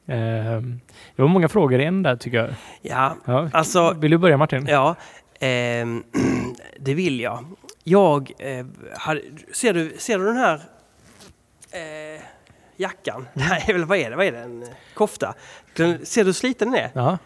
Ehm, 0.07 0.79
det 1.15 1.21
var 1.21 1.29
många 1.29 1.49
frågor 1.49 1.81
i 1.81 1.85
en 1.85 2.03
där 2.03 2.15
tycker 2.15 2.37
jag. 2.37 2.49
Ja, 2.81 3.15
Ja. 3.25 3.49
alltså... 3.53 3.93
Vill 3.93 4.11
du 4.11 4.17
börja 4.17 4.37
Martin? 4.37 4.67
Ja, 4.69 4.95
ehm, 5.39 6.03
det 6.79 6.93
vill 6.93 7.19
jag. 7.19 7.45
Jag 7.83 8.31
eh, 8.39 8.65
hade, 8.97 9.21
ser, 9.53 9.73
du, 9.73 9.93
ser 9.97 10.19
du 10.19 10.25
den 10.25 10.37
här 10.37 10.61
eh, 11.71 12.21
jackan? 12.75 13.27
Nej, 13.33 13.65
eller 13.67 13.85
vad 13.85 13.97
är 13.97 14.09
det? 14.09 14.15
Vad 14.15 14.25
är 14.25 14.31
det? 14.31 14.39
En 14.39 14.63
eh, 14.63 14.69
kofta? 14.93 15.35
Ser 15.75 16.17
du 16.17 16.23
hur 16.23 16.33
sliten 16.33 16.71
den 16.71 16.79
är? 16.79 16.91
Ja. 16.93 17.17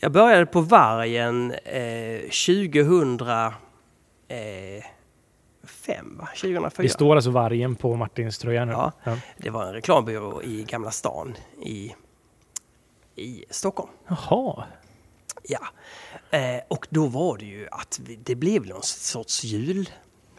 Jag 0.00 0.12
började 0.12 0.46
på 0.46 0.60
Vargen 0.60 1.52
eh, 1.52 2.20
2005, 2.20 3.52
va? 6.18 6.28
2004. 6.40 6.82
Det 6.82 6.88
står 6.88 7.16
alltså 7.16 7.30
vargen 7.30 7.76
på 7.76 7.96
Martins 7.96 8.38
tröja 8.38 8.64
nu. 8.64 8.72
Ja. 8.72 8.92
Ja. 9.04 9.18
Det 9.36 9.50
var 9.50 9.66
en 9.66 9.72
reklambyrå 9.72 10.42
i 10.42 10.64
Gamla 10.68 10.90
stan 10.90 11.36
i, 11.62 11.94
i 13.16 13.44
Stockholm. 13.50 13.90
Jaha. 14.08 14.64
Ja, 15.42 15.66
eh, 16.38 16.60
och 16.68 16.86
då 16.90 17.06
var 17.06 17.38
det 17.38 17.44
ju 17.44 17.68
att 17.70 18.00
det 18.18 18.34
blev 18.34 18.66
någon 18.66 18.82
sorts 18.82 19.44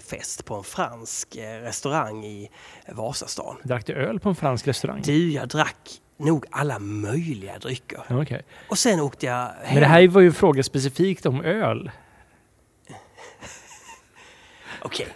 julfest 0.08 0.46
på 0.46 0.56
en 0.56 0.64
fransk 0.64 1.36
eh, 1.36 1.62
restaurang 1.62 2.26
i 2.26 2.50
Vasastan. 2.88 3.58
Drack 3.64 3.86
du 3.86 3.94
öl 3.94 4.20
på 4.20 4.30
en 4.30 4.36
fransk 4.36 4.68
restaurang? 4.68 5.02
Du, 5.02 5.32
jag 5.32 5.48
drack 5.48 6.02
nog 6.18 6.46
alla 6.52 6.80
möjliga 6.80 7.60
drycker. 7.60 8.04
Okej. 8.10 8.42
Och 8.70 8.78
sen 8.78 9.00
åkte 9.00 9.26
jag 9.26 9.48
hem. 9.48 9.74
Men 9.74 9.80
det 9.80 9.88
här 9.88 10.08
var 10.08 10.22
ju 10.22 10.28
en 10.28 10.34
fråga 10.34 10.64
specifikt 10.64 11.26
om 11.26 11.42
öl. 11.42 11.92
Okej. 14.82 15.08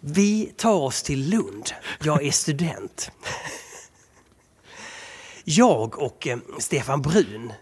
Vi 0.00 0.52
tar 0.56 0.80
oss 0.80 1.02
till 1.02 1.30
Lund. 1.30 1.70
Jag 2.02 2.24
är 2.24 2.30
student. 2.30 3.10
Jag 5.44 5.98
och 5.98 6.26
eh, 6.26 6.38
Stefan 6.58 7.02
Brun, 7.02 7.52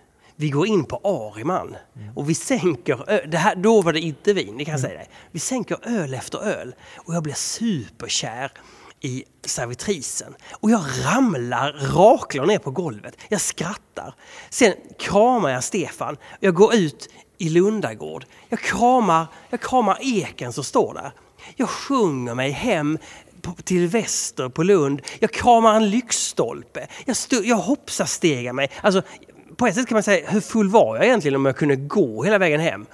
vi 0.42 0.50
går 0.50 0.66
in 0.66 0.84
på 0.84 0.96
Ariman 1.04 1.76
och 2.14 2.30
vi 2.30 2.34
sänker 2.34 3.10
öl. 3.10 3.30
Det 3.30 3.38
här, 3.38 3.56
då 3.56 3.82
var 3.82 3.92
det 3.92 4.00
inte 4.00 4.32
vin, 4.32 4.56
det 4.58 4.64
kan 4.64 4.72
jag 4.72 4.80
säga 4.80 4.98
dig. 4.98 5.08
Vi 5.30 5.38
sänker 5.38 5.78
öl 5.82 6.14
efter 6.14 6.38
öl 6.38 6.74
och 6.96 7.14
jag 7.14 7.22
blir 7.22 7.34
superkär 7.34 8.52
i 9.00 9.24
servitrisen. 9.44 10.34
Och 10.52 10.70
jag 10.70 10.84
ramlar 11.04 11.72
raklar 11.72 12.46
ner 12.46 12.58
på 12.58 12.70
golvet. 12.70 13.16
Jag 13.28 13.40
skrattar. 13.40 14.14
Sen 14.50 14.74
kramar 14.98 15.50
jag 15.50 15.64
Stefan. 15.64 16.16
Jag 16.40 16.54
går 16.54 16.74
ut 16.74 17.08
i 17.38 17.48
Lundagård. 17.48 18.24
Jag 18.48 18.60
kramar, 18.60 19.26
jag 19.50 19.60
kramar 19.60 19.98
eken 20.00 20.52
som 20.52 20.64
står 20.64 20.94
där. 20.94 21.12
Jag 21.56 21.68
sjunger 21.68 22.34
mig 22.34 22.50
hem 22.50 22.98
till 23.64 23.88
väster 23.88 24.48
på 24.48 24.62
Lund. 24.62 25.02
Jag 25.18 25.32
kramar 25.32 25.74
en 25.74 25.90
lyktstolpe. 25.90 26.86
Jag, 27.04 27.16
jag 27.44 27.56
hoppsar 27.56 28.52
mig. 28.52 28.70
Alltså, 28.80 29.02
på 29.56 29.66
ett 29.66 29.74
sätt 29.74 29.88
kan 29.88 29.96
man 29.96 30.02
säga, 30.02 30.30
hur 30.30 30.40
full 30.40 30.68
var 30.68 30.96
jag 30.96 31.04
egentligen 31.04 31.36
om 31.36 31.46
jag 31.46 31.56
kunde 31.56 31.76
gå 31.76 32.24
hela 32.24 32.38
vägen 32.38 32.60
hem? 32.60 32.86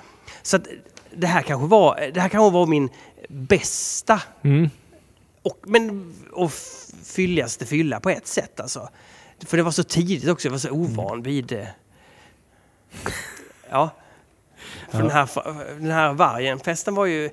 Så 0.43 0.57
att 0.57 0.67
det 1.15 1.27
här 1.27 1.43
kanske 1.43 1.67
var, 1.67 2.11
det 2.15 2.21
här 2.21 2.29
kanske 2.29 2.53
var 2.55 2.67
min 2.67 2.89
bästa 3.29 4.23
Mm. 4.43 4.71
och, 5.43 5.59
men, 5.63 6.15
och 6.33 6.53
fylligaste 7.05 7.67
fylla 7.67 8.01
på 8.01 8.11
ett 8.11 8.27
sätt 8.27 8.61
alltså. 8.61 8.89
För 9.47 9.57
det 9.57 9.63
var 9.63 9.71
så 9.71 9.85
tidigt 9.85 10.29
också, 10.29 10.49
jag 10.49 10.53
var 10.53 10.59
så 10.59 10.71
ovan 10.71 11.23
vid 11.23 11.45
det. 11.47 11.69
Ja. 13.71 13.91
För 14.91 14.99
Ja. 14.99 15.03
Den, 15.03 15.11
här, 15.11 15.29
den 15.81 15.91
här 15.91 16.13
vargen-festen 16.13 16.95
var 16.95 17.07
ju 17.07 17.31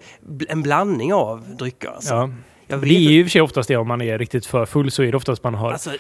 en 0.49 0.61
blandning 0.61 1.13
av 1.13 1.55
drycker. 1.55 1.89
Alltså. 1.89 2.13
Ja. 2.13 2.29
Det 2.67 2.75
är 2.75 2.99
ju 2.99 3.19
i 3.19 3.23
och 3.23 3.25
för 3.25 3.31
sig 3.31 3.41
oftast 3.41 3.67
det 3.67 3.77
om 3.77 3.87
man 3.87 4.01
är 4.01 4.17
riktigt 4.17 4.45
för 4.45 4.65
full 4.65 4.91
så 4.91 5.03
är 5.03 5.11
det 5.11 5.17
oftast 5.17 5.43
man 5.43 5.55
har... 5.55 5.71
Alltså, 5.71 5.91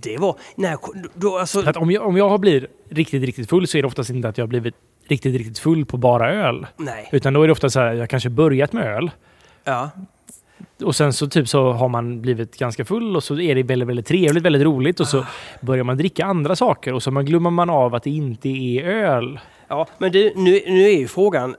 det 0.00 0.18
var... 0.18 0.36
När 0.54 0.76
då, 1.14 1.38
alltså, 1.38 1.68
att 1.68 1.76
om, 1.76 1.90
jag, 1.90 2.06
om 2.06 2.16
jag 2.16 2.28
har 2.28 2.38
blivit 2.38 2.70
riktigt, 2.90 3.22
riktigt 3.22 3.50
full 3.50 3.66
så 3.66 3.78
är 3.78 3.82
det 3.82 3.88
oftast 3.88 4.10
inte 4.10 4.28
att 4.28 4.38
jag 4.38 4.42
har 4.42 4.48
blivit 4.48 4.74
riktigt, 5.08 5.36
riktigt 5.36 5.58
full 5.58 5.86
på 5.86 5.96
bara 5.96 6.32
öl. 6.32 6.66
nej. 6.76 7.08
Utan 7.12 7.32
då 7.32 7.42
är 7.42 7.46
det 7.46 7.52
ofta 7.52 7.70
så 7.70 7.80
här, 7.80 7.92
jag 7.92 8.10
kanske 8.10 8.30
börjat 8.30 8.72
med 8.72 8.96
öl. 8.96 9.10
Ja. 9.64 9.90
Och 10.82 10.96
sen 10.96 11.12
så 11.12 11.26
typ 11.26 11.48
så 11.48 11.72
har 11.72 11.88
man 11.88 12.20
blivit 12.20 12.58
ganska 12.58 12.84
full 12.84 13.16
och 13.16 13.24
så 13.24 13.40
är 13.40 13.54
det 13.54 13.62
väldigt, 13.62 13.88
väldigt 13.88 14.06
trevligt, 14.06 14.42
väldigt 14.42 14.62
roligt 14.62 15.00
och 15.00 15.08
så 15.08 15.26
börjar 15.60 15.84
man 15.84 15.96
dricka 15.96 16.24
andra 16.24 16.56
saker 16.56 16.92
och 16.92 17.02
så 17.02 17.10
man 17.10 17.26
glömmer 17.26 17.50
man 17.50 17.70
av 17.70 17.94
att 17.94 18.02
det 18.02 18.10
inte 18.10 18.48
är 18.48 18.84
öl. 18.84 19.40
ja, 19.68 19.86
men 19.98 20.12
du, 20.12 20.32
nu, 20.36 20.60
nu 20.66 20.82
är 20.82 20.98
ju 20.98 21.08
frågan, 21.08 21.56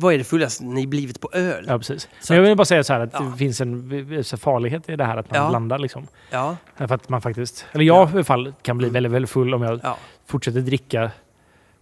vad 0.00 0.14
är 0.14 0.18
det 0.18 0.24
fullaste 0.24 0.64
ni 0.64 0.86
blivit 0.86 1.20
på 1.20 1.30
öl? 1.32 1.64
Ja, 1.68 1.78
precis. 1.78 2.08
Så 2.20 2.32
Men 2.32 2.42
jag 2.42 2.48
vill 2.48 2.56
bara 2.56 2.64
säga 2.64 2.84
så 2.84 2.92
här 2.92 3.00
att 3.00 3.10
Ja. 3.12 3.20
det 3.20 3.36
finns 3.38 3.60
en 3.60 4.24
farlighet 4.38 4.88
i 4.88 4.96
det 4.96 5.04
här 5.04 5.16
att 5.16 5.30
man 5.30 5.40
Ja. 5.42 5.48
blandar 5.48 5.78
liksom. 5.78 6.06
Ja. 6.30 6.56
För 6.76 6.92
att 6.94 7.08
man 7.08 7.20
faktiskt, 7.22 7.66
eller 7.72 7.84
jag 7.84 8.08
i 8.08 8.12
alla 8.12 8.24
fall 8.24 8.54
kan 8.62 8.78
bli 8.78 8.88
väldigt, 8.88 9.12
väldigt 9.12 9.30
full 9.30 9.54
om 9.54 9.62
jag 9.62 9.80
ja. 9.82 9.96
fortsätter 10.26 10.60
dricka 10.60 11.10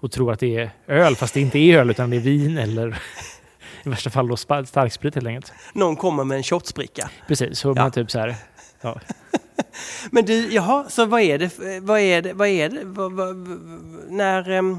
och 0.01 0.13
tror 0.13 0.33
att 0.33 0.41
det 0.41 0.57
är 0.57 0.71
öl 0.87 1.17
fast 1.17 1.35
det 1.35 1.41
inte 1.41 1.59
är 1.59 1.79
öl 1.79 1.91
utan 1.91 2.11
det 2.11 2.17
är 2.17 2.21
vin 2.21 2.59
eller 2.59 2.89
i 3.85 3.89
värsta 3.89 4.11
fall 4.11 4.29
då 4.29 4.37
starksprit 4.37 5.15
helt 5.15 5.27
enkelt. 5.27 5.53
Någon 5.75 5.97
kommer 5.97 6.25
med 6.25 6.37
en 6.37 6.43
shotsbricka. 6.43 7.11
Precis, 7.29 7.59
så 7.59 7.75
man 7.75 7.91
typ 7.91 8.11
så 8.11 8.19
här. 8.19 8.35
Ja. 8.81 9.01
Men 10.11 10.25
du, 10.25 10.53
jaha, 10.53 10.85
så 10.89 11.05
vad 11.07 11.21
är 11.21 11.39
det, 11.39 11.59
vad 11.81 12.01
är 12.01 12.23
det, 12.23 12.33
vad 12.33 12.49
är 12.49 12.69
det, 12.69 12.81
vad, 12.85 13.13
vad, 13.13 13.37
när... 14.09 14.51
ehm, 14.51 14.79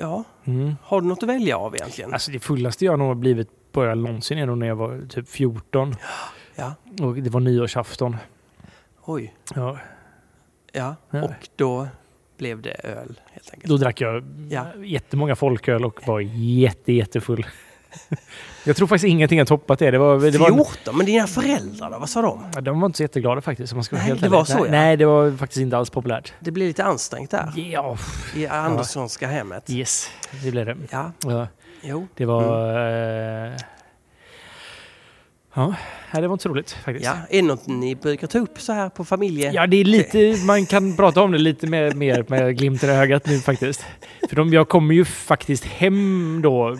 ja, 0.00 0.24
Mm. 0.44 0.74
har 0.82 1.00
du 1.00 1.06
något 1.06 1.22
att 1.22 1.28
välja 1.28 1.58
av 1.58 1.74
egentligen? 1.74 2.12
Alltså 2.12 2.30
det 2.30 2.40
fullaste 2.40 2.84
jag 2.84 2.98
nog 2.98 3.08
har 3.08 3.14
blivit 3.14 3.48
på 3.72 3.84
öl 3.84 3.98
någonsin 4.02 4.38
är 4.38 4.46
nog 4.46 4.58
när 4.58 4.66
jag 4.66 4.76
var 4.76 5.06
typ 5.08 5.28
14 5.28 5.94
Ja, 6.54 6.74
och 7.02 7.14
det 7.14 7.30
var 7.30 7.40
nyårsafton. 7.40 8.16
oj, 9.04 9.34
Ja, 9.54 9.78
ja. 10.72 10.96
Ja. 11.10 11.22
Och 11.22 11.48
då 11.56 11.88
blev 12.38 12.62
det 12.62 12.70
öl 12.84 13.20
helt 13.32 13.50
enkelt. 13.52 13.68
då 13.70 13.76
drack 13.76 14.00
jag 14.00 14.24
Ja. 14.50 14.66
jättemånga 14.84 15.36
folköl 15.36 15.84
och 15.84 16.06
var 16.06 16.20
jätte, 16.20 16.92
jättefull. 16.92 17.46
jag 18.64 18.76
tror 18.76 18.86
faktiskt 18.86 19.04
ingenting 19.10 19.38
har 19.38 19.46
toppat 19.46 19.78
det. 19.78 19.90
Det 19.90 19.98
var, 19.98 20.30
det 20.30 20.38
var, 20.38 20.46
14, 20.50 20.96
men 20.96 21.06
dina 21.06 21.26
föräldrar 21.26 21.90
då, 21.90 21.98
vad 21.98 22.08
sa 22.10 22.22
de? 22.22 22.44
Ja, 22.54 22.60
de 22.60 22.80
var 22.80 22.86
inte 22.86 22.96
så 22.96 23.02
jätteglada 23.02 23.40
faktiskt. 23.40 23.72
Om 23.72 23.76
man 23.76 23.84
ska 23.84 23.96
Nej, 23.96 24.04
helt 24.04 24.20
det 24.20 24.28
var 24.28 24.44
så, 24.44 24.54
nej, 24.54 24.64
ja. 24.64 24.70
nej, 24.70 24.96
det 24.96 25.06
var 25.06 25.36
faktiskt 25.36 25.60
inte 25.60 25.76
alls 25.76 25.90
populärt. 25.90 26.32
Det 26.40 26.50
blev 26.50 26.68
lite 26.68 26.84
ansträngt 26.84 27.30
där, 27.30 27.52
Ja, 27.56 27.96
i 28.36 28.46
Anderssonska 28.46 29.26
hemmet. 29.26 29.70
yes, 29.70 30.10
det 30.44 30.50
blev 30.50 30.66
det. 30.66 30.76
Ja, 30.90 31.12
Ja, 31.24 31.48
jo. 31.82 32.06
det 32.16 32.24
var... 32.24 32.42
Eh, 33.46 33.52
ja, 35.54 35.74
det 36.12 36.26
var 36.26 36.32
inte 36.34 36.42
så 36.42 36.48
roligt 36.48 36.72
faktiskt. 36.72 37.06
Ja, 37.06 37.12
är 37.30 37.36
det 37.36 37.48
något 37.48 37.66
ni 37.66 37.94
brukar 37.94 38.26
ta 38.26 38.38
upp 38.38 38.60
så 38.60 38.72
här 38.72 38.88
på 38.88 39.04
familje? 39.04 39.52
Ja, 39.52 39.66
det 39.66 39.76
är 39.76 39.84
lite, 39.84 40.36
man 40.46 40.66
kan 40.66 40.96
prata 40.96 41.22
om 41.22 41.32
det 41.32 41.38
lite 41.38 41.66
mer, 41.66 41.94
mer 41.94 42.24
med 42.28 42.58
glimten 42.58 42.90
i 42.90 42.92
ögat 42.92 43.26
nu 43.26 43.38
faktiskt. 43.38 43.84
För 44.28 44.36
de, 44.36 44.52
jag 44.52 44.68
kommer 44.68 44.94
ju 44.94 45.04
faktiskt 45.04 45.64
hem 45.64 46.40
då. 46.42 46.76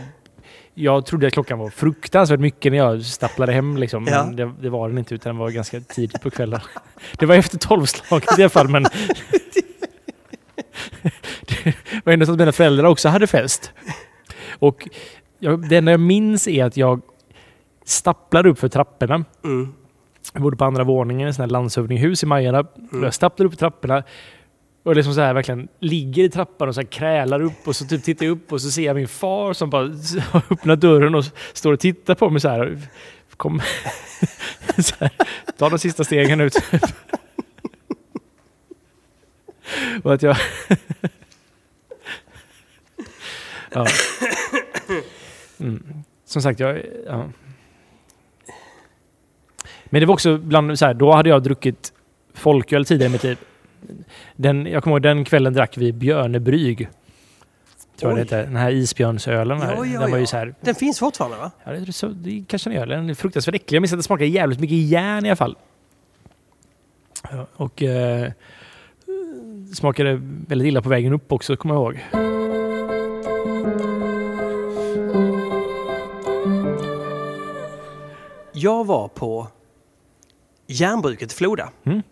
Jag 0.75 1.07
trodde 1.07 1.27
att 1.27 1.33
klockan 1.33 1.59
var 1.59 1.70
fruktansvärt 1.70 2.41
mycket 2.41 2.72
när 2.72 2.79
jag 2.79 3.05
stapplade 3.05 3.53
hem. 3.53 3.77
Liksom. 3.77 4.07
Ja. 4.07 4.25
Men 4.25 4.37
det, 4.37 4.53
det 4.61 4.70
var 4.70 4.89
den 4.89 4.99
inte, 4.99 5.14
utan 5.14 5.31
den 5.31 5.39
var 5.39 5.51
ganska 5.51 5.81
tidigt 5.81 6.22
på 6.22 6.31
kvällen. 6.31 6.61
Det 7.18 7.27
var 7.27 7.35
efter 7.35 7.59
tolvslaget 7.59 8.39
i 8.39 8.43
alla 8.43 8.51
fall, 8.51 8.68
men... 8.68 8.83
det 11.47 11.75
var 12.05 12.12
ändå 12.12 12.27
så 12.27 12.33
att 12.33 12.39
mina 12.39 12.53
föräldrar 12.53 12.85
också 12.85 13.09
hade 13.09 13.27
fest. 13.27 13.72
Och 14.59 14.89
jag, 15.39 15.68
det 15.68 15.77
enda 15.77 15.91
jag 15.91 16.01
minns 16.01 16.49
är 16.49 16.64
att 16.64 16.77
jag 16.77 17.01
stapplade 17.85 18.49
upp 18.49 18.59
för 18.59 18.68
trapporna. 18.68 19.25
Mm. 19.45 19.75
Jag 20.33 20.43
bodde 20.43 20.57
på 20.57 20.64
andra 20.64 20.85
våningen 20.85 21.29
i 21.29 21.31
ett 21.31 21.51
landshövdingehus 21.51 22.22
i 22.22 22.27
Majorna. 22.27 22.61
Och 22.61 22.68
Jag 23.03 23.14
stapplar 23.14 23.47
upp 23.47 23.53
i 23.53 23.57
trapporna 23.57 24.03
och 24.85 24.97
liksom 24.97 25.14
så 25.14 25.20
här 25.20 25.35
verkligen 25.35 25.68
ligger 25.80 26.24
i 26.24 26.28
trappan 26.28 26.68
och 26.68 26.74
så 26.74 26.80
här 26.80 26.89
krälar 26.89 27.43
upp 27.43 27.68
och 27.68 27.76
så 27.76 27.85
typ 27.85 28.05
tittar 28.05 28.26
jag 28.26 28.32
upp 28.32 28.53
och 28.53 28.61
så 28.61 28.70
ser 28.70 28.82
jag 28.82 28.97
min 28.97 29.09
far 29.09 29.53
som 29.53 29.70
bara 29.70 29.82
har 30.30 30.43
öppnat 30.51 30.80
dörren 30.80 31.14
och 31.14 31.24
står 31.53 31.72
och 31.72 31.80
tittar 31.80 32.14
på 32.14 32.30
mig 32.30 32.41
så 32.41 32.49
här. 32.49 32.78
Kom. 33.37 33.61
så 34.78 34.95
här 35.01 35.11
ta 35.57 35.68
de 35.68 35.78
sista 35.78 36.05
stegen 36.05 36.41
ut. 36.41 36.57
och 40.03 40.14
att 40.14 40.22
jag... 40.22 40.37
ja. 43.71 43.87
Mm. 45.61 46.04
Som 46.25 46.42
sagt, 46.42 46.61
jag... 46.61 46.83
Ja. 47.07 47.30
Men 49.84 50.00
det 50.00 50.07
var 50.07 50.14
också 50.14 50.38
bland 50.38 50.79
så 50.79 50.87
här, 50.87 50.95
då 50.95 51.13
hade 51.13 51.29
jag 51.29 51.42
druckit 51.42 51.92
folköl 52.34 52.84
tidigare 52.84 53.11
i 53.11 53.13
mitt 53.13 53.25
liv. 53.25 53.38
Den, 54.37 54.67
jag 54.67 54.83
kommer 54.83 54.97
ihåg 54.97 55.03
den 55.03 55.25
kvällen 55.25 55.53
drack 55.53 55.77
vi 55.77 55.93
Björnebryg. 55.93 56.89
Tror 57.97 58.11
jag 58.11 58.17
det 58.17 58.23
heter. 58.23 58.43
Den 58.43 58.57
här 58.57 58.71
isbjörnsölen. 58.71 59.61
här. 59.61 59.75
Ja, 59.75 59.87
ja, 59.87 60.01
den 60.01 60.11
var 60.11 60.19
ju 60.19 60.27
så 60.27 60.37
här, 60.37 60.55
Den 60.61 60.75
finns 60.75 60.99
fortfarande 60.99 61.37
va? 61.37 61.51
ja, 61.65 61.73
det, 61.73 61.93
så, 61.93 62.09
det 62.09 62.45
kanske 62.49 62.71
den 62.71 62.79
gör. 62.79 62.87
Den 62.87 63.11
är 63.11 63.15
fruktansvärt 63.15 63.55
äcklig. 63.55 63.77
Jag 63.77 63.81
minns 63.81 63.93
att 63.93 63.99
det 63.99 64.03
smakade 64.03 64.27
jävligt 64.27 64.61
mycket 64.61 64.79
järn 64.79 65.27
i 65.27 65.29
alla 65.29 65.37
fall. 65.37 65.57
Ja, 67.31 67.47
och 67.57 67.83
eh, 67.83 68.31
smakade 69.75 70.21
väldigt 70.49 70.69
illa 70.69 70.83
på 70.83 70.89
vägen 70.89 71.13
upp 71.13 71.33
också, 71.33 71.57
kommer 71.57 71.75
jag 71.75 71.83
ihåg. 71.83 72.05
Jag 78.53 78.87
var 78.87 79.09
på 79.09 79.49
järnbruket 80.67 81.33
i 81.33 81.35
Floda. 81.35 81.71
Mm. 81.85 82.03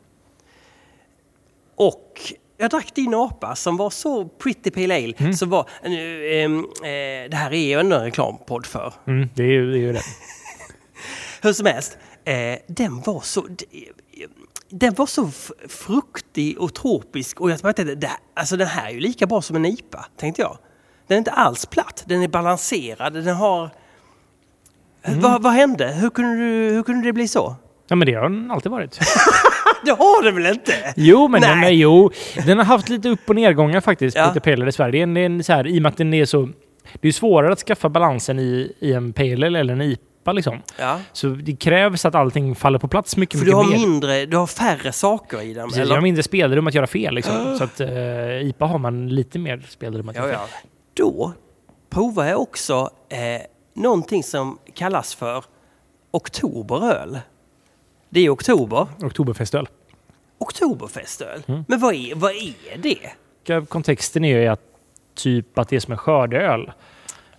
Och 1.77 2.32
jag 2.57 2.70
drack 2.70 2.94
din 2.94 3.15
apa 3.15 3.55
som 3.57 3.77
var 3.77 3.90
så 3.90 4.24
pretty 4.24 4.70
pale 4.70 4.94
ale. 4.94 5.12
Mm. 5.19 5.32
Som 5.35 5.51
var, 5.51 5.69
nu, 5.85 6.28
ehm, 6.35 6.59
eh, 6.59 7.31
det 7.31 7.36
här 7.36 7.53
är 7.53 7.57
ju 7.66 7.81
ändå 7.81 7.97
en 7.97 8.03
reklampodd 8.05 8.66
för. 8.66 8.94
Mm, 9.07 9.28
det, 9.35 9.43
är 9.43 9.47
ju, 9.47 9.73
det 9.73 9.78
är 9.78 9.81
ju 9.81 9.93
det. 9.93 10.03
Hur 11.43 11.53
som 11.53 11.66
helst, 11.66 11.99
eh, 12.24 12.59
den 12.69 13.01
var 13.01 13.20
så... 13.20 13.47
Den 14.69 14.94
var 14.94 15.07
så 15.07 15.31
fruktig 15.69 16.59
och 16.61 16.74
tropisk 16.74 17.40
och 17.40 17.51
jag 17.51 17.61
tänkte, 17.62 17.85
det, 17.94 18.07
här- 18.07 18.19
alltså 18.35 18.57
den 18.57 18.66
här 18.69 18.86
är 18.89 18.90
ju 18.90 19.01
lika 19.01 19.27
bra 19.27 19.43
som 19.43 19.57
en 19.57 19.66
IPA, 19.66 20.07
tänkte 20.16 20.43
jag. 20.43 20.59
Den 21.07 21.15
är 21.15 21.19
inte 21.19 21.31
alls 21.31 21.66
platt, 21.66 22.05
den 22.07 22.23
är 22.23 22.28
balanserad, 22.28 23.12
den 23.12 23.36
har... 23.36 23.70
Mm. 25.03 25.20
Vad, 25.20 25.43
vad 25.43 25.53
hände? 25.53 25.86
Hur 25.93 26.11
kunde, 26.11 26.36
du, 26.36 26.74
hur 26.74 26.82
kunde 26.82 27.09
det 27.09 27.12
bli 27.12 27.28
så? 27.28 27.57
Ja, 27.89 27.97
men 27.97 28.07
det 28.07 28.15
har 28.15 28.23
den 28.23 28.51
alltid 28.51 28.73
varit. 28.73 28.99
Det 29.84 29.90
har 29.90 30.22
den 30.24 30.34
väl 30.34 30.46
inte? 30.46 30.72
Jo, 30.96 31.28
men 31.28 31.40
den, 31.40 31.50
är, 31.50 31.56
Nej. 31.56 31.80
jo, 31.80 32.10
den 32.46 32.59
har 32.59 32.64
haft 32.64 32.88
lite 32.88 33.09
upp 33.09 33.28
och 33.28 33.34
nedgångar 33.34 33.80
faktiskt. 33.80 34.16
Ja. 34.16 34.32
Ja. 34.34 34.40
Pale 34.40 34.56
Ale 34.56 34.68
i 34.68 34.72
Sverige. 34.72 34.92
Det 34.92 34.98
är 34.98 35.02
en, 35.02 35.14
det 35.14 35.20
är 35.20 35.26
en, 35.26 35.44
så 35.44 35.52
här, 35.52 35.66
I 35.66 35.78
och 35.78 35.82
med 35.82 35.90
att 35.90 35.96
den 35.98 36.14
är 36.14 36.24
så... 36.24 36.48
Det 37.00 37.09
är 37.09 37.12
svårare 37.12 37.52
att 37.52 37.59
skaffa 37.59 37.88
balansen 37.88 38.38
i, 38.38 38.72
i 38.80 38.92
en 38.92 39.12
Pale 39.12 39.46
Ale 39.46 39.59
eller 39.59 39.72
en 39.74 39.82
IPA. 39.82 40.32
Liksom. 40.32 40.59
Ja. 40.78 41.00
Så 41.12 41.26
det 41.26 41.56
krävs 41.56 42.04
att 42.04 42.14
allting 42.14 42.54
faller 42.54 42.78
på 42.78 42.88
plats 42.88 43.16
mycket, 43.16 43.38
För 43.40 43.46
mycket 43.46 43.52
du 43.52 43.56
har 43.56 43.70
mer. 43.70 43.86
mindre, 43.86 44.26
du 44.26 44.36
har 44.36 44.46
färre 44.46 44.92
saker 44.92 45.42
i 45.42 45.54
den? 45.54 45.68
Precis, 45.68 45.88
jag 45.88 45.94
har 45.94 46.00
mindre 46.00 46.22
spelrum 46.22 46.66
att 46.66 46.74
göra 46.74 46.86
fel. 46.86 47.14
Liksom. 47.14 47.34
Så 47.59 47.64
att 47.64 47.80
eh, 47.80 47.88
IPA 48.48 48.66
har 48.66 48.78
man 48.78 49.09
lite 49.09 49.38
mer 49.38 49.62
spelrum 49.68 50.09
att 50.09 50.16
Ja, 50.16 50.22
göra 50.22 50.32
ja. 50.32 50.38
fel. 50.38 50.68
Då 50.94 51.32
provar 51.90 52.24
jag 52.24 52.40
också 52.40 52.90
eh, 53.09 53.18
någonting 53.82 54.22
som 54.22 54.59
kallas 54.74 55.14
för 55.14 55.44
oktoberöl. 56.10 57.18
Det 58.14 58.20
är 58.20 58.30
oktober, 58.32 58.86
Oktoberfestöl. 59.02 59.68
oktoberfestöl. 60.39 61.43
Mm. 61.47 61.64
Men 61.68 61.80
vad 61.80 61.94
är, 61.94 62.14
vad 62.14 62.30
är 62.32 62.55
det? 62.78 63.66
Kontexten 63.68 64.24
är 64.24 64.40
ju 64.40 64.47
att 64.47 64.60
typ 65.14 65.59
att 65.59 65.68
det 65.68 65.76
är 65.76 65.80
som 65.80 65.93
en 65.93 65.98
skördeöl. 65.98 66.72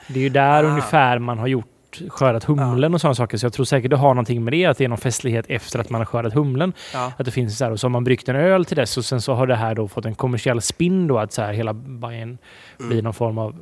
Det 0.07 0.19
är 0.19 0.23
ju 0.23 0.29
där 0.29 0.63
Ah. 0.63 0.67
ungefär 0.67 1.19
man 1.19 1.37
har 1.39 1.47
gjort 1.47 2.01
skördat 2.07 2.43
humlen 2.43 2.93
och 2.93 3.01
sådana 3.01 3.15
saker. 3.15 3.37
Så 3.37 3.45
jag 3.45 3.53
tror 3.53 3.65
säkert 3.65 3.89
det 3.89 3.97
har 3.97 4.13
någonting 4.13 4.43
med 4.43 4.53
det, 4.53 4.65
att 4.65 4.77
det 4.77 4.83
är 4.83 4.87
någon 4.87 4.97
festlighet 4.97 5.45
efter 5.49 5.79
att 5.79 5.89
man 5.89 6.01
har 6.01 6.05
skördat 6.05 6.33
humlen. 6.33 6.73
Ja. 6.93 7.11
Att 7.17 7.25
det 7.25 7.31
finns 7.31 7.57
så 7.57 7.63
här, 7.65 7.71
och 7.71 7.79
så 7.79 7.85
har 7.85 7.89
man 7.89 8.03
bryggt 8.03 8.29
en 8.29 8.35
öl 8.35 8.65
till 8.65 8.77
dess 8.77 8.97
och 8.97 9.05
sen 9.05 9.21
så 9.21 9.33
har 9.33 9.47
det 9.47 9.55
här 9.55 9.75
då 9.75 9.87
fått 9.87 10.05
en 10.05 10.15
kommersiell 10.15 10.61
spin 10.61 11.07
då, 11.07 11.19
att 11.19 11.33
så 11.33 11.41
här 11.41 11.53
hela 11.53 11.73
Bayern 11.73 12.37
Mm. 12.79 12.89
blir 12.89 13.01
någon 13.01 13.13
form 13.13 13.37
av 13.37 13.55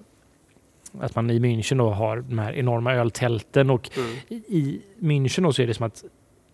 att 0.99 1.15
man 1.15 1.29
i 1.29 1.39
München 1.39 1.77
då 1.77 1.89
har 1.89 2.17
de 2.17 2.39
här 2.39 2.53
enorma 2.53 2.93
öltälten 2.93 3.69
och 3.69 3.89
Mm. 3.97 4.09
i- 4.27 4.35
i 4.57 4.81
München 4.99 5.43
då 5.43 5.53
så 5.53 5.61
är 5.61 5.67
det 5.67 5.73
som 5.73 5.85
att 5.85 6.03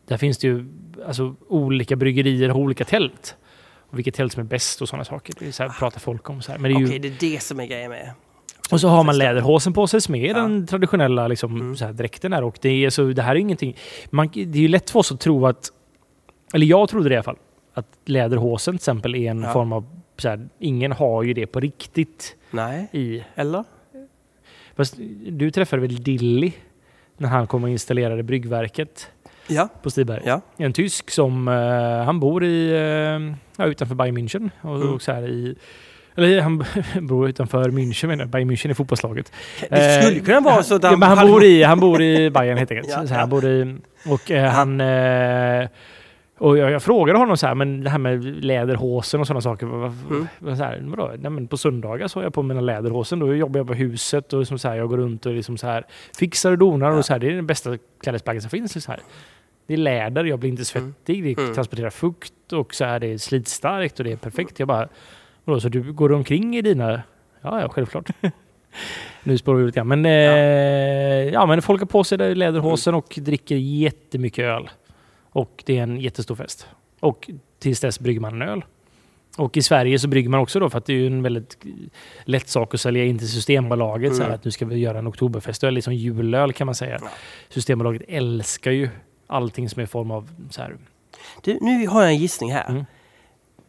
där 0.08 0.18
finns 0.18 0.38
det 0.38 0.48
ju 0.48 0.66
alltså, 1.08 1.36
olika 1.48 1.96
bryggerier 1.96 2.50
har 2.50 2.60
olika 2.60 2.86
tält. 2.86 3.36
Och 3.90 3.98
vilket 3.98 4.16
tält 4.16 4.34
som 4.34 4.40
är 4.44 4.48
bäst 4.48 4.82
och 4.82 4.90
sådana 4.90 5.06
saker. 5.06 5.36
Det 5.40 5.52
så 5.52 5.64
här, 5.64 5.70
pratar 5.70 6.00
folk 6.00 6.30
om. 6.30 6.42
Så 6.42 6.52
här. 6.52 6.60
Men 6.60 6.72
det 6.72 6.78
är 6.78 6.80
ju, 6.80 6.86
Okej, 6.86 7.00
det 7.00 7.08
är 7.08 7.32
det 7.34 7.40
som 7.44 7.60
är 7.60 7.66
grejen 7.66 7.90
med. 7.90 8.12
och 8.72 8.82
så 8.82 8.88
har 8.88 9.04
man 9.04 9.18
läderhosen 9.18 9.74
på 9.74 9.88
sig 9.88 10.02
som 10.02 10.16
är 10.16 10.28
Ja. 10.28 10.34
den 10.34 10.68
traditionella 10.68 11.28
liksom, 11.28 11.56
Mm. 11.56 11.76
så 11.76 11.86
här, 11.86 11.94
dräkten 11.94 12.32
där. 12.32 12.44
Och 12.44 12.58
det, 12.62 12.70
är, 12.86 12.90
så, 12.90 13.04
det 13.04 13.22
här 13.22 13.32
är 13.36 13.40
ingenting... 13.40 13.76
Man, 14.10 14.30
det 14.34 14.42
är 14.58 14.62
ju 14.62 14.68
lätt 14.68 14.90
för 14.90 15.00
oss 15.00 15.12
att 15.12 15.20
tro 15.20 15.46
att... 15.48 15.72
Eller 16.54 16.66
jag 16.66 16.90
trodde 16.90 17.10
det 17.10 17.14
i 17.14 17.18
alla 17.18 17.24
fall. 17.24 17.38
Att 17.74 17.88
läderhosen 18.06 18.74
till 18.74 18.78
exempel 18.80 19.16
är 19.16 19.32
en 19.32 19.42
Ja. 19.42 19.54
form 19.54 19.74
av... 19.74 19.86
Så 20.18 20.30
här, 20.30 20.50
ingen 20.60 20.92
har 20.92 21.24
ju 21.24 21.34
det 21.34 21.46
på 21.48 21.60
riktigt 21.60 22.36
Nej, 22.52 22.88
i... 22.92 23.24
eller? 23.36 23.64
Fast 24.76 24.96
du 25.28 25.52
träffade 25.52 25.82
väl 25.82 26.04
Dilly 26.04 26.52
när 27.18 27.30
han 27.30 27.48
kom 27.48 27.64
och 27.64 27.70
installerade 27.70 28.24
bryggverket 28.24 29.12
Ja. 29.48 29.68
på 29.84 29.90
Stiberg? 29.90 30.22
Ja. 30.26 30.42
En 30.58 30.74
tysk 30.74 31.10
som... 31.12 31.48
eh, 31.48 32.06
han 32.06 32.20
bor 32.20 32.44
i... 32.44 32.70
eh, 32.72 33.36
ja, 33.58 33.66
utanför 33.66 33.96
Bayern 33.96 34.18
München. 34.18 34.50
Och, 34.62 34.76
Mm. 34.76 34.94
och 34.94 35.02
så 35.02 35.12
här 35.12 35.28
i... 35.28 35.56
Eller 36.16 36.42
han 36.42 36.64
bor 37.08 37.30
utanför 37.30 37.70
München 37.70 38.08
menar. 38.08 38.26
Bayern 38.26 38.52
München 38.52 38.70
är 38.70 38.74
fotbollslaget. 38.74 39.32
Det 39.70 40.02
skulle 40.04 40.20
kunna 40.20 40.40
vara 40.40 40.64
så 40.64 40.80
ja, 40.82 40.98
men 40.98 41.10
han, 41.10 41.28
bor 41.28 41.44
i, 41.44 41.64
han 41.64 41.80
bor 41.80 42.02
i 42.02 42.30
Bayern 42.30 42.58
helt 42.58 42.72
enkelt. 42.72 42.90
Ja, 42.92 43.08
så 43.08 43.14
här, 43.14 43.20
han 43.20 43.30
bor 43.30 43.46
i, 43.46 43.76
och 44.08 44.32
eh, 44.32 44.52
han... 44.52 44.82
Eh, 44.82 45.68
och 46.40 46.58
jag, 46.58 46.72
jag 46.72 46.84
frågade 46.84 47.20
honom 47.20 47.38
så 47.38 47.48
här, 47.48 47.56
men 47.56 47.84
det 47.84 47.90
här 47.90 47.98
med 47.98 48.24
läderhosen 48.46 49.20
och 49.22 49.28
sådana 49.28 49.42
saker. 49.42 49.66
Mm. 49.66 50.28
så 50.42 50.64
här, 50.64 50.80
vadå? 50.84 51.12
Nej, 51.20 51.32
men 51.32 51.48
på 51.48 51.58
söndagar 51.58 52.08
så 52.08 52.20
har 52.20 52.24
jag 52.24 52.34
på 52.34 52.42
mina 52.44 52.62
läderhosen. 52.62 53.20
Då 53.20 53.36
jobbar 53.36 53.60
jag 53.60 53.68
på 53.68 53.74
huset 53.74 54.34
och 54.34 54.40
liksom 54.40 54.60
så 54.60 54.68
här, 54.68 54.76
jag 54.76 54.90
går 54.90 54.98
runt 54.98 55.26
och 55.26 55.34
liksom 55.34 55.58
så 55.58 55.68
här, 55.68 55.86
fixar 56.20 56.52
och 56.52 56.58
donar. 56.58 56.92
Ja. 56.92 56.98
Och 56.98 57.06
så 57.06 57.14
här, 57.14 57.20
det 57.20 57.28
är 57.28 57.34
den 57.36 57.48
bästa 57.48 57.78
klädesplaggen 58.04 58.42
som 58.42 58.50
finns. 58.50 58.84
Så 58.84 58.92
här. 58.92 59.00
Det 59.68 59.74
är 59.74 59.78
läder, 59.78 60.24
jag 60.26 60.40
blir 60.40 60.50
inte 60.50 60.66
svettig, 60.66 61.24
det 61.24 61.42
Mm. 61.42 61.54
transporterar 61.54 61.90
fukt 61.90 62.54
och 62.54 62.74
så 62.76 62.86
här, 62.86 63.00
det 63.00 63.08
är 63.08 63.18
slitstarkt 63.18 64.00
och 64.00 64.04
det 64.06 64.12
är 64.12 64.16
perfekt. 64.18 64.60
Jag 64.60 64.68
bara, 64.68 64.88
vadå, 65.46 65.60
så 65.60 65.70
du 65.70 65.94
går 65.94 66.12
omkring 66.12 66.58
i 66.58 66.62
dina... 66.62 67.02
Ja, 67.42 67.62
ja, 67.62 67.70
självklart. 67.70 68.10
nu 69.24 69.38
spårar 69.38 69.58
vi 69.58 69.64
ut 69.64 69.68
lite 69.68 69.80
grann. 69.80 69.88
Men, 69.88 70.06
eh, 70.06 71.34
ja, 71.34 71.46
men 71.46 71.62
folk 71.62 71.82
har 71.82 71.86
på 71.88 72.04
sig 72.04 72.36
läderhosen 72.36 72.94
och 72.96 73.16
dricker 73.18 73.56
jättemycket 73.56 74.44
öl. 74.46 74.70
Och 75.30 75.64
det 75.66 75.78
är 75.78 75.84
en 75.84 76.00
jättestor 76.00 76.36
fest. 76.36 76.68
Och 77.00 77.30
tills 77.60 77.80
dess 77.80 78.00
brygger 78.00 78.22
man 78.22 78.42
en 78.42 78.50
öl. 78.50 78.66
Och 79.38 79.58
i 79.58 79.62
Sverige 79.62 80.00
så 80.00 80.08
brygger 80.08 80.30
man 80.30 80.40
också 80.40 80.60
då 80.60 80.70
för 80.70 80.78
att 80.78 80.86
det 80.86 80.94
är 80.94 80.98
ju 80.98 81.08
en 81.08 81.24
väldigt 81.24 81.58
lätt 82.24 82.48
sak 82.50 82.74
att 82.74 82.82
sälja 82.82 83.04
in 83.06 83.18
till 83.20 83.30
Systembolaget. 83.30 84.16
Så 84.16 84.22
här, 84.22 84.30
Mm. 84.30 84.36
att 84.40 84.46
nu 84.46 84.52
ska 84.52 84.66
vi 84.66 84.78
göra 84.80 85.00
en 85.00 85.08
oktoberfestöl, 85.08 85.74
liksom 85.74 85.94
julöl 85.94 86.54
kan 86.54 86.66
man 86.66 86.76
säga. 86.76 86.98
Ja. 87.02 87.08
Systembolaget 87.50 88.02
älskar 88.08 88.72
ju 88.72 88.90
allting 89.28 89.70
som 89.70 89.80
är 89.80 89.84
i 89.84 89.88
form 89.88 90.12
av 90.12 90.30
så 90.50 90.62
här. 90.62 90.78
Du, 91.44 91.58
nu 91.62 91.88
har 91.88 92.02
jag 92.02 92.12
en 92.12 92.18
gissning 92.18 92.52
här. 92.54 92.70
Mm. 92.70 92.86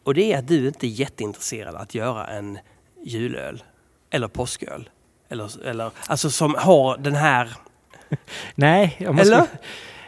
Och 0.03 0.13
det 0.13 0.33
är 0.33 0.39
att 0.39 0.47
du 0.47 0.67
inte 0.67 0.87
är 0.87 0.89
jätteintresserad 0.89 1.75
att 1.75 1.95
göra 1.95 2.27
en 2.27 2.57
julöl. 3.03 3.63
Eller 4.09 4.27
påsköl. 4.27 4.89
Eller, 5.29 5.65
eller, 5.65 5.91
alltså 6.07 6.29
som 6.29 6.55
har 6.59 6.97
den 6.97 7.15
här... 7.15 7.49
Nej, 8.55 8.97
man 8.99 9.19
Eller? 9.19 9.45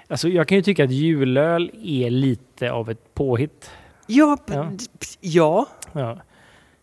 Alltså 0.07 0.29
jag 0.29 0.47
kan 0.47 0.55
ju 0.57 0.61
tycka 0.63 0.83
att 0.83 0.91
julöl 0.91 1.71
är 1.83 2.09
lite 2.09 2.71
av 2.71 2.89
ett 2.89 3.13
påhitt. 3.13 3.71
Ja, 4.07 4.37
Ja. 4.47 4.71
ja. 5.19 5.67
Ja. 5.93 6.17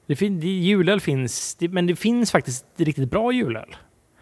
Det 0.07 0.17
fin, 0.17 0.41
det, 0.41 0.47
julöl 0.47 1.01
finns, 1.01 1.55
det, 1.55 1.69
men 1.69 1.87
det 1.87 1.97
finns 1.97 2.31
faktiskt 2.33 2.65
riktigt 2.77 3.11
bra 3.11 3.33
julöl. 3.33 3.77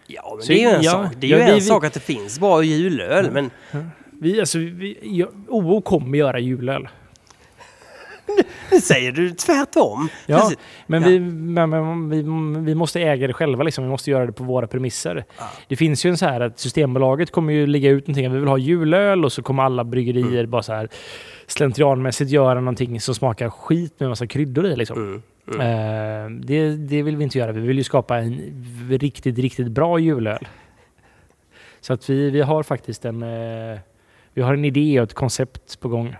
Ja, 0.06 0.32
men 0.36 0.43
Så 0.47 0.52
det 0.52 0.64
är 0.64 0.70
ju 0.70 0.77
en 0.77 0.82
ja, 0.82 0.90
sak. 0.90 1.12
Det 1.18 1.27
är 1.27 1.31
ja, 1.31 1.36
ju 1.36 1.43
en 1.43 1.55
vi- 1.55 1.60
sak 1.60 1.85
att 1.85 1.93
det 1.93 2.01
finns 2.01 2.39
bra 2.40 2.62
julöl, 2.62 3.31
men 3.31 3.51
Vi, 4.20 4.40
alltså, 4.40 4.59
vi, 4.59 5.26
OO 5.48 5.80
kommer 5.80 6.18
göra 6.18 6.38
julöl. 6.38 6.88
nu 8.72 8.80
säger 8.80 9.12
du 9.12 9.30
tvärtom. 9.30 10.09
Ja, 10.26 10.38
Precis. 10.40 10.59
men, 10.86 11.02
Ja. 11.02 11.09
Vi, 11.09 11.20
men, 11.20 11.70
men 11.70 12.10
vi, 12.10 12.22
vi 12.66 12.74
måste 12.74 13.01
äga 13.01 13.26
det 13.26 13.32
själva. 13.32 13.62
Liksom. 13.62 13.84
Vi 13.84 13.90
måste 13.90 14.10
göra 14.10 14.26
det 14.26 14.32
på 14.32 14.44
våra 14.44 14.66
premisser. 14.66 15.24
Ja. 15.38 15.44
Det 15.68 15.76
finns 15.76 16.06
ju 16.06 16.10
en 16.10 16.16
så 16.16 16.26
här 16.26 16.40
att 16.40 16.59
Systembolaget 16.59 17.30
kommer 17.30 17.52
ju 17.52 17.66
lägga 17.66 17.90
ut 17.90 18.06
någonting. 18.06 18.32
Vi 18.32 18.38
vill 18.38 18.48
ha 18.48 18.59
julöl 18.59 19.24
och 19.24 19.32
så 19.32 19.43
kommer 19.43 19.62
alla 19.62 19.84
bryggerier 19.84 20.38
Mm. 20.38 20.51
bara 20.51 20.62
så 20.62 20.72
här 20.72 20.88
slentrianmässigt 21.47 22.30
göra 22.30 22.60
någonting 22.60 23.01
som 23.01 23.14
smakar 23.14 23.51
skit 23.51 24.01
med 24.01 24.09
massa 24.09 24.26
kryddor 24.26 24.66
i. 24.66 24.76
Liksom. 24.76 24.98
Mm. 24.98 25.22
Mm. 25.55 25.60
Eh, 25.60 26.40
det, 26.47 26.76
det 26.76 27.02
vill 27.02 27.16
vi 27.16 27.24
inte 27.24 27.38
göra. 27.38 27.52
Vi 27.52 27.60
vill 27.60 27.78
ju 27.78 27.84
skapa 27.84 28.18
en 28.18 28.40
riktigt, 28.90 29.38
riktigt 29.38 29.68
bra 29.68 29.98
julöl. 29.98 30.48
Så 31.80 31.93
att 31.93 32.10
vi, 32.10 32.30
vi 32.30 32.40
har 32.40 32.62
faktiskt 32.62 33.05
en, 33.05 33.22
eh, 33.22 33.78
vi 34.37 34.43
har 34.43 34.55
en 34.55 34.65
idé 34.65 35.01
och 35.01 35.05
ett 35.05 35.15
koncept 35.15 35.81
på 35.81 35.89
gång. 35.89 36.17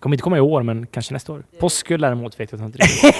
Kommer 0.00 0.14
inte 0.14 0.22
komma 0.22 0.36
i 0.36 0.40
år, 0.40 0.62
men 0.62 0.86
kanske 0.86 1.12
nästa 1.12 1.32
år. 1.32 1.42
Påsköl 1.60 2.00
däremot 2.00 2.40
vet 2.40 2.52
jag 2.52 2.60
inte 2.60 2.78
riktigt. 2.78 3.14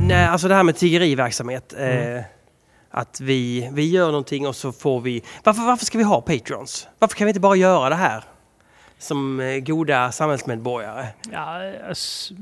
Nej, 0.00 0.26
alltså 0.26 0.48
det 0.48 0.54
här 0.54 0.62
med 0.62 0.76
tiggeriverksamhet. 0.76 1.74
Mm. 1.78 2.16
Eh, 2.16 2.24
att 2.90 3.20
vi, 3.20 3.70
vi 3.72 3.90
gör 3.90 4.06
någonting 4.06 4.46
och 4.46 4.56
så 4.56 4.72
får 4.72 5.00
vi... 5.00 5.22
Varför, 5.44 5.62
varför 5.62 5.84
ska 5.84 5.98
vi 5.98 6.04
ha 6.04 6.20
patrons? 6.20 6.88
Varför 6.98 7.16
kan 7.16 7.24
vi 7.24 7.30
inte 7.30 7.40
bara 7.40 7.56
göra 7.56 7.88
det 7.88 7.94
här? 7.94 8.24
Som 8.98 9.40
eh, 9.40 9.58
goda 9.58 10.12
samhällsmedborgare. 10.12 11.06
ja, 11.32 11.72
alltså, 11.88 12.34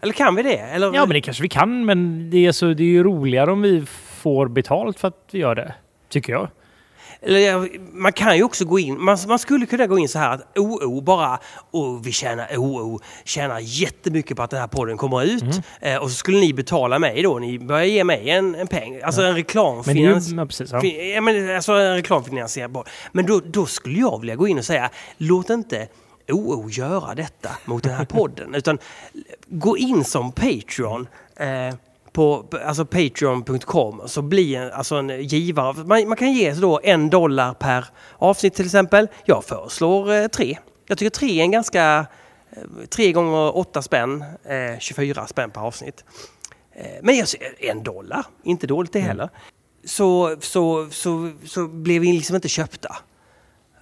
Eller 0.00 0.12
kan 0.12 0.34
vi 0.34 0.42
det? 0.42 0.56
Eller, 0.58 0.94
ja, 0.94 1.00
men 1.06 1.14
det 1.14 1.20
kanske 1.20 1.42
vi 1.42 1.48
kan, 1.48 1.84
men 1.84 2.30
det 2.30 2.46
är, 2.46 2.52
så, 2.52 2.66
det 2.66 2.82
är 2.82 2.86
ju 2.86 3.04
roligare 3.04 3.52
om 3.52 3.62
vi 3.62 3.84
får 4.22 4.48
betalt 4.48 4.98
för 5.00 5.08
att 5.08 5.28
vi 5.30 5.38
gör 5.38 5.54
det. 5.54 5.74
Tycker 6.08 6.32
jag. 6.32 6.48
Eller, 7.22 7.38
ja, 7.38 7.66
man 7.92 8.12
kan 8.12 8.36
ju 8.36 8.42
också 8.42 8.64
gå 8.64 8.78
in, 8.78 9.04
man, 9.04 9.18
man 9.28 9.38
skulle 9.38 9.66
kunna 9.66 9.86
gå 9.86 9.98
in 9.98 10.08
så 10.08 10.18
här 10.18 10.34
att 10.34 10.58
OO 10.58 11.00
bara, 11.00 11.38
och 11.70 12.06
vi 12.06 12.12
tjänar 12.12 12.48
OO, 12.56 13.00
tjänar 13.24 13.58
jättemycket 13.62 14.36
på 14.36 14.42
att 14.42 14.50
den 14.50 14.60
här 14.60 14.66
podden 14.66 14.96
kommer 14.96 15.22
ut. 15.24 15.42
Mm. 15.42 15.54
Eh, 15.80 15.96
och 16.02 16.10
så 16.10 16.16
skulle 16.16 16.38
ni 16.40 16.54
betala 16.54 16.98
mig 16.98 17.22
då, 17.22 17.38
ni 17.38 17.58
börjar 17.58 17.84
ge 17.84 18.04
mig 18.04 18.30
en, 18.30 18.54
en 18.54 18.66
peng, 18.66 19.00
alltså 19.02 19.20
en 19.20 19.26
Men 19.26 19.34
det 19.34 19.40
är 19.40 19.44
reklamfinans... 19.44 20.32
ju, 20.32 20.36
ja, 20.36 20.46
precis. 20.46 20.72
Ja. 20.72 20.80
Fin- 20.80 21.14
Ja, 21.14 21.20
men 21.20 21.56
alltså 21.56 21.72
en 21.72 21.94
reklamfinansierad 21.94 22.72
podd. 22.74 22.88
Men 23.12 23.26
då, 23.26 23.40
då 23.44 23.66
skulle 23.66 23.98
jag 23.98 24.20
vilja 24.20 24.36
gå 24.36 24.48
in 24.48 24.58
och 24.58 24.64
säga, 24.64 24.90
låt 25.16 25.50
inte 25.50 25.88
OO 26.28 26.70
göra 26.70 27.14
detta 27.14 27.50
mot 27.64 27.82
den 27.82 27.94
här 27.94 28.04
podden. 28.04 28.54
utan 28.54 28.78
gå 29.46 29.76
in 29.78 30.04
som 30.04 30.32
Patreon. 30.32 31.08
Eh, 31.36 31.74
på 32.12 32.46
alltså 32.64 32.84
patreon.com 32.84 34.02
så 34.06 34.22
blir 34.22 34.58
en, 34.58 34.72
alltså 34.72 34.96
en 34.96 35.22
givare. 35.22 35.84
Man, 35.84 36.08
man 36.08 36.16
kan 36.16 36.32
ge 36.32 36.52
då 36.52 36.80
en 36.82 37.10
dollar 37.10 37.54
per 37.54 37.84
avsnitt 38.16 38.54
till 38.54 38.64
exempel. 38.64 39.08
Jag 39.24 39.44
föreslår 39.44 40.12
eh, 40.12 40.26
tre. 40.26 40.58
Jag 40.86 40.98
tycker 40.98 41.10
tre 41.10 41.38
är 41.38 41.42
en 41.42 41.50
ganska... 41.50 42.06
Eh, 42.50 42.86
tre 42.88 43.12
gånger 43.12 43.56
åtta 43.56 43.82
spänn, 43.82 44.24
eh, 44.44 44.78
24 44.78 45.26
spänn 45.26 45.50
per 45.50 45.60
avsnitt. 45.60 46.04
Eh, 46.72 46.86
men 47.02 47.16
jag 47.16 47.28
en 47.58 47.82
dollar, 47.82 48.24
inte 48.42 48.66
dåligt 48.66 48.92
det 48.92 49.00
heller. 49.00 49.28
Så, 49.84 50.36
så, 50.40 50.88
så, 50.90 51.30
så 51.44 51.68
blev 51.68 52.02
vi 52.02 52.12
liksom 52.12 52.36
inte 52.36 52.48
köpta. 52.48 52.96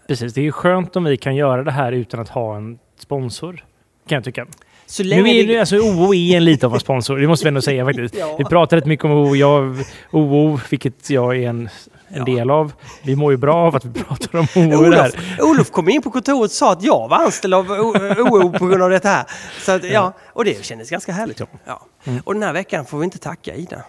Precis, 0.08 0.34
det 0.34 0.40
är 0.40 0.42
ju 0.42 0.52
skönt 0.52 0.96
om 0.96 1.04
vi 1.04 1.16
kan 1.16 1.36
göra 1.36 1.64
det 1.64 1.70
här 1.72 1.92
utan 1.92 2.20
att 2.20 2.28
ha 2.28 2.56
en 2.56 2.78
sponsor. 2.98 3.64
Kan 4.08 4.16
jag 4.16 4.24
tycka. 4.24 4.46
Så 4.86 5.02
länge 5.02 5.22
Nu 5.22 5.28
är 5.28 5.46
det, 5.46 5.58
alltså, 5.58 5.76
OO 5.76 6.14
är 6.14 6.36
en 6.36 6.44
lite 6.44 6.66
av 6.66 6.74
en 6.74 6.80
sponsor, 6.80 7.16
det 7.18 7.28
måste 7.28 7.44
vi 7.44 7.48
ändå 7.48 7.62
säga 7.62 7.84
faktiskt. 7.86 8.14
Ja. 8.18 8.34
Vi 8.38 8.44
pratar 8.44 8.76
rätt 8.76 8.86
mycket 8.86 9.04
om 9.04 9.10
OO, 9.10 9.36
jag, 9.36 9.76
OO, 10.10 10.60
vilket 10.70 11.10
jag 11.10 11.36
är 11.36 11.48
en, 11.48 11.60
en 12.08 12.16
Ja. 12.18 12.24
del 12.24 12.50
av. 12.50 12.72
Vi 13.02 13.16
mår 13.16 13.32
ju 13.32 13.36
bra 13.36 13.54
av 13.56 13.76
att 13.76 13.84
vi 13.84 14.02
pratar 14.02 14.38
om 14.38 14.46
OO 14.56 14.90
det 14.90 14.96
här. 14.96 15.10
Olof, 15.12 15.40
Olof 15.40 15.70
kom 15.70 15.88
in 15.88 16.02
på 16.02 16.10
kontoret 16.10 16.44
och 16.44 16.50
sa 16.50 16.72
att 16.72 16.82
jag 16.82 17.08
var 17.08 17.16
anställd 17.24 17.54
av 17.54 17.70
OO 17.70 18.52
på 18.58 18.66
grund 18.66 18.82
av 18.82 18.90
det 18.90 19.04
här. 19.04 19.24
Så 19.60 19.72
att, 19.72 19.90
ja, 19.90 20.12
och 20.32 20.44
det 20.44 20.64
kändes 20.64 20.90
ganska 20.90 21.12
härligt. 21.12 21.40
Ja. 21.66 21.86
Mm. 22.04 22.20
Och 22.24 22.34
den 22.34 22.42
här 22.42 22.52
veckan 22.52 22.84
får 22.86 22.98
vi 22.98 23.04
inte 23.04 23.18
tacka 23.18 23.54
Ida. 23.54 23.82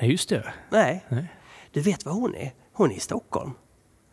Nej, 0.00 0.10
just 0.10 0.28
det. 0.28 0.44
Nej. 0.70 1.04
Nej. 1.08 1.24
Du 1.72 1.80
vet 1.80 2.04
vad 2.04 2.14
hon 2.14 2.34
är? 2.34 2.50
Hon 2.72 2.90
är 2.90 2.94
i 2.96 3.00
Stockholm. 3.00 3.50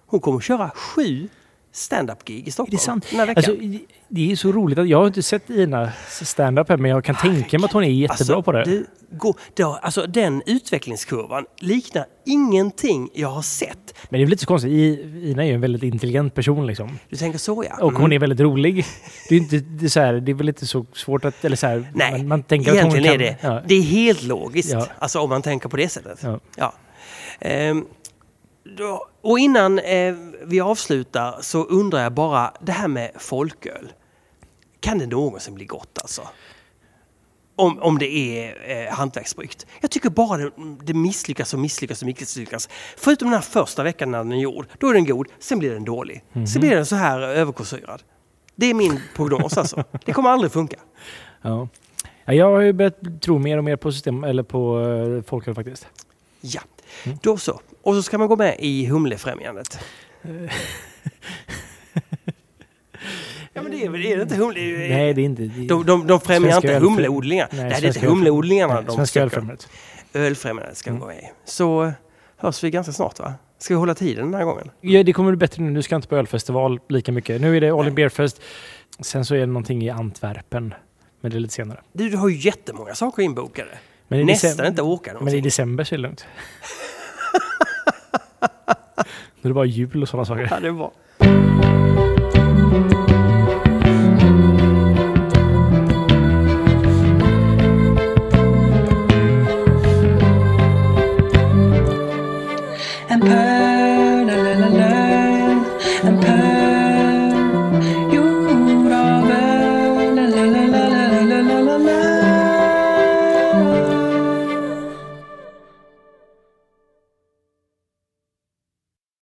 Hon 0.10 0.20
kommer 0.20 0.38
att 0.38 0.44
köra 0.44 0.70
sju 0.76 1.28
stand-up-gig 1.72 2.48
i 2.48 2.52
Stockholm 2.52 2.74
Är 2.76 2.78
det 2.78 2.84
sant? 2.84 3.06
den 3.10 3.20
här 3.20 3.28
veckan. 3.28 3.44
Alltså, 3.52 3.86
det 4.08 4.32
är 4.32 4.36
så 4.36 4.52
roligt 4.52 4.78
att 4.78 4.88
jag 4.88 4.98
har 5.00 5.08
inte 5.08 5.24
sett 5.24 5.50
Ina 5.50 5.92
stand-up 6.22 6.70
här, 6.70 6.78
men 6.78 6.92
jag 6.92 7.04
kan 7.04 7.16
tänka 7.16 7.60
mig 7.60 7.66
att 7.66 7.72
hon 7.74 7.84
är 7.84 7.90
jättebra 7.90 8.36
Alltså, 8.36 8.42
på 8.44 8.52
det. 8.52 8.64
Du, 8.64 8.86
gå, 9.12 9.34
då, 9.54 9.80
alltså 9.82 10.06
den 10.08 10.44
utvecklingskurvan 10.46 11.46
liknar 11.60 12.06
ingenting 12.26 13.10
jag 13.14 13.30
har 13.30 13.42
sett. 13.42 13.94
Men 14.10 14.18
det 14.20 14.24
är 14.24 14.26
väl 14.26 14.30
lite 14.30 14.42
så 14.42 14.48
konstigt. 14.48 14.72
Ina 15.24 15.44
är 15.44 15.48
ju 15.48 15.54
en 15.54 15.62
väldigt 15.62 15.84
intelligent 15.84 16.34
person 16.34 16.68
liksom. 16.68 17.00
Du 17.10 17.16
tänker 17.18 17.40
så 17.40 17.64
ja. 17.70 17.76
Och 17.84 17.90
Mm. 17.90 18.02
hon 18.02 18.14
är 18.14 18.20
väldigt 18.20 18.40
rolig. 18.40 18.86
Det 19.30 19.36
är, 19.36 19.40
inte, 19.40 19.58
det 19.60 19.86
är, 19.86 19.90
så 19.90 20.00
här, 20.00 20.14
det 20.14 20.32
är 20.32 20.36
väl 20.36 20.50
inte 20.50 20.66
så 20.68 20.86
svårt 20.94 21.26
att... 21.26 21.46
Eller 21.46 21.56
så 21.56 21.68
här, 21.68 21.92
Nej, 21.96 22.12
man, 22.12 22.28
man 22.28 22.44
tänker 22.44 22.72
att 22.72 22.78
egentligen 22.78 23.06
hon 23.12 23.22
är 23.22 23.32
kan, 23.34 23.50
det. 23.50 23.56
Ja, 23.56 23.62
Det 23.68 23.76
är 23.76 23.82
helt 23.82 24.24
logiskt. 24.24 24.72
Ja. 24.74 24.88
Alltså 25.00 25.20
om 25.20 25.30
man 25.30 25.42
tänker 25.42 25.70
på 25.70 25.78
det 25.78 25.90
sättet. 25.90 26.20
Ja. 26.24 26.40
Ja. 26.58 26.74
Då, 27.42 27.84
och 29.22 29.40
innan 29.40 29.80
eh, 29.80 30.16
vi 30.44 30.62
avslutar 30.62 31.38
så 31.42 31.64
undrar 31.64 32.04
jag 32.04 32.14
bara, 32.14 32.54
det 32.62 32.72
här 32.72 32.88
med 32.88 33.12
folköl. 33.18 33.92
Kan 34.80 34.98
det 35.00 35.08
någonsin 35.08 35.56
bli 35.56 35.66
gott 35.66 36.00
alltså? 36.02 36.22
Om, 37.56 37.80
om 37.80 37.98
det 38.00 38.06
är 38.14 38.56
eh, 38.88 38.94
hantverksbryggt. 38.94 39.66
Jag 39.82 39.92
tycker 39.92 40.10
bara 40.10 40.38
det, 40.38 40.52
det 40.84 40.94
misslyckas 40.94 41.54
och 41.54 41.60
misslyckas 41.60 42.02
och 42.02 42.06
misslyckas. 42.06 42.70
Förutom 42.98 43.28
den 43.28 43.34
här 43.34 43.42
första 43.42 43.84
veckan 43.84 44.12
när 44.12 44.18
den 44.18 44.32
är 44.32 44.38
gjord. 44.38 44.66
Då 44.80 44.88
är 44.90 44.94
den 44.94 45.06
god, 45.06 45.28
sen 45.40 45.60
blir 45.60 45.72
den 45.74 45.84
dålig. 45.86 46.24
Sen 46.34 46.62
blir 46.62 46.76
den 46.76 46.86
så 46.86 46.96
här 46.96 47.20
överkolsyrad. 47.22 48.04
Det 48.56 48.66
är 48.66 48.74
min 48.74 49.00
prognos 49.16 49.58
alltså. 49.58 49.84
Det 50.06 50.14
kommer 50.14 50.30
aldrig 50.30 50.52
funka. 50.52 50.78
ja. 51.42 51.68
Ja, 52.26 52.34
jag 52.34 52.52
har 52.52 52.60
ju 52.60 52.74
börjat 52.74 53.22
tro 53.22 53.38
mer 53.40 53.58
och 53.58 53.64
mer 53.64 53.76
på 53.76 53.92
system, 53.92 54.24
eller 54.24 54.44
på 54.44 54.78
uh, 54.80 55.22
folköl 55.24 55.56
faktiskt. 55.56 55.88
Ja, 56.42 56.62
Mm. 57.06 57.18
då 57.22 57.38
så. 57.38 57.62
Och 57.82 57.96
så 57.96 58.04
ska 58.04 58.18
man 58.18 58.28
gå 58.28 58.36
med 58.36 58.56
i 58.60 58.86
Humlefrämjandet. 58.86 59.80
ja 63.54 63.62
men 63.62 63.72
det 63.72 63.86
är 63.86 63.90
väl 63.90 64.06
är 64.06 64.16
det 64.18 64.22
inte 64.24 64.36
humle... 64.36 64.60
Nej, 64.90 65.14
det 65.14 65.22
är 65.22 65.26
inte... 65.26 65.42
Det 65.44 65.64
är, 65.64 65.68
de, 65.68 65.86
de, 65.86 66.08
de 66.08 66.20
främjar 66.22 66.56
inte 66.56 66.68
ölfräm- 66.68 66.80
humleodlingar. 66.80 67.48
Nej, 67.52 67.62
Nej, 67.70 67.82
det 67.82 67.88
är 67.88 67.96
inte 67.96 68.08
humleodlingarna 68.08 68.74
nej, 68.74 68.84
de 68.84 68.96
Svenska 68.96 69.22
ölfrämjandet. 69.22 69.68
Ölfrämjandet 70.14 70.78
ska 70.78 70.94
vi 70.94 71.00
gå 71.00 71.06
med. 71.08 71.30
Så 71.46 71.92
hörs 72.38 72.64
vi 72.64 72.70
ganska 72.72 72.94
snart 72.94 73.20
va? 73.20 73.34
Ska 73.58 73.74
vi 73.74 73.78
hålla 73.80 73.96
tiden 73.96 74.26
den 74.26 74.34
här 74.34 74.46
gången? 74.46 74.72
Ja, 74.82 75.04
det 75.04 75.14
kommer 75.14 75.32
bli 75.32 75.38
bättre 75.38 75.64
nu. 75.64 75.70
Nu 75.72 75.82
ska 75.82 75.96
inte 75.96 76.08
på 76.08 76.16
ölfestival 76.16 76.80
lika 76.90 77.12
mycket. 77.12 77.42
Nu 77.42 77.58
är 77.58 77.62
det 77.62 77.70
All 77.70 77.88
In 77.88 77.96
Beer 77.96 78.10
Fest. 78.10 78.42
Sen 79.00 79.26
så 79.26 79.36
är 79.36 79.40
det 79.40 79.46
någonting 79.46 79.84
i 79.84 79.90
Antwerpen. 79.90 80.74
Men 81.22 81.32
det 81.32 81.38
är 81.38 81.40
lite 81.40 81.54
senare. 81.54 81.82
Du, 81.94 82.10
du 82.10 82.18
har 82.18 82.30
ju 82.30 82.36
jättemånga 82.38 82.96
saker 82.96 83.24
inbokade. 83.24 83.70
Men 84.08 84.26
Nästan 84.26 84.50
december- 84.50 84.68
inte 84.68 84.82
åka 84.82 85.12
Men 85.12 85.18
i 85.18 85.20
någonting. 85.20 85.44
december 85.44 85.84
så 85.84 85.96
är 85.96 85.98
det 85.98 86.02
lugnt. 86.02 86.26
När 89.42 89.50
det 89.50 89.54
var 89.54 89.66
jul 89.66 90.02
och 90.02 90.10
sådana 90.10 90.26
saker. 90.26 90.48
Ja, 90.52 90.60
det 90.60 90.72
var. 90.72 90.92
En 103.08 103.20